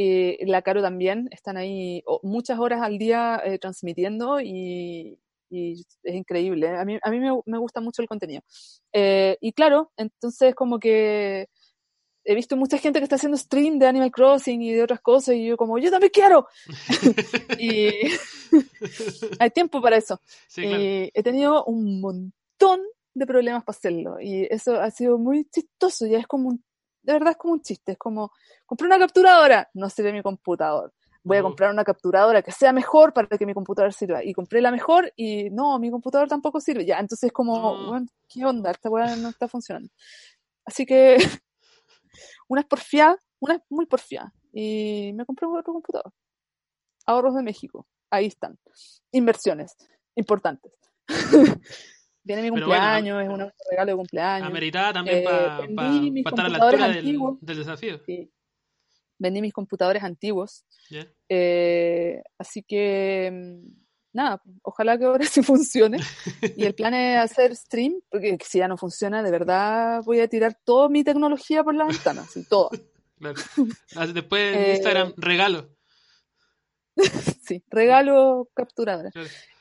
Eh, 0.00 0.38
la 0.46 0.62
Caro 0.62 0.80
también, 0.80 1.28
están 1.32 1.56
ahí 1.56 2.04
muchas 2.22 2.60
horas 2.60 2.82
al 2.82 2.98
día 2.98 3.42
eh, 3.44 3.58
transmitiendo 3.58 4.40
y, 4.40 5.18
es 5.50 6.14
increíble. 6.14 6.68
A 6.68 6.84
mí, 6.84 6.98
a 7.02 7.10
mí 7.10 7.18
me, 7.18 7.58
gusta 7.58 7.80
mucho 7.80 8.00
el 8.00 8.06
contenido. 8.06 8.42
Eh, 8.92 9.36
y 9.40 9.52
claro, 9.52 9.90
entonces 9.96 10.54
como 10.54 10.78
que 10.78 11.48
he 12.22 12.34
visto 12.36 12.56
mucha 12.56 12.78
gente 12.78 13.00
que 13.00 13.04
está 13.04 13.16
haciendo 13.16 13.36
stream 13.36 13.80
de 13.80 13.86
Animal 13.86 14.12
Crossing 14.12 14.62
y 14.62 14.72
de 14.72 14.84
otras 14.84 15.00
cosas 15.00 15.34
y 15.34 15.46
yo 15.46 15.56
como, 15.56 15.78
yo 15.78 15.90
también 15.90 16.12
quiero. 16.14 16.46
y 17.58 17.90
hay 19.40 19.50
tiempo 19.50 19.82
para 19.82 19.96
eso. 19.96 20.20
y 20.56 21.10
he 21.12 21.22
tenido 21.24 21.64
un 21.64 22.00
montón 22.00 22.82
de 23.14 23.26
problemas 23.26 23.64
para 23.64 23.76
hacerlo 23.76 24.20
y 24.20 24.46
eso 24.48 24.80
ha 24.80 24.92
sido 24.92 25.18
muy 25.18 25.44
chistoso, 25.46 26.06
ya 26.06 26.18
es 26.18 26.26
como 26.28 26.50
un, 26.50 26.64
de 27.02 27.12
verdad 27.12 27.30
es 27.30 27.36
como 27.36 27.54
un 27.54 27.62
chiste, 27.62 27.92
es 27.92 27.98
como, 27.98 28.32
compré 28.66 28.86
una 28.86 28.98
capturadora, 28.98 29.68
no 29.74 29.88
sirve 29.88 30.12
mi 30.12 30.22
computador. 30.22 30.92
Voy 31.24 31.36
a 31.36 31.42
comprar 31.42 31.70
una 31.70 31.84
capturadora 31.84 32.42
que 32.42 32.52
sea 32.52 32.72
mejor 32.72 33.12
para 33.12 33.26
que 33.26 33.44
mi 33.44 33.52
computador 33.52 33.92
sirva. 33.92 34.24
Y 34.24 34.32
compré 34.32 34.62
la 34.62 34.70
mejor 34.70 35.12
y 35.14 35.50
no, 35.50 35.78
mi 35.78 35.90
computador 35.90 36.26
tampoco 36.26 36.58
sirve. 36.60 36.86
Ya, 36.86 36.98
entonces 36.98 37.24
es 37.24 37.32
como, 37.32 38.00
¿qué 38.28 38.46
onda? 38.46 38.70
Esta 38.70 38.88
weá 38.88 39.14
no 39.16 39.28
está 39.28 39.46
funcionando. 39.46 39.90
Así 40.64 40.86
que 40.86 41.16
una 42.48 42.62
es 42.62 42.66
porfiada, 42.66 43.18
una 43.40 43.56
es 43.56 43.60
muy 43.68 43.84
porfiada. 43.84 44.32
Y 44.52 45.12
me 45.14 45.26
compré 45.26 45.46
otro 45.46 45.74
computador. 45.74 46.12
Ahorros 47.04 47.34
de 47.34 47.42
México. 47.42 47.86
Ahí 48.10 48.26
están. 48.26 48.58
Inversiones 49.12 49.76
importantes. 50.14 50.72
Viene 52.28 52.42
mi 52.42 52.50
cumpleaños, 52.50 53.22
es 53.22 53.28
un 53.30 53.50
regalo 53.70 53.92
de 53.92 53.96
cumpleaños. 53.96 54.48
Ameritada 54.48 54.92
también 54.92 55.24
para 55.24 55.60
eh, 55.64 56.12
estar 56.14 56.44
a 56.44 56.48
la 56.50 56.58
altura 56.58 56.88
del, 56.88 57.56
desafío. 57.56 58.02
Vendí 59.18 59.40
mis 59.40 59.54
computadores 59.54 60.02
antiguos. 60.04 60.66
Eh, 61.30 62.22
así 62.36 62.62
que 62.62 63.30
mm, 63.32 63.66
nada, 64.12 64.42
ojalá 64.60 64.98
que 64.98 65.06
ahora 65.06 65.24
sí 65.24 65.42
funcione. 65.42 66.00
Y 66.54 66.64
el 66.66 66.74
plan 66.74 66.92
es 66.92 67.16
hacer 67.16 67.56
stream, 67.56 67.94
porque 68.10 68.36
si 68.44 68.58
ya 68.58 68.68
no 68.68 68.76
funciona, 68.76 69.22
de 69.22 69.30
verdad 69.30 70.02
voy 70.04 70.20
a 70.20 70.28
tirar 70.28 70.54
toda 70.66 70.90
mi 70.90 71.02
tecnología 71.04 71.64
por 71.64 71.74
la 71.74 71.86
ventana, 71.86 72.20
así, 72.28 72.46
toda. 72.46 72.68
Después 74.12 74.54
en 74.54 74.70
Instagram, 74.72 75.08
eh, 75.08 75.14
regalo. 75.16 75.70
sí, 77.42 77.64
regalo 77.70 78.50
capturadora. 78.54 79.10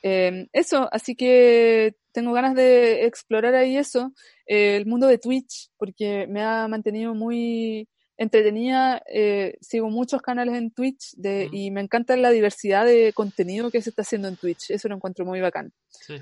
Em, 0.07 0.47
eso, 0.53 0.88
así 0.91 1.15
que 1.15 1.95
tengo 2.13 2.34
ganas 2.34 2.55
de 2.55 3.05
explorar 3.05 3.55
ahí 3.55 3.77
eso, 3.77 4.13
el 4.45 4.85
mundo 4.85 5.07
de 5.07 5.17
Twitch, 5.17 5.69
porque 5.77 6.27
me 6.27 6.41
ha 6.41 6.67
mantenido 6.67 7.13
muy 7.13 7.88
entretenida, 8.17 9.01
eh, 9.13 9.57
sigo 9.61 9.89
muchos 9.89 10.21
canales 10.21 10.55
en 10.55 10.71
Twitch 10.71 11.13
de, 11.15 11.49
y 11.51 11.69
me 11.69 11.81
encanta 11.81 12.17
la 12.17 12.31
diversidad 12.31 12.84
de 12.85 13.13
contenido 13.13 13.69
que 13.69 13.81
se 13.81 13.91
está 13.91 14.01
haciendo 14.01 14.27
en 14.27 14.38
Twitch, 14.38 14.71
eso 14.71 14.88
lo 14.88 14.95
encuentro 14.95 15.25
muy 15.25 15.39
bacán. 15.39 15.71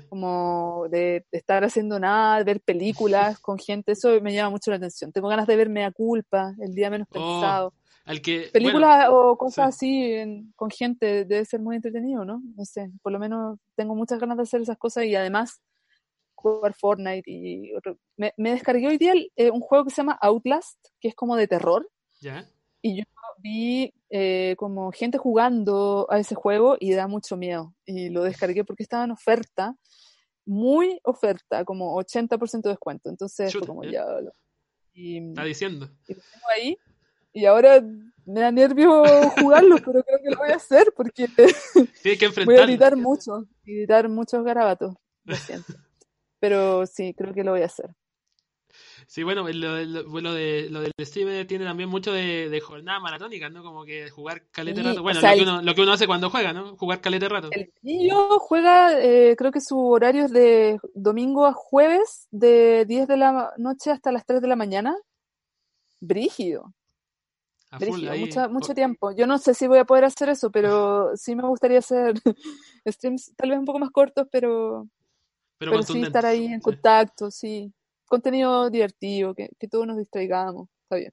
Como 0.08 0.86
de, 0.90 1.24
estar 1.32 1.64
haciendo 1.64 1.98
nada, 1.98 2.42
ver 2.44 2.60
películas 2.60 3.38
con 3.38 3.58
gente, 3.58 3.92
eso 3.92 4.20
me 4.20 4.34
llama 4.34 4.50
mucho 4.50 4.70
la 4.70 4.76
atención. 4.76 5.12
Tengo 5.12 5.28
ganas 5.28 5.46
de 5.46 5.56
verme 5.56 5.84
a 5.84 5.92
culpa, 5.92 6.54
el 6.60 6.74
día 6.74 6.90
menos 6.90 7.08
oh, 7.14 7.72
pensado. 8.06 8.22
que, 8.22 8.50
películas 8.52 9.08
o 9.10 9.36
cosas 9.36 9.68
así 9.68 10.50
con 10.54 10.70
gente 10.70 11.24
debe 11.24 11.44
ser 11.44 11.60
muy 11.60 11.76
entretenido, 11.76 12.24
¿no? 12.24 12.42
No 12.56 12.64
sé, 12.64 12.90
por 13.02 13.12
lo 13.12 13.18
menos 13.18 13.58
tengo 13.74 13.94
muchas 13.94 14.18
ganas 14.18 14.36
de 14.36 14.44
hacer 14.44 14.60
esas 14.62 14.78
cosas 14.78 15.04
y 15.04 15.14
además 15.14 15.60
jugar 16.36 16.74
Fortnite 16.74 17.28
y 17.30 17.72
Me, 18.16 18.32
descargué 18.36 18.88
hoy 18.88 18.98
día 18.98 19.14
eh, 19.36 19.50
un 19.50 19.60
juego 19.60 19.84
que 19.84 19.90
se 19.90 19.96
llama 19.96 20.18
Outlast, 20.20 20.78
que 21.00 21.08
es 21.08 21.14
como 21.14 21.36
de 21.36 21.48
terror. 21.48 21.88
Y 22.82 22.98
yo 22.98 23.04
vi 23.38 23.92
eh, 24.10 24.54
como 24.56 24.92
gente 24.92 25.18
jugando 25.18 26.06
a 26.10 26.18
ese 26.18 26.34
juego 26.34 26.76
y 26.78 26.92
da 26.92 27.08
mucho 27.08 27.36
miedo. 27.36 27.74
Y 27.84 28.10
lo 28.10 28.22
descargué 28.22 28.64
porque 28.64 28.82
estaba 28.82 29.04
en 29.04 29.10
oferta, 29.10 29.74
muy 30.44 31.00
oferta, 31.02 31.64
como 31.64 31.96
80% 31.96 32.62
de 32.62 32.70
descuento. 32.70 33.10
Entonces 33.10 33.52
fue 33.52 33.66
como 33.66 33.82
ya... 33.84 34.04
y, 34.92 35.28
Está 35.28 35.44
diciendo. 35.44 35.90
Y 36.06 36.14
lo 36.14 36.20
tengo 36.20 36.46
ahí. 36.56 36.78
Y 37.36 37.44
ahora 37.44 37.82
me 38.24 38.40
da 38.40 38.50
nervio 38.50 39.02
jugarlo, 39.38 39.76
pero 39.84 40.02
creo 40.02 40.18
que 40.22 40.30
lo 40.30 40.38
voy 40.38 40.50
a 40.50 40.56
hacer 40.56 40.92
porque 40.96 41.28
voy 42.46 42.56
a 42.56 42.64
editar 42.64 42.96
mucho, 42.96 43.46
editar 43.64 44.08
muchos 44.08 44.42
garabatos. 44.42 44.94
Lo 45.24 45.36
siento 45.36 45.74
pero 46.38 46.86
sí, 46.86 47.14
creo 47.14 47.34
que 47.34 47.44
lo 47.44 47.52
voy 47.52 47.62
a 47.62 47.66
hacer. 47.66 47.90
Sí, 49.08 49.22
bueno, 49.22 49.48
lo, 49.48 49.84
lo, 49.84 50.34
de, 50.34 50.68
lo 50.70 50.80
del 50.80 50.92
stream 51.00 51.46
tiene 51.46 51.64
también 51.64 51.88
mucho 51.88 52.12
de, 52.12 52.60
jornada 52.64 53.00
maratónica, 53.00 53.48
¿no? 53.48 53.62
Como 53.62 53.84
que 53.84 54.10
jugar 54.10 54.42
calete 54.50 54.82
rato. 54.82 55.02
Bueno, 55.02 55.20
lo, 55.20 55.34
que 55.34 55.42
uno, 55.42 55.62
lo, 55.62 55.74
que 55.74 55.82
uno, 55.82 55.92
hace 55.92 56.06
cuando 56.06 56.30
juega, 56.30 56.52
¿no? 56.52 56.76
Jugar 56.76 57.00
calete 57.00 57.28
rato. 57.28 57.48
El 57.52 57.72
niño 57.82 58.38
juega, 58.38 59.00
eh, 59.00 59.36
creo 59.36 59.52
que 59.52 59.60
su 59.60 59.78
horario 59.78 60.24
es 60.24 60.32
de 60.32 60.78
domingo 60.94 61.46
a 61.46 61.52
jueves, 61.52 62.26
de 62.30 62.84
10 62.86 63.08
de 63.08 63.16
la 63.16 63.52
noche 63.56 63.90
hasta 63.90 64.12
las 64.12 64.26
3 64.26 64.40
de 64.40 64.48
la 64.48 64.56
mañana. 64.56 64.96
Brígido. 66.00 66.74
Mucho, 68.18 68.48
mucho 68.50 68.74
tiempo. 68.74 69.12
Yo 69.12 69.26
no 69.26 69.38
sé 69.38 69.54
si 69.54 69.66
voy 69.66 69.78
a 69.78 69.84
poder 69.84 70.04
hacer 70.04 70.28
eso, 70.28 70.50
pero 70.50 71.10
sí 71.16 71.34
me 71.34 71.46
gustaría 71.46 71.78
hacer 71.78 72.14
streams 72.86 73.32
tal 73.36 73.50
vez 73.50 73.58
un 73.58 73.64
poco 73.64 73.78
más 73.78 73.90
cortos, 73.90 74.26
pero 74.30 74.88
pero, 75.58 75.82
sí 75.82 76.02
estar 76.02 76.26
ahí 76.26 76.46
en 76.46 76.60
contacto, 76.60 77.30
sí. 77.30 77.72
Contenido 78.04 78.70
divertido, 78.70 79.34
que, 79.34 79.48
todos 79.70 79.86
nos 79.86 79.96
distraigamos, 79.96 80.68
está 80.84 80.96
bien. 80.96 81.12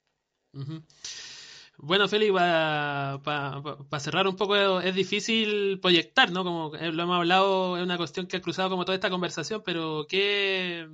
Bueno, 1.78 2.08
Félix, 2.08 2.34
para 2.34 4.00
cerrar 4.00 4.28
un 4.28 4.36
poco, 4.36 4.80
es 4.80 4.94
difícil 4.94 5.80
proyectar, 5.80 6.32
¿no? 6.32 6.44
Como 6.44 6.72
lo 6.76 7.04
hemos 7.04 7.16
hablado, 7.16 7.78
es 7.78 7.84
una 7.84 7.98
cuestión 7.98 8.28
que 8.28 8.38
ha 8.38 8.42
cruzado 8.42 8.70
como 8.70 8.86
toda 8.86 8.96
esta 8.96 9.10
conversación, 9.10 9.64
pero 9.66 10.06
¿qué, 10.08 10.88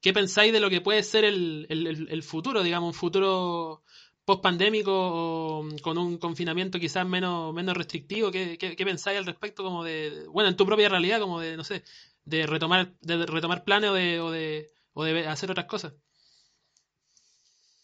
qué 0.00 0.12
pensáis 0.12 0.52
de 0.52 0.60
lo 0.60 0.68
que 0.68 0.80
puede 0.80 1.02
ser 1.04 1.24
el, 1.24 1.66
el, 1.68 2.22
futuro, 2.24 2.62
digamos, 2.62 2.88
un 2.88 2.94
futuro 2.94 3.82
post-pandémico 4.26 4.92
o 4.92 5.64
con 5.82 5.96
un 5.96 6.18
confinamiento 6.18 6.78
quizás 6.78 7.06
menos, 7.06 7.54
menos 7.54 7.76
restrictivo? 7.76 8.30
¿Qué, 8.30 8.58
qué, 8.58 8.76
qué 8.76 8.84
pensáis 8.84 9.18
al 9.18 9.24
respecto 9.24 9.62
como 9.62 9.84
de, 9.84 10.26
bueno, 10.28 10.50
en 10.50 10.56
tu 10.56 10.66
propia 10.66 10.90
realidad, 10.90 11.20
como 11.20 11.40
de, 11.40 11.56
no 11.56 11.64
sé, 11.64 11.82
de 12.24 12.46
retomar, 12.46 12.92
de 13.00 13.24
retomar 13.24 13.64
planes 13.64 13.90
o 13.90 13.94
de, 13.94 14.20
o 14.20 14.30
de, 14.30 14.70
o 14.92 15.04
de 15.04 15.26
hacer 15.26 15.50
otras 15.50 15.66
cosas. 15.66 15.94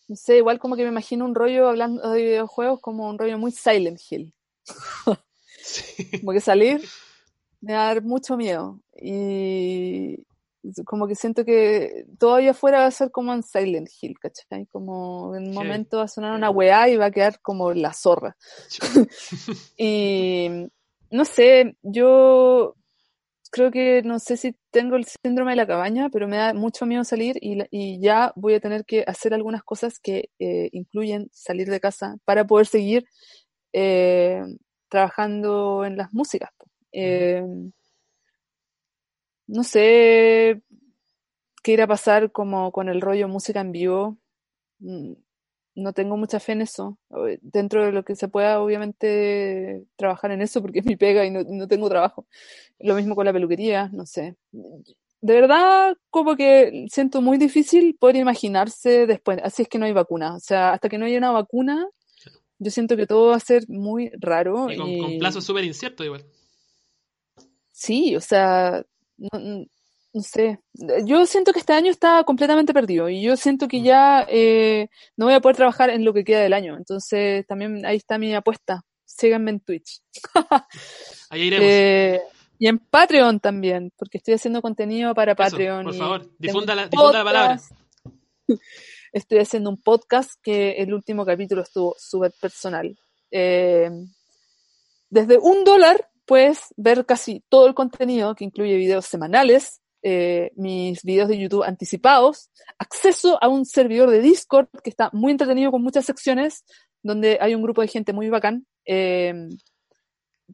No 0.09 0.17
sé, 0.17 0.37
igual 0.37 0.59
como 0.59 0.77
que 0.77 0.83
me 0.83 0.91
imagino 0.91 1.25
un 1.25 1.35
rollo 1.35 1.69
hablando 1.69 2.11
de 2.11 2.23
videojuegos 2.23 2.81
como 2.81 3.09
un 3.09 3.19
rollo 3.19 3.39
muy 3.39 3.53
Silent 3.53 4.01
Hill. 4.11 4.35
Como 6.21 6.33
que 6.33 6.41
salir 6.41 6.83
me 7.61 7.75
va 7.75 7.85
a 7.85 7.95
dar 7.95 8.03
mucho 8.03 8.37
miedo. 8.37 8.81
Y 9.01 10.27
como 10.85 11.07
que 11.07 11.15
siento 11.15 11.45
que 11.45 12.07
todo 12.19 12.37
allá 12.37 12.53
afuera 12.53 12.81
va 12.81 12.87
a 12.87 12.91
ser 12.91 13.11
como 13.11 13.33
en 13.33 13.43
Silent 13.43 13.89
Hill, 14.01 14.19
¿cachai? 14.19 14.67
Como 14.67 15.35
en 15.35 15.49
un 15.49 15.55
momento 15.55 15.99
va 15.99 16.05
a 16.05 16.09
sonar 16.09 16.35
una 16.35 16.51
weá 16.51 16.89
y 16.89 16.97
va 16.97 17.07
a 17.07 17.11
quedar 17.11 17.41
como 17.41 17.73
la 17.73 17.93
zorra. 17.93 18.37
y 19.77 20.49
no 21.11 21.25
sé, 21.25 21.77
yo 21.83 22.75
creo 23.51 23.71
que 23.71 24.03
no 24.03 24.19
sé 24.19 24.37
si 24.39 24.57
tengo 24.71 24.97
el 24.97 25.05
síndrome 25.05 25.53
de 25.53 25.57
la 25.57 25.67
cabaña, 25.67 26.09
pero 26.11 26.27
me 26.27 26.39
da 26.39 26.55
mucho 26.55 26.87
miedo 26.87 27.05
salir 27.05 27.37
y, 27.41 28.01
ya 28.01 28.33
voy 28.35 28.55
a 28.55 28.61
tener 28.61 28.85
que 28.87 29.05
hacer 29.07 29.35
algunas 29.35 29.63
cosas 29.63 29.99
que 30.01 30.31
eh, 30.39 30.71
incluyen 30.73 31.29
salir 31.33 31.69
de 31.69 31.79
casa 31.81 32.17
para 32.25 32.47
poder 32.47 32.67
seguir 32.67 33.05
eh, 33.75 34.43
trabajando 34.89 35.85
en 35.85 35.97
las 35.99 36.15
músicas. 36.15 36.51
Eh, 36.93 37.45
no 39.53 39.65
sé 39.65 40.63
qué 41.63 41.73
irá 41.73 41.85
a 41.85 41.89
pasar 41.89 42.33
como 42.33 42.73
con 42.73 42.89
el 42.89 43.03
rollo 43.03 43.29
música 43.29 43.61
en 43.61 43.71
vivo. 43.71 44.19
Mm, 44.79 45.13
no 45.75 45.93
tengo 45.93 46.17
mucha 46.17 46.41
fe 46.41 46.53
en 46.53 46.63
eso. 46.63 46.99
Dentro 47.43 47.85
de 47.85 47.93
lo 47.93 48.03
que 48.03 48.17
se 48.17 48.29
pueda, 48.29 48.63
obviamente, 48.63 49.85
trabajar 49.97 50.31
en 50.33 50.41
eso 50.41 50.63
porque 50.63 50.79
es 50.79 50.87
mi 50.87 50.97
pega 50.97 51.27
y 51.27 51.31
no, 51.31 51.69
tengo 51.69 51.91
trabajo. 51.91 52.27
Lo 52.79 52.95
mismo 52.95 53.15
con 53.15 53.27
la 53.27 53.33
peluquería, 53.33 53.91
no 53.93 54.07
sé. 54.07 54.37
De 54.53 55.35
verdad, 55.35 55.97
como 56.09 56.35
que 56.35 56.87
siento 56.91 57.21
muy 57.21 57.37
difícil 57.37 57.95
poder 58.01 58.17
imaginarse 58.17 59.07
después. 59.07 59.39
Así 59.43 59.63
es 59.63 59.69
que 59.69 59.79
no 59.79 59.85
hay 59.85 59.93
vacuna. 59.93 60.35
O 60.35 60.41
sea, 60.41 60.73
hasta 60.73 60.89
que 60.89 60.97
no 60.97 61.05
haya 61.05 61.19
una 61.19 61.31
vacuna, 61.31 61.89
yo 62.59 62.71
siento 62.71 62.97
que 62.97 63.07
todo 63.07 63.31
va 63.31 63.37
a 63.37 63.41
ser 63.41 63.69
muy 63.69 64.11
raro. 64.19 64.71
Y 64.71 64.77
con, 64.79 64.99
con 64.99 65.19
plazo 65.19 65.43
súper 65.43 65.65
incierto 65.65 66.05
igual. 66.05 66.25
Sí, 67.71 68.17
o 68.17 68.21
sea, 68.21 68.85
no, 69.31 69.67
no 70.15 70.23
sé, 70.23 70.59
yo 71.07 71.25
siento 71.25 71.53
que 71.53 71.61
este 71.61 71.73
año 71.73 71.91
está 71.91 72.23
completamente 72.25 72.75
perdido 72.75 73.09
y 73.09 73.23
yo 73.23 73.37
siento 73.37 73.67
que 73.67 73.81
ya 73.81 74.27
eh, 74.29 74.89
no 75.17 75.25
voy 75.27 75.35
a 75.35 75.41
poder 75.41 75.57
trabajar 75.57 75.89
en 75.89 76.05
lo 76.05 76.13
que 76.13 76.25
queda 76.25 76.41
del 76.41 76.53
año. 76.53 76.77
Entonces 76.77 77.47
también 77.47 77.87
ahí 77.87 77.97
está 77.97 78.19
mi 78.19 78.35
apuesta. 78.35 78.83
Síganme 79.05 79.53
en 79.53 79.61
Twitch. 79.61 80.01
ahí 81.31 81.43
iremos. 81.43 81.67
Eh, 81.67 82.21
Y 82.59 82.69
en 82.69 82.79
Patreon 82.79 83.41
también, 83.41 83.91
porque 83.97 84.19
estoy 84.19 84.35
haciendo 84.35 84.61
contenido 84.61 85.15
para 85.15 85.35
Patreon. 85.35 85.85
por 85.85 85.95
favor, 85.95 86.31
difunda 86.39 86.75
la, 86.75 86.89
difunda 86.89 87.25
palabra. 87.25 87.61
Estoy 89.13 89.39
haciendo 89.41 89.69
un 89.69 89.81
podcast 89.81 90.33
que 90.43 90.73
el 90.73 90.95
último 90.95 91.25
capítulo 91.27 91.63
estuvo 91.63 91.95
súper 91.99 92.33
personal. 92.41 92.97
Eh, 93.31 93.91
desde 95.11 95.39
un 95.39 95.65
dólar 95.65 96.09
puedes 96.27 96.73
ver 96.77 97.07
casi 97.07 97.43
todo 97.49 97.67
el 97.67 97.75
contenido, 97.75 98.35
que 98.35 98.45
incluye 98.45 98.77
videos 98.77 99.07
semanales, 99.07 99.81
eh, 100.03 100.51
mis 100.57 101.03
videos 101.03 101.29
de 101.29 101.39
YouTube 101.39 101.63
anticipados, 101.63 102.51
acceso 102.79 103.39
a 103.43 103.49
un 103.49 103.65
servidor 103.65 104.11
de 104.11 104.21
Discord 104.21 104.69
que 104.83 104.91
está 104.91 105.11
muy 105.13 105.33
entretenido 105.33 105.71
con 105.71 105.83
muchas 105.83 106.05
secciones, 106.05 106.65
donde 107.03 107.39
hay 107.41 107.55
un 107.55 107.63
grupo 107.63 107.83
de 107.83 107.89
gente 107.89 108.13
muy 108.13 108.29
bacán. 108.29 108.67
Eh, 108.85 109.49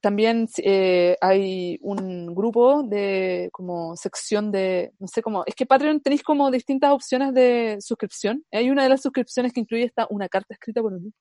también 0.01 0.49
eh, 0.59 1.17
hay 1.21 1.79
un 1.83 2.35
grupo 2.35 2.83
de 2.83 3.49
como 3.53 3.97
sección 3.97 4.53
de, 4.53 4.93
no 4.99 5.09
sé 5.09 5.23
cómo, 5.23 5.45
es 5.47 5.55
que 5.55 5.67
Patreon 5.67 6.01
tenéis 6.01 6.23
como 6.23 6.51
distintas 6.51 6.93
opciones 6.93 7.35
de 7.35 7.79
suscripción. 7.81 8.45
Hay 8.53 8.71
una 8.71 8.85
de 8.85 8.91
las 8.91 9.03
suscripciones 9.03 9.53
que 9.53 9.61
incluye 9.61 9.85
esta, 9.85 10.07
una 10.11 10.29
carta 10.29 10.55
escrita 10.55 10.83
por 10.83 11.01
mí. 11.01 11.13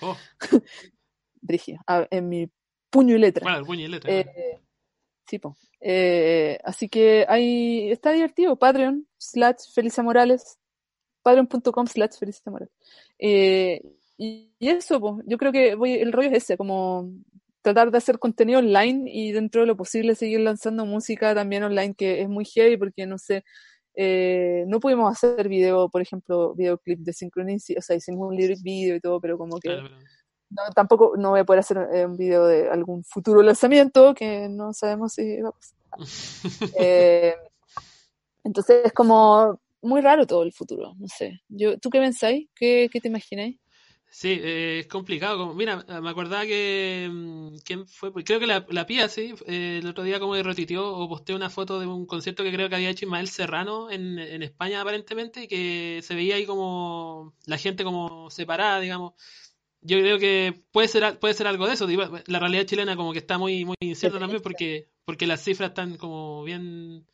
Oh. 0.00 0.16
en 2.10 2.28
mi 2.28 2.50
puño 2.94 3.16
y 3.16 3.18
letra. 3.18 3.42
Bueno, 3.42 3.58
el 3.58 3.64
puño 3.66 3.84
y 3.84 3.88
letra. 3.88 4.12
Eh, 4.12 4.60
sí, 5.26 5.40
eh, 5.80 6.58
así 6.62 6.88
que 6.88 7.26
ahí 7.28 7.90
está 7.90 8.12
divertido. 8.12 8.56
Patreon 8.56 9.06
slash 9.18 9.72
Felicia 9.74 10.02
Morales. 10.02 10.58
Patreon.com 11.22 11.86
slash 11.86 12.18
Felicia 12.18 12.52
Morales. 12.52 12.74
y, 13.18 14.50
eso, 14.60 15.20
yo 15.26 15.38
creo 15.38 15.50
que 15.50 15.74
voy, 15.74 15.94
el 15.94 16.12
rollo 16.12 16.28
es 16.28 16.44
ese, 16.44 16.56
como 16.56 17.10
tratar 17.62 17.90
de 17.90 17.98
hacer 17.98 18.18
contenido 18.18 18.60
online 18.60 19.10
y 19.10 19.32
dentro 19.32 19.62
de 19.62 19.66
lo 19.66 19.76
posible 19.76 20.14
seguir 20.14 20.40
lanzando 20.40 20.86
música 20.86 21.34
también 21.34 21.64
online, 21.64 21.94
que 21.94 22.20
es 22.20 22.28
muy 22.28 22.44
heavy 22.44 22.76
porque, 22.76 23.06
no 23.06 23.18
sé, 23.18 23.42
eh, 23.96 24.64
no 24.66 24.80
pudimos 24.80 25.10
hacer 25.10 25.48
video, 25.48 25.88
por 25.88 26.02
ejemplo, 26.02 26.54
videoclip 26.54 27.00
de 27.00 27.12
Synchronicity, 27.12 27.78
o 27.78 27.82
sea, 27.82 27.96
hicimos 27.96 28.28
un 28.28 28.36
lyric 28.36 28.62
video 28.62 28.96
y 28.96 29.00
todo, 29.00 29.20
pero 29.20 29.38
como 29.38 29.58
que 29.58 29.78
no, 30.54 30.72
tampoco 30.74 31.14
no 31.16 31.30
voy 31.30 31.40
a 31.40 31.44
poder 31.44 31.60
hacer 31.60 31.88
eh, 31.92 32.06
un 32.06 32.16
video 32.16 32.46
de 32.46 32.68
algún 32.68 33.04
futuro 33.04 33.42
lanzamiento 33.42 34.14
que 34.14 34.48
no 34.48 34.72
sabemos 34.72 35.12
si 35.12 35.40
va 35.40 35.50
a 35.50 35.52
pasar. 35.52 35.78
eh, 36.78 37.34
entonces 38.44 38.86
es 38.86 38.92
como 38.92 39.60
muy 39.82 40.00
raro 40.00 40.26
todo 40.26 40.42
el 40.42 40.52
futuro, 40.52 40.94
no 40.98 41.08
sé. 41.08 41.42
Yo, 41.48 41.78
¿Tú 41.78 41.90
qué 41.90 41.98
pensáis? 41.98 42.48
¿Qué, 42.54 42.88
qué 42.92 43.00
te 43.00 43.08
imagináis? 43.08 43.58
Sí, 44.14 44.28
eh, 44.40 44.78
es 44.78 44.86
complicado. 44.86 45.38
Como, 45.38 45.54
mira, 45.54 45.84
me 46.00 46.08
acordaba 46.08 46.46
que. 46.46 47.08
Mm, 47.10 47.56
¿Quién 47.64 47.88
fue? 47.88 48.12
Pues 48.12 48.24
creo 48.24 48.38
que 48.38 48.46
la, 48.46 48.64
la 48.68 48.86
Pía, 48.86 49.08
sí. 49.08 49.34
Eh, 49.48 49.80
el 49.82 49.88
otro 49.88 50.04
día, 50.04 50.20
como 50.20 50.36
retuiteó 50.36 50.88
o 50.96 51.08
posteó 51.08 51.34
una 51.34 51.50
foto 51.50 51.80
de 51.80 51.86
un 51.88 52.06
concierto 52.06 52.44
que 52.44 52.52
creo 52.52 52.68
que 52.68 52.76
había 52.76 52.90
hecho 52.90 53.06
Ismael 53.06 53.26
Serrano 53.26 53.90
en, 53.90 54.20
en 54.20 54.44
España, 54.44 54.80
aparentemente, 54.80 55.42
y 55.42 55.48
que 55.48 56.00
se 56.04 56.14
veía 56.14 56.36
ahí 56.36 56.46
como. 56.46 57.34
La 57.46 57.58
gente 57.58 57.82
como 57.82 58.30
separada, 58.30 58.78
digamos. 58.78 59.14
Yo 59.84 59.98
creo 59.98 60.18
que 60.18 60.64
puede 60.72 60.88
ser, 60.88 61.18
puede 61.20 61.34
ser 61.34 61.46
algo 61.46 61.66
de 61.66 61.74
eso. 61.74 61.86
La 62.26 62.40
realidad 62.40 62.64
chilena, 62.64 62.96
como 62.96 63.12
que 63.12 63.20
está 63.20 63.38
muy, 63.38 63.64
muy 63.64 63.76
incierta 63.80 64.18
también, 64.18 64.42
porque, 64.42 64.88
porque 65.04 65.26
las 65.26 65.44
cifras 65.44 65.68
están 65.70 65.96
como 65.96 66.42
bien 66.42 67.06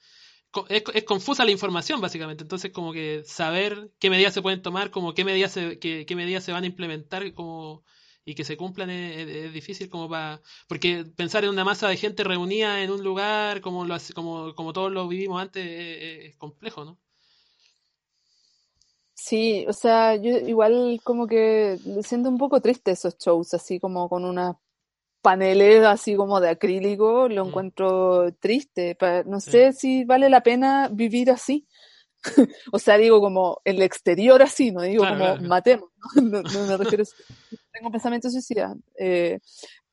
es, 0.69 1.05
confusa 1.05 1.45
la 1.45 1.51
información 1.51 2.01
básicamente, 2.01 2.43
entonces 2.43 2.73
como 2.73 2.93
que 2.93 3.23
saber 3.25 3.93
qué 3.99 4.11
medidas 4.11 4.35
se 4.35 4.43
pueden 4.43 4.63
tomar, 4.63 4.91
como 4.91 5.15
qué 5.15 5.25
medidas 5.25 5.53
se, 5.53 5.79
qué, 5.79 6.07
medidas 6.17 6.45
se 6.45 6.53
van 6.53 6.65
a 6.65 6.67
implementar 6.67 7.33
como, 7.35 7.85
y 8.25 8.35
que 8.35 8.45
se 8.45 8.57
cumplan 8.57 8.91
es, 8.91 9.53
difícil 9.53 9.89
como 9.89 10.09
para... 10.09 10.41
Porque 10.69 11.05
pensar 11.17 11.45
en 11.45 11.51
una 11.51 11.65
masa 11.65 11.89
de 11.89 11.97
gente 11.97 12.25
reunida 12.25 12.83
en 12.83 12.91
un 12.91 13.03
lugar 13.05 13.61
como, 13.61 13.85
lo, 13.85 13.97
como, 14.15 14.55
como 14.55 14.73
todos 14.73 14.93
lo 14.93 15.09
vivimos 15.09 15.41
antes 15.41 15.65
es, 15.67 16.37
complejo, 16.37 16.85
¿no? 16.85 16.99
Sí, 19.23 19.67
o 19.69 19.73
sea, 19.75 20.17
yo 20.17 20.31
igual 20.39 20.99
como 21.05 21.27
que 21.27 21.79
siento 22.03 22.31
un 22.31 22.39
poco 22.39 22.63
triste 22.63 22.93
esos 22.93 23.19
shows, 23.19 23.53
así 23.53 23.79
como 23.79 24.09
con 24.09 24.25
una 24.25 24.59
paneles 25.21 25.85
así 25.85 26.17
como 26.17 26.41
de 26.41 26.49
acrílico, 26.49 27.29
lo 27.29 27.45
mm. 27.45 27.49
encuentro 27.49 28.33
triste. 28.41 28.97
No 29.27 29.41
sé 29.41 29.75
si 29.75 30.05
vale 30.05 30.31
la 30.31 30.43
pena 30.43 30.89
vivir 30.91 31.31
así. 31.31 31.67
o 32.73 32.79
sea, 32.79 32.97
digo 32.97 33.21
como 33.21 33.61
el 33.65 33.83
exterior 33.83 34.43
así, 34.43 34.71
no 34.71 34.81
digo 34.83 35.07
como 35.07 35.37
matemos, 35.37 35.91
¿no? 36.15 36.43
me 36.67 36.77
refiero 36.79 37.05
tengo 37.73 37.91
pensamientos 37.91 38.33
suicidas. 38.33 38.77
Eh, 38.99 39.39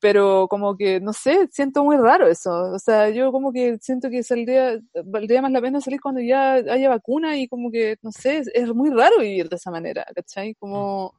pero 0.00 0.46
como 0.48 0.76
que, 0.76 1.00
no 1.00 1.12
sé, 1.12 1.48
siento 1.50 1.82
muy 1.84 1.96
raro 1.96 2.28
eso. 2.28 2.50
O 2.72 2.78
sea, 2.78 3.10
yo 3.10 3.32
como 3.32 3.52
que 3.52 3.78
siento 3.80 4.10
que 4.10 4.22
saldría, 4.22 4.78
valdría 5.04 5.42
más 5.42 5.52
la 5.52 5.60
pena 5.60 5.80
salir 5.80 6.00
cuando 6.00 6.20
ya 6.20 6.54
haya 6.54 6.88
vacuna 6.88 7.36
y 7.36 7.48
como 7.48 7.70
que, 7.70 7.96
no 8.02 8.12
sé, 8.12 8.42
es, 8.54 8.74
muy 8.74 8.90
raro 8.90 9.18
vivir 9.18 9.48
de 9.48 9.56
esa 9.56 9.70
manera, 9.70 10.06
¿cachai? 10.14 10.54
Como 10.54 11.14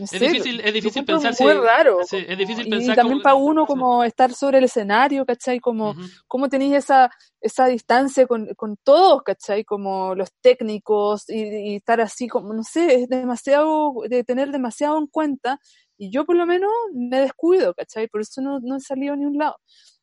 es 0.00 0.20
difícil, 0.20 0.60
es 0.60 0.72
difícil 0.72 1.04
pensar. 1.04 1.34
Muy 1.40 1.52
raro. 1.54 2.00
es 2.00 2.38
difícil 2.38 2.68
pensar. 2.68 2.92
Y 2.92 2.96
también 2.96 3.22
para 3.22 3.34
uno 3.34 3.66
como 3.66 4.04
estar 4.04 4.32
sobre 4.32 4.58
el 4.58 4.64
escenario, 4.64 5.24
¿cachai? 5.26 5.60
Como, 5.60 5.94
cómo 6.26 6.48
tenéis 6.48 6.74
esa, 6.74 7.10
esa 7.40 7.66
distancia 7.66 8.26
con, 8.26 8.54
con, 8.54 8.76
todos, 8.82 9.22
¿cachai? 9.22 9.64
Como 9.64 10.14
los 10.14 10.30
técnicos 10.40 11.24
y, 11.28 11.76
estar 11.76 12.00
así, 12.00 12.28
como, 12.28 12.52
no 12.52 12.62
sé, 12.62 13.02
es 13.02 13.08
demasiado, 13.08 13.94
de 14.08 14.24
tener 14.24 14.50
demasiado 14.50 14.98
en 14.98 15.06
cuenta. 15.06 15.58
Y 15.96 16.10
yo 16.10 16.24
por 16.24 16.36
lo 16.36 16.46
menos 16.46 16.70
me 16.92 17.20
descuido, 17.20 17.74
¿cachai? 17.74 18.08
Por 18.08 18.22
eso 18.22 18.40
no, 18.40 18.60
no 18.60 18.76
he 18.76 18.80
salido 18.80 19.16
ni 19.16 19.26
un 19.26 19.36
lado. 19.38 19.56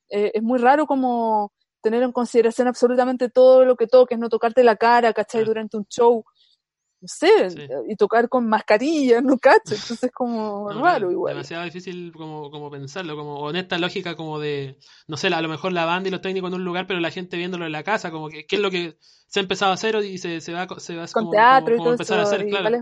Eh, 0.09 0.31
es 0.33 0.43
muy 0.43 0.59
raro 0.59 0.85
como 0.85 1.51
tener 1.81 2.03
en 2.03 2.11
consideración 2.11 2.67
absolutamente 2.67 3.29
todo 3.29 3.65
lo 3.65 3.75
que 3.75 3.87
toques, 3.87 4.17
no 4.19 4.29
tocarte 4.29 4.63
la 4.63 4.75
cara, 4.75 5.13
¿cachai? 5.13 5.43
Durante 5.43 5.77
un 5.77 5.85
show 5.85 6.23
no 6.99 7.07
sé, 7.07 7.29
y 7.87 7.95
tocar 7.95 8.27
con 8.27 8.47
mascarilla, 8.47 9.21
no 9.21 9.37
cacho, 9.37 9.75
entonces 9.75 10.11
como 10.11 10.69
raro 10.73 11.11
igual. 11.11 11.35
Demasiado 11.35 11.63
difícil 11.63 12.11
como, 12.13 12.49
como 12.49 12.71
pensarlo, 12.71 13.15
como 13.15 13.39
honesta 13.39 13.77
lógica 13.77 14.15
como 14.15 14.39
de, 14.39 14.79
no 15.07 15.15
sé, 15.17 15.27
a 15.27 15.41
lo 15.41 15.49
mejor 15.49 15.73
la 15.73 15.85
banda 15.85 16.07
y 16.09 16.11
los 16.11 16.21
técnicos 16.21 16.49
en 16.49 16.55
un 16.55 16.65
lugar, 16.65 16.87
pero 16.87 16.99
la 16.99 17.11
gente 17.11 17.37
viéndolo 17.37 17.65
en 17.65 17.71
la 17.71 17.83
casa, 17.83 18.09
como 18.09 18.29
que 18.29 18.47
qué 18.47 18.55
es 18.55 18.61
lo 18.61 18.71
que 18.71 18.97
se 19.27 19.39
ha 19.39 19.43
empezado 19.43 19.71
a 19.71 19.75
hacer 19.75 19.95
y 19.97 20.17
se, 20.17 20.41
se 20.41 20.53
va, 20.53 20.67
se 20.79 20.95
va 20.95 21.05
con 21.07 21.25
como, 21.25 21.31
teatro 21.31 21.75
y 21.75 21.77
todo 21.77 21.91
empezar 21.91 22.19
a 22.19 22.23
hacer, 22.23 22.47
claro. 22.47 22.75
Es 22.75 22.81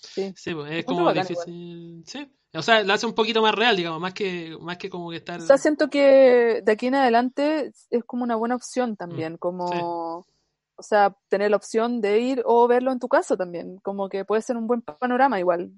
sí. 0.00 0.32
sí, 0.36 0.54
pues, 0.54 0.72
es 0.72 0.84
como 0.84 1.12
difícil, 1.12 2.02
sí. 2.06 2.28
O 2.54 2.60
sea, 2.60 2.82
lo 2.82 2.92
hace 2.92 3.06
un 3.06 3.14
poquito 3.14 3.40
más 3.40 3.54
real, 3.54 3.76
digamos, 3.76 3.98
más 3.98 4.12
que, 4.12 4.54
más 4.60 4.76
que 4.76 4.90
como 4.90 5.10
que 5.10 5.16
estar... 5.16 5.40
O 5.40 5.46
sea, 5.46 5.56
siento 5.56 5.88
que 5.88 6.60
de 6.62 6.72
aquí 6.72 6.88
en 6.88 6.96
adelante 6.96 7.72
es 7.88 8.04
como 8.04 8.24
una 8.24 8.36
buena 8.36 8.56
opción 8.56 8.94
también, 8.94 9.34
mm, 9.34 9.36
como 9.38 10.26
o 10.82 10.84
sea, 10.84 11.16
tener 11.28 11.52
la 11.52 11.56
opción 11.56 12.00
de 12.00 12.18
ir 12.18 12.42
o 12.44 12.66
verlo 12.66 12.90
en 12.90 12.98
tu 12.98 13.06
casa 13.06 13.36
también, 13.36 13.76
como 13.84 14.08
que 14.08 14.24
puede 14.24 14.42
ser 14.42 14.56
un 14.56 14.66
buen 14.66 14.82
panorama 14.82 15.38
igual. 15.38 15.70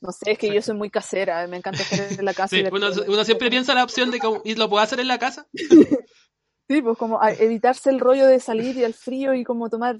No 0.00 0.12
sé, 0.12 0.30
es 0.30 0.38
que 0.38 0.50
yo 0.50 0.62
soy 0.62 0.74
muy 0.74 0.88
casera, 0.88 1.46
me 1.46 1.58
encanta 1.58 1.82
estar 1.82 2.18
en 2.18 2.24
la 2.24 2.32
casa. 2.34 2.56
uno, 2.72 3.24
siempre 3.24 3.50
piensa 3.50 3.74
la 3.74 3.84
opción 3.84 4.10
de 4.10 4.18
que 4.18 4.54
lo 4.54 4.68
puedo 4.70 4.82
hacer 4.82 5.00
en 5.00 5.08
la 5.08 5.18
casa. 5.18 5.46
sí, 6.68 6.80
pues 6.80 6.96
como 6.96 7.20
evitarse 7.22 7.90
el 7.90 8.00
rollo 8.00 8.26
de 8.26 8.40
salir 8.40 8.78
y 8.78 8.84
al 8.84 8.94
frío 8.94 9.34
y 9.34 9.44
como 9.44 9.68
tomar, 9.68 9.98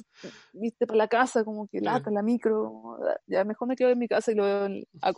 viste, 0.54 0.86
para 0.86 0.96
la 0.96 1.08
casa, 1.08 1.44
como 1.44 1.68
que 1.68 1.82
lata, 1.82 2.10
la 2.10 2.22
micro. 2.22 2.96
Ya 3.26 3.44
mejor 3.44 3.68
me 3.68 3.76
quedo 3.76 3.90
en 3.90 3.98
mi 3.98 4.08
casa 4.08 4.32
y 4.32 4.36
lo 4.36 4.44
veo 4.44 4.68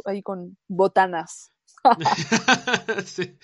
ahí 0.04 0.20
con 0.20 0.56
botanas. 0.66 1.52
sí, 3.04 3.36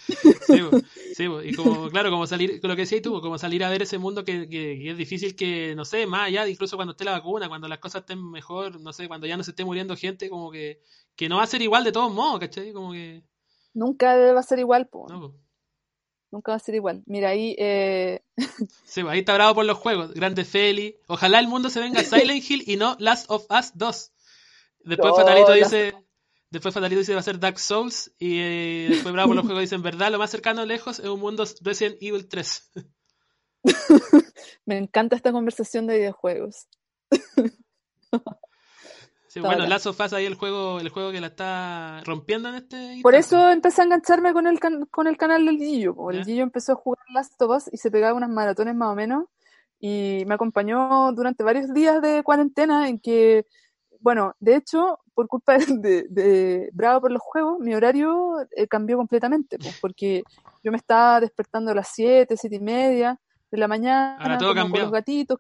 sí, 1.14 1.24
y 1.44 1.54
como, 1.54 1.88
claro, 1.88 2.10
como 2.10 2.26
salir, 2.26 2.60
lo 2.62 2.76
que 2.76 2.82
decías 2.82 3.02
tú, 3.02 3.20
como 3.20 3.38
salir 3.38 3.64
a 3.64 3.70
ver 3.70 3.82
ese 3.82 3.98
mundo 3.98 4.24
que, 4.24 4.48
que, 4.48 4.90
es 4.90 4.96
difícil 4.96 5.34
que, 5.34 5.74
no 5.74 5.84
sé, 5.84 6.06
más 6.06 6.26
allá, 6.26 6.46
incluso 6.46 6.76
cuando 6.76 6.92
esté 6.92 7.04
la 7.04 7.12
vacuna, 7.12 7.48
cuando 7.48 7.66
las 7.68 7.78
cosas 7.78 8.02
estén 8.02 8.30
mejor, 8.30 8.80
no 8.80 8.92
sé, 8.92 9.08
cuando 9.08 9.26
ya 9.26 9.36
no 9.36 9.42
se 9.42 9.52
esté 9.52 9.64
muriendo 9.64 9.96
gente, 9.96 10.28
como 10.28 10.50
que, 10.50 10.80
que 11.14 11.28
no 11.28 11.36
va 11.36 11.44
a 11.44 11.46
ser 11.46 11.62
igual 11.62 11.84
de 11.84 11.92
todos 11.92 12.12
modos, 12.12 12.40
¿cachai? 12.40 12.72
Como 12.72 12.92
que... 12.92 13.22
Nunca 13.72 14.14
va 14.32 14.40
a 14.40 14.42
ser 14.42 14.58
igual, 14.58 14.86
po. 14.88 15.06
Nunca 16.30 16.52
va 16.52 16.56
a 16.56 16.60
ser 16.60 16.74
igual. 16.74 17.02
Mira, 17.06 17.30
ahí... 17.30 17.54
Eh... 17.58 18.22
Sí, 18.84 19.02
ahí 19.08 19.20
está 19.20 19.34
bravo 19.34 19.54
por 19.54 19.64
los 19.64 19.78
juegos. 19.78 20.12
Grande 20.12 20.44
Feli. 20.44 20.96
Ojalá 21.06 21.38
el 21.38 21.48
mundo 21.48 21.70
se 21.70 21.80
venga 21.80 22.02
Silent 22.02 22.50
Hill 22.50 22.64
y 22.66 22.76
no 22.76 22.96
Last 22.98 23.30
of 23.30 23.46
Us 23.50 23.72
2. 23.74 24.12
Después 24.84 25.16
Fatalito 25.16 25.52
dice... 25.52 25.94
Después 26.50 26.74
Fatalito 26.74 27.00
dice 27.00 27.14
va 27.14 27.20
a 27.20 27.24
ser 27.24 27.40
Dark 27.40 27.58
Souls. 27.58 28.12
Y 28.18 28.38
eh, 28.38 28.86
después 28.90 29.12
Bravo 29.12 29.34
los 29.34 29.44
juegos 29.44 29.62
dicen, 29.62 29.82
verdad, 29.82 30.10
lo 30.10 30.18
más 30.18 30.30
cercano 30.30 30.64
lejos 30.64 30.98
es 30.98 31.06
un 31.06 31.20
mundo 31.20 31.44
Resident 31.62 31.96
Evil 32.00 32.28
3. 32.28 32.72
Me 34.66 34.78
encanta 34.78 35.16
esta 35.16 35.32
conversación 35.32 35.86
de 35.86 35.98
videojuegos. 35.98 36.68
sí, 39.28 39.40
bueno, 39.40 39.66
Last 39.66 39.86
of 39.86 40.00
Us 40.00 40.12
ahí 40.12 40.24
el 40.24 40.34
juego, 40.34 40.80
el 40.80 40.88
juego 40.88 41.12
que 41.12 41.20
la 41.20 41.28
está 41.28 42.00
rompiendo 42.04 42.48
en 42.48 42.56
este. 42.56 43.00
Por 43.02 43.14
eso 43.14 43.50
empecé 43.50 43.82
a 43.82 43.84
engancharme 43.84 44.32
con 44.32 44.46
el, 44.46 44.58
con 44.90 45.06
el 45.06 45.16
canal 45.16 45.46
del 45.46 45.58
Gillo. 45.58 46.10
El 46.10 46.24
Gillo 46.24 46.42
empezó 46.42 46.72
a 46.72 46.76
jugar 46.76 47.04
Last 47.12 47.40
of 47.42 47.56
Us 47.56 47.72
y 47.72 47.76
se 47.76 47.90
pegaba 47.90 48.14
unas 48.14 48.30
maratones 48.30 48.74
más 48.74 48.90
o 48.90 48.94
menos. 48.94 49.24
Y 49.78 50.24
me 50.26 50.34
acompañó 50.34 51.12
durante 51.12 51.44
varios 51.44 51.72
días 51.74 52.00
de 52.00 52.22
cuarentena 52.22 52.88
en 52.88 52.98
que, 52.98 53.46
bueno, 54.00 54.34
de 54.40 54.56
hecho, 54.56 55.00
por 55.16 55.28
culpa 55.28 55.56
de, 55.80 56.70
Bravo 56.74 57.00
por 57.00 57.10
los 57.10 57.22
juegos, 57.22 57.58
mi 57.58 57.74
horario 57.74 58.46
eh, 58.54 58.68
cambió 58.68 58.98
completamente, 58.98 59.58
pues, 59.58 59.78
porque 59.80 60.22
yo 60.62 60.70
me 60.70 60.76
estaba 60.76 61.20
despertando 61.20 61.72
a 61.72 61.74
las 61.74 61.88
7, 61.94 62.36
7 62.36 62.54
y 62.54 62.60
media 62.60 63.18
de 63.50 63.58
la 63.58 63.66
mañana 63.66 64.38
con 64.38 64.70
los 64.70 64.90
gatitos, 64.92 65.38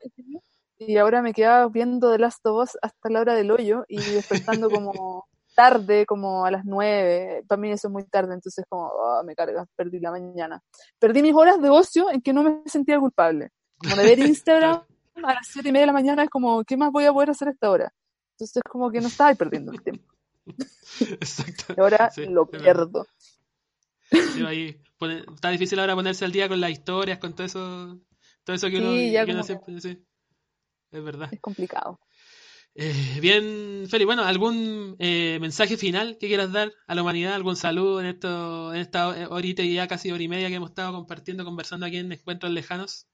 y 0.78 0.96
ahora 0.96 1.22
me 1.22 1.32
quedaba 1.32 1.68
viendo 1.68 2.10
The 2.10 2.18
Last 2.18 2.44
of 2.46 2.62
Us 2.62 2.78
hasta 2.80 3.10
la 3.10 3.20
hora 3.20 3.34
del 3.34 3.50
hoyo 3.50 3.84
y 3.88 3.98
despertando 3.98 4.70
como 4.70 5.26
tarde, 5.54 6.06
como 6.06 6.44
a 6.44 6.50
las 6.50 6.64
9. 6.64 7.44
Para 7.46 7.60
mí 7.60 7.70
eso 7.70 7.88
es 7.88 7.92
muy 7.92 8.04
tarde, 8.04 8.34
entonces 8.34 8.64
como, 8.68 8.86
oh, 8.86 9.22
me 9.24 9.34
carga, 9.34 9.66
perdí 9.74 10.00
la 10.00 10.10
mañana. 10.10 10.62
Perdí 10.98 11.22
mis 11.22 11.34
horas 11.34 11.60
de 11.60 11.70
ocio 11.70 12.10
en 12.10 12.20
que 12.20 12.32
no 12.32 12.42
me 12.42 12.62
sentía 12.66 12.98
culpable. 12.98 13.50
Como 13.78 13.96
de 13.96 14.04
ver 14.04 14.18
Instagram 14.26 14.82
a 15.22 15.34
las 15.34 15.48
7 15.48 15.68
y 15.68 15.72
media 15.72 15.82
de 15.82 15.86
la 15.86 15.92
mañana 15.92 16.22
es 16.22 16.30
como, 16.30 16.64
¿qué 16.64 16.76
más 16.76 16.92
voy 16.92 17.04
a 17.04 17.12
poder 17.12 17.30
hacer 17.30 17.48
a 17.48 17.52
esta 17.52 17.70
hora? 17.70 17.92
Entonces 18.36 18.58
es 18.58 18.62
como 18.70 18.90
que 18.90 19.00
no 19.00 19.08
estaba 19.08 19.34
perdiendo 19.34 19.72
el 19.72 19.82
tiempo. 19.82 20.12
Exacto. 21.00 21.74
Y 21.74 21.80
ahora 21.80 22.12
lo 22.28 22.46
pierdo. 22.50 23.06
está 24.12 25.50
difícil 25.50 25.78
ahora 25.78 25.94
ponerse 25.94 26.26
al 26.26 26.32
día 26.32 26.46
con 26.46 26.60
las 26.60 26.70
historias, 26.70 27.18
con 27.18 27.34
todo 27.34 27.46
eso, 27.46 27.98
todo 28.44 28.56
eso 28.56 28.68
que 28.68 28.76
uno, 28.76 29.42
siempre, 29.42 29.80
sí. 29.80 30.04
Es 30.90 31.02
verdad. 31.02 31.30
Es 31.32 31.40
complicado. 31.40 31.98
Eh, 32.74 33.20
bien, 33.22 33.86
Feli, 33.88 34.04
bueno, 34.04 34.22
¿algún 34.22 34.96
eh, 34.98 35.38
mensaje 35.40 35.78
final 35.78 36.18
que 36.18 36.26
quieras 36.28 36.52
dar 36.52 36.70
a 36.86 36.94
la 36.94 37.00
humanidad? 37.00 37.32
¿Algún 37.32 37.56
saludo 37.56 38.00
en, 38.00 38.06
esto, 38.06 38.74
en 38.74 38.80
esta 38.82 39.30
horita 39.30 39.62
y 39.62 39.72
ya 39.72 39.88
casi 39.88 40.12
hora 40.12 40.22
y 40.22 40.28
media 40.28 40.48
que 40.48 40.56
hemos 40.56 40.68
estado 40.68 40.92
compartiendo, 40.92 41.42
conversando 41.42 41.86
aquí 41.86 41.96
en 41.96 42.12
Encuentros 42.12 42.52
Lejanos? 42.52 43.06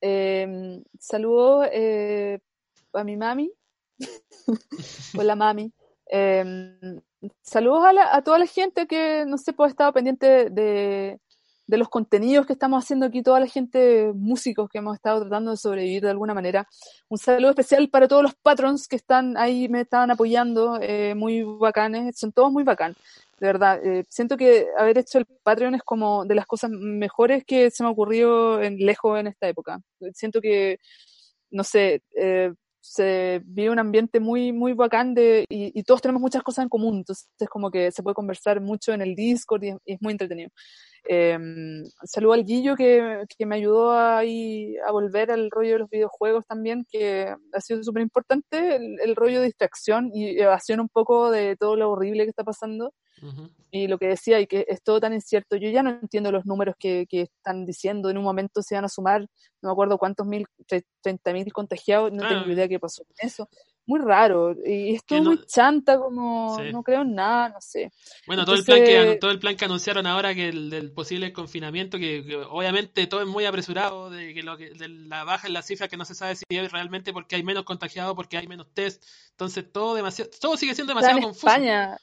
Eh, 0.00 0.80
saludo 0.98 1.62
a 2.94 3.04
mi 3.04 3.16
mami. 3.18 3.52
Hola, 5.18 5.36
mami. 5.36 5.72
Em, 6.06 7.00
saludos 7.42 7.84
a, 7.84 8.16
a, 8.16 8.22
toda 8.22 8.38
la 8.38 8.46
gente 8.46 8.86
que, 8.86 9.24
no 9.26 9.38
sé, 9.38 9.52
pues 9.52 9.68
ha 9.68 9.70
estado 9.70 9.92
pendiente 9.92 10.50
de, 10.50 11.20
de 11.68 11.76
los 11.76 11.90
contenidos 11.90 12.46
que 12.46 12.54
estamos 12.54 12.82
haciendo 12.82 13.04
aquí, 13.04 13.22
toda 13.22 13.38
la 13.40 13.46
gente, 13.46 14.10
músicos 14.14 14.70
que 14.70 14.78
hemos 14.78 14.96
estado 14.96 15.20
tratando 15.20 15.50
de 15.50 15.58
sobrevivir 15.58 16.02
de 16.02 16.10
alguna 16.10 16.32
manera. 16.32 16.66
Un 17.08 17.18
saludo 17.18 17.50
especial 17.50 17.88
para 17.90 18.08
todos 18.08 18.22
los 18.22 18.34
patrons 18.34 18.88
que 18.88 18.96
están 18.96 19.36
ahí, 19.36 19.68
me 19.68 19.82
estaban 19.82 20.10
apoyando, 20.10 20.78
eh, 20.80 21.14
muy 21.14 21.42
bacanes, 21.42 22.18
son 22.18 22.32
todos 22.32 22.50
muy 22.50 22.64
bacán, 22.64 22.96
de 23.38 23.46
verdad. 23.46 23.84
Eh, 23.84 24.04
siento 24.08 24.38
que 24.38 24.68
haber 24.78 24.96
hecho 24.96 25.18
el 25.18 25.26
Patreon 25.42 25.74
es 25.74 25.82
como 25.82 26.24
de 26.24 26.36
las 26.36 26.46
cosas 26.46 26.70
mejores 26.70 27.44
que 27.44 27.70
se 27.70 27.82
me 27.82 27.90
ha 27.90 27.92
ocurrido 27.92 28.62
en, 28.62 28.78
lejos 28.78 29.20
en 29.20 29.26
esta 29.26 29.46
época. 29.46 29.78
Siento 30.14 30.40
que, 30.40 30.78
no 31.50 31.64
sé, 31.64 32.02
eh, 32.16 32.50
se 32.90 33.42
vive 33.44 33.70
un 33.70 33.78
ambiente 33.78 34.18
muy, 34.18 34.52
muy 34.52 34.72
bacán 34.72 35.14
de, 35.14 35.44
y, 35.48 35.82
todos 35.82 36.00
tenemos 36.00 36.22
muchas 36.22 36.42
cosas 36.42 36.64
en 36.64 36.68
común, 36.68 36.98
entonces 36.98 37.28
es 37.38 37.48
como 37.48 37.70
que 37.70 37.92
se 37.92 38.02
puede 38.02 38.14
conversar 38.14 38.60
mucho 38.60 38.92
en 38.92 39.02
el 39.02 39.14
Discord 39.14 39.62
y 39.64 39.74
es 39.84 40.00
muy 40.00 40.12
entretenido. 40.12 40.50
Eh, 41.08 41.38
saludo 42.04 42.32
al 42.32 42.44
Guillo 42.44 42.76
que, 42.76 43.24
que 43.36 43.46
me 43.46 43.56
ayudó 43.56 43.92
a, 43.92 44.20
a 44.20 44.92
volver 44.92 45.30
al 45.30 45.50
rollo 45.50 45.74
de 45.74 45.78
los 45.80 45.90
videojuegos 45.90 46.44
también, 46.46 46.86
que 46.90 47.34
ha 47.52 47.60
sido 47.60 47.82
súper 47.82 48.02
importante 48.02 48.76
el, 48.76 49.16
rollo 49.16 49.40
de 49.40 49.46
distracción 49.46 50.10
y 50.12 50.38
evasión 50.40 50.80
un 50.80 50.88
poco 50.88 51.30
de 51.30 51.56
todo 51.56 51.76
lo 51.76 51.90
horrible 51.90 52.24
que 52.24 52.30
está 52.30 52.44
pasando. 52.44 52.92
Y 53.70 53.86
lo 53.86 53.98
que 53.98 54.08
decía, 54.08 54.40
y 54.40 54.46
que 54.46 54.64
es 54.68 54.82
todo 54.82 55.00
tan 55.00 55.12
incierto, 55.12 55.56
yo 55.56 55.70
ya 55.70 55.82
no 55.82 55.90
entiendo 55.90 56.32
los 56.32 56.46
números 56.46 56.74
que, 56.78 57.06
que 57.08 57.22
están 57.22 57.66
diciendo, 57.66 58.10
en 58.10 58.18
un 58.18 58.24
momento 58.24 58.62
se 58.62 58.74
van 58.74 58.84
a 58.84 58.88
sumar, 58.88 59.22
no 59.62 59.68
me 59.68 59.72
acuerdo 59.72 59.98
cuántos 59.98 60.26
mil, 60.26 60.46
30 61.02 61.32
mil 61.32 61.52
contagiados, 61.52 62.12
no 62.12 62.26
tengo 62.26 62.50
idea 62.50 62.68
qué 62.68 62.78
pasó 62.78 63.04
con 63.04 63.14
eso 63.18 63.48
muy 63.88 64.00
raro. 64.00 64.54
Y 64.64 64.94
esto 64.94 65.16
es 65.16 65.22
muy 65.22 65.46
chanta, 65.46 65.98
como 65.98 66.58
no 66.70 66.82
creo 66.82 67.02
en 67.02 67.14
nada, 67.14 67.48
no 67.48 67.60
sé. 67.60 67.90
Bueno, 68.26 68.44
todo, 68.44 68.54
el 68.54 68.62
plan 68.62 68.84
que, 68.84 69.16
todo 69.18 69.30
el 69.30 69.38
plan 69.38 69.56
que 69.56 69.64
anunciaron 69.64 70.06
ahora 70.06 70.34
que 70.34 70.50
el 70.50 70.68
del 70.68 70.92
posible 70.92 71.32
confinamiento, 71.32 71.98
que, 71.98 72.36
obviamente 72.50 73.06
todo 73.06 73.22
es 73.22 73.26
muy 73.26 73.46
apresurado, 73.46 74.10
de 74.10 74.34
que, 74.34 74.42
lo 74.42 74.58
que 74.58 74.70
de 74.70 74.88
la 74.88 75.24
baja 75.24 75.46
en 75.46 75.54
la 75.54 75.62
cifra 75.62 75.88
que 75.88 75.96
no 75.96 76.04
se 76.04 76.14
sabe 76.14 76.36
si 76.36 76.44
es 76.50 76.70
realmente 76.70 77.14
porque 77.14 77.36
hay 77.36 77.42
menos 77.42 77.64
contagiados, 77.64 78.14
porque 78.14 78.36
hay 78.36 78.46
menos 78.46 78.66
test. 78.74 79.02
Entonces 79.30 79.64
todo 79.72 79.94
demasiado, 79.94 80.30
todo 80.38 80.58
sigue 80.58 80.74
siendo 80.74 80.90
demasiado 80.90 81.22
confuso. 81.22 81.46
España, 81.46 81.96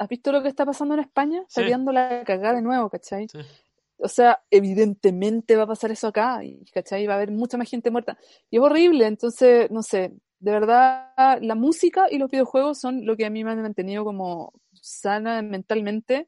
¿has 0.00 0.08
visto, 0.08 0.32
lo 0.32 0.42
que 0.42 0.48
está 0.48 0.64
pasando 0.64 0.94
en 0.94 1.00
España? 1.00 1.44
Está 1.46 1.60
la 1.60 2.24
cagada 2.24 2.54
de 2.56 2.62
nuevo, 2.62 2.88
¿cachai? 2.88 3.26
O 3.98 4.08
sea, 4.08 4.42
evidentemente 4.50 5.56
va 5.56 5.64
a 5.64 5.66
pasar 5.66 5.90
eso 5.90 6.06
acá, 6.08 6.42
y, 6.42 6.64
¿cachai? 6.72 7.06
Va 7.06 7.12
a 7.12 7.16
haber 7.16 7.30
mucha 7.30 7.58
más 7.58 7.68
gente 7.68 7.90
muerta. 7.90 8.18
Y 8.48 8.56
es 8.56 8.62
horrible, 8.62 9.06
entonces, 9.06 9.70
no 9.70 9.82
sé, 9.82 10.14
de 10.38 10.52
verdad, 10.52 11.12
la 11.42 11.54
música 11.54 12.06
y 12.10 12.16
los 12.16 12.30
videojuegos 12.30 12.80
son 12.80 13.04
lo 13.04 13.14
que 13.14 13.26
a 13.26 13.30
mí 13.30 13.44
me 13.44 13.50
han 13.50 13.60
mantenido 13.60 14.02
como 14.02 14.54
sana 14.72 15.42
mentalmente 15.42 16.26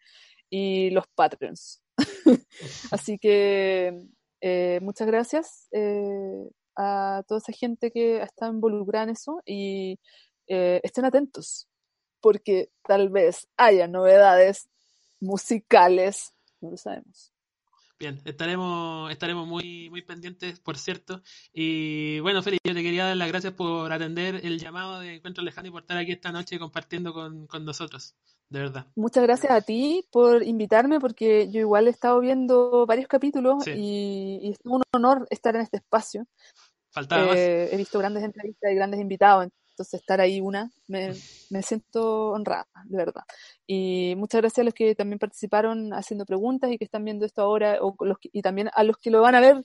y 0.51 0.91
los 0.91 1.07
Patreons. 1.15 1.83
Así 2.91 3.19
que 3.19 4.07
eh, 4.43 4.81
muchas 4.83 5.07
gracias 5.07 5.69
eh, 5.73 6.47
a 6.77 7.23
toda 7.27 7.39
esa 7.39 7.53
gente 7.53 7.91
que 7.91 8.21
ha 8.21 8.25
estado 8.25 8.53
involucrada 8.53 9.05
en 9.05 9.11
eso 9.11 9.41
y 9.47 9.99
eh, 10.47 10.81
estén 10.83 11.07
atentos 11.07 11.69
porque 12.23 12.71
tal 12.87 13.11
vez 13.11 13.49
haya 13.59 13.87
novedades 13.89 14.71
musicales, 15.21 16.35
no 16.61 16.71
lo 16.71 16.77
sabemos. 16.77 17.33
Bien, 18.03 18.21
estaremos, 18.25 19.13
estaremos 19.13 19.47
muy, 19.47 19.89
muy 19.89 20.03
pendientes, 20.03 20.59
por 20.59 20.77
cierto. 20.77 21.23
Y 21.53 22.19
bueno, 22.19 22.43
Félix, 22.43 22.61
yo 22.65 22.75
te 22.75 22.83
quería 22.83 23.07
dar 23.07 23.17
las 23.17 23.29
gracias 23.29 23.53
por 23.53 23.93
atender 23.93 24.41
el 24.43 24.59
llamado 24.59 24.99
de 24.99 25.15
Encuentro 25.15 25.45
Lejano 25.45 25.69
y 25.69 25.71
por 25.71 25.83
estar 25.83 25.97
aquí 25.97 26.11
esta 26.11 26.33
noche 26.33 26.59
compartiendo 26.59 27.13
con, 27.15 27.47
nosotros, 27.65 28.17
de 28.49 28.59
verdad. 28.59 28.87
Muchas 28.97 29.23
gracias 29.23 29.53
a 29.53 29.61
ti 29.61 30.05
por 30.11 30.43
invitarme, 30.43 30.99
porque 30.99 31.49
yo 31.53 31.61
igual 31.61 31.87
he 31.87 31.91
estado 31.91 32.19
viendo 32.19 32.87
varios 32.87 33.07
capítulos 33.07 33.65
y, 33.69 34.51
es 34.51 34.59
un 34.65 34.83
honor 34.93 35.29
estar 35.31 35.55
en 35.55 35.63
este 35.63 35.77
espacio. 35.77 36.27
Faltaba 36.91 37.37
eh, 37.37 37.69
He 37.73 37.77
visto 37.77 38.01
grandes 38.01 38.25
entrevistas 38.25 38.73
y 38.73 38.75
grandes 38.75 39.01
invitados, 39.01 39.47
entonces 39.83 40.01
estar 40.01 40.21
ahí 40.21 40.41
una, 40.41 40.71
me, 40.87 41.13
me, 41.51 41.63
siento 41.63 42.31
honrada, 42.31 42.69
de 42.85 42.97
verdad. 42.97 43.23
Y 43.67 44.15
muchas 44.17 44.41
gracias 44.41 44.61
a 44.61 44.65
los 44.65 44.75
que 44.75 44.95
también 44.95 45.19
participaron 45.19 45.93
haciendo 45.93 46.25
preguntas 46.25 46.71
y 46.71 46.79
que 46.79 46.85
están 46.85 47.05
viendo 47.05 47.27
esto 47.27 47.43
ahora, 47.43 47.79
o 47.81 47.97
los 48.05 48.19
y 48.23 48.43
también 48.43 48.71
a 48.73 48.85
los 48.85 48.97
que 48.97 49.11
lo 49.11 49.21
van 49.21 49.35
a 49.35 49.41
ver 49.41 49.65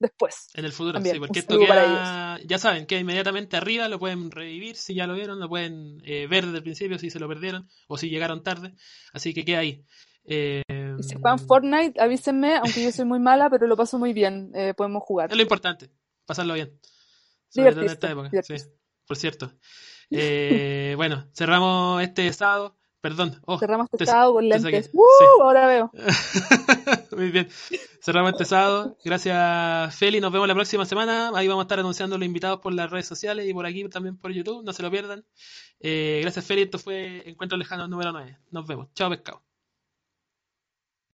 después. 0.00 0.48
En 0.54 0.64
el 0.64 0.72
futuro, 0.72 1.00
sí, 1.00 1.18
porque 1.18 1.38
esto 1.38 1.58
queda, 1.58 2.38
ya 2.44 2.58
saben, 2.58 2.86
queda 2.86 3.00
inmediatamente 3.00 3.56
arriba, 3.56 3.88
lo 3.88 4.00
pueden 4.00 4.30
revivir 4.30 4.74
si 4.76 4.94
ya 4.94 5.06
lo 5.06 5.14
vieron, 5.14 5.38
lo 5.38 5.48
pueden 5.48 6.02
eh, 6.04 6.26
ver 6.26 6.44
desde 6.44 6.58
el 6.58 6.64
principio 6.64 6.98
si 6.98 7.10
se 7.10 7.20
lo 7.20 7.28
perdieron 7.28 7.68
o 7.86 7.96
si 7.96 8.10
llegaron 8.10 8.42
tarde, 8.42 8.74
así 9.12 9.32
que 9.32 9.44
queda 9.44 9.60
ahí. 9.60 9.84
Eh, 10.24 10.62
si 11.00 11.14
juegan 11.14 11.38
Fortnite, 11.38 12.00
avísenme, 12.00 12.56
aunque 12.56 12.82
yo 12.82 12.90
soy 12.90 13.04
muy 13.04 13.20
mala, 13.20 13.48
pero 13.48 13.66
lo 13.66 13.76
paso 13.76 13.98
muy 13.98 14.12
bien, 14.12 14.50
eh, 14.54 14.74
podemos 14.74 15.02
jugar. 15.04 15.30
Es 15.30 15.36
lo 15.36 15.42
importante, 15.42 15.90
pasarlo 16.26 16.54
bien. 16.54 16.78
Sobre 17.48 17.72
todo 17.72 17.82
en 17.82 17.90
esta 17.90 18.10
época. 18.10 18.30
Sí 18.42 18.54
por 19.12 19.16
cierto. 19.18 19.52
Eh, 20.14 20.92
bueno, 20.94 21.26
cerramos 21.32 22.02
este 22.02 22.30
sábado. 22.34 22.76
Perdón. 23.00 23.40
Oh, 23.46 23.58
cerramos 23.58 23.88
este 23.90 24.04
sábado 24.04 24.34
con 24.34 24.46
lentes. 24.46 24.90
¡Uh! 24.92 25.42
Ahora 25.42 25.66
veo. 25.66 25.90
Muy 27.16 27.30
bien. 27.30 27.48
Cerramos 28.02 28.32
este 28.32 28.44
sábado. 28.44 28.98
Gracias, 29.02 29.96
Feli. 29.96 30.20
Nos 30.20 30.30
vemos 30.30 30.46
la 30.46 30.54
próxima 30.54 30.84
semana. 30.84 31.30
Ahí 31.34 31.48
vamos 31.48 31.62
a 31.62 31.64
estar 31.64 31.78
anunciando 31.78 32.18
los 32.18 32.26
invitados 32.26 32.60
por 32.60 32.74
las 32.74 32.90
redes 32.90 33.06
sociales 33.06 33.48
y 33.48 33.54
por 33.54 33.64
aquí 33.64 33.88
también 33.88 34.18
por 34.18 34.32
YouTube. 34.32 34.62
No 34.62 34.74
se 34.74 34.82
lo 34.82 34.90
pierdan. 34.90 35.24
Eh, 35.80 36.18
gracias, 36.20 36.44
Feli. 36.44 36.60
Esto 36.60 36.78
fue 36.78 37.26
Encuentro 37.26 37.56
Lejano 37.56 37.88
número 37.88 38.12
9. 38.12 38.36
Nos 38.50 38.66
vemos. 38.66 38.88
Chao, 38.92 39.08
pescado. 39.08 39.42